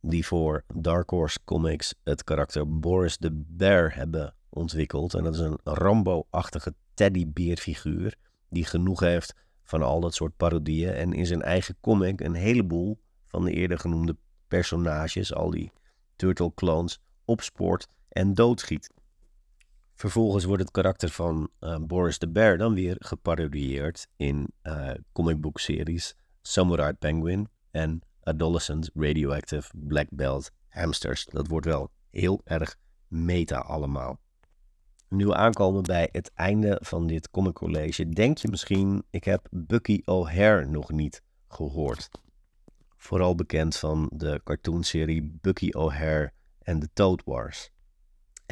die 0.00 0.26
voor 0.26 0.64
Dark 0.74 1.10
Horse 1.10 1.38
Comics 1.44 1.94
het 2.04 2.24
karakter 2.24 2.78
Boris 2.78 3.16
the 3.16 3.30
Bear 3.32 3.94
hebben 3.94 4.34
ontwikkeld. 4.48 5.14
En 5.14 5.24
dat 5.24 5.34
is 5.34 5.40
een 5.40 5.58
Rambo-achtige 5.64 6.74
teddybeerfiguur 6.94 8.14
die 8.48 8.64
genoeg 8.64 9.00
heeft 9.00 9.34
van 9.62 9.82
al 9.82 10.00
dat 10.00 10.14
soort 10.14 10.36
parodieën 10.36 10.92
en 10.92 11.12
in 11.12 11.26
zijn 11.26 11.42
eigen 11.42 11.76
comic 11.80 12.20
een 12.20 12.34
heleboel 12.34 13.00
van 13.24 13.44
de 13.44 13.52
eerder 13.52 13.78
genoemde 13.78 14.16
personages, 14.48 15.34
al 15.34 15.50
die 15.50 15.72
turtle 16.16 16.54
clones, 16.54 17.00
opspoort 17.24 17.88
en 18.08 18.34
doodschiet. 18.34 18.90
Vervolgens 19.94 20.44
wordt 20.44 20.62
het 20.62 20.70
karakter 20.70 21.08
van 21.08 21.50
uh, 21.60 21.76
Boris 21.80 22.18
the 22.18 22.28
Bear 22.28 22.56
dan 22.58 22.74
weer 22.74 22.96
geparodieerd 22.98 24.08
in 24.16 24.48
uh, 24.62 24.90
comic 25.12 25.58
series 25.58 26.16
Samurai 26.42 26.92
Penguin 26.92 27.48
en 27.70 28.00
Adolescent 28.22 28.90
Radioactive 28.94 29.70
Black 29.74 30.06
Belt 30.10 30.50
Hamsters. 30.68 31.24
Dat 31.24 31.46
wordt 31.46 31.66
wel 31.66 31.90
heel 32.10 32.40
erg 32.44 32.76
meta 33.08 33.58
allemaal. 33.58 34.20
Nu 35.08 35.26
we 35.26 35.34
aankomen 35.34 35.82
bij 35.82 36.08
het 36.12 36.30
einde 36.34 36.78
van 36.82 37.06
dit 37.06 37.30
comic 37.30 37.52
college, 37.52 38.08
denk 38.08 38.38
je 38.38 38.48
misschien, 38.48 39.04
ik 39.10 39.24
heb 39.24 39.46
Bucky 39.50 40.00
O'Hare 40.04 40.66
nog 40.66 40.90
niet 40.90 41.22
gehoord. 41.48 42.08
Vooral 42.96 43.34
bekend 43.34 43.76
van 43.76 44.10
de 44.14 44.40
cartoonserie 44.44 45.38
Bucky 45.40 45.70
O'Hare 45.70 46.32
en 46.58 46.78
de 46.78 46.88
Toad 46.92 47.22
Wars. 47.24 47.71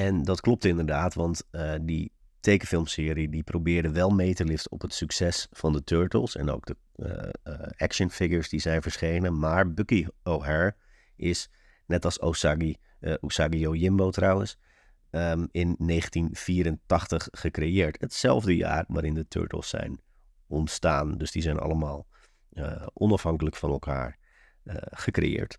En 0.00 0.22
dat 0.22 0.40
klopt 0.40 0.64
inderdaad, 0.64 1.14
want 1.14 1.42
uh, 1.52 1.74
die 1.80 2.12
tekenfilmserie 2.40 3.28
die 3.28 3.42
probeerde 3.42 3.90
wel 3.90 4.10
mee 4.10 4.34
te 4.34 4.44
liften 4.44 4.72
op 4.72 4.80
het 4.80 4.94
succes 4.94 5.48
van 5.50 5.72
de 5.72 5.84
Turtles 5.84 6.36
en 6.36 6.50
ook 6.50 6.66
de 6.66 6.76
uh, 6.96 7.54
uh, 7.54 7.66
action 7.76 8.10
figures 8.10 8.48
die 8.48 8.60
zijn 8.60 8.82
verschenen. 8.82 9.38
Maar 9.38 9.72
Bucky 9.72 10.06
O'Hare 10.22 10.74
is, 11.16 11.50
net 11.86 12.04
als 12.04 12.18
Osagi, 12.18 12.76
Usagi 13.20 13.58
Yojimbo 13.58 14.10
trouwens, 14.10 14.58
um, 15.10 15.48
in 15.50 15.74
1984 15.78 17.28
gecreëerd. 17.30 18.00
Hetzelfde 18.00 18.56
jaar 18.56 18.84
waarin 18.88 19.14
de 19.14 19.28
Turtles 19.28 19.68
zijn 19.68 20.00
ontstaan. 20.46 21.18
Dus 21.18 21.32
die 21.32 21.42
zijn 21.42 21.58
allemaal 21.58 22.06
onafhankelijk 22.92 23.56
van 23.56 23.70
elkaar 23.70 24.18
gecreëerd. 24.90 25.58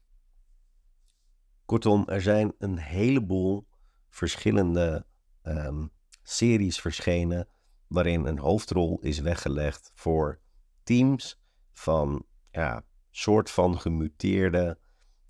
Kortom, 1.65 2.07
er 2.07 2.21
zijn 2.21 2.53
een 2.57 2.77
heleboel 2.77 3.69
verschillende 4.11 5.05
um, 5.43 5.91
series 6.23 6.81
verschenen 6.81 7.47
waarin 7.87 8.25
een 8.25 8.39
hoofdrol 8.39 8.99
is 8.99 9.19
weggelegd 9.19 9.91
voor 9.93 10.39
teams 10.83 11.41
van 11.71 12.25
ja, 12.51 12.83
soort 13.09 13.51
van 13.51 13.79
gemuteerde, 13.79 14.79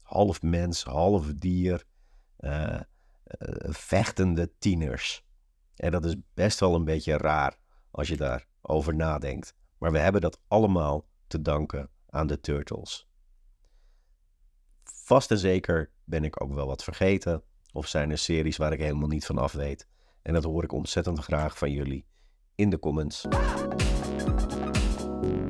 half 0.01 0.41
mens, 0.41 0.83
half 0.83 1.33
dier, 1.33 1.83
uh, 2.39 2.51
uh, 2.71 2.81
vechtende 3.69 4.57
tieners. 4.57 5.25
En 5.75 5.91
dat 5.91 6.05
is 6.05 6.15
best 6.33 6.59
wel 6.59 6.75
een 6.75 6.85
beetje 6.85 7.17
raar 7.17 7.57
als 7.91 8.07
je 8.07 8.17
daarover 8.17 8.95
nadenkt. 8.95 9.55
Maar 9.77 9.91
we 9.91 9.99
hebben 9.99 10.21
dat 10.21 10.39
allemaal 10.47 11.07
te 11.27 11.41
danken 11.41 11.89
aan 12.09 12.27
de 12.27 12.39
Turtles. 12.39 13.09
Vast 14.83 15.31
en 15.31 15.37
zeker 15.37 15.91
ben 16.03 16.23
ik 16.23 16.43
ook 16.43 16.53
wel 16.53 16.67
wat 16.67 16.83
vergeten. 16.83 17.43
Of 17.73 17.87
zijn 17.87 18.11
er 18.11 18.17
series 18.17 18.57
waar 18.57 18.73
ik 18.73 18.79
helemaal 18.79 19.07
niet 19.07 19.25
van 19.25 19.37
af 19.37 19.51
weet? 19.51 19.87
En 20.21 20.33
dat 20.33 20.43
hoor 20.43 20.63
ik 20.63 20.71
ontzettend 20.71 21.19
graag 21.19 21.57
van 21.57 21.71
jullie 21.71 22.05
in 22.55 22.69
de 22.69 22.79
comments. 22.79 23.27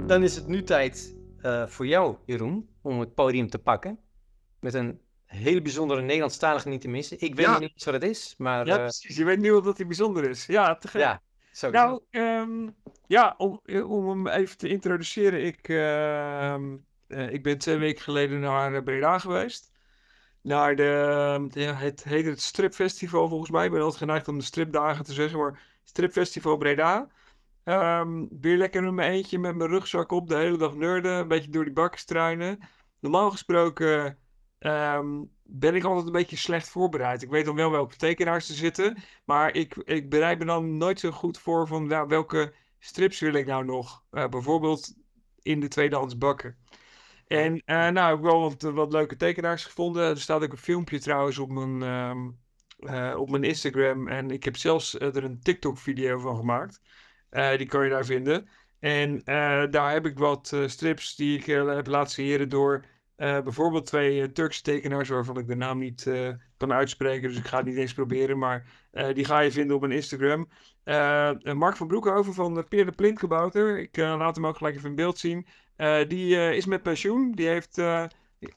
Dan 0.05 0.23
is 0.23 0.35
het 0.35 0.47
nu 0.47 0.63
tijd 0.63 1.15
uh, 1.41 1.67
voor 1.67 1.87
jou, 1.87 2.15
Jeroen, 2.25 2.69
om 2.81 2.99
het 2.99 3.13
podium 3.13 3.49
te 3.49 3.59
pakken. 3.59 3.99
Met 4.59 4.73
een 4.73 5.01
hele 5.25 5.61
bijzondere 5.61 6.01
Nederlandstalige 6.01 6.69
niet 6.69 6.81
te 6.81 6.87
missen. 6.87 7.19
Ik 7.19 7.35
weet 7.35 7.45
ja. 7.45 7.59
niet 7.59 7.71
eens 7.73 7.85
wat 7.85 7.93
het 7.93 8.03
is, 8.03 8.35
maar... 8.37 8.65
Ja, 8.65 8.75
uh... 8.75 8.81
precies. 8.81 9.15
Je 9.15 9.23
weet 9.23 9.39
nu 9.39 9.53
al 9.53 9.61
dat 9.61 9.77
hij 9.77 9.87
bijzonder 9.87 10.29
is. 10.29 10.45
Ja, 10.45 10.75
te 10.75 10.87
gek. 10.87 11.01
Ja, 11.01 11.21
nou, 11.71 12.01
um, 12.11 12.75
ja, 13.07 13.35
om, 13.37 13.59
om 13.87 14.09
hem 14.09 14.27
even 14.27 14.57
te 14.57 14.67
introduceren. 14.67 15.45
Ik, 15.45 15.67
uh, 15.67 16.55
ik 17.07 17.43
ben 17.43 17.57
twee 17.57 17.77
weken 17.77 18.03
geleden 18.03 18.39
naar 18.39 18.83
Breda 18.83 19.19
geweest 19.19 19.71
naar 20.41 20.75
de, 20.75 21.49
het 21.75 22.03
heet 22.03 22.25
het 22.25 22.41
Stripfestival 22.41 23.27
volgens 23.27 23.49
mij. 23.49 23.65
Ik 23.65 23.71
ben 23.71 23.81
altijd 23.81 23.99
geneigd 23.99 24.27
om 24.27 24.37
de 24.37 24.43
stripdagen 24.43 25.05
te 25.05 25.13
zeggen, 25.13 25.39
maar 25.39 25.59
Stripfestival 25.83 26.57
Breda. 26.57 27.07
Um, 27.63 28.27
weer 28.41 28.57
lekker 28.57 28.83
in 28.83 28.95
mijn 28.95 29.11
eentje 29.11 29.39
met 29.39 29.55
mijn 29.55 29.69
rugzak 29.69 30.11
op, 30.11 30.27
de 30.27 30.35
hele 30.35 30.57
dag 30.57 30.75
nerden, 30.75 31.11
een 31.11 31.27
beetje 31.27 31.51
door 31.51 31.63
die 31.63 31.73
bakken 31.73 31.99
struinen. 31.99 32.59
Normaal 32.99 33.31
gesproken 33.31 34.17
um, 34.59 35.31
ben 35.43 35.75
ik 35.75 35.83
altijd 35.83 36.05
een 36.05 36.11
beetje 36.11 36.35
slecht 36.35 36.69
voorbereid. 36.69 37.21
Ik 37.21 37.29
weet 37.29 37.45
dan 37.45 37.55
wel 37.55 37.71
welke 37.71 37.95
tekenaars 37.95 38.49
er 38.49 38.55
zitten, 38.55 38.97
maar 39.25 39.55
ik, 39.55 39.75
ik 39.75 40.09
bereid 40.09 40.39
me 40.39 40.45
dan 40.45 40.77
nooit 40.77 40.99
zo 40.99 41.11
goed 41.11 41.39
voor 41.39 41.67
van 41.67 41.87
nou, 41.87 42.07
welke 42.07 42.53
strips 42.79 43.19
wil 43.19 43.33
ik 43.33 43.45
nou 43.45 43.65
nog. 43.65 44.03
Uh, 44.11 44.27
bijvoorbeeld 44.27 44.93
in 45.41 45.59
de 45.59 45.67
tweedehands 45.67 46.17
bakken. 46.17 46.57
En 47.31 47.53
uh, 47.53 47.87
nou, 47.89 48.09
heb 48.09 48.17
ik 48.17 48.23
wel 48.23 48.73
wat, 48.73 48.91
leuke 48.91 49.15
tekenaars 49.15 49.65
gevonden. 49.65 50.09
Er 50.09 50.19
staat 50.19 50.43
ook 50.43 50.51
een 50.51 50.57
filmpje 50.57 50.99
trouwens 50.99 51.37
op 51.37 51.51
mijn, 51.51 51.81
um, 51.81 52.39
uh, 52.79 53.13
op 53.17 53.29
mijn 53.29 53.43
Instagram. 53.43 54.07
En 54.07 54.31
ik 54.31 54.43
heb 54.43 54.57
zelfs 54.57 54.95
uh, 54.95 55.15
er 55.15 55.23
een 55.23 55.39
TikTok-video 55.39 56.19
van 56.19 56.35
gemaakt. 56.35 56.81
die 57.57 57.65
kan 57.65 57.83
je 57.83 57.89
daar 57.89 58.05
vinden. 58.05 58.49
En 58.79 59.21
daar 59.71 59.91
heb 59.91 60.05
ik 60.05 60.17
wat 60.17 60.57
strips 60.65 61.15
die 61.15 61.37
ik 61.37 61.45
heb 61.45 61.87
laten 61.87 62.13
creëren 62.13 62.49
door 62.49 62.85
bijvoorbeeld 63.15 63.85
twee 63.85 64.31
Turkse 64.31 64.61
tekenaars 64.61 65.09
waarvan 65.09 65.37
ik 65.37 65.47
de 65.47 65.55
naam 65.55 65.79
niet 65.79 66.11
kan 66.57 66.73
uitspreken. 66.73 67.29
Dus 67.29 67.37
ik 67.37 67.47
ga 67.47 67.57
het 67.57 67.65
niet 67.65 67.77
eens 67.77 67.93
proberen. 67.93 68.37
Maar 68.37 68.65
die 69.13 69.25
ga 69.25 69.39
je 69.39 69.51
vinden 69.51 69.75
op 69.75 69.81
mijn 69.81 69.93
Instagram. 69.93 70.49
Mark 71.57 71.75
van 71.75 71.87
Broekhoven 71.87 72.33
van 72.33 72.65
Peer 72.69 72.85
de 72.85 72.91
Plintkabouter. 72.91 73.79
Ik 73.79 73.97
laat 73.97 74.35
hem 74.35 74.47
ook 74.47 74.57
gelijk 74.57 74.75
even 74.75 74.89
in 74.89 74.95
beeld 74.95 75.17
zien. 75.17 75.47
Uh, 75.81 76.07
die 76.07 76.35
uh, 76.35 76.53
is 76.53 76.65
met 76.65 76.83
pensioen. 76.83 77.31
Die 77.31 77.47
heeft, 77.47 77.77
uh, 77.77 78.03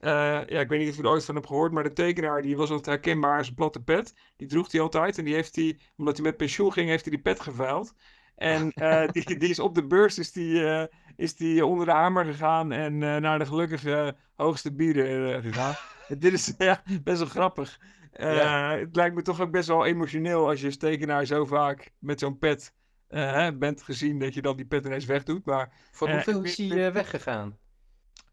ja, 0.01 0.47
ik 0.47 0.69
weet 0.69 0.79
niet 0.79 0.89
of 0.89 0.97
je 0.97 1.03
er 1.03 1.09
ooit 1.09 1.25
van 1.25 1.35
hebt 1.35 1.47
gehoord, 1.47 1.73
maar 1.73 1.83
de 1.83 1.93
tekenaar 1.93 2.43
die 2.43 2.57
was 2.57 2.71
altijd 2.71 2.87
herkenbaar 2.87 3.39
als 3.39 3.49
een 3.49 3.55
platte 3.55 3.83
pet. 3.83 4.15
Die 4.37 4.49
droeg 4.49 4.73
hij 4.73 4.81
altijd 4.81 5.19
en 5.19 5.25
die 5.25 5.35
heeft 5.35 5.57
hij, 5.57 5.79
omdat 5.97 6.17
hij 6.17 6.25
met 6.25 6.37
pensioen 6.37 6.73
ging, 6.73 6.89
heeft 6.89 7.05
hij 7.05 7.15
die 7.15 7.23
pet 7.23 7.41
geveild. 7.41 7.95
En 8.37 8.73
die, 9.13 9.39
die, 9.39 9.49
is 9.49 9.59
op 9.59 9.75
de 9.75 9.87
beurs 9.87 10.19
is 10.19 10.33
die, 10.33 10.89
is 11.17 11.37
die 11.37 11.67
onder 11.67 11.87
de 11.87 11.93
hamer 11.93 12.25
gegaan 12.25 12.73
en 12.73 12.99
naar 12.99 13.39
de 13.39 13.47
gelukkige 13.47 14.17
hoogste 14.35 14.73
bieden 14.73 15.43
gegaan. 15.43 15.75
Dit 16.19 16.33
is 16.33 16.55
ja, 16.59 16.83
best 17.03 17.19
wel 17.19 17.29
grappig. 17.29 17.81
Ja. 18.13 18.77
Het 18.77 18.97
lijkt 18.97 19.15
me 19.15 19.23
toch 19.23 19.41
ook 19.41 19.51
best 19.51 19.69
wel 19.69 19.87
emotioneel 19.87 20.49
als 20.49 20.61
je 20.61 20.67
als 20.67 20.77
tekenaar 20.77 21.25
zo 21.25 21.45
vaak 21.45 21.91
met 21.99 22.21
zo'n 22.21 22.39
pet 22.39 22.73
uh, 23.15 23.49
bent 23.59 23.83
gezien 23.83 24.19
dat 24.19 24.35
je 24.35 24.43
dan 24.43 24.57
die 24.57 24.67
pet 24.67 24.87
ineens 24.87 25.05
wegdoet. 25.05 25.45
Maar, 25.45 25.73
Voor 25.91 26.09
uh, 26.09 26.15
hoeveel 26.15 26.43
is 26.43 26.55
die 26.55 26.75
uh, 26.75 26.89
weggegaan? 26.89 27.59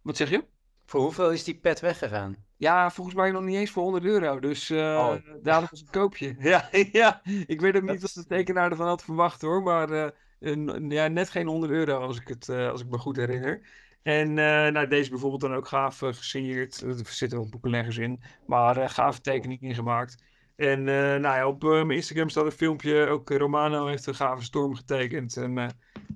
Wat 0.01 0.17
zeg 0.17 0.29
je? 0.29 0.43
Voor 0.85 1.01
hoeveel 1.01 1.31
is 1.31 1.43
die 1.43 1.55
pet 1.55 1.79
weggegaan? 1.79 2.35
Ja, 2.57 2.91
volgens 2.91 3.15
mij 3.15 3.31
nog 3.31 3.43
niet 3.43 3.55
eens 3.55 3.71
voor 3.71 3.83
100 3.83 4.03
euro. 4.03 4.39
Dus 4.39 4.71
oh. 4.71 5.15
dadelijk 5.41 5.71
was 5.71 5.79
het 5.79 5.89
koopje. 5.89 6.35
ja, 6.51 6.69
ja, 6.91 7.21
ik 7.47 7.61
weet 7.61 7.75
ook 7.75 7.89
niet 7.89 8.01
wat 8.01 8.13
de 8.13 8.25
tekenaar 8.25 8.71
ervan 8.71 8.87
had 8.87 9.03
verwacht 9.03 9.41
hoor. 9.41 9.63
Maar 9.63 10.13
een, 10.39 10.89
ja, 10.89 11.07
net 11.07 11.29
geen 11.29 11.47
100 11.47 11.71
euro 11.71 11.99
als 11.99 12.19
ik, 12.19 12.27
het, 12.27 12.49
als 12.49 12.81
ik 12.81 12.89
me 12.89 12.97
goed 12.97 13.15
herinner. 13.15 13.61
En 14.03 14.33
nou, 14.33 14.87
deze 14.87 15.09
bijvoorbeeld 15.09 15.41
dan 15.41 15.55
ook 15.55 15.67
gaaf 15.67 15.97
gesigneerd. 15.97 16.81
Er 16.81 16.95
zitten 17.05 17.39
ook 17.39 17.49
boekenleggers 17.49 17.97
in. 17.97 18.21
Maar 18.45 18.89
gave 18.89 19.21
tekening 19.21 19.61
ingemaakt. 19.61 20.23
En 20.55 20.83
nou 20.83 21.21
ja, 21.21 21.47
op 21.47 21.61
mijn 21.63 21.91
Instagram 21.91 22.29
staat 22.29 22.45
een 22.45 22.51
filmpje. 22.51 23.07
Ook 23.07 23.29
Romano 23.29 23.85
heeft 23.85 24.05
een 24.05 24.15
gave 24.15 24.43
storm 24.43 24.75
getekend. 24.75 25.37
En 25.37 25.55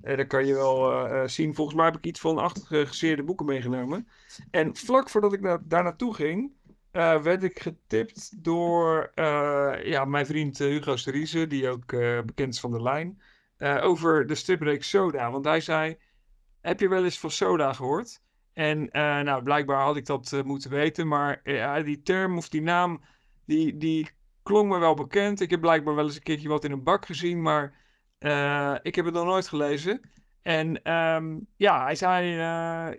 daar 0.00 0.26
kan 0.26 0.46
je 0.46 0.54
wel 0.54 1.28
zien. 1.28 1.54
Volgens 1.54 1.76
mij 1.76 1.84
heb 1.84 1.96
ik 1.96 2.04
iets 2.04 2.20
van 2.20 2.38
acht 2.38 2.66
geseerde 2.66 3.22
boeken 3.22 3.46
meegenomen. 3.46 4.08
En 4.50 4.76
vlak 4.76 5.10
voordat 5.10 5.32
ik 5.32 5.58
daar 5.64 5.82
naartoe 5.82 6.14
ging... 6.14 6.52
werd 7.22 7.42
ik 7.42 7.60
getipt 7.60 8.44
door 8.44 9.10
ja, 9.84 10.04
mijn 10.04 10.26
vriend 10.26 10.58
Hugo 10.58 10.96
Sterise, 10.96 11.46
die 11.46 11.68
ook 11.68 11.86
bekend 12.26 12.54
is 12.54 12.60
van 12.60 12.70
de 12.70 12.82
lijn, 12.82 13.22
over 13.82 14.26
de 14.26 14.34
stripreeks 14.34 14.88
Soda. 14.88 15.30
Want 15.30 15.44
hij 15.44 15.60
zei, 15.60 15.96
heb 16.60 16.80
je 16.80 16.88
wel 16.88 17.04
eens 17.04 17.18
van 17.18 17.30
soda 17.30 17.72
gehoord? 17.72 18.20
En 18.52 18.78
uh, 18.78 19.20
nou, 19.20 19.42
blijkbaar 19.42 19.82
had 19.82 19.96
ik 19.96 20.06
dat 20.06 20.32
uh, 20.34 20.42
moeten 20.42 20.70
weten, 20.70 21.08
maar 21.08 21.40
uh, 21.44 21.84
die 21.84 22.02
term 22.02 22.36
of 22.36 22.48
die 22.48 22.62
naam, 22.62 23.00
die, 23.44 23.76
die 23.76 24.08
klonk 24.46 24.68
me 24.72 24.78
wel 24.78 24.94
bekend. 24.94 25.40
Ik 25.40 25.50
heb 25.50 25.60
blijkbaar 25.60 25.94
wel 25.94 26.04
eens 26.04 26.16
een 26.16 26.22
keertje 26.22 26.48
wat 26.48 26.64
in 26.64 26.72
een 26.72 26.82
bak 26.82 27.06
gezien, 27.06 27.42
maar 27.42 27.74
ik 28.82 28.94
heb 28.94 29.04
het 29.04 29.14
nog 29.14 29.24
nooit 29.24 29.48
gelezen. 29.48 30.00
En 30.42 30.92
um, 30.92 31.46
ja, 31.56 31.84
hij 31.84 31.94
zei, 31.94 32.26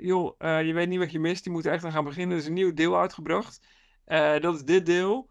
joh, 0.02 0.36
je 0.40 0.74
weet 0.74 0.88
niet 0.88 0.99
wat 0.99 1.11
je 1.11 1.19
mist, 1.19 1.44
je 1.44 1.49
moet 1.49 1.65
echt 1.65 1.84
aan 1.84 1.91
gaan 1.91 2.03
beginnen. 2.03 2.36
Er 2.36 2.41
is 2.41 2.48
een 2.48 2.53
nieuw 2.53 2.74
deel 2.74 2.99
uitgebracht. 2.99 3.68
dat 4.40 4.56
is 4.56 4.64
dit 4.64 4.86
deel. 4.86 5.30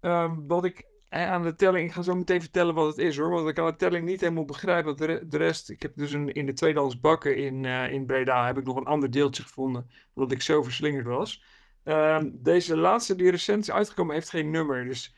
Um, 0.00 0.46
wat 0.46 0.64
ik 0.64 0.86
aan 1.08 1.42
de 1.42 1.54
telling, 1.54 1.88
ik 1.88 1.94
ga 1.94 2.02
zo 2.02 2.14
meteen 2.14 2.40
vertellen 2.40 2.74
wat 2.74 2.86
het 2.86 2.98
is 2.98 3.16
hoor, 3.16 3.30
want 3.30 3.48
ik 3.48 3.54
kan 3.54 3.66
de 3.66 3.76
telling 3.76 4.04
niet 4.04 4.20
helemaal 4.20 4.44
begrijpen. 4.44 4.96
De, 4.96 5.24
de 5.28 5.36
rest, 5.36 5.70
ik 5.70 5.82
heb 5.82 5.92
dus 5.96 6.12
een, 6.12 6.32
in 6.32 6.46
de 6.46 6.52
tweedehands 6.52 7.00
bakken 7.00 7.36
in, 7.36 7.64
in 7.64 8.06
Breda, 8.06 8.46
heb 8.46 8.58
ik 8.58 8.64
nog 8.64 8.76
een 8.76 8.84
ander 8.84 9.10
deeltje 9.10 9.42
gevonden, 9.42 9.90
omdat 10.14 10.32
ik 10.32 10.42
zo 10.42 10.62
verslingerd 10.62 11.06
was. 11.06 11.42
Uh, 11.84 12.18
deze 12.32 12.76
laatste 12.76 13.16
die 13.16 13.30
recent 13.30 13.62
is 13.62 13.70
uitgekomen 13.70 14.14
heeft 14.14 14.30
geen 14.30 14.50
nummer, 14.50 14.84
dus 14.84 15.14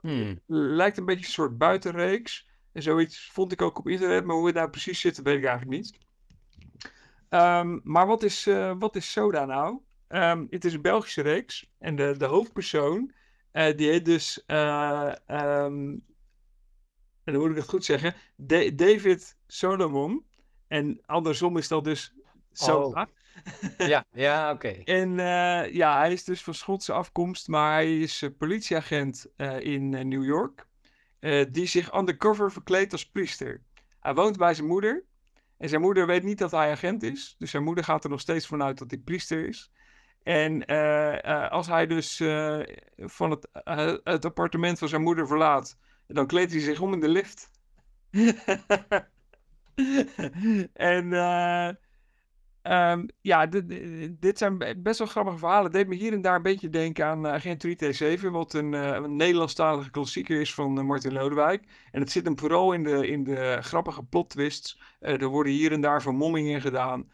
hmm. 0.00 0.40
lijkt 0.46 0.98
een 0.98 1.04
beetje 1.04 1.24
een 1.24 1.30
soort 1.30 1.58
buitenreeks. 1.58 2.48
En 2.72 2.82
zoiets 2.82 3.30
vond 3.32 3.52
ik 3.52 3.62
ook 3.62 3.78
op 3.78 3.88
internet, 3.88 4.24
maar 4.24 4.36
hoe 4.36 4.46
het 4.46 4.54
nou 4.54 4.70
precies 4.70 5.00
zit, 5.00 5.22
weet 5.22 5.38
ik 5.38 5.44
eigenlijk 5.44 5.76
niet. 5.76 5.98
Um, 7.28 7.80
maar 7.84 8.06
wat 8.06 8.22
is, 8.22 8.46
uh, 8.46 8.74
wat 8.78 8.96
is 8.96 9.12
Soda 9.12 9.44
nou? 9.44 9.80
Um, 10.08 10.46
het 10.50 10.64
is 10.64 10.74
een 10.74 10.82
Belgische 10.82 11.22
reeks 11.22 11.70
en 11.78 11.96
de, 11.96 12.14
de 12.16 12.24
hoofdpersoon 12.24 13.12
uh, 13.52 13.76
die 13.76 13.88
heet 13.88 14.04
dus, 14.04 14.42
uh, 14.46 15.12
um, 15.26 16.04
en 17.24 17.32
dan 17.32 17.38
moet 17.38 17.50
ik 17.50 17.56
het 17.56 17.68
goed 17.68 17.84
zeggen, 17.84 18.14
David 18.74 19.36
Solomon. 19.46 20.24
En 20.68 21.00
andersom 21.06 21.56
is 21.56 21.68
dat 21.68 21.84
dus 21.84 22.14
Soda. 22.52 23.02
Oh. 23.02 23.08
Ja, 23.78 24.04
ja 24.26 24.52
oké. 24.52 24.68
Okay. 24.68 24.82
en 24.84 25.10
uh, 25.10 25.74
ja, 25.74 25.98
hij 25.98 26.12
is 26.12 26.24
dus 26.24 26.42
van 26.42 26.54
Schotse 26.54 26.92
afkomst, 26.92 27.48
maar 27.48 27.72
hij 27.72 27.98
is 27.98 28.28
politieagent 28.38 29.26
in 29.58 29.88
New 30.08 30.24
York. 30.24 30.66
die 31.50 31.66
zich 31.66 31.94
undercover 31.96 32.52
verkleedt 32.52 32.92
als 32.92 33.10
priester. 33.10 33.62
Hij 34.00 34.14
woont 34.14 34.36
bij 34.36 34.54
zijn 34.54 34.66
moeder. 34.66 35.04
En 35.58 35.68
zijn 35.68 35.80
moeder 35.80 36.06
weet 36.06 36.22
niet 36.22 36.38
dat 36.38 36.50
hij 36.50 36.70
agent 36.70 37.02
is. 37.02 37.34
Dus 37.38 37.50
zijn 37.50 37.62
moeder 37.62 37.84
gaat 37.84 38.04
er 38.04 38.10
nog 38.10 38.20
steeds 38.20 38.46
vanuit 38.46 38.78
dat 38.78 38.90
hij 38.90 39.00
priester 39.00 39.48
is. 39.48 39.70
En 40.22 40.66
als 41.50 41.66
hij 41.66 41.86
dus 41.86 42.16
van 42.96 43.30
het, 43.30 43.48
het, 44.04 44.24
appartement 44.24 44.78
van 44.78 44.88
zijn 44.88 45.02
moeder 45.02 45.26
verlaat, 45.26 45.76
dan 46.06 46.26
kleedt 46.26 46.52
hij 46.52 46.60
zich 46.60 46.80
om 46.80 46.92
in 46.92 47.00
de 47.00 47.08
lift. 47.08 47.50
en 50.72 51.12
um, 52.62 53.06
ja, 53.20 53.46
dit, 53.46 54.38
zijn 54.38 54.58
best 54.76 54.98
wel 54.98 55.08
grappige 55.08 55.38
verhalen. 55.38 55.64
Het 55.64 55.72
deed 55.72 55.88
me 55.88 55.94
hier 55.94 56.12
en 56.12 56.20
daar 56.20 56.36
een 56.36 56.42
beetje 56.42 56.68
denken 56.68 57.06
aan 57.06 57.26
Agent 57.26 57.66
3T7, 57.66 58.30
wat 58.30 58.54
een, 58.54 58.72
een 58.72 59.16
Nederlandstalige 59.16 59.90
klassieker 59.90 60.40
is 60.40 60.54
van 60.54 60.86
Martin 60.86 61.12
Lodewijk. 61.12 61.64
En 61.90 62.00
het 62.00 62.10
zit 62.10 62.24
hem 62.24 62.38
vooral 62.38 62.72
in 62.72 62.82
de, 62.82 63.08
in 63.08 63.24
de 63.24 63.58
grappige 63.60 64.02
plot 64.02 64.30
twists. 64.30 64.80
er 65.00 65.26
worden 65.26 65.52
hier 65.52 65.72
en 65.72 65.80
daar 65.80 66.02
vermommingen 66.02 66.60
gedaan. 66.60 67.10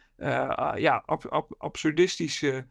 ja, 0.76 1.02
ab, 1.06 1.26
ab, 1.26 1.54
absurdistische 1.58 2.66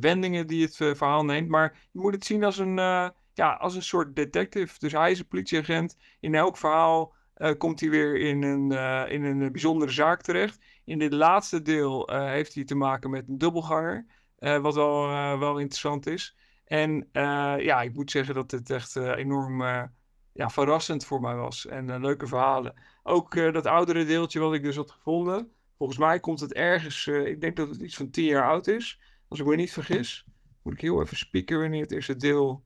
wendingen 0.00 0.46
die 0.46 0.62
het 0.64 0.76
verhaal 0.76 1.24
neemt. 1.24 1.48
Maar 1.48 1.78
je 1.92 2.00
moet 2.00 2.14
het 2.14 2.24
zien 2.24 2.44
als 2.44 2.58
een, 2.58 2.76
ja, 3.32 3.52
als 3.58 3.74
een 3.74 3.82
soort 3.82 4.16
detective. 4.16 4.78
Dus 4.78 4.92
hij 4.92 5.10
is 5.10 5.18
een 5.18 5.28
politieagent. 5.28 5.96
In 6.20 6.34
elk 6.34 6.56
verhaal 6.56 7.14
komt 7.58 7.80
hij 7.80 7.90
weer 7.90 8.16
in 8.16 8.42
een, 8.42 8.70
in 9.10 9.24
een 9.24 9.52
bijzondere 9.52 9.92
zaak 9.92 10.22
terecht. 10.22 10.58
In 10.84 10.98
dit 10.98 11.12
laatste 11.12 11.62
deel 11.62 12.10
heeft 12.10 12.54
hij 12.54 12.64
te 12.64 12.74
maken 12.74 13.10
met 13.10 13.28
een 13.28 13.38
dubbelganger. 13.38 14.06
wat 14.38 14.74
wel, 14.74 15.08
wel 15.38 15.58
interessant 15.58 16.06
is. 16.06 16.36
En 16.64 17.08
ja, 17.62 17.82
ik 17.82 17.94
moet 17.94 18.10
zeggen 18.10 18.34
dat 18.34 18.50
het 18.50 18.70
echt 18.70 18.96
enorm 18.96 19.62
ja, 20.32 20.50
verrassend 20.50 21.04
voor 21.04 21.20
mij 21.20 21.34
was. 21.34 21.66
En 21.66 22.00
leuke 22.00 22.26
verhalen. 22.26 22.74
Ook 23.02 23.34
dat 23.34 23.66
oudere 23.66 24.04
deeltje 24.04 24.40
wat 24.40 24.54
ik 24.54 24.62
dus 24.62 24.76
had 24.76 24.90
gevonden. 24.90 25.52
Volgens 25.78 25.98
mij 25.98 26.20
komt 26.20 26.40
het 26.40 26.52
ergens, 26.52 27.06
ik 27.06 27.40
denk 27.40 27.56
dat 27.56 27.68
het 27.68 27.80
iets 27.80 27.96
van 27.96 28.10
tien 28.10 28.24
jaar 28.24 28.48
oud 28.48 28.66
is. 28.66 29.00
Als 29.28 29.40
ik 29.40 29.46
me 29.46 29.56
niet 29.56 29.72
vergis. 29.72 30.24
Moet 30.62 30.72
ik 30.72 30.80
heel 30.80 31.02
even 31.02 31.16
spieken 31.16 31.60
wanneer 31.60 31.82
het 31.82 31.92
eerste 31.92 32.16
deel. 32.16 32.64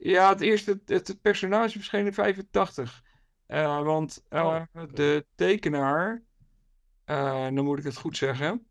Ja, 0.00 0.28
het 0.28 0.40
eerste 0.40 0.80
het, 0.84 1.18
personage 1.22 1.72
verscheen 1.72 2.06
in 2.06 2.14
85. 2.14 3.02
Uh, 3.48 3.82
want 3.82 4.24
uh, 4.30 4.44
oh, 4.44 4.84
de 4.94 5.26
tekenaar. 5.34 6.22
dan 7.04 7.64
moet 7.64 7.78
ik 7.78 7.84
het 7.84 7.96
goed 7.96 8.16
zeggen. 8.16 8.66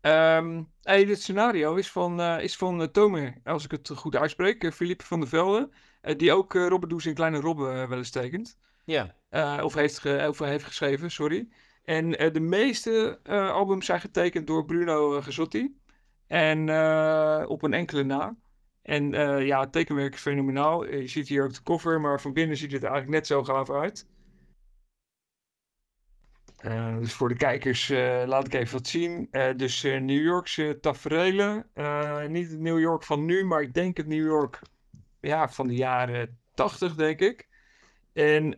Um, 0.00 0.72
hey, 0.82 1.04
dit 1.04 1.20
scenario 1.20 1.74
is 1.74 1.90
van, 1.90 2.20
is 2.20 2.56
van 2.56 2.90
Tome, 2.90 3.34
als 3.44 3.64
ik 3.64 3.70
het 3.70 3.90
goed 3.94 4.16
uitspreek. 4.16 4.74
Philippe 4.74 5.04
van 5.04 5.20
der 5.20 5.28
Velde. 5.28 5.70
die 6.16 6.32
ook 6.32 6.54
Robert 6.54 6.90
Does 6.90 7.06
in 7.06 7.14
Kleine 7.14 7.40
Robben 7.40 7.88
wel 7.88 7.98
eens 7.98 8.10
tekent. 8.10 8.58
Ja. 8.84 9.14
of, 9.62 9.74
heeft 9.74 10.04
of 10.28 10.38
heeft 10.38 10.64
geschreven, 10.64 11.10
sorry. 11.10 11.48
En 11.88 12.22
uh, 12.22 12.32
de 12.32 12.40
meeste 12.40 13.20
uh, 13.24 13.50
albums 13.50 13.86
zijn 13.86 14.00
getekend 14.00 14.46
door 14.46 14.64
Bruno 14.64 15.16
uh, 15.16 15.22
Gesotti. 15.22 15.76
En 16.26 16.60
op 17.48 17.62
een 17.62 17.72
enkele 17.72 18.02
na. 18.02 18.36
En 18.88 19.10
ja, 19.44 19.60
het 19.60 19.72
tekenwerk 19.72 20.14
is 20.14 20.20
fenomenaal. 20.20 20.86
Je 20.86 21.06
ziet 21.06 21.28
hier 21.28 21.44
ook 21.44 21.54
de 21.54 21.62
cover, 21.62 22.00
maar 22.00 22.20
van 22.20 22.32
binnen 22.32 22.56
ziet 22.56 22.72
het 22.72 22.82
eigenlijk 22.82 23.12
net 23.12 23.26
zo 23.26 23.44
gaaf 23.44 23.70
uit. 23.70 24.06
dus 27.00 27.12
voor 27.12 27.28
de 27.28 27.36
kijkers 27.36 27.88
laat 28.26 28.46
ik 28.46 28.54
even 28.54 28.72
wat 28.72 28.86
zien. 28.86 29.28
dus 29.56 29.82
New 29.82 30.22
Yorkse 30.22 30.78
tafereelen. 30.80 31.66
niet 32.28 32.50
het 32.50 32.60
New 32.60 32.78
York 32.78 33.02
van 33.02 33.24
nu, 33.24 33.44
maar 33.44 33.62
ik 33.62 33.74
denk 33.74 33.96
het 33.96 34.06
New 34.06 34.26
York 34.26 34.60
ja, 35.20 35.48
van 35.48 35.66
de 35.66 35.74
jaren 35.74 36.38
80, 36.54 36.94
denk 36.94 37.20
ik. 37.20 37.48
En 38.12 38.54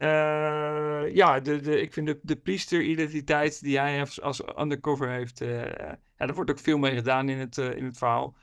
ja, 1.14 1.40
de, 1.40 1.60
de, 1.60 1.80
ik 1.80 1.92
vind 1.92 2.06
de, 2.06 2.18
de 2.22 2.36
priester-identiteit 2.36 3.62
die 3.62 3.78
hij 3.78 4.00
als, 4.00 4.20
als 4.20 4.42
undercover 4.58 5.08
heeft, 5.08 5.38
ja, 5.38 5.98
daar 6.16 6.34
wordt 6.34 6.50
ook 6.50 6.58
veel 6.58 6.78
mee 6.78 6.94
gedaan 6.94 7.28
in 7.28 7.38
het, 7.38 7.56
in 7.56 7.84
het 7.84 7.98
verhaal. 7.98 8.34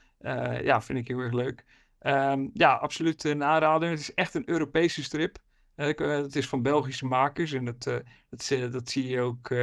ja, 0.61 0.81
vind 0.81 0.99
ik 0.99 1.07
heel 1.07 1.19
erg 1.19 1.33
leuk. 1.33 1.65
Um, 2.01 2.49
ja, 2.53 2.73
absoluut 2.73 3.23
een 3.23 3.43
aanrader. 3.43 3.89
Het 3.89 3.99
is 3.99 4.13
echt 4.13 4.33
een 4.33 4.49
Europese 4.49 5.03
strip. 5.03 5.37
het 5.75 6.35
is 6.35 6.47
van 6.47 6.61
Belgische 6.61 7.05
makers 7.05 7.51
en 7.51 7.65
dat, 7.65 7.83
dat, 8.29 8.71
dat 8.71 8.89
zie 8.89 9.07
je 9.07 9.21
ook 9.21 9.53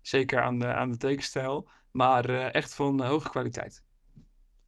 zeker 0.00 0.42
aan 0.42 0.58
de, 0.58 0.66
aan 0.66 0.90
de 0.90 0.96
tekenstijl. 0.96 1.68
Maar 1.90 2.24
echt 2.50 2.74
van 2.74 3.04
hoge 3.04 3.30
kwaliteit. 3.30 3.82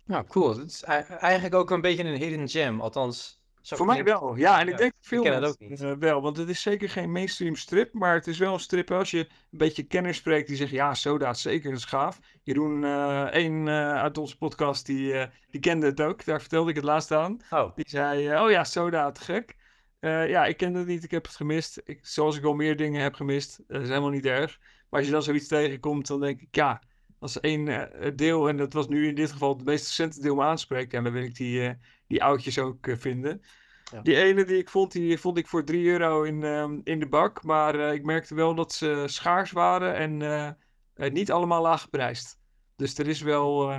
Nou, 0.05 0.27
cool. 0.27 0.59
Het 0.59 0.71
is 0.71 0.83
eigenlijk 0.83 1.55
ook 1.55 1.71
een 1.71 1.81
beetje 1.81 2.05
een 2.05 2.21
hidden 2.21 2.49
gem. 2.49 2.81
Althans, 2.81 3.41
voor 3.75 3.87
mij 3.87 4.05
wel, 4.05 4.37
ja. 4.37 4.61
En 4.61 4.69
ik 4.69 4.77
denk 4.77 4.93
veel 5.01 5.27
ik 5.27 5.45
ook 5.45 5.59
niet. 5.59 5.83
Uh, 5.83 5.93
wel, 5.93 6.23
want 6.23 6.37
het 6.37 6.49
is 6.49 6.63
zeker 6.63 6.89
geen 6.89 7.13
mainstream 7.13 7.57
strip, 7.57 7.93
maar 7.93 8.15
het 8.15 8.27
is 8.27 8.39
wel 8.39 8.53
een 8.53 8.61
strip 8.61 8.91
als 8.91 9.11
je 9.11 9.19
een 9.19 9.59
beetje 9.59 9.83
kenners 9.83 10.17
spreekt 10.17 10.49
die 10.49 10.57
zeggen, 10.57 10.77
ja, 10.77 10.95
Soda 10.95 11.31
is 11.31 11.43
zeker, 11.43 11.71
een 11.71 11.81
schaaf. 11.81 12.21
Jeroen, 12.43 12.83
uh, 12.83 13.27
een 13.31 13.67
uh, 13.67 13.93
uit 13.93 14.19
onze 14.19 14.39
podcast, 14.39 14.87
die, 14.87 15.29
die 15.51 15.61
kende 15.61 15.87
het 15.87 16.01
ook. 16.01 16.25
Daar 16.25 16.41
vertelde 16.41 16.71
ik 16.71 16.77
het 16.77 16.85
laatst 16.85 17.13
aan. 17.13 17.41
Oh. 17.51 17.77
Die 17.77 17.89
zei, 17.89 18.41
oh 18.41 18.51
ja, 18.51 18.65
Soda, 18.65 19.13
te 19.13 19.21
gek. 19.21 19.57
ja, 20.01 20.47
ik 20.47 20.57
kende 20.57 20.79
het 20.79 20.89
niet, 20.89 21.05
ik 21.05 21.11
heb 21.11 21.25
het 21.25 21.37
gemist. 21.37 21.81
Ik, 21.85 21.99
zoals 22.03 22.37
ik 22.37 22.45
al 22.45 22.55
meer 22.55 22.77
dingen 22.77 23.03
heb 23.03 23.15
gemist, 23.15 23.61
dat 23.67 23.83
is 23.83 23.89
helemaal 23.89 24.11
niet 24.11 24.27
erg. 24.27 24.59
Maar 24.61 25.01
als 25.01 25.09
je 25.09 25.15
dan 25.15 25.23
zoiets 25.23 25.49
tegenkomt, 25.49 26.07
dan 26.07 26.21
denk 26.21 26.41
ik, 26.41 26.55
ja, 26.55 26.83
als 27.19 27.41
één 27.41 27.91
deel, 28.17 28.49
en 28.49 28.57
dat 28.57 28.73
was 28.73 28.89
nu 28.89 29.09
in 29.09 29.15
dit 29.15 29.33
geval 29.33 29.57
het 29.57 29.65
meest 29.65 29.87
recente 29.87 30.21
deel, 30.21 30.35
me 30.35 30.43
aanspreekt, 30.43 30.95
en 30.95 31.05
dan 31.05 31.13
wil 31.13 31.23
ik 31.23 31.35
die 31.35 31.77
die 32.07 32.25
oudjes 32.25 32.59
ook 32.59 32.87
uh, 32.87 32.97
vinden. 32.97 33.43
Ja. 33.93 34.01
Die 34.01 34.17
ene 34.17 34.45
die 34.45 34.59
ik 34.59 34.69
vond, 34.69 34.93
die 34.93 35.19
vond 35.19 35.39
ik 35.39 35.47
voor 35.47 35.65
3 35.65 35.87
euro 35.87 36.23
in, 36.23 36.41
uh, 36.41 36.71
in 36.85 37.01
de 37.01 37.09
bak. 37.09 37.43
Maar 37.43 37.75
uh, 37.75 37.93
ik 37.93 38.05
merkte 38.05 38.35
wel 38.35 38.55
dat 38.55 38.73
ze 38.73 39.05
schaars 39.07 39.53
waren 39.53 39.95
en 39.95 40.21
uh, 40.21 41.11
niet 41.11 41.33
allemaal 41.33 41.63
laag 41.63 41.81
geprijsd. 41.81 42.39
Dus 42.77 42.99
er 42.99 43.09
is 43.09 43.21
wel. 43.21 43.71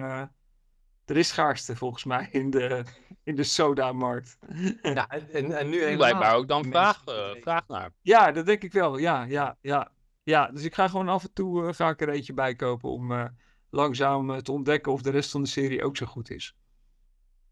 er 1.06 1.18
is 1.18 1.28
schaarste 1.28 1.76
volgens 1.76 2.04
mij 2.04 2.28
in 2.32 2.50
de, 2.50 2.84
in 3.24 3.36
de 3.36 3.44
soda-markt. 3.44 4.38
ja, 4.82 5.10
en, 5.10 5.58
en 5.58 5.70
nu 5.70 5.78
helemaal... 5.78 5.96
Blijkbaar 5.96 6.36
ook 6.36 6.48
dan 6.48 6.66
vraag, 6.66 7.04
vraag 7.42 7.68
naar. 7.68 7.92
Ja, 8.02 8.32
dat 8.32 8.46
denk 8.46 8.64
ik 8.64 8.74
wel. 8.74 8.98
Ja, 8.98 9.24
ja, 9.24 9.58
ja. 9.62 9.92
Ja, 10.28 10.48
dus 10.48 10.64
ik 10.64 10.74
ga 10.74 10.88
gewoon 10.88 11.10
af 11.10 11.24
en 11.24 11.34
toe 11.34 11.68
eh, 11.68 11.74
ga 11.74 11.90
ik 11.90 12.02
er 12.02 12.10
eentje 12.10 12.34
bij 12.34 12.56
kopen 12.56 12.90
om 12.90 13.12
eh, 13.12 13.26
langzaam 13.70 14.32
eh, 14.32 14.38
te 14.38 14.52
ontdekken 14.52 14.92
of 14.92 15.02
de 15.02 15.10
rest 15.10 15.32
van 15.32 15.44
de 15.44 15.50
serie 15.50 15.84
ook 15.84 15.98
zo 15.98 16.06
goed 16.06 16.30
is. 16.30 16.56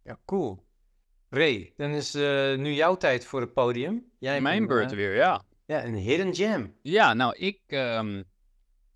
Ja, 0.04 0.20
cool. 0.26 0.66
Ray, 1.30 1.74
dan 1.78 1.90
is 1.90 2.16
eh, 2.16 2.56
nu 2.56 2.74
jouw 2.74 2.98
tijd 2.98 3.26
voor 3.26 3.42
het 3.42 3.54
podium. 3.54 4.12
Jij 4.20 4.32
hebt 4.32 4.44
Mijn 4.44 4.62
een, 4.62 4.68
beurt 4.68 4.94
weer, 4.94 5.16
ja. 5.16 5.44
Ja, 5.66 5.86
een 5.86 5.96
hidden 5.96 6.36
gem. 6.36 6.76
Ja, 6.82 7.14
nou, 7.14 7.36
ik 7.36 7.62
ehm, 7.68 8.24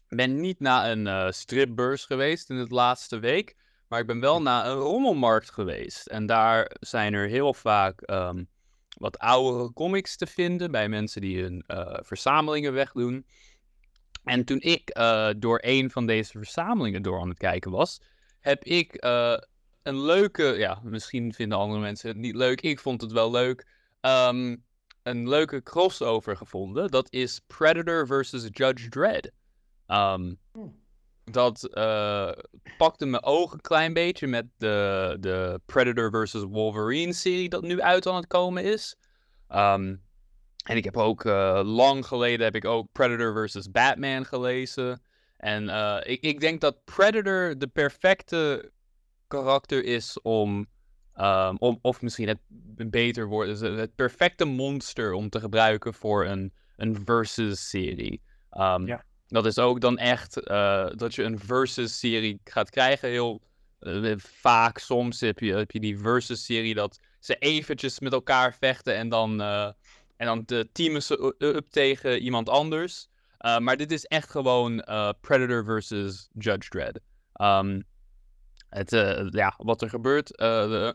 ben 0.08 0.40
niet 0.40 0.60
naar 0.60 0.92
een 0.92 1.34
stripbeurs 1.34 2.06
geweest 2.06 2.50
in 2.50 2.56
het 2.56 2.72
laatste 2.72 3.20
week. 3.20 3.56
Maar 3.88 4.00
ik 4.00 4.08
ben 4.08 4.20
wel 4.20 4.42
naar 4.42 4.66
een 4.66 4.78
rommelmarkt 4.78 5.52
geweest. 5.52 6.08
En 6.08 6.26
daar 6.26 6.72
zijn 6.80 7.14
er 7.14 7.28
heel 7.28 7.54
vaak 7.54 8.02
ehm, 8.02 8.44
wat 9.00 9.18
oudere 9.18 9.74
comics 9.74 10.18
te 10.18 10.28
vinden 10.28 10.72
bij 10.72 10.90
mensen 10.90 11.22
die 11.22 11.42
hun 11.42 11.64
eh, 11.68 11.98
verzamelingen 12.02 12.74
wegdoen. 12.74 13.26
En 14.30 14.44
toen 14.44 14.60
ik 14.60 14.90
eh, 14.90 15.30
door 15.38 15.60
een 15.62 15.92
van 15.92 16.06
deze 16.06 16.32
verzamelingen 16.32 17.02
door 17.02 17.20
aan 17.22 17.30
het 17.30 17.38
kijken 17.38 17.72
was, 17.72 18.02
heb 18.40 18.64
ik 18.64 18.94
eh, 18.96 19.38
een 19.84 20.02
leuke, 20.02 20.44
ja, 20.44 20.80
misschien 20.84 21.34
vinden 21.34 21.58
andere 21.58 21.80
mensen 21.82 22.10
het 22.10 22.18
niet 22.18 22.36
leuk. 22.36 22.62
Ik 22.62 22.80
vond 22.80 23.02
het 23.02 23.12
wel 23.12 23.32
leuk. 23.32 23.68
ehm, 24.02 24.56
een 25.04 25.30
leuke 25.30 25.64
crossover 25.64 26.38
gevonden. 26.38 26.92
Dat 26.92 27.08
is 27.12 27.42
Predator 27.48 28.08
versus 28.08 28.48
Judge 28.52 28.90
Dredd. 28.90 29.32
Ehm, 29.86 30.34
Hmm. 30.52 30.80
dat 31.24 31.64
eh, 31.64 32.32
pakte 32.78 33.06
mijn 33.06 33.24
ogen 33.24 33.54
een 33.54 33.62
klein 33.62 33.94
beetje 33.94 34.28
met 34.28 34.46
de, 34.58 35.18
de 35.20 35.62
Predator 35.66 36.10
versus 36.10 36.44
Wolverine 36.44 37.14
serie 37.14 37.50
dat 37.50 37.62
nu 37.62 37.82
uit 37.82 38.08
aan 38.08 38.16
het 38.16 38.28
komen 38.28 38.64
is. 38.64 38.96
Ehm, 39.48 39.96
en 40.70 40.78
ik 40.78 40.84
heb 40.84 40.98
ook 40.98 41.26
eh, 41.26 41.62
lang 41.64 42.06
geleden 42.06 42.46
heb 42.46 42.56
ik 42.56 42.66
ook 42.66 42.92
Predator 42.92 43.34
versus 43.34 43.72
Batman 43.72 44.26
gelezen. 44.26 45.02
En 45.38 45.70
eh, 45.70 45.98
ik, 46.04 46.22
ik 46.22 46.40
denk 46.40 46.62
dat 46.62 46.84
Predator 46.84 47.58
de 47.58 47.68
perfecte 47.68 48.72
karakter 49.28 49.84
is 49.84 50.22
om, 50.22 50.68
ehm, 51.14 51.56
om 51.58 51.80
of 51.82 52.02
misschien 52.02 52.28
het 52.28 52.40
beter 52.90 53.28
woord, 53.28 53.48
is 53.48 53.60
het 53.60 53.96
perfecte 53.96 54.46
monster 54.46 55.14
om 55.14 55.30
te 55.30 55.40
gebruiken 55.40 55.94
voor 55.94 56.26
een, 56.26 56.54
een 56.76 57.02
versus 57.06 57.70
serie. 57.70 58.22
Ehm, 58.50 58.86
Ja. 58.86 59.04
Dat 59.28 59.46
is 59.46 59.58
ook 59.60 59.82
dan 59.82 59.98
echt 59.98 60.44
eh, 60.44 60.88
dat 60.96 61.16
je 61.16 61.24
een 61.24 61.40
versus 61.40 62.00
serie 62.00 62.42
gaat 62.44 62.70
krijgen. 62.70 63.10
Heel 63.10 63.42
vaak, 64.18 64.78
soms 64.78 65.20
heb 65.20 65.40
je, 65.40 65.54
heb 65.54 65.72
je 65.72 65.80
die 65.80 66.00
versus 66.00 66.46
serie 66.46 66.74
dat 66.74 67.00
ze 67.20 67.36
eventjes 67.36 68.00
met 68.00 68.14
elkaar 68.14 68.54
vechten 68.54 68.96
en 68.96 69.10
dan, 69.10 69.42
en 70.20 70.26
dan 70.26 70.44
de 70.46 70.70
teamen 70.72 71.04
ze 71.04 71.36
up 71.38 71.70
tegen 71.70 72.20
iemand 72.20 72.50
anders. 72.50 73.08
Uh, 73.40 73.58
maar 73.58 73.78
dit 73.78 73.92
is 73.92 74.06
echt 74.06 74.30
gewoon 74.30 74.84
uh, 74.90 75.10
Predator 75.22 75.64
versus 75.64 76.30
Judge 76.34 76.70
Dredd. 76.70 77.00
Um, 77.42 77.84
het, 78.70 78.94
uh, 78.94 79.28
ja, 79.30 79.54
wat 79.58 79.82
er 79.82 79.90
gebeurt. 79.90 80.42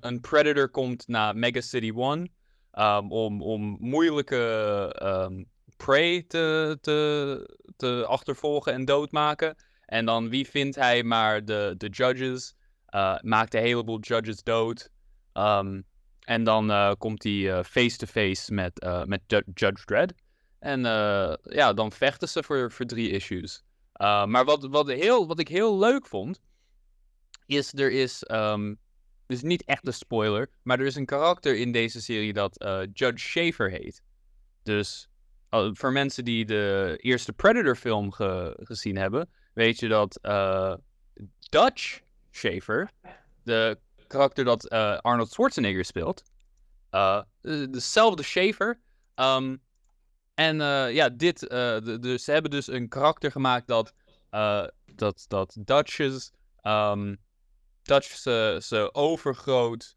Een 0.00 0.20
Predator 0.20 0.68
komt 0.68 1.08
naar 1.08 1.36
Mega 1.36 1.60
City 1.60 1.92
1 1.96 2.30
um, 2.72 3.12
om, 3.12 3.42
om 3.42 3.76
moeilijke 3.80 4.96
um, 5.02 5.46
prey 5.76 6.22
te, 6.22 6.78
te, 6.80 7.58
te 7.76 8.04
achtervolgen 8.08 8.72
en 8.72 8.84
doodmaken. 8.84 9.56
En 9.86 10.04
dan 10.04 10.28
wie 10.28 10.48
vindt 10.48 10.76
hij 10.76 11.02
maar 11.02 11.44
de, 11.44 11.74
de 11.76 11.88
judges. 11.88 12.54
Maakt 13.20 13.54
een 13.54 13.60
heleboel 13.60 14.00
judges 14.00 14.42
dood. 14.42 14.90
Um, 15.32 15.84
en 16.24 16.44
dan 16.44 16.70
uh, 16.70 16.92
komt 16.98 17.22
hij 17.22 17.64
face-to-face 17.64 18.52
met, 18.52 18.84
uh, 18.84 19.04
met 19.04 19.20
Judge 19.54 19.84
Dredd. 19.84 20.14
En 20.58 20.80
ja, 21.42 21.72
dan 21.72 21.92
vechten 21.92 22.28
ze 22.28 22.42
voor, 22.42 22.72
voor 22.72 22.86
drie 22.86 23.10
issues. 23.10 23.62
Maar 24.00 24.44
wat, 24.44 24.66
wat, 24.66 24.86
heel, 24.86 25.26
wat 25.26 25.38
ik 25.38 25.48
heel 25.48 25.78
leuk 25.78 26.06
vond, 26.06 26.40
is 27.46 27.72
er 27.72 27.92
is, 27.92 28.24
um, 28.30 28.78
dus 29.26 29.42
niet 29.42 29.64
echt 29.64 29.86
een 29.86 29.94
spoiler, 29.94 30.50
maar 30.62 30.80
er 30.80 30.86
is 30.86 30.94
een 30.94 31.06
karakter 31.06 31.56
in 31.56 31.72
deze 31.72 32.02
serie 32.02 32.32
dat 32.32 32.64
Judge 32.92 33.28
Schaefer 33.28 33.70
heet. 33.70 34.02
Dus 34.62 35.08
voor 35.50 35.92
mensen 35.92 36.24
die 36.24 36.44
de 36.44 36.96
eerste 37.00 37.32
Predator 37.32 37.76
film 37.76 38.12
ge, 38.12 38.56
gezien 38.62 38.96
hebben, 38.96 39.30
weet 39.52 39.78
je 39.80 39.88
dat 39.88 40.18
Dutch 41.50 42.00
Schaefer, 42.30 42.90
de 43.42 43.78
karakter 44.06 44.44
dat 44.44 44.72
uh, 44.72 44.98
Arnold 44.98 45.32
Schwarzenegger 45.32 45.84
speelt, 45.84 46.22
uh, 46.90 47.20
dezelfde 47.70 48.22
Schaefer, 48.22 48.80
um, 49.14 49.62
en 50.34 50.56
ja, 50.92 51.08
dit, 51.08 51.40
de, 51.40 51.98
de, 52.00 52.18
ze 52.18 52.32
hebben 52.32 52.50
dus 52.50 52.66
een 52.66 52.88
karakter 52.88 53.30
gemaakt 53.30 53.66
dat, 53.66 53.94
dat, 54.94 55.24
dat 55.28 55.56
Dutch's, 55.58 56.30
um, 56.62 57.16
Dutch's 57.82 58.26
uh, 58.26 58.88
overgroot 58.92 59.96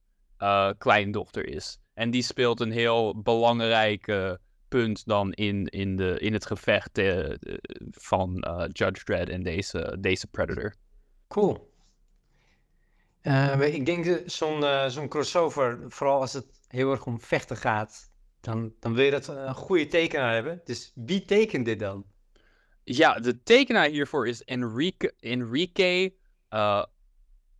kleindochter 0.77 1.47
is. 1.47 1.79
En 1.93 2.11
die 2.11 2.23
speelt 2.23 2.59
een 2.59 2.71
heel 2.71 3.21
belangrijk 3.21 4.37
punt 4.67 5.05
dan 5.05 5.31
in, 5.33 5.65
in, 5.65 5.95
de, 5.95 6.19
in 6.19 6.33
het 6.33 6.45
gevecht 6.45 7.01
van 7.91 8.45
Judge 8.71 9.03
Dredd 9.03 9.29
en 9.29 9.43
deze, 9.43 9.97
deze 9.99 10.27
Predator. 10.27 10.75
Cool. 11.27 11.75
Uh, 13.27 13.73
ik 13.73 13.85
denk 13.85 14.21
zo'n 14.25 14.61
uh, 14.61 14.87
zo'n 14.87 15.07
crossover, 15.07 15.79
vooral 15.87 16.19
als 16.21 16.33
het 16.33 16.45
heel 16.67 16.91
erg 16.91 17.05
om 17.05 17.21
vechten 17.21 17.57
gaat, 17.57 18.11
dan, 18.41 18.73
dan 18.79 18.93
wil 18.93 19.05
je 19.05 19.11
dat 19.11 19.27
een 19.27 19.53
goede 19.55 19.87
tekenaar 19.87 20.33
hebben. 20.33 20.61
Dus 20.63 20.91
wie 20.95 21.25
tekent 21.25 21.65
dit 21.65 21.79
dan? 21.79 22.05
Ja, 22.83 23.19
de 23.19 23.43
tekenaar 23.43 23.89
hiervoor 23.89 24.27
is 24.27 24.43
Enrique, 24.43 25.13
Enrique 25.19 26.13
uh, 26.49 26.83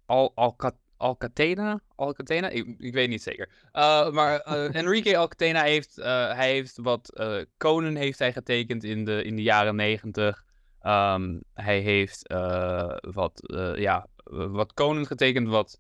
Al, 0.06 0.32
Alca, 0.36 0.72
Alcatena. 0.98 1.82
Alcatena? 1.96 2.50
Ik, 2.50 2.76
ik 2.78 2.94
weet 2.94 3.10
niet 3.10 3.24
zeker. 3.24 3.50
Uh, 3.74 4.12
maar 4.12 4.48
uh, 4.48 4.76
Enrique 4.82 5.18
Alcatena 5.18 5.64
heeft, 5.64 5.96
hij 5.96 6.52
heeft 6.52 6.78
wat 6.78 7.22
Conan 7.58 7.96
heeft 7.96 8.20
hij 8.20 8.34
getekend 8.34 8.84
in 8.84 9.06
de, 9.06 9.24
in 9.24 9.36
de 9.36 9.42
jaren 9.42 9.76
negentig. 9.76 10.46
Um, 10.84 11.44
hij 11.54 11.80
heeft 11.80 12.28
wat, 13.02 13.42
ja, 13.76 14.08
wat 14.50 14.74
Conan 14.74 15.06
getekend, 15.06 15.48
wat 15.48 15.80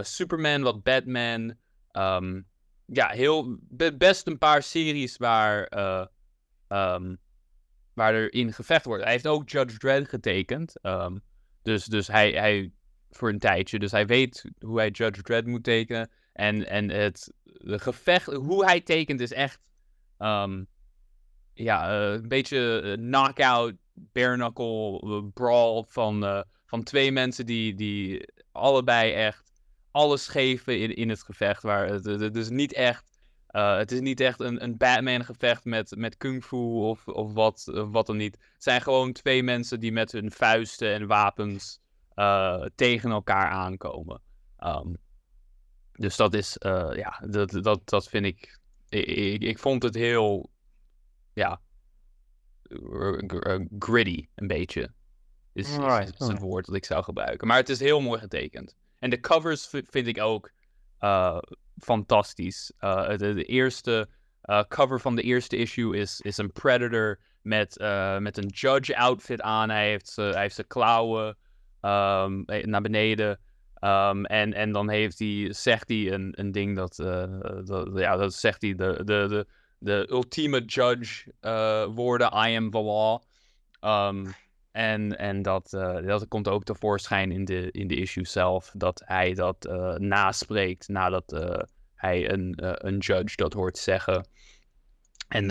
Superman, 0.00 0.62
wat 0.62 0.82
Batman. 0.82 1.54
Um, 1.92 2.46
ja, 2.86 3.08
heel, 3.08 3.58
best 3.98 4.26
een 4.26 4.38
paar 4.38 4.62
series 4.62 5.16
waar, 5.16 5.72
um, 6.68 7.18
waar 7.94 8.14
er 8.14 8.32
in 8.32 8.52
gevecht 8.52 8.84
wordt. 8.84 9.02
Hij 9.02 9.12
heeft 9.12 9.26
ook 9.26 9.50
Judge 9.50 9.78
Dredd 9.78 10.08
getekend. 10.08 10.74
Dus 11.62 11.84
dus 11.84 12.06
hij, 12.06 12.30
hij, 12.30 12.72
voor 13.10 13.28
een 13.28 13.38
tijdje. 13.38 13.78
Dus 13.78 13.90
hij 13.90 14.06
weet 14.06 14.50
hoe 14.58 14.78
hij 14.78 14.90
Judge 14.90 15.22
Dredd 15.22 15.46
moet 15.46 15.64
tekenen. 15.64 16.10
En, 16.32 16.66
en 16.66 16.90
het 16.90 17.32
gevecht, 17.64 18.32
hoe 18.32 18.64
hij 18.64 18.80
tekent 18.80 19.20
is 19.20 19.32
echt 19.32 19.70
um, 20.18 20.66
ja, 21.54 22.02
een 22.12 22.28
beetje 22.28 22.92
knockout, 22.96 23.74
bare 23.94 24.34
knuckle, 24.34 25.30
brawl 25.34 25.84
van, 25.88 26.24
uh, 26.24 26.42
van 26.66 26.82
twee 26.82 27.12
mensen 27.12 27.46
die, 27.46 27.74
die 27.74 28.28
allebei 28.52 29.12
echt 29.12 29.52
alles 29.90 30.28
geven 30.28 30.80
in, 30.80 30.96
in 30.96 31.08
het 31.08 31.22
gevecht. 31.22 31.62
Waar 31.62 31.86
het, 31.86 32.04
het 32.04 32.36
is 32.36 32.48
niet 32.48 32.72
echt, 32.72 33.04
uh, 33.50 33.76
het 33.76 33.92
is 33.92 34.00
niet 34.00 34.20
echt 34.20 34.40
een, 34.40 34.62
een 34.62 34.76
Batman 34.76 35.24
gevecht 35.24 35.64
met, 35.64 35.96
met 35.96 36.16
kung 36.16 36.44
fu 36.44 36.56
of, 36.56 37.08
of 37.08 37.32
wat, 37.32 37.64
wat 37.90 38.06
dan 38.06 38.16
niet. 38.16 38.38
Het 38.52 38.62
zijn 38.62 38.80
gewoon 38.80 39.12
twee 39.12 39.42
mensen 39.42 39.80
die 39.80 39.92
met 39.92 40.12
hun 40.12 40.30
vuisten 40.30 40.92
en 40.92 41.06
wapens 41.06 41.80
tegen 42.74 43.10
elkaar 43.10 43.50
aankomen. 43.50 44.20
Um, 44.58 44.96
dus 45.92 46.16
dat 46.16 46.34
is, 46.34 46.56
ja, 46.94 47.22
dat, 47.26 47.50
dat, 47.50 47.80
dat 47.84 48.08
vind 48.08 48.24
ik, 48.26 48.58
ik, 48.88 49.42
ik 49.42 49.58
vond 49.58 49.82
het 49.82 49.94
heel, 49.94 50.50
ja, 51.32 51.60
gritty 53.78 54.26
een 54.34 54.46
beetje. 54.46 54.92
Is, 55.52 55.68
is, 55.76 56.10
is 56.18 56.26
het 56.26 56.38
woord 56.38 56.66
dat 56.66 56.74
ik 56.74 56.84
zou 56.84 57.04
gebruiken. 57.04 57.46
Maar 57.46 57.56
het 57.56 57.68
is 57.68 57.80
heel 57.80 58.00
mooi 58.00 58.20
getekend. 58.20 58.76
En 58.98 59.10
de 59.10 59.20
covers 59.20 59.66
vind 59.66 60.06
ik 60.06 60.20
ook 60.20 60.50
uh, 61.00 61.38
fantastisch. 61.78 62.72
Uh, 62.80 63.08
de, 63.08 63.34
de, 63.34 63.44
eerste 63.44 64.08
uh, 64.44 64.62
cover 64.68 65.00
van 65.00 65.16
de 65.16 65.22
eerste 65.22 65.56
issue 65.56 65.96
is, 65.96 66.20
is 66.20 66.36
een 66.36 66.52
Predator 66.52 67.18
met, 67.42 67.76
met 68.18 68.36
een 68.36 68.48
judge 68.48 68.96
outfit 68.96 69.40
aan. 69.40 69.70
Hij 69.70 69.88
heeft 69.88 70.08
zijn 70.08 70.38
heeft 70.38 70.66
klauwen 70.66 71.26
um, 71.80 72.44
naar 72.44 72.82
beneden. 72.82 73.40
Um, 73.80 74.24
en, 74.24 74.52
en 74.52 74.72
dan 74.72 74.88
heeft 74.88 75.18
hij, 75.18 75.48
zegt 75.52 75.88
hij 75.88 76.12
een, 76.12 76.32
een 76.36 76.52
ding 76.52 76.76
dat, 76.76 76.96
dat, 77.64 77.90
ja, 77.94 78.16
dat 78.16 78.34
zegt 78.34 78.62
hij 78.62 78.74
de, 78.74 78.94
de, 79.04 79.26
de, 79.28 79.46
de 79.82 80.06
ultieme 80.10 80.64
judge 80.64 81.32
woorden, 81.94 82.26
I 82.26 82.56
am 82.56 82.70
the 82.70 82.82
law. 82.82 83.22
Um, 83.80 84.34
en, 84.70 85.18
en 85.18 85.42
dat, 85.42 85.72
uh, 85.72 86.06
dat 86.06 86.28
komt 86.28 86.48
ook 86.48 86.64
tevoorschijn 86.64 87.32
in 87.32 87.44
de, 87.44 87.70
in 87.70 87.86
de 87.88 87.96
issue 87.96 88.26
zelf. 88.26 88.72
Dat 88.76 89.02
hij 89.04 89.34
dat 89.34 89.66
uh, 89.66 89.94
naspreekt 89.94 90.88
nadat 90.88 91.32
uh, 91.32 91.58
hij 91.94 92.30
een, 92.30 92.54
een 92.56 92.98
judge 92.98 93.36
dat 93.36 93.52
hoort 93.52 93.78
zeggen. 93.78 94.28
En 95.28 95.46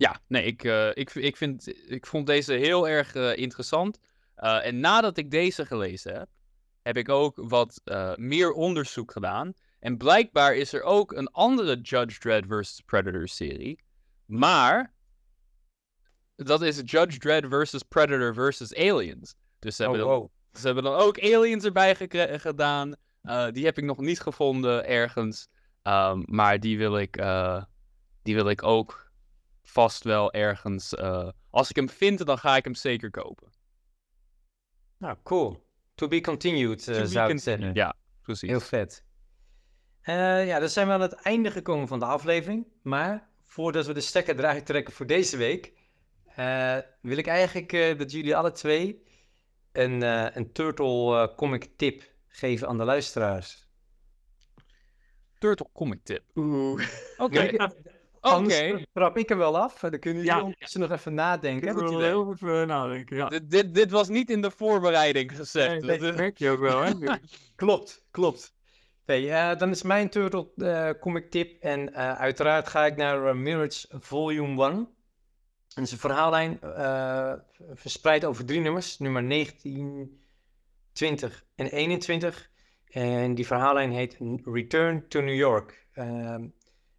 Ja, 0.00 0.20
nee, 0.26 0.44
ik, 0.44 0.64
eh, 0.64 0.88
ik, 0.94 1.14
ik, 1.14 1.36
vind, 1.36 1.90
ik 1.90 2.06
vond 2.06 2.26
deze 2.26 2.52
heel 2.52 2.88
erg 2.88 3.14
eh, 3.14 3.36
interessant. 3.36 3.98
Eh, 4.34 4.66
en 4.66 4.80
nadat 4.80 5.16
ik 5.16 5.30
deze 5.30 5.66
gelezen 5.66 6.14
heb, 6.14 6.28
heb 6.82 6.96
ik 6.96 7.08
ook 7.08 7.36
wat 7.36 7.80
eh, 7.84 8.14
meer 8.16 8.52
onderzoek 8.52 9.12
gedaan. 9.12 9.52
En 9.80 9.96
blijkbaar 9.96 10.54
is 10.54 10.72
er 10.72 10.82
ook 10.82 11.12
een 11.12 11.28
andere 11.30 11.80
Judge 11.80 12.18
Dredd 12.18 12.46
vs. 12.48 12.80
Predator 12.86 13.28
serie. 13.28 13.82
Maar 14.26 14.94
dat 16.36 16.62
is 16.62 16.76
Judge 16.84 17.18
Dredd 17.18 17.46
vs. 17.50 17.82
Predator 17.82 18.34
vs. 18.34 18.74
Aliens. 18.74 19.34
Dus 19.58 19.76
ze, 19.76 19.82
Oh, 19.82 19.88
hebben, 19.90 20.08
dan, 20.08 20.18
wow. 20.18 20.30
ze 20.52 20.66
hebben 20.66 20.84
dan 20.84 20.94
ook 20.94 21.20
Aliens 21.22 21.64
erbij 21.64 21.94
gedaan. 22.40 22.94
Eh, 23.22 23.50
die 23.50 23.64
heb 23.64 23.78
ik 23.78 23.84
nog 23.84 23.98
niet 23.98 24.20
gevonden 24.20 24.86
ergens. 24.86 25.48
Ehm, 25.82 26.22
maar 26.26 26.60
die 26.60 26.78
wil 26.78 26.98
ik, 26.98 27.16
eh, 27.16 27.64
die 28.22 28.34
wil 28.34 28.48
ik 28.48 28.62
ook 28.62 29.10
vast 29.62 30.04
wel 30.04 30.32
ergens. 30.32 30.94
eh, 30.94 31.28
als 31.50 31.70
ik 31.70 31.76
hem 31.76 31.88
vind, 31.88 32.26
dan 32.26 32.38
ga 32.38 32.56
ik 32.56 32.64
hem 32.64 32.74
zeker 32.74 33.10
kopen. 33.10 33.48
Nou, 34.98 35.16
cool. 35.22 35.66
To 35.94 36.08
be 36.08 36.20
continued, 36.20 36.84
To 36.84 36.92
be 36.92 37.06
zou 37.06 37.08
ik 37.08 37.12
continued. 37.14 37.42
zeggen. 37.42 37.74
Ja, 37.74 37.94
precies. 38.22 38.48
Heel 38.48 38.60
vet. 38.60 39.04
Eh, 40.02 40.46
ja, 40.46 40.58
dan 40.58 40.68
zijn 40.68 40.86
we 40.86 40.92
aan 40.92 41.00
het 41.00 41.12
einde 41.14 41.50
gekomen 41.50 41.88
van 41.88 41.98
de 41.98 42.04
aflevering. 42.04 42.66
Maar 42.82 43.28
voordat 43.44 43.86
we 43.86 43.92
de 43.92 44.00
stekker 44.00 44.38
eruit 44.38 44.66
trekken 44.66 44.92
voor 44.92 45.06
deze 45.06 45.36
week, 45.36 45.72
eh, 46.34 46.76
wil 47.00 47.16
ik 47.16 47.26
eigenlijk 47.26 47.72
eh, 47.72 47.98
dat 47.98 48.12
jullie 48.12 48.36
alle 48.36 48.52
twee 48.52 49.02
een, 49.72 50.02
eh, 50.02 50.26
een 50.36 50.52
Turtle 50.52 51.16
eh, 51.28 51.36
comic 51.36 51.68
tip 51.76 52.02
geven 52.28 52.68
aan 52.68 52.78
de 52.78 52.84
luisteraars. 52.84 53.68
Turtle 55.38 55.66
comic 55.72 56.00
tip. 56.04 56.22
Oeh. 56.34 56.88
Oké. 57.16 57.70
Oké. 58.20 58.84
Trap 58.92 59.16
ik 59.16 59.30
er 59.30 59.36
wel 59.36 59.58
af. 59.58 59.78
Dan 59.80 59.98
kunnen 59.98 60.22
jullie 60.22 60.36
Ja. 60.36 60.42
ondertussen 60.42 60.80
nog 60.80 60.90
even 60.90 61.14
nadenken. 61.14 61.68
Ik 61.68 61.74
wil 61.74 62.00
heel 62.00 62.32
even 62.32 62.66
nadenken. 62.66 63.16
Ja. 63.16 63.28
Dit, 63.28 63.50
dit, 63.50 63.74
dit 63.74 63.90
was 63.90 64.08
niet 64.08 64.30
in 64.30 64.42
de 64.42 64.50
voorbereiding 64.50 65.36
gezegd. 65.36 65.82
Nee, 65.82 65.98
dat 65.98 66.16
merk 66.16 66.38
je 66.38 66.50
ook 66.50 66.60
wel, 66.60 66.80
hè? 66.80 66.92
Klopt, 67.56 68.06
klopt. 68.10 68.54
Nee, 69.10 69.30
eh, 69.30 69.58
dan 69.58 69.70
is 69.70 69.82
mijn 69.82 70.08
Turtle 70.08 70.48
eh, 70.56 70.90
comic 71.00 71.30
tip. 71.30 71.62
En 71.62 71.94
eh, 71.94 72.12
uiteraard 72.12 72.68
ga 72.68 72.86
ik 72.86 72.96
naar 72.96 73.36
Mirage 73.36 73.86
Volume 73.90 74.68
1. 74.70 74.88
Het 75.68 75.84
is 75.84 75.92
een 75.92 75.98
verhaallijn 75.98 76.58
verspreid 77.74 78.24
over 78.24 78.44
drie 78.44 78.60
nummers. 78.60 78.98
Nummer 78.98 79.22
19, 79.22 80.20
20 80.92 81.44
en 81.54 81.66
21. 81.66 82.50
En 82.84 83.34
die 83.34 83.46
verhaallijn 83.46 83.92
heet 83.92 84.16
Return 84.44 85.08
to 85.08 85.20
New 85.20 85.36
York. 85.36 85.86
Ehm, 85.92 86.48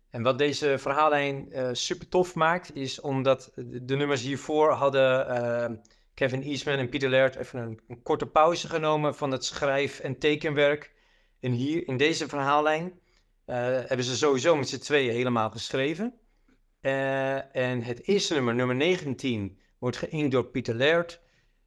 en 0.09 0.23
wat 0.23 0.37
deze 0.37 0.77
verhaallijn 0.77 1.47
super 1.75 2.07
tof 2.07 2.35
maakt, 2.35 2.75
is 2.75 3.01
omdat 3.01 3.51
de, 3.55 3.95
nummers 3.95 4.21
hiervoor 4.21 4.71
hadden 4.71 5.27
eh, 5.27 5.69
Kevin 6.13 6.43
Eastman 6.43 6.77
en 6.77 6.89
Peter 6.89 7.09
Laird 7.09 7.35
even 7.35 7.59
een, 7.59 7.79
een 7.87 8.01
korte 8.01 8.27
pauze 8.27 8.67
genomen 8.67 9.15
van 9.15 9.31
het 9.31 9.45
schrijf- 9.45 9.99
en 9.99 10.17
tekenwerk. 10.17 10.99
En 11.41 11.51
hier 11.51 11.87
in 11.87 11.97
deze 11.97 12.27
verhaallijn 12.27 12.99
eh, 13.45 13.55
hebben 13.57 14.03
ze 14.03 14.17
sowieso 14.17 14.55
met 14.55 14.69
z'n 14.69 14.79
tweeën 14.79 15.11
helemaal 15.13 15.49
geschreven. 15.49 16.13
Eh, 16.81 17.55
en 17.55 17.83
het 17.83 18.07
eerste 18.07 18.33
nummer, 18.33 18.55
nummer 18.55 18.75
19, 18.75 19.59
wordt 19.77 19.97
geïnkt 19.97 20.31
door 20.31 20.45
Peter 20.45 20.75
Laird. 20.75 21.21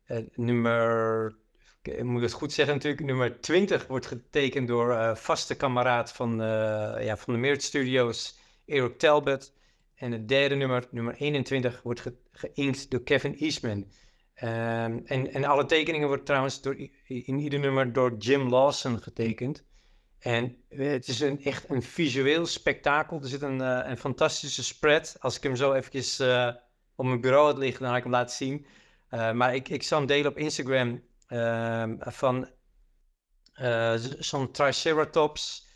Eh, 0.04 0.18
nummer, 0.34 1.36
ik 1.82 2.02
moet 2.02 2.22
het 2.22 2.32
goed 2.32 2.52
zeggen 2.52 2.74
natuurlijk, 2.74 3.04
nummer 3.04 3.40
20 3.40 3.86
wordt 3.86 4.06
getekend 4.06 4.68
door 4.68 5.16
vaste 5.16 5.54
kameraad 5.54 6.12
van, 6.12 6.36
ja, 7.00 7.16
van 7.16 7.34
de 7.34 7.40
Merit 7.40 7.62
Studios, 7.62 8.38
Eric 8.66 8.98
Talbot. 8.98 9.52
En 9.94 10.12
het 10.12 10.28
derde 10.28 10.54
nummer, 10.54 10.86
nummer 10.90 11.14
21, 11.14 11.82
wordt 11.82 12.00
ge 12.00 12.14
geïnkt 12.32 12.90
door 12.90 13.02
Kevin 13.02 13.36
Eastman. 13.36 13.90
Ehm, 14.34 14.98
en, 15.04 15.32
en 15.32 15.44
alle 15.44 15.64
tekeningen 15.64 16.06
worden 16.06 16.24
trouwens 16.24 16.60
door, 16.60 16.76
in 17.06 17.38
ieder 17.38 17.58
nummer 17.58 17.92
door 17.92 18.16
Jim 18.16 18.48
Lawson 18.48 19.02
getekend. 19.02 19.64
En 20.24 20.56
eh, 20.68 20.90
het 20.90 21.08
is 21.08 21.20
een, 21.20 21.44
echt 21.44 21.70
een 21.70 21.82
visueel 21.82 22.46
spektakel. 22.46 23.20
Er 23.20 23.28
zit 23.28 23.42
een, 23.42 23.60
eh, 23.60 23.90
een 23.90 23.96
fantastische 23.96 24.64
spread. 24.64 25.16
Als 25.20 25.36
ik 25.36 25.42
hem 25.42 25.56
zo 25.56 25.72
eventjes 25.72 26.18
eh, 26.18 26.50
op 26.94 27.04
mijn 27.06 27.20
bureau 27.20 27.46
had 27.46 27.58
liggen, 27.58 27.80
dan 27.80 27.88
had 27.88 27.96
ik 27.96 28.02
hem 28.02 28.12
laten 28.12 28.36
zien. 28.36 28.66
Maar 29.10 29.54
ik, 29.54 29.68
ik 29.68 29.82
zal 29.82 29.98
hem 29.98 30.06
delen 30.06 30.30
op 30.30 30.38
Instagram 30.38 31.02
ehm, 31.26 31.96
van 31.98 32.48
zo'n 34.18 34.50
Triceratops, 34.50 35.68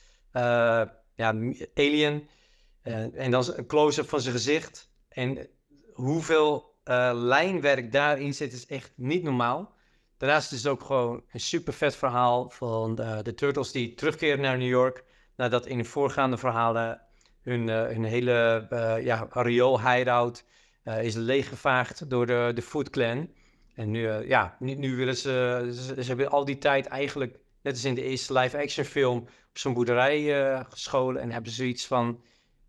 ja, 1.14 1.35
alien. 1.74 2.28
En 2.82 3.30
dan 3.30 3.44
een 3.56 3.66
close-up 3.66 4.09
van 4.09 4.20
zijn 4.20 4.35
gezicht. 4.35 4.90
En 5.09 5.48
hoeveel 5.93 6.68
eh, 6.89 7.10
lijnwerk 7.15 7.93
daarin 7.93 8.35
zit, 8.35 8.52
is 8.52 8.66
echt 8.66 8.93
niet 8.94 9.23
normaal. 9.23 9.77
Daarnaast 10.16 10.52
is 10.52 10.62
het 10.62 10.73
ook 10.73 10.82
gewoon 10.82 11.23
een 11.32 11.40
super 11.40 11.73
vet 11.73 11.97
verhaal 11.97 12.51
van 12.51 12.94
de, 12.94 13.20
de 13.23 13.35
Turtles 13.35 13.73
die 13.73 13.94
terugkeren 13.94 14.40
naar 14.40 14.59
New 14.59 14.69
York. 14.69 15.05
Nadat 15.36 15.66
in 15.66 15.78
de 15.78 15.85
voorgaande 15.85 16.36
verhalen 16.36 17.01
hun, 17.43 17.69
eh, 17.69 17.86
hun 17.86 18.05
hele 18.05 18.66
eh 18.70 19.05
ja, 19.05 19.27
riool 19.31 19.81
hideout 19.81 20.44
eh, 20.82 21.02
is 21.02 21.15
leeggevaagd 21.15 22.10
door 22.10 22.27
de, 22.27 22.51
de 22.55 22.62
Foot 22.62 22.90
Clan. 22.90 23.28
En 23.78 23.90
nu, 23.90 24.09
eh, 24.09 24.28
ja, 24.28 24.56
nu, 24.59 24.74
nu 24.74 24.97
willen 24.97 25.16
ze, 25.16 25.69
ze, 25.97 26.09
hebben 26.09 26.31
al 26.31 26.44
die 26.44 26.59
tijd 26.59 26.86
eigenlijk, 26.86 27.39
net 27.62 27.73
als 27.73 27.85
in 27.85 27.94
de 27.94 28.02
eerste 28.02 28.32
live-action 28.32 28.85
film, 28.85 29.19
op 29.19 29.59
zo'n 29.59 29.74
boerderij 29.74 30.43
eh, 30.43 30.65
gescholen. 30.69 31.23
En 31.23 31.31
hebben 31.31 31.52
zoiets 31.52 31.86
van, 31.86 32.23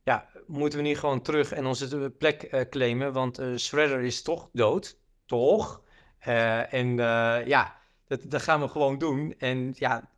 ja, 0.10 0.27
moeten 0.48 0.80
we 0.80 0.86
niet 0.86 0.99
gewoon 0.99 1.22
terug 1.22 1.52
en 1.52 1.65
onze 1.65 2.14
plek 2.18 2.44
eh, 2.44 2.61
claimen? 2.69 3.14
Want 3.14 3.38
eh 3.40 3.56
Shredder 3.56 4.02
is 4.02 4.22
toch 4.22 4.49
dood, 4.53 4.98
toch? 5.26 5.81
Eh, 6.19 6.73
en 6.73 6.99
eh, 6.99 7.48
ja, 7.48 7.77
dat, 8.07 8.19
dat 8.23 8.41
gaan 8.41 8.61
we 8.61 8.68
gewoon 8.68 8.98
doen. 8.98 9.36
En 9.38 9.73
ja, 9.77 10.10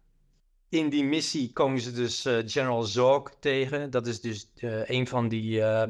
in 0.70 0.90
die 0.90 1.04
missie 1.04 1.54
komen 1.54 1.82
ze 1.82 1.92
dus 1.92 2.26
eh, 2.26 2.38
General 2.46 2.84
Zorg 2.84 3.34
tegen. 3.40 3.90
Dat 3.90 4.08
is 4.08 4.22
dus 4.22 4.52
eh, 4.56 4.90
een 4.90 5.08
van 5.08 5.28
die 5.28 5.62
eh 5.62 5.88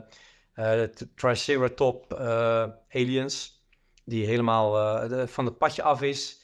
eh, 0.54 0.90
Triceratop 1.16 2.14
eh, 2.14 2.68
aliens. 2.90 3.64
Die 4.06 4.26
helemaal 4.26 4.70
eh, 5.12 5.28
van 5.28 5.46
het 5.46 5.58
padje 5.58 5.84
af 5.84 6.02
is. 6.02 6.40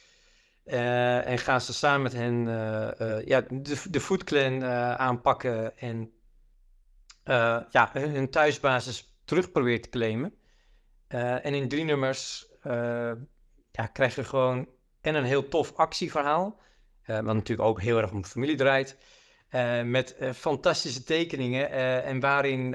Eh, 0.64 1.28
en 1.28 1.38
gaan 1.38 1.62
ze 1.62 1.74
samen 1.74 2.02
met 2.02 2.14
hen 2.14 2.48
eh, 2.48 3.18
eh, 3.18 3.26
ja, 3.26 3.42
de, 3.50 3.82
de 3.90 4.18
Clan 4.24 4.64
eh, 4.64 4.94
aanpakken. 4.94 5.78
En 5.78 6.12
eh, 7.28 7.60
ja, 7.70 7.90
hun 7.94 8.30
thuisbasis 8.30 9.14
terug 9.26 9.52
probeert 9.52 9.84
te 9.84 9.90
claimen. 9.90 10.34
Eh, 11.08 11.46
en 11.46 11.54
in 11.54 11.68
drie 11.68 11.84
nummers 11.84 12.48
eh, 12.62 13.12
ja, 13.72 13.88
krijg 13.94 14.16
je 14.16 14.24
gewoon 14.24 14.68
en 15.02 15.16
een 15.16 15.24
heel 15.24 15.48
tof 15.48 15.74
actieverhaal. 15.76 16.60
wat 17.06 17.24
natuurlijk 17.24 17.70
ook 17.70 17.82
heel 17.82 17.98
erg 17.98 18.12
om 18.12 18.26
familie 18.26 18.56
draait. 18.56 18.98
met 19.84 20.16
fantastische 20.36 21.04
tekeningen. 21.04 21.72
en 22.04 22.20
waarin 22.20 22.72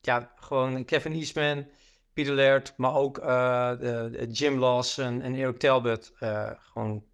ja, 0.00 0.32
gewoon 0.36 0.84
Kevin 0.84 1.12
Eastman, 1.12 1.66
Peter 2.12 2.34
Laird, 2.34 2.74
maar 2.76 2.94
ook 2.94 3.14
de- 3.20 4.28
Jim 4.30 4.58
Lawson 4.58 5.22
en 5.22 5.34
Eric 5.34 5.58
Talbot 5.58 6.12
gewoon 6.58 7.04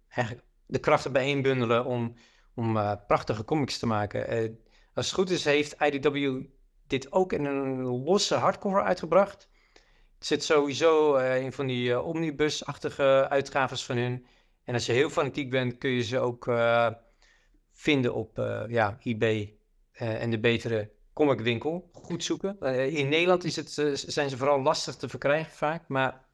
de 0.65 0.79
krachten 0.79 1.11
bijeenbundelen 1.11 1.85
om, 1.85 2.15
om 2.53 2.97
prachtige 3.07 3.45
comics 3.45 3.79
te 3.79 3.85
maken. 3.87 4.57
Als 4.93 5.05
het 5.05 5.15
goed 5.15 5.29
is, 5.29 5.45
heeft 5.45 5.81
IDW 5.81 6.41
dit 6.89 7.11
ook 7.11 7.33
in 7.33 7.45
een 7.45 7.81
losse 7.81 8.35
hardcover 8.35 8.83
uitgebracht. 8.83 9.49
Het 10.19 10.27
zit 10.27 10.43
sowieso 10.43 11.15
eh, 11.15 11.41
in 11.41 11.51
van 11.51 11.67
die 11.67 11.91
eh, 11.91 12.05
omnibus-achtige 12.05 13.27
uitgaves 13.29 13.85
van 13.85 13.97
hun. 13.97 14.25
En 14.63 14.73
als 14.73 14.85
je 14.85 14.91
heel 14.91 15.09
fanatiek 15.09 15.49
bent, 15.49 15.77
kun 15.77 15.89
je 15.89 16.03
ze 16.03 16.19
ook 16.19 16.47
eh, 16.47 16.89
vinden 17.71 18.13
op 18.13 18.37
ja, 18.67 18.97
eBay 19.03 19.53
en 19.91 20.29
de 20.29 20.39
betere 20.39 20.91
comicwinkel. 21.13 21.89
Goed 21.93 22.23
zoeken. 22.23 22.59
In 22.91 23.09
Nederland 23.09 23.43
is 23.43 23.55
het, 23.55 23.71
zijn 23.93 24.29
ze 24.29 24.37
vooral 24.37 24.61
lastig 24.61 24.95
te 24.95 25.09
verkrijgen 25.09 25.51
vaak, 25.51 25.87
maar 25.87 26.25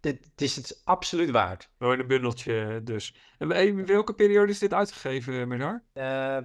dit, 0.00 0.24
het 0.24 0.40
is 0.40 0.56
het 0.56 0.80
absoluut 0.84 1.30
waard. 1.30 1.70
Oh, 1.78 1.92
in 1.92 2.00
een 2.00 2.06
bundeltje 2.06 2.80
dus. 2.84 3.14
En 3.38 3.50
in 3.50 3.86
welke 3.86 4.14
periode 4.14 4.52
is 4.52 4.58
dit 4.58 4.74
uitgegeven, 4.74 5.48
Menar? 5.48 5.82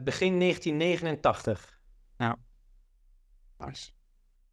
Begin 0.03 0.39
1989. 0.39 1.81
Nice. 3.57 3.91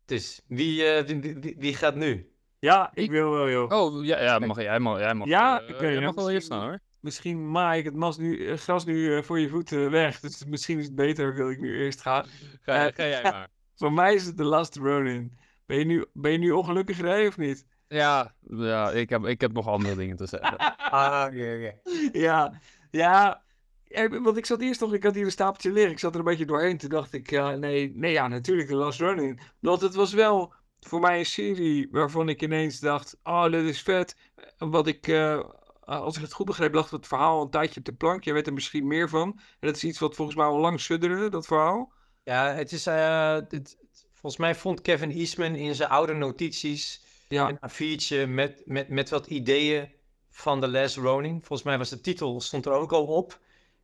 Dus 0.04 0.40
wie, 0.46 0.84
eh, 0.84 1.04
wie, 1.06 1.20
wie- 1.20 1.34
wie, 1.38 1.54
wie 1.58 1.74
gaat 1.74 1.94
nu? 1.94 2.32
Ja, 2.58 2.90
ik 2.94 3.04
Ik- 3.04 3.10
wil 3.10 3.30
wel, 3.30 3.50
joh. 3.50 3.70
Oh, 3.72 4.04
ja, 4.04 4.22
ja 4.22 4.38
mag, 4.38 4.62
jij, 4.62 4.78
mag, 4.80 4.98
jij 4.98 5.14
mag, 5.14 5.28
Ja, 5.28 5.60
eh, 5.60 5.68
ik 5.68 5.76
weet 5.76 5.92
jij 5.94 6.04
mag 6.04 6.14
wel 6.14 6.30
eerst 6.30 6.46
staan 6.46 6.62
hoor. 6.62 6.80
Misschien 7.00 7.50
maai 7.50 7.78
ik 7.78 7.84
het 7.84 7.94
mas 7.94 8.16
nu, 8.18 8.46
eh, 8.48 8.56
gras 8.56 8.84
nu 8.84 9.16
eh, 9.16 9.22
voor 9.22 9.38
je 9.40 9.48
voeten 9.48 9.90
weg. 9.90 10.20
Dus 10.20 10.44
misschien 10.44 10.78
is 10.78 10.84
het 10.84 10.94
beter 10.94 11.36
dat 11.36 11.50
ik 11.50 11.60
nu 11.60 11.78
eerst 11.78 12.00
ga. 12.00 12.24
Ga, 12.62 12.86
Eh, 12.86 12.94
ga 12.94 13.06
jij 13.06 13.22
maar. 13.32 13.48
Voor 13.74 13.92
mij 13.92 14.14
is 14.14 14.26
het 14.26 14.36
The 14.36 14.44
Last 14.44 14.76
Ronin. 14.76 15.38
Ben 15.66 15.78
je 15.78 15.84
nu, 15.84 16.04
ben 16.12 16.32
je 16.32 16.38
nu 16.38 16.50
ongelukkig 16.50 16.96
gereden 16.96 17.28
of 17.28 17.36
niet? 17.36 17.66
Ja, 17.88 18.34
ja 18.40 18.90
ik, 18.90 19.08
heb, 19.10 19.24
ik 19.24 19.40
heb 19.40 19.52
nog 19.52 19.66
andere 19.66 19.96
dingen 19.96 20.16
te 20.16 20.26
zeggen. 20.26 20.56
Ah, 20.90 21.34
ja, 21.34 21.52
ja. 21.52 21.72
Ja, 22.12 22.60
ja. 22.90 23.42
Eh, 23.90 24.22
Want 24.22 24.36
ik 24.36 24.46
zat 24.46 24.60
eerst 24.60 24.80
nog, 24.80 24.92
ik 24.94 25.02
had 25.02 25.14
hier 25.14 25.24
een 25.24 25.30
stapeltje 25.30 25.72
liggen. 25.72 25.92
Ik 25.92 25.98
zat 25.98 26.12
er 26.12 26.18
een 26.18 26.24
beetje 26.24 26.46
doorheen. 26.46 26.78
Toen 26.78 26.88
dacht 26.88 27.12
ik, 27.12 27.30
ja, 27.30 27.56
nee, 27.56 27.92
nee, 27.94 28.12
ja, 28.12 28.28
natuurlijk 28.28 28.68
The 28.68 28.74
Last 28.74 29.00
Ronin. 29.00 29.38
Want 29.58 29.80
het 29.80 29.94
was 29.94 30.12
wel 30.12 30.52
voor 30.80 31.00
mij 31.00 31.18
een 31.18 31.26
serie 31.26 31.88
waarvan 31.90 32.28
ik 32.28 32.42
ineens 32.42 32.80
dacht, 32.80 33.16
oh, 33.22 33.44
dit 33.50 33.64
is 33.64 33.82
vet. 33.82 34.16
Wat 34.58 34.86
ik, 34.86 35.08
eh, 35.08 35.40
als 35.80 36.16
ik 36.16 36.22
het 36.22 36.32
goed 36.32 36.46
begreep, 36.46 36.74
lag 36.74 36.90
het 36.90 37.06
verhaal 37.06 37.42
een 37.42 37.50
tijdje 37.50 37.80
op 37.80 37.86
de 37.86 37.92
plank. 37.94 38.24
Je 38.24 38.32
weet 38.32 38.46
er 38.46 38.52
misschien 38.52 38.86
meer 38.86 39.08
van. 39.08 39.28
En 39.38 39.66
dat 39.68 39.76
is 39.76 39.84
iets 39.84 39.98
wat 39.98 40.14
volgens 40.14 40.36
mij 40.36 40.46
al 40.46 40.58
lang 40.58 40.80
sudderde, 40.80 41.28
dat 41.28 41.46
verhaal. 41.46 41.92
Ja, 42.22 42.52
het 42.52 42.72
is, 42.72 42.86
eh, 42.86 43.34
het- 43.48 43.78
volgens 44.12 44.36
mij 44.40 44.54
vond 44.54 44.80
Kevin 44.80 45.10
Eastman 45.10 45.54
in 45.54 45.74
zijn 45.74 45.88
oude 45.90 46.12
notities 46.14 47.04
Ja, 47.28 47.48
een 47.48 47.58
A4'tje 47.70 48.26
met, 48.28 48.62
met, 48.64 48.88
met 48.88 49.10
wat 49.10 49.26
ideeën 49.26 49.88
van 50.30 50.60
The 50.60 50.68
Last 50.68 50.96
Ronin. 50.96 51.38
Volgens 51.38 51.62
mij 51.62 51.78
was 51.78 51.88
de 51.90 52.00
titel, 52.00 52.40
stond 52.40 52.66
er 52.66 52.72
ook 52.72 52.92
al 52.92 53.04
op. 53.06 53.38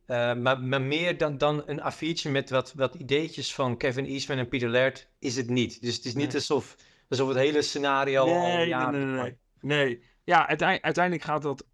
Eh, 0.07 0.33
maar, 0.33 0.61
maar 0.61 0.81
meer 0.81 1.17
dan, 1.17 1.37
dan 1.37 1.63
een 1.65 1.79
A4'tje 1.81 2.31
met 2.31 2.49
wat, 2.49 2.73
wat 2.73 2.95
ideetjes 2.95 3.53
van 3.53 3.77
Kevin 3.77 4.05
Eastman 4.05 4.37
en 4.37 4.47
Peter 4.47 4.69
Laird 4.69 5.09
is 5.19 5.35
het 5.35 5.49
niet. 5.49 5.81
Dus 5.81 5.95
het 5.95 6.05
is 6.05 6.13
niet 6.15 6.25
Nee. 6.25 6.35
alsof, 6.35 6.75
alsof 7.09 7.27
het 7.27 7.37
hele 7.37 7.61
scenario 7.61 8.19
al 8.21 8.39
nee, 8.41 8.55
nee, 8.57 8.67
jaren... 8.67 9.13
nee, 9.15 9.21
nee. 9.21 9.37
Nee, 9.61 10.03
ja, 10.23 10.47
uitei- 10.47 10.79
uiteindelijk 10.81 11.23
gaat 11.25 11.41
dat 11.41 11.65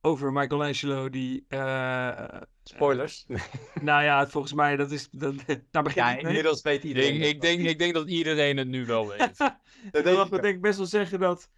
over 0.00 0.32
Michelangelo 0.32 1.10
die... 1.10 1.44
eh, 1.48 2.40
Spoilers. 2.64 3.26
nou 3.82 4.02
ja, 4.04 4.28
volgens 4.28 4.52
mij, 4.52 4.76
dat 4.76 4.90
is... 4.90 5.08
Dat, 5.10 5.34
daar 5.70 5.82
begin 5.88 6.02
ja, 6.02 6.12
ik 6.18 6.22
inmiddels 6.22 6.62
weet 6.62 6.76
Ik, 6.78 6.84
iedereen. 6.84 7.18
denk- 7.20 7.24
ik, 7.34 7.40
denk, 7.40 7.60
ik 7.60 7.78
denk 7.78 7.94
dat 7.94 8.08
iedereen 8.08 8.56
het 8.56 8.68
nu 8.68 8.86
wel 8.86 9.08
weet. 9.08 9.36
Dat 9.90 10.04
mag 10.04 10.26
ik 10.26 10.32
ik 10.34 10.44
ik 10.44 10.60
best 10.60 10.76
wel 10.78 10.86
zeggen 10.86 11.20
dat 11.20 11.48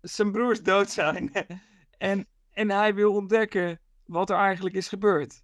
zijn 0.00 0.32
broers 0.32 0.62
dood 0.62 0.90
zijn. 0.90 1.32
en, 1.98 2.26
en 2.52 2.70
hij 2.70 2.94
wil 2.94 3.12
ontdekken 3.12 3.80
wat 4.06 4.30
er 4.30 4.36
eigenlijk 4.36 4.74
is 4.74 4.88
gebeurd. 4.88 5.42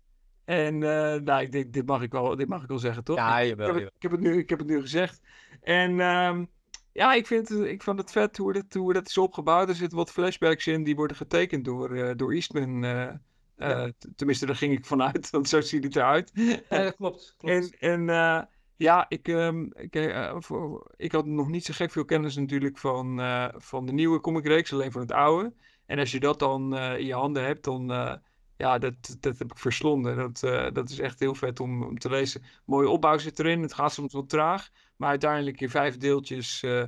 En 0.49 0.83
eh, 0.83 1.21
nou, 1.21 1.43
ik 1.43 1.53
denk, 1.53 1.73
dit 1.73 1.87
mag 1.87 2.03
ik 2.03 2.13
wel, 2.13 2.37
dit 2.37 2.49
mag 2.49 2.63
ik 2.63 2.69
wel 2.69 2.79
zeggen, 2.79 3.05
toch? 3.05 3.17
Ja, 3.17 3.39
ik, 3.39 3.49
jawel, 3.49 3.67
heb 3.67 3.75
het, 3.75 3.85
jawel. 3.85 3.97
ik, 3.97 4.03
heb 4.03 4.11
het 4.11 4.21
nu, 4.21 4.39
ik 4.39 4.49
heb 4.49 4.59
het 4.59 4.69
nu 4.69 4.81
gezegd. 4.81 5.21
En 5.61 6.01
ehm, 6.01 6.45
ja, 6.93 7.15
ik 7.15 7.27
vind, 7.27 7.49
het, 7.49 7.61
ik 7.61 7.83
vond 7.83 7.99
het 7.99 8.11
vet 8.11 8.37
hoe 8.37 8.53
dat, 8.53 8.73
hoe 8.73 8.93
dat 8.93 9.07
is 9.07 9.19
opgebouwd. 9.19 9.69
Er 9.69 9.75
zitten 9.75 9.99
wat 9.99 10.11
flashbacks 10.11 10.67
in 10.67 10.85
die 10.85 10.97
worden 10.97 11.17
getekend 11.17 11.65
door, 11.65 11.95
eh, 11.95 12.17
door 12.17 12.33
Eastman. 12.33 12.85
eh, 12.85 13.85
tenminste, 14.17 14.47
daar 14.47 14.57
ging 14.57 14.73
ik 14.73 14.85
vanuit, 14.85 15.31
want 15.35 15.49
zo 15.49 15.61
ziet 15.61 15.85
het 15.85 15.97
eruit. 15.97 16.31
Ja, 16.35 16.59
dat 16.69 16.97
klopt. 16.97 17.35
klopt. 17.39 17.79
En, 17.79 18.07
en 18.07 18.49
ja, 18.77 19.07
ik, 19.09 19.29
ehm, 19.29 19.67
ik, 19.75 20.15
voor, 20.39 20.91
ik 20.97 21.13
had 21.13 21.27
nog 21.27 21.49
niet 21.49 21.65
zo 21.65 21.73
gek 21.75 21.91
veel 21.91 22.05
kennis 22.05 22.37
natuurlijk 22.37 22.79
van, 22.79 23.21
van 23.57 23.87
de 23.87 23.93
nieuwe 23.93 24.21
comicreeks, 24.21 24.73
alleen 24.73 24.93
van 24.93 25.01
het 25.01 25.13
oude. 25.13 25.53
En 25.87 25.99
als 25.99 26.11
je 26.11 26.21
dat 26.21 26.39
dan 26.39 26.77
in 26.77 27.07
je 27.07 27.15
handen 27.15 27.45
hebt, 27.45 27.65
dan 27.65 27.93
uh, 27.93 28.15
ja, 28.59 28.79
dat, 28.79 29.17
dat 29.21 29.39
heb 29.39 29.51
ik 29.51 29.59
verslonden. 29.59 30.17
Dat, 30.17 30.43
uh, 30.43 30.67
dat 30.73 30.91
is 30.91 30.99
echt 30.99 31.21
heel 31.21 31.35
vet 31.35 31.61
om, 31.61 31.83
om 31.83 31.99
te 31.99 32.11
lezen. 32.11 32.43
Mooie 32.65 32.89
opbouw 32.89 33.19
zit 33.19 33.39
erin, 33.39 33.63
het 33.63 33.75
gaat 33.75 33.93
soms 33.93 34.13
wat 34.13 34.29
traag. 34.29 34.69
Maar 34.97 35.09
uiteindelijk 35.09 35.61
in 35.61 35.71
vijf 35.71 35.97
deeltjes 35.97 36.63
uh, 36.63 36.85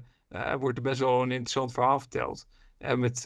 wordt 0.58 0.76
er 0.76 0.82
best 0.82 1.00
wel 1.00 1.22
een 1.22 1.30
interessant 1.30 1.72
verhaal 1.72 2.00
verteld. 2.00 2.46
En 2.78 2.98
met, 2.98 3.24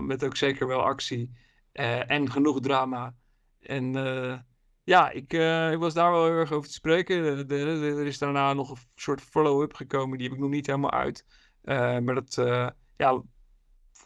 met 0.00 0.24
ook 0.24 0.36
zeker 0.36 0.66
wel 0.66 0.82
actie 0.82 1.30
en 1.72 2.30
genoeg 2.30 2.60
drama. 2.60 3.14
En 3.60 3.92
ja, 4.84 5.10
ik, 5.10 5.32
ik, 5.72 5.78
was 5.78 5.94
daar 5.94 6.10
wel 6.10 6.24
heel 6.24 6.34
erg 6.34 6.52
over 6.52 6.68
te 6.68 6.74
spreken. 6.74 7.50
Er 7.50 8.06
is 8.06 8.18
daarna 8.18 8.52
nog 8.52 8.70
een 8.70 8.76
soort 8.94 9.20
follow-up 9.20 9.74
gekomen, 9.74 10.18
die 10.18 10.26
heb 10.26 10.36
ik 10.36 10.42
nog 10.42 10.50
niet 10.50 10.66
helemaal 10.66 10.92
uit. 10.92 11.26
Maar 12.02 12.14
dat 12.14 12.34
ja, 12.96 13.22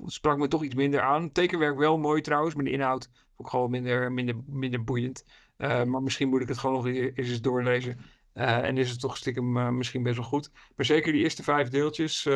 sprak 0.06 0.38
me 0.38 0.48
toch 0.48 0.62
iets 0.64 0.74
minder 0.74 1.00
aan. 1.00 1.32
Tekenwerk 1.32 1.76
wel 1.76 1.98
mooi 1.98 2.20
trouwens, 2.20 2.54
maar 2.54 2.64
de 2.64 2.70
inhoud 2.70 3.08
vond 3.36 3.48
ik 3.48 3.54
gewoon 3.54 3.70
minder, 3.70 4.12
minder, 4.12 4.36
minder 4.46 4.84
boeiend. 4.84 5.24
Uh, 5.58 5.82
maar 5.82 6.02
misschien 6.02 6.28
moet 6.28 6.40
ik 6.40 6.48
het 6.48 6.58
gewoon 6.58 6.76
nog 6.76 6.86
e-, 6.86 7.12
eens 7.14 7.28
eens 7.28 7.40
doorlezen. 7.40 7.98
Uh, 8.34 8.64
en 8.64 8.78
is 8.78 8.90
het 8.90 9.00
toch 9.00 9.16
stiekem 9.16 9.76
misschien 9.76 10.02
best 10.02 10.16
wel 10.16 10.24
goed. 10.24 10.50
Maar 10.76 10.86
zeker 10.86 11.12
die 11.12 11.22
eerste 11.22 11.42
vijf 11.42 11.68
deeltjes 11.68 12.28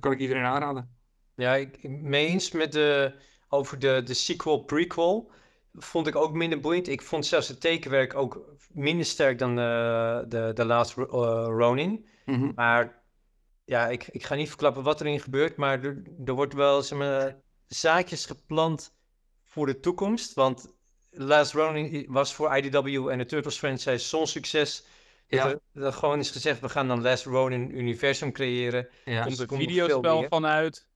kan 0.00 0.12
ik 0.12 0.18
iedereen 0.18 0.44
aanraden. 0.44 0.94
Ja, 1.34 1.54
ik 1.54 1.88
mee 1.88 2.26
eens 2.26 2.50
met 2.50 2.72
de, 2.72 3.14
over 3.48 3.78
de, 3.78 4.02
de 4.04 4.14
sequel-prequel 4.14 5.30
vond 5.72 6.06
ik 6.06 6.16
ook 6.16 6.32
minder 6.32 6.60
boeiend. 6.60 6.88
Ik 6.88 7.02
vond 7.02 7.26
zelfs 7.26 7.48
het 7.48 7.60
tekenwerk 7.60 8.14
ook 8.14 8.54
minder 8.72 9.06
sterk 9.06 9.38
dan 9.38 9.56
de, 9.56 10.24
de, 10.28 10.50
de 10.54 10.64
Last 10.64 10.94
Ronin. 10.94 12.06
Mhm. 12.24 12.36
Mm 12.36 12.42
-hmm. 12.42 12.52
Maar 12.54 13.02
ja, 13.64 13.88
ik, 13.88 14.06
ik 14.06 14.24
ga 14.24 14.34
niet 14.34 14.48
verklappen 14.48 14.82
wat 14.82 15.00
erin 15.00 15.20
gebeurt, 15.20 15.56
maar 15.56 15.84
er, 15.84 16.02
er 16.24 16.32
wordt 16.32 16.54
wel 16.54 16.82
zeg 16.82 16.98
maar, 16.98 17.36
zaadjes 17.66 18.26
geplant 18.26 18.94
voor 19.50 19.66
de 19.66 19.80
toekomst. 19.80 20.34
Want 20.34 20.74
Last 21.10 21.52
Ronin 21.52 22.06
was 22.08 22.34
voor 22.34 22.56
IDW 22.56 23.08
en 23.08 23.18
de 23.18 23.24
Turtles 23.26 23.58
franchise 23.58 24.08
zo'n 24.08 24.26
succes. 24.26 24.86
Ja. 25.26 25.44
Dat 25.44 25.52
er, 25.52 25.80
dat 25.82 25.94
gewoon 25.94 26.18
is 26.18 26.30
gezegd, 26.30 26.60
we 26.60 26.68
gaan 26.68 26.88
dan 26.88 27.02
Last 27.02 27.24
Ronin 27.24 27.78
universum 27.78 28.32
creëren. 28.32 28.88
Ja. 29.04 29.22
Komt 29.22 29.38
er 29.38 29.52
een 29.52 29.58
videospel 29.58 30.24
vanuit. 30.28 30.86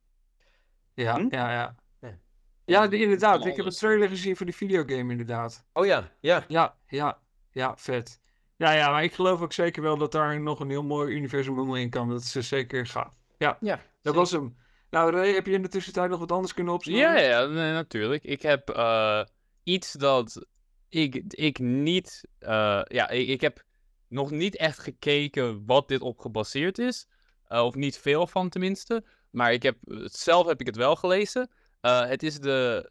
Ja, 0.94 1.14
Hm? 1.16 1.26
ja, 1.30 1.52
ja. 1.52 1.74
Ja. 2.00 2.18
Ja, 2.64 2.86
die- 2.88 3.02
inderdaad. 3.02 3.44
Ik 3.46 3.56
heb 3.56 3.64
het 3.64 3.78
trailer 3.78 4.08
gezien 4.08 4.36
voor 4.36 4.46
die 4.46 4.54
videogame, 4.54 5.10
inderdaad. 5.10 5.64
Oh 5.72 5.86
ja, 5.86 6.10
ja. 6.20 6.44
Ja, 6.48 6.76
ja, 6.86 7.18
ja, 7.50 7.74
vet. 7.76 8.20
Ja, 8.56 8.72
ja, 8.72 8.90
maar 8.90 9.02
ik 9.04 9.14
geloof 9.14 9.40
ook 9.40 9.52
zeker 9.52 9.82
wel 9.82 9.96
dat 9.96 10.12
daar 10.12 10.40
nog 10.40 10.60
een 10.60 10.70
heel 10.70 10.82
mooi 10.82 11.14
universum 11.14 11.58
omheen 11.58 11.90
kan. 11.90 12.08
Dat 12.08 12.20
is 12.20 12.34
eh, 12.36 12.42
zeker 12.42 12.86
gaaf. 12.86 13.14
Ja, 13.38 13.56
ja 13.60 13.74
dat 13.76 13.84
zeker. 14.02 14.18
was 14.18 14.30
hem. 14.30 14.56
Nou, 14.94 15.26
heb 15.26 15.46
je 15.46 15.52
in 15.52 15.62
de 15.62 15.68
tussentijd 15.68 16.10
nog 16.10 16.18
wat 16.18 16.32
anders 16.32 16.54
kunnen 16.54 16.74
opslaan? 16.74 16.96
Ja, 16.96 17.18
ja, 17.18 17.46
nee, 17.46 17.72
natuurlijk. 17.72 18.24
Ik 18.24 18.42
heb 18.42 18.70
eh, 18.70 19.24
iets 19.62 19.92
dat 19.92 20.46
ik, 20.88 21.22
ik 21.28 21.58
niet. 21.58 22.28
eh, 22.38 22.82
ja, 22.84 23.08
ik, 23.08 23.28
ik 23.28 23.40
heb 23.40 23.62
nog 24.08 24.30
niet 24.30 24.56
echt 24.56 24.78
gekeken 24.78 25.66
wat 25.66 25.88
dit 25.88 26.00
op 26.00 26.18
gebaseerd 26.18 26.78
is. 26.78 27.08
Eh, 27.44 27.64
of 27.64 27.74
niet 27.74 27.98
veel 27.98 28.26
van 28.26 28.48
tenminste. 28.48 29.04
Maar 29.30 29.52
ik 29.52 29.62
heb, 29.62 29.76
zelf 30.04 30.46
heb 30.46 30.60
ik 30.60 30.66
het 30.66 30.76
wel 30.76 30.96
gelezen. 30.96 31.50
Het 31.80 32.22
is 32.22 32.40
de 32.40 32.90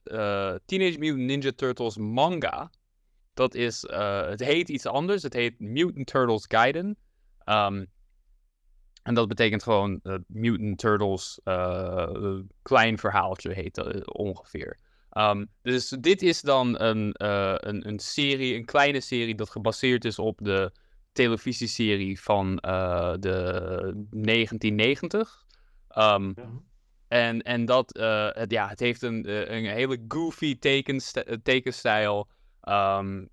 Teenage 0.65 0.97
Mutant 0.97 1.21
Ninja 1.21 1.51
Turtles 1.55 1.97
manga. 1.97 2.71
Dat 3.33 3.55
is, 3.55 3.83
het 4.27 4.39
heet 4.39 4.69
iets 4.69 4.85
anders. 4.85 5.23
Het 5.23 5.33
heet 5.33 5.59
Mutant 5.59 6.07
Turtles 6.07 6.45
Gaiden. 6.47 6.97
Ehm, 7.43 7.85
en 9.03 9.13
dat 9.13 9.27
betekent 9.27 9.63
gewoon 9.63 9.99
eh, 10.03 10.15
Mutant 10.27 10.77
Turtles 10.77 11.39
eh, 11.43 12.39
klein 12.61 12.97
verhaaltje 12.97 13.53
heet 13.53 13.75
dat 13.75 14.13
ongeveer. 14.13 14.77
Ehm, 15.09 15.45
dus 15.61 15.89
dit 15.89 16.21
is 16.21 16.41
dan 16.41 16.79
een, 16.81 17.13
eh, 17.13 17.53
een, 17.57 17.87
een 17.87 17.99
serie, 17.99 18.55
een 18.55 18.65
kleine 18.65 18.99
serie 19.01 19.35
dat 19.35 19.49
gebaseerd 19.49 20.05
is 20.05 20.19
op 20.19 20.39
de 20.41 20.71
televisieserie 21.11 22.21
van 22.21 22.59
eh, 22.59 23.13
de 23.19 24.05
1990. 24.11 25.45
Ehm, 25.89 26.23
Ja. 26.35 26.49
en, 27.07 27.41
en 27.41 27.65
dat, 27.65 27.95
eh, 27.97 28.27
het, 28.31 28.51
ja, 28.51 28.67
het 28.67 28.79
heeft 28.79 29.01
een, 29.01 29.25
eh, 29.25 29.55
een 29.57 29.65
hele 29.65 30.05
goofy 30.07 30.59
tekenst- 30.59 31.17
eh, 31.17 31.35
tekenstijl. 31.43 32.27
Ehm, 32.61 33.25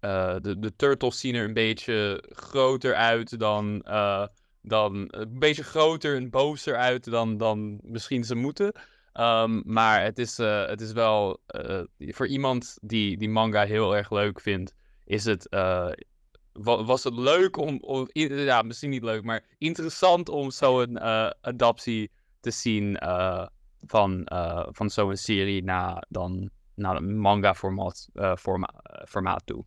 eh, 0.00 0.36
de, 0.40 0.58
de 0.58 0.76
turtles 0.76 1.20
zien 1.20 1.34
er 1.34 1.44
een 1.44 1.54
beetje 1.54 2.24
groter 2.28 2.94
uit 2.94 3.38
dan, 3.38 3.82
eh, 3.82 4.26
dan 4.66 5.04
een 5.10 5.38
beetje 5.38 5.62
groter 5.64 6.16
en 6.16 6.30
bozer 6.30 6.76
uit 6.76 7.10
dan, 7.10 7.36
dan 7.36 7.78
misschien 7.82 8.24
ze 8.24 8.34
moeten. 8.34 8.72
Ehm, 9.12 9.60
maar 9.64 10.02
het 10.02 10.18
is, 10.18 10.38
eh, 10.38 10.66
het 10.66 10.80
is 10.80 10.92
wel 10.92 11.40
eh, 11.46 11.80
voor 11.98 12.26
iemand 12.26 12.78
die 12.82 13.16
die 13.16 13.28
manga 13.28 13.64
heel 13.64 13.96
erg 13.96 14.10
leuk 14.10 14.40
vindt, 14.40 14.74
is 15.04 15.24
het, 15.24 15.48
eh, 15.48 15.88
wa- 16.52 16.84
was 16.84 17.04
het 17.04 17.14
leuk 17.14 17.56
om, 17.56 17.80
ja, 18.12 18.62
misschien 18.62 18.90
niet 18.90 19.02
leuk, 19.02 19.24
maar 19.24 19.44
interessant 19.58 20.28
om 20.28 20.50
zo'n 20.50 21.00
adaptie 21.40 22.10
te 22.40 22.50
zien 22.50 22.96
van, 23.86 24.22
van 24.70 24.90
zo'n 24.90 25.16
serie 25.16 25.64
naar 25.64 26.04
dan 26.08 26.50
naar 26.74 26.96
een 26.96 27.18
manga 27.18 27.54
formaat, 27.54 28.08
forma, 28.38 28.70
formaat 29.08 29.42
toe. 29.46 29.64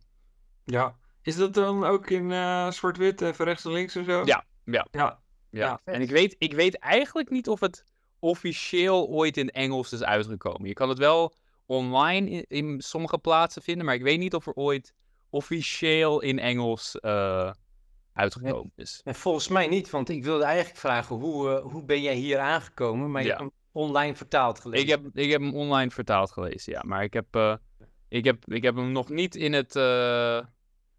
Ja. 0.64 0.98
Is 1.22 1.36
dat 1.36 1.54
dan 1.54 1.84
ook 1.84 2.10
in 2.10 2.30
zwart-wit, 2.72 3.20
even 3.20 3.44
rechts 3.44 3.64
en 3.64 3.72
links 3.72 3.94
en 3.96 4.04
zo? 4.04 4.22
Ja, 4.24 4.44
ja. 4.64 4.86
Ja, 4.90 5.22
Ja, 5.50 5.60
Ja, 5.66 5.80
en 5.84 6.00
ik 6.00 6.10
weet, 6.10 6.36
ik 6.38 6.52
weet 6.52 6.78
eigenlijk 6.78 7.30
niet 7.30 7.48
of 7.48 7.60
het 7.60 7.84
officieel 8.18 9.08
ooit 9.08 9.36
in 9.36 9.50
Engels 9.50 9.92
is 9.92 10.02
uitgekomen. 10.02 10.68
Je 10.68 10.74
kan 10.74 10.88
het 10.88 10.98
wel 10.98 11.34
online 11.66 12.30
in, 12.30 12.44
in 12.48 12.80
sommige 12.80 13.18
plaatsen 13.18 13.62
vinden, 13.62 13.84
maar 13.86 13.94
ik 13.94 14.02
weet 14.02 14.18
niet 14.18 14.34
of 14.34 14.46
er 14.46 14.54
ooit 14.54 14.94
officieel 15.30 16.20
in 16.20 16.38
Engels 16.38 17.00
eh, 17.00 17.52
uitgekomen 18.12 18.72
is. 18.76 19.00
En 19.04 19.14
volgens 19.14 19.48
mij 19.48 19.66
niet, 19.66 19.90
want 19.90 20.08
ik 20.08 20.24
wilde 20.24 20.44
eigenlijk 20.44 20.78
vragen, 20.78 21.16
hoe, 21.16 21.50
eh, 21.56 21.62
hoe 21.62 21.84
ben 21.84 22.02
jij 22.02 22.14
hier 22.14 22.38
aangekomen? 22.38 23.10
Maar 23.10 23.22
je 23.22 23.28
Ja. 23.28 23.36
hebt 23.36 23.50
hem 23.50 23.82
online 23.82 24.14
vertaald 24.16 24.60
gelezen. 24.60 24.84
Ik 24.84 24.90
heb, 24.90 25.16
ik 25.16 25.30
heb 25.30 25.40
hem 25.40 25.54
online 25.54 25.90
vertaald 25.90 26.30
gelezen, 26.32 26.72
ja. 26.72 26.82
Maar 26.86 27.02
ik 27.02 27.12
heb, 27.12 27.26
eh, 27.36 27.54
ik 28.08 28.24
heb, 28.24 28.44
ik 28.52 28.62
heb 28.62 28.74
hem 28.76 28.92
nog 28.92 29.08
niet 29.08 29.34
in 29.36 29.52
het 29.52 29.76
eh, 29.76 30.40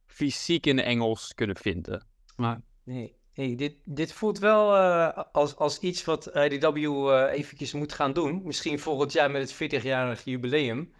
fysiek 0.06 0.66
in 0.66 0.80
Engels 0.80 1.34
kunnen 1.34 1.56
vinden. 1.56 2.06
maar 2.36 2.62
Nee, 2.84 3.16
nee 3.36 3.56
dit, 3.56 3.76
dit 3.84 4.14
voelt 4.14 4.40
wel 4.40 4.76
eh, 4.76 5.24
als, 5.32 5.56
als 5.56 5.80
iets 5.80 6.06
wat 6.06 6.26
IDW 6.36 6.78
eh 6.78 7.32
eventjes 7.32 7.74
moet 7.74 7.94
gaan 7.94 8.14
doen. 8.14 8.42
Misschien 8.44 8.80
volgend 8.80 9.12
jaar 9.12 9.32
met 9.32 9.42
het 9.58 9.74
40-jarig 9.74 10.24
jubileum. 10.24 10.94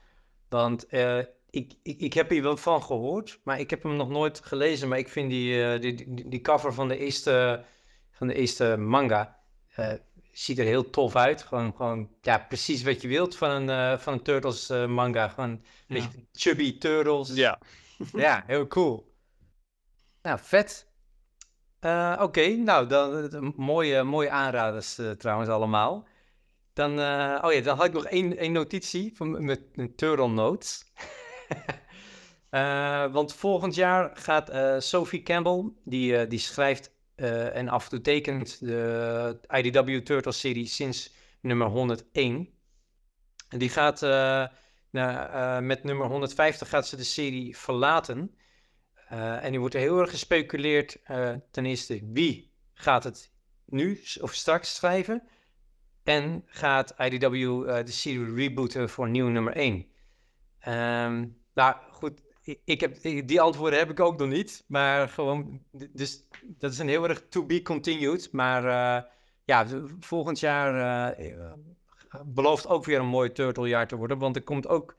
Want 0.50 0.86
eh, 0.88 1.18
ik, 1.50 1.74
ik, 1.84 2.00
ik 2.00 2.14
heb 2.14 2.30
hier 2.30 2.42
wel 2.44 2.58
van 2.58 2.84
gehoord, 2.84 3.40
maar 3.44 3.60
ik 3.60 3.70
heb 3.70 3.84
hem 3.84 3.96
nog 3.96 4.10
nooit 4.10 4.40
gelezen. 4.44 4.88
Maar 4.88 4.98
ik 4.98 5.10
vind 5.10 5.30
die, 5.30 5.80
die, 5.80 5.94
die, 5.96 6.30
die 6.30 6.42
cover 6.42 6.74
van 6.74 6.88
de 6.88 6.98
eerste, 6.98 7.64
van 8.12 8.28
de 8.28 8.34
eerste 8.34 8.78
manga 8.78 9.40
ziet 10.32 10.60
er 10.60 10.66
heel 10.66 10.90
tof 10.90 11.16
uit. 11.16 11.42
Gewoon, 11.42 11.74
gewoon 11.76 12.10
ja, 12.22 12.38
precies 12.38 12.84
wat 12.84 13.02
je 13.02 13.08
wilt 13.08 13.36
van 13.38 13.70
een, 13.70 14.00
van 14.00 14.14
een 14.14 14.22
Turtles 14.22 14.68
manga. 14.88 15.28
Gewoon 15.28 15.50
een 15.50 15.62
Ja. 15.88 15.94
beetje 15.96 16.26
chubby 16.34 16.78
Turtles. 16.78 17.34
Ja. 17.34 17.60
Ja, 18.14 18.44
heel 18.48 18.68
cool. 18.68 19.14
Nou, 20.22 20.40
vet. 20.42 20.91
Eh, 21.82 22.18
Oké, 22.20 22.48
nou, 22.48 22.88
dan 22.88 23.32
eh, 23.32 23.50
mooie, 23.56 24.04
mooie 24.04 24.30
aanraders 24.30 24.98
eh, 24.98 25.12
trouwens 25.12 25.50
allemaal. 25.50 26.08
Dan, 26.74 26.92
oh 27.44 27.54
ja, 27.54 27.62
dan 27.62 27.78
had 27.78 27.86
ik 27.86 27.94
nog 27.94 28.06
één, 28.06 28.38
één 28.38 28.52
notitie 28.52 29.12
van, 29.16 29.46
met 29.46 29.62
een 29.76 29.96
Turtle 29.96 30.28
Notes. 30.28 30.86
Want 33.12 33.34
volgend 33.34 33.76
jaar 33.76 34.12
gaat 34.14 34.52
Sophie 34.84 35.24
Campbell, 35.24 35.72
die, 35.84 36.28
die 36.28 36.40
schrijft 36.40 36.92
en 37.16 37.70
af 37.70 37.84
en 37.84 37.90
toe 37.90 38.02
tekent 38.02 38.60
de 38.60 39.40
IDW 39.48 40.06
Turtles 40.06 40.40
serie 40.40 40.66
sinds 40.66 41.14
nummer 41.42 41.68
101. 41.68 42.50
En 43.50 43.60
die 43.60 43.70
gaat 43.70 44.02
met 45.62 45.84
nummer 45.84 46.08
150 46.08 46.70
gaat 46.70 46.88
ze 46.88 46.96
de 46.96 47.04
serie 47.04 47.58
verlaten. 47.58 48.36
Eh, 49.12 49.44
en 49.44 49.52
nu 49.52 49.60
wordt 49.60 49.76
heel 49.76 50.00
erg 50.00 50.10
gespeculeerd, 50.10 51.02
eh, 51.04 51.34
ten 51.52 51.66
eerste, 51.66 52.00
wie 52.04 52.52
gaat 52.74 53.04
het 53.04 53.32
nu 53.66 54.02
of 54.22 54.34
straks 54.34 54.76
schrijven? 54.76 55.24
En 56.04 56.44
gaat 56.46 56.96
IDW 56.98 57.34
eh, 57.34 57.86
de 57.86 57.92
serie 57.92 58.34
rebooten 58.34 58.90
voor 58.90 59.10
nieuw 59.10 59.28
nummer 59.28 59.56
1? 59.56 59.86
Ehm, 60.60 61.28
nou 61.54 61.76
goed, 61.92 62.22
ik, 62.64 62.82
heb, 62.82 63.02
die 63.02 63.42
antwoorden 63.42 63.80
heb 63.80 63.90
ik 63.90 64.00
ook 64.00 64.18
nog 64.18 64.28
niet. 64.28 64.64
Maar 64.68 65.10
gewoon, 65.10 65.62
dus 65.72 66.28
dat 66.42 66.72
is 66.72 66.80
een 66.80 66.90
heel 66.90 67.10
erg 67.10 67.28
to 67.30 67.46
be 67.46 67.62
continued. 67.62 68.32
Maar 68.32 68.64
ja, 69.46 69.68
volgend 70.00 70.40
jaar 70.40 71.16
belooft 72.26 72.68
ook 72.68 72.86
weer 72.86 73.00
een 73.00 73.06
mooi 73.06 73.32
Turtle-jaar 73.32 73.88
te 73.88 73.96
worden. 73.96 74.18
Want 74.18 74.36
er 74.36 74.44
komt 74.44 74.68
ook 74.68 74.96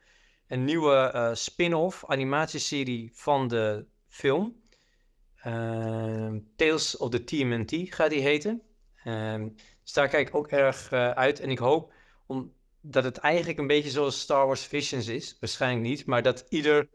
een 0.46 0.64
nieuwe 0.64 1.30
spin-off 1.34 2.04
animatieserie 2.06 3.10
van 3.14 3.48
de 3.48 3.90
film. 4.12 4.60
Ehm, 5.36 6.38
Tales 6.56 6.96
of 6.96 7.10
the 7.10 7.24
TMNT 7.24 7.94
gaat 7.94 8.10
die 8.10 8.20
heten. 8.20 8.62
Ehm, 9.04 9.48
dus 9.82 9.92
daar 9.92 10.08
kijk 10.08 10.28
ik 10.28 10.34
ook 10.34 10.48
erg 10.48 10.90
eh, 10.92 11.10
uit. 11.10 11.40
En 11.40 11.50
ik 11.50 11.58
hoop 11.58 11.92
om, 12.26 12.52
dat 12.80 13.04
het 13.04 13.16
eigenlijk 13.18 13.58
een 13.58 13.66
beetje 13.66 13.90
zoals 13.90 14.20
Star 14.20 14.46
Wars 14.46 14.64
Visions 14.66 15.06
is. 15.08 15.36
Waarschijnlijk 15.40 15.82
niet, 15.86 16.06
maar 16.06 16.22
dat 16.22 16.46
ieder, 16.48 16.88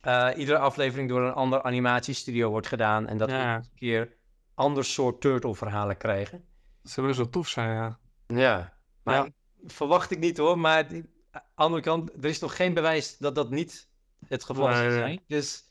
eh, 0.00 0.28
iedere 0.36 0.58
aflevering 0.58 1.08
door 1.08 1.22
een 1.22 1.32
ander 1.32 1.62
animatiestudio 1.62 2.50
wordt 2.50 2.66
gedaan. 2.66 3.06
En 3.06 3.16
dat 3.18 3.30
we 3.30 3.36
een 3.36 3.68
keer 3.74 4.16
ander 4.54 4.84
soort 4.84 5.20
turtle 5.20 5.54
verhalen 5.54 5.96
krijgen. 5.96 6.44
Dat 6.82 6.92
zou 6.92 7.06
best 7.06 7.18
wel 7.18 7.28
tof 7.28 7.48
zijn, 7.48 7.74
ja. 7.74 7.98
Ja, 8.26 8.72
maar 9.02 9.14
Ja. 9.14 9.28
verwacht 9.66 10.10
ik 10.10 10.18
niet 10.18 10.36
hoor. 10.36 10.58
Maar 10.58 10.76
aan 10.78 11.06
de 11.30 11.40
andere 11.54 11.82
kant, 11.82 12.10
er 12.12 12.24
is 12.24 12.38
nog 12.38 12.56
geen 12.56 12.74
bewijs 12.74 13.18
dat 13.18 13.34
dat 13.34 13.50
niet 13.50 13.88
het 14.26 14.44
geval 14.44 14.66
Nee, 14.66 14.76
zou 14.76 14.88
nee. 14.88 14.98
zijn. 14.98 15.20
Dus 15.26 15.67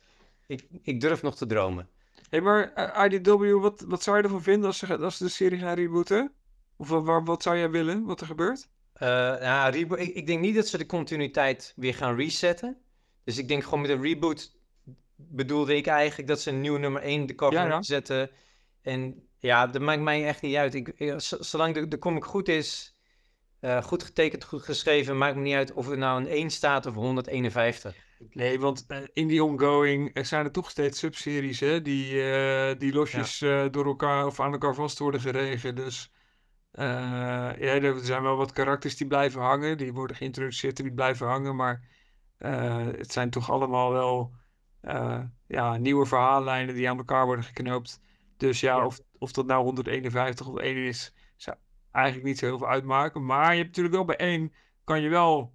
ik, 0.47 0.67
ik 0.81 1.01
durf 1.01 1.21
nog 1.21 1.35
te 1.35 1.45
dromen. 1.45 1.89
Hé, 2.29 2.41
maar 2.41 2.73
eh, 2.73 3.11
IDW, 3.13 3.61
wat, 3.61 3.83
wat 3.87 4.03
zou 4.03 4.17
je 4.17 4.23
ervan 4.23 4.41
vinden 4.43 4.67
als 4.67 4.77
ze, 4.77 4.85
gaan- 4.85 5.03
als 5.03 5.17
ze 5.17 5.23
de 5.23 5.29
serie 5.29 5.59
gaan 5.59 5.75
rebooten? 5.75 6.31
Of 6.77 6.89
wat, 6.89 7.27
wat 7.27 7.43
zou 7.43 7.57
jij 7.57 7.69
willen, 7.69 8.03
wat 8.03 8.21
er 8.21 8.27
gebeurt? 8.27 8.69
Eh, 8.93 9.07
ja, 9.41 9.69
rebo- 9.69 9.95
ik, 9.95 10.13
ik 10.15 10.27
denk 10.27 10.39
niet 10.41 10.55
dat 10.55 10.67
ze 10.67 10.77
de 10.77 10.85
continuïteit 10.85 11.73
weer 11.75 11.93
gaan 11.95 12.15
resetten. 12.15 12.77
Dus 13.23 13.37
ik 13.37 13.47
denk 13.47 13.63
gewoon 13.63 13.81
met 13.81 13.89
een 13.89 14.01
reboot 14.01 14.55
bedoelde 15.15 15.75
ik 15.75 15.87
eigenlijk 15.87 16.27
dat 16.27 16.41
ze 16.41 16.49
een 16.49 16.61
nieuwe 16.61 16.79
nummer 16.79 17.01
1 17.01 17.25
de 17.25 17.35
kop 17.35 17.51
Ja, 17.51 17.81
zetten. 17.81 18.29
En 18.81 19.27
ja, 19.37 19.67
dat 19.67 19.81
maakt 19.81 20.01
mij 20.01 20.25
echt 20.25 20.41
niet 20.41 20.55
uit. 20.55 20.73
Ik, 20.73 20.87
ik- 20.87 21.19
z- 21.21 21.31
zolang 21.39 21.73
de, 21.73 21.87
de 21.87 21.99
comic 21.99 22.25
goed 22.25 22.47
is, 22.47 22.95
eh, 23.59 23.83
goed 23.83 24.03
getekend, 24.03 24.43
goed 24.43 24.61
geschreven, 24.63 25.17
maakt 25.17 25.35
me 25.35 25.41
niet 25.41 25.55
uit 25.55 25.73
of 25.73 25.89
er 25.89 25.97
nou 25.97 26.19
een 26.21 26.27
1 26.27 26.49
staat 26.49 26.85
of 26.85 26.93
151. 26.95 27.95
Nee, 28.31 28.59
want 28.59 28.85
eh, 28.87 28.97
in 29.13 29.27
die 29.27 29.43
ongoing 29.43 30.09
er 30.13 30.25
zijn 30.25 30.45
er 30.45 30.51
toch 30.51 30.69
steeds 30.69 30.99
subseries 30.99 31.59
hè, 31.59 31.81
die, 31.81 32.23
eh, 32.23 32.79
die 32.79 32.93
losjes 32.93 33.41
eh, 33.41 33.65
door 33.71 33.85
elkaar 33.85 34.25
of 34.25 34.39
aan 34.39 34.51
elkaar 34.51 34.75
vast 34.75 34.99
worden 34.99 35.21
geregen. 35.21 35.75
Dus 35.75 36.11
ja, 36.71 37.55
er 37.57 37.99
zijn 38.05 38.21
wel 38.21 38.35
wat 38.35 38.51
karakters 38.51 38.97
die 38.97 39.07
blijven 39.07 39.41
hangen, 39.41 39.77
die 39.77 39.93
worden 39.93 40.15
geïntroduceerd 40.15 40.77
en 40.77 40.83
die 40.83 40.93
blijven 40.93 41.27
hangen, 41.27 41.55
maar 41.55 41.87
het 42.97 43.11
zijn 43.11 43.29
toch 43.29 43.51
allemaal 43.51 43.91
wel 43.91 44.33
ja, 45.47 45.77
nieuwe 45.77 46.05
verhaallijnen 46.05 46.75
die 46.75 46.89
aan 46.89 46.97
elkaar 46.97 47.25
worden 47.25 47.45
geknoopt. 47.45 47.99
Dus 48.37 48.59
ja, 48.59 48.75
Ja. 48.75 48.85
Of, 48.85 48.99
of 49.17 49.31
dat 49.31 49.45
nou 49.45 49.63
151 49.63 50.47
of 50.47 50.57
1 50.57 50.75
is, 50.75 51.13
zou 51.35 51.57
eigenlijk 51.91 52.27
niet 52.27 52.37
zo 52.37 52.45
heel 52.45 52.57
veel 52.57 52.67
uitmaken. 52.67 53.25
Maar 53.25 53.51
je 53.51 53.57
hebt 53.57 53.67
natuurlijk 53.67 53.95
wel 53.95 54.05
bij 54.05 54.17
één, 54.17 54.53
kan 54.83 55.01
je 55.01 55.09
wel 55.09 55.53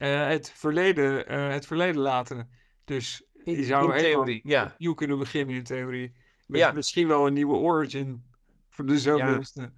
eh, 0.00 0.26
het, 0.28 0.52
verleden, 0.56 1.26
eh, 1.26 1.48
het 1.48 1.66
verleden 1.66 2.00
laten. 2.00 2.48
Dus 2.84 3.22
je 3.44 3.64
zou 3.64 3.92
In 3.92 3.98
theorie, 3.98 4.40
ja. 4.44 4.64
opnieuw 4.72 4.94
kunnen 4.94 5.18
beginnen 5.18 5.54
in 5.56 5.62
theorie. 5.64 6.12
Met 6.46 6.60
Ja. 6.60 6.72
misschien 6.72 7.08
wel 7.08 7.26
een 7.26 7.32
nieuwe 7.32 7.56
origin 7.56 8.22
voor 8.70 8.86
de 8.86 8.98
zoveelste. 8.98 9.72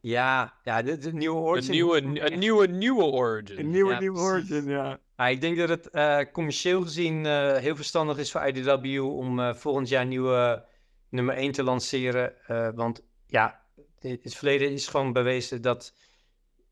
Ja, 0.00 0.54
ja 0.62 0.82
de 0.82 1.12
nieuwe 1.12 1.36
Een 1.38 1.42
origin. 1.44 1.70
nieuwe, 1.70 1.92
hoeft 2.02 2.04
een 2.04 2.18
echt- 2.22 2.36
nieuwe, 2.36 2.66
nieuwe 2.66 3.02
origin. 3.04 3.58
Een 3.58 3.70
nieuwe, 3.70 3.92
Ja, 3.92 3.98
nieuwe 4.00 4.18
origin, 4.18 4.64
ja. 4.64 5.00
Ik 5.28 5.40
denk 5.40 5.56
dat 5.58 5.68
het 5.68 5.90
eh, 5.90 6.18
commercieel 6.32 6.82
gezien 6.82 7.26
eh, 7.26 7.56
heel 7.56 7.76
verstandig 7.76 8.18
is 8.18 8.30
voor 8.30 8.46
IDW 8.46 9.02
om 9.04 9.40
eh, 9.40 9.54
volgend 9.54 9.88
jaar 9.88 10.06
nieuwe 10.06 10.64
nummer 11.10 11.34
1 11.36 11.52
te 11.52 11.62
lanceren. 11.62 12.46
eh, 12.46 12.68
want 12.74 13.02
ja, 13.26 13.60
het, 13.98 14.22
het 14.22 14.34
verleden 14.34 14.72
is 14.72 14.86
gewoon 14.86 15.12
bewezen 15.12 15.62
dat 15.62 15.94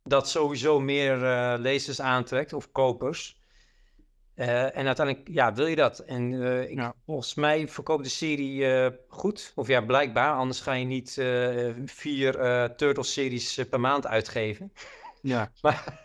dat 0.06 0.28
sowieso 0.28 0.80
meer 0.80 1.24
eh, 1.24 1.54
lezers 1.58 2.00
aantrekt 2.00 2.52
of 2.52 2.72
kopers. 2.72 3.40
Eh, 4.34 4.76
en 4.76 4.86
uiteindelijk, 4.86 5.28
ja, 5.28 5.54
wil 5.54 5.66
je 5.66 5.76
dat? 5.76 5.98
En 5.98 6.42
eh, 6.42 6.70
ik, 6.70 6.78
Ja. 6.78 6.94
volgens 7.04 7.34
mij 7.34 7.68
verkoopt 7.68 8.04
de 8.04 8.10
serie 8.10 8.90
goed. 9.08 9.52
Of 9.54 9.68
ja, 9.68 9.80
blijkbaar. 9.80 10.32
Anders 10.34 10.60
ga 10.60 10.72
je 10.72 10.84
niet 10.84 11.12
vier 11.84 12.32
Turtles-series 12.76 13.56
eh, 13.58 13.68
per 13.68 13.80
maand 13.80 14.06
uitgeven. 14.06 14.72
Ja. 15.22 15.50
Maar, 15.62 16.02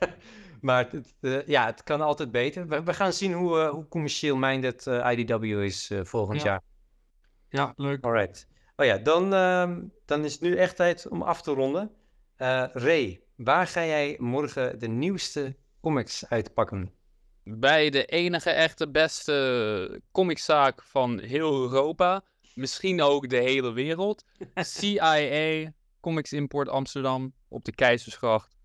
maar 0.61 0.89
het, 0.91 1.43
ja, 1.47 1.65
het 1.65 1.83
kan 1.83 2.01
altijd 2.01 2.31
beter. 2.31 2.67
We, 2.67 2.83
we 2.83 2.93
gaan 2.93 3.13
zien 3.13 3.33
hoe, 3.33 3.65
hoe 3.67 3.87
commercieel 3.87 4.35
minded 4.35 4.85
IDW 4.85 5.43
is 5.43 5.91
volgend 6.03 6.41
Ja. 6.41 6.47
jaar. 6.47 6.61
Ja, 7.49 7.73
leuk. 7.75 8.03
Alright. 8.05 8.47
Oh 8.75 8.85
ja, 8.85 8.97
dan, 8.97 9.33
ehm, 9.33 9.81
dan 10.05 10.25
is 10.25 10.31
het 10.33 10.41
nu 10.41 10.55
echt 10.55 10.75
tijd 10.75 11.07
om 11.07 11.21
af 11.21 11.41
te 11.41 11.51
ronden. 11.51 11.91
Ray, 12.73 13.21
waar 13.43 13.67
ga 13.67 13.85
jij 13.85 14.15
morgen 14.19 14.79
de 14.79 14.87
nieuwste 14.87 15.55
comics 15.81 16.27
uitpakken? 16.29 16.91
Bij 17.43 17.89
de 17.89 18.05
enige 18.05 18.49
echte 18.49 18.89
beste 18.89 20.01
comiczaak 20.11 20.83
van 20.83 21.19
heel 21.19 21.61
Europa. 21.61 22.23
Misschien 22.53 23.01
ook 23.01 23.29
de 23.29 23.37
hele 23.37 23.71
wereld. 23.71 24.25
CIA, 24.55 25.71
Comics 25.99 26.33
Import 26.33 26.69
Amsterdam, 26.69 27.33
op 27.47 27.65
de 27.65 27.75
Keizersgracht. 27.75 28.57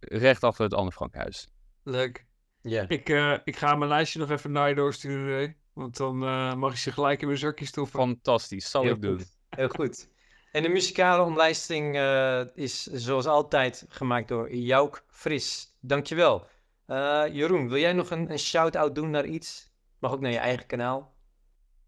Recht 0.00 0.44
achter 0.44 0.64
het 0.64 0.74
Anne 0.74 0.92
Frankhuis. 0.92 1.48
Leuk. 1.82 2.26
Ja. 2.62 2.88
Ik, 2.88 3.08
eh, 3.08 3.38
ik 3.44 3.56
ga 3.56 3.74
mijn 3.74 3.90
lijstje 3.90 4.18
nog 4.18 4.30
even 4.30 4.52
naar 4.52 4.68
je 4.68 4.74
doorsturen. 4.74 5.56
Want 5.72 5.96
dan 5.96 6.22
eh, 6.22 6.54
mag 6.54 6.72
je 6.72 6.78
ze 6.78 6.92
gelijk 6.92 7.20
in 7.20 7.26
mijn 7.26 7.38
zakje 7.38 7.66
stoppen. 7.66 8.00
Fantastisch, 8.00 8.70
zal 8.70 8.82
Heel 8.82 8.94
ik 8.94 9.02
doen. 9.02 9.20
Heel 9.48 9.68
goed. 9.68 10.08
En 10.52 10.62
de 10.62 10.68
muzikale 10.68 11.22
omlijsting 11.22 11.96
eh, 11.96 12.40
is 12.54 12.82
zoals 12.82 13.26
altijd 13.26 13.86
gemaakt 13.88 14.28
door 14.28 14.54
Jouk 14.54 15.04
Fris. 15.08 15.76
Dankjewel. 15.80 16.46
Eh 16.86 17.24
Jeroen, 17.30 17.68
wil 17.68 17.78
jij 17.78 17.92
nog 17.92 18.10
een, 18.10 18.30
een 18.30 18.38
shout-out 18.38 18.94
doen 18.94 19.10
naar 19.10 19.26
iets? 19.26 19.70
Mag 19.98 20.12
ook 20.12 20.20
naar 20.20 20.30
je 20.30 20.38
eigen 20.38 20.66
kanaal. 20.66 21.14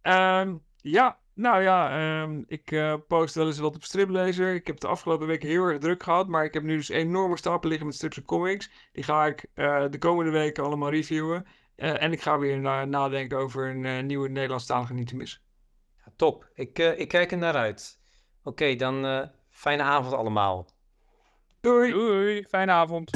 Ehm, 0.03 0.57
ja, 0.77 1.19
nou 1.35 1.63
ja, 1.63 1.91
ehm, 1.91 2.43
ik 2.47 2.71
eh, 2.71 2.95
post 3.09 3.35
wel 3.35 3.47
eens 3.47 3.59
wat 3.59 3.75
op 3.75 3.85
Striplezer. 3.85 4.55
Ik 4.55 4.67
heb 4.67 4.81
de 4.81 4.87
afgelopen 4.87 5.27
weken 5.27 5.49
heel 5.49 5.65
erg 5.65 5.79
druk 5.79 6.03
gehad, 6.03 6.29
maar 6.29 6.45
ik 6.45 6.55
heb 6.55 6.63
nu 6.63 6.77
dus 6.77 6.89
enorme 6.89 7.37
stapel 7.37 7.69
liggen 7.69 7.87
met 7.87 7.97
strips 7.97 8.17
en 8.17 8.25
comics. 8.25 8.71
Die 8.93 9.05
ga 9.05 9.27
ik 9.27 9.47
de 9.91 9.99
komende 9.99 10.31
weken 10.31 10.65
allemaal 10.65 10.91
reviewen. 10.91 11.47
En 11.77 12.13
ik 12.13 12.23
ga 12.23 12.39
weer 12.39 12.59
na- 12.59 12.85
nadenken 12.85 13.39
over 13.39 13.69
een 13.69 14.07
nieuwe 14.07 14.29
Nederlandstalige 14.29 14.95
niet 14.95 15.09
te 15.09 15.17
missen. 15.17 15.41
Ja, 15.97 16.13
top. 16.17 16.51
Ik, 16.55 16.79
ik 16.79 17.09
kijk 17.09 17.31
er 17.31 17.39
naar 17.39 17.55
uit. 17.55 18.00
Oké, 18.51 18.77
dan 18.77 19.07
eh, 19.07 19.27
fijne 19.51 19.83
avond 19.83 20.15
allemaal. 20.15 20.67
Doei! 21.61 21.91
Doei, 21.91 22.45
fijne 22.49 22.73
avond. 22.73 23.11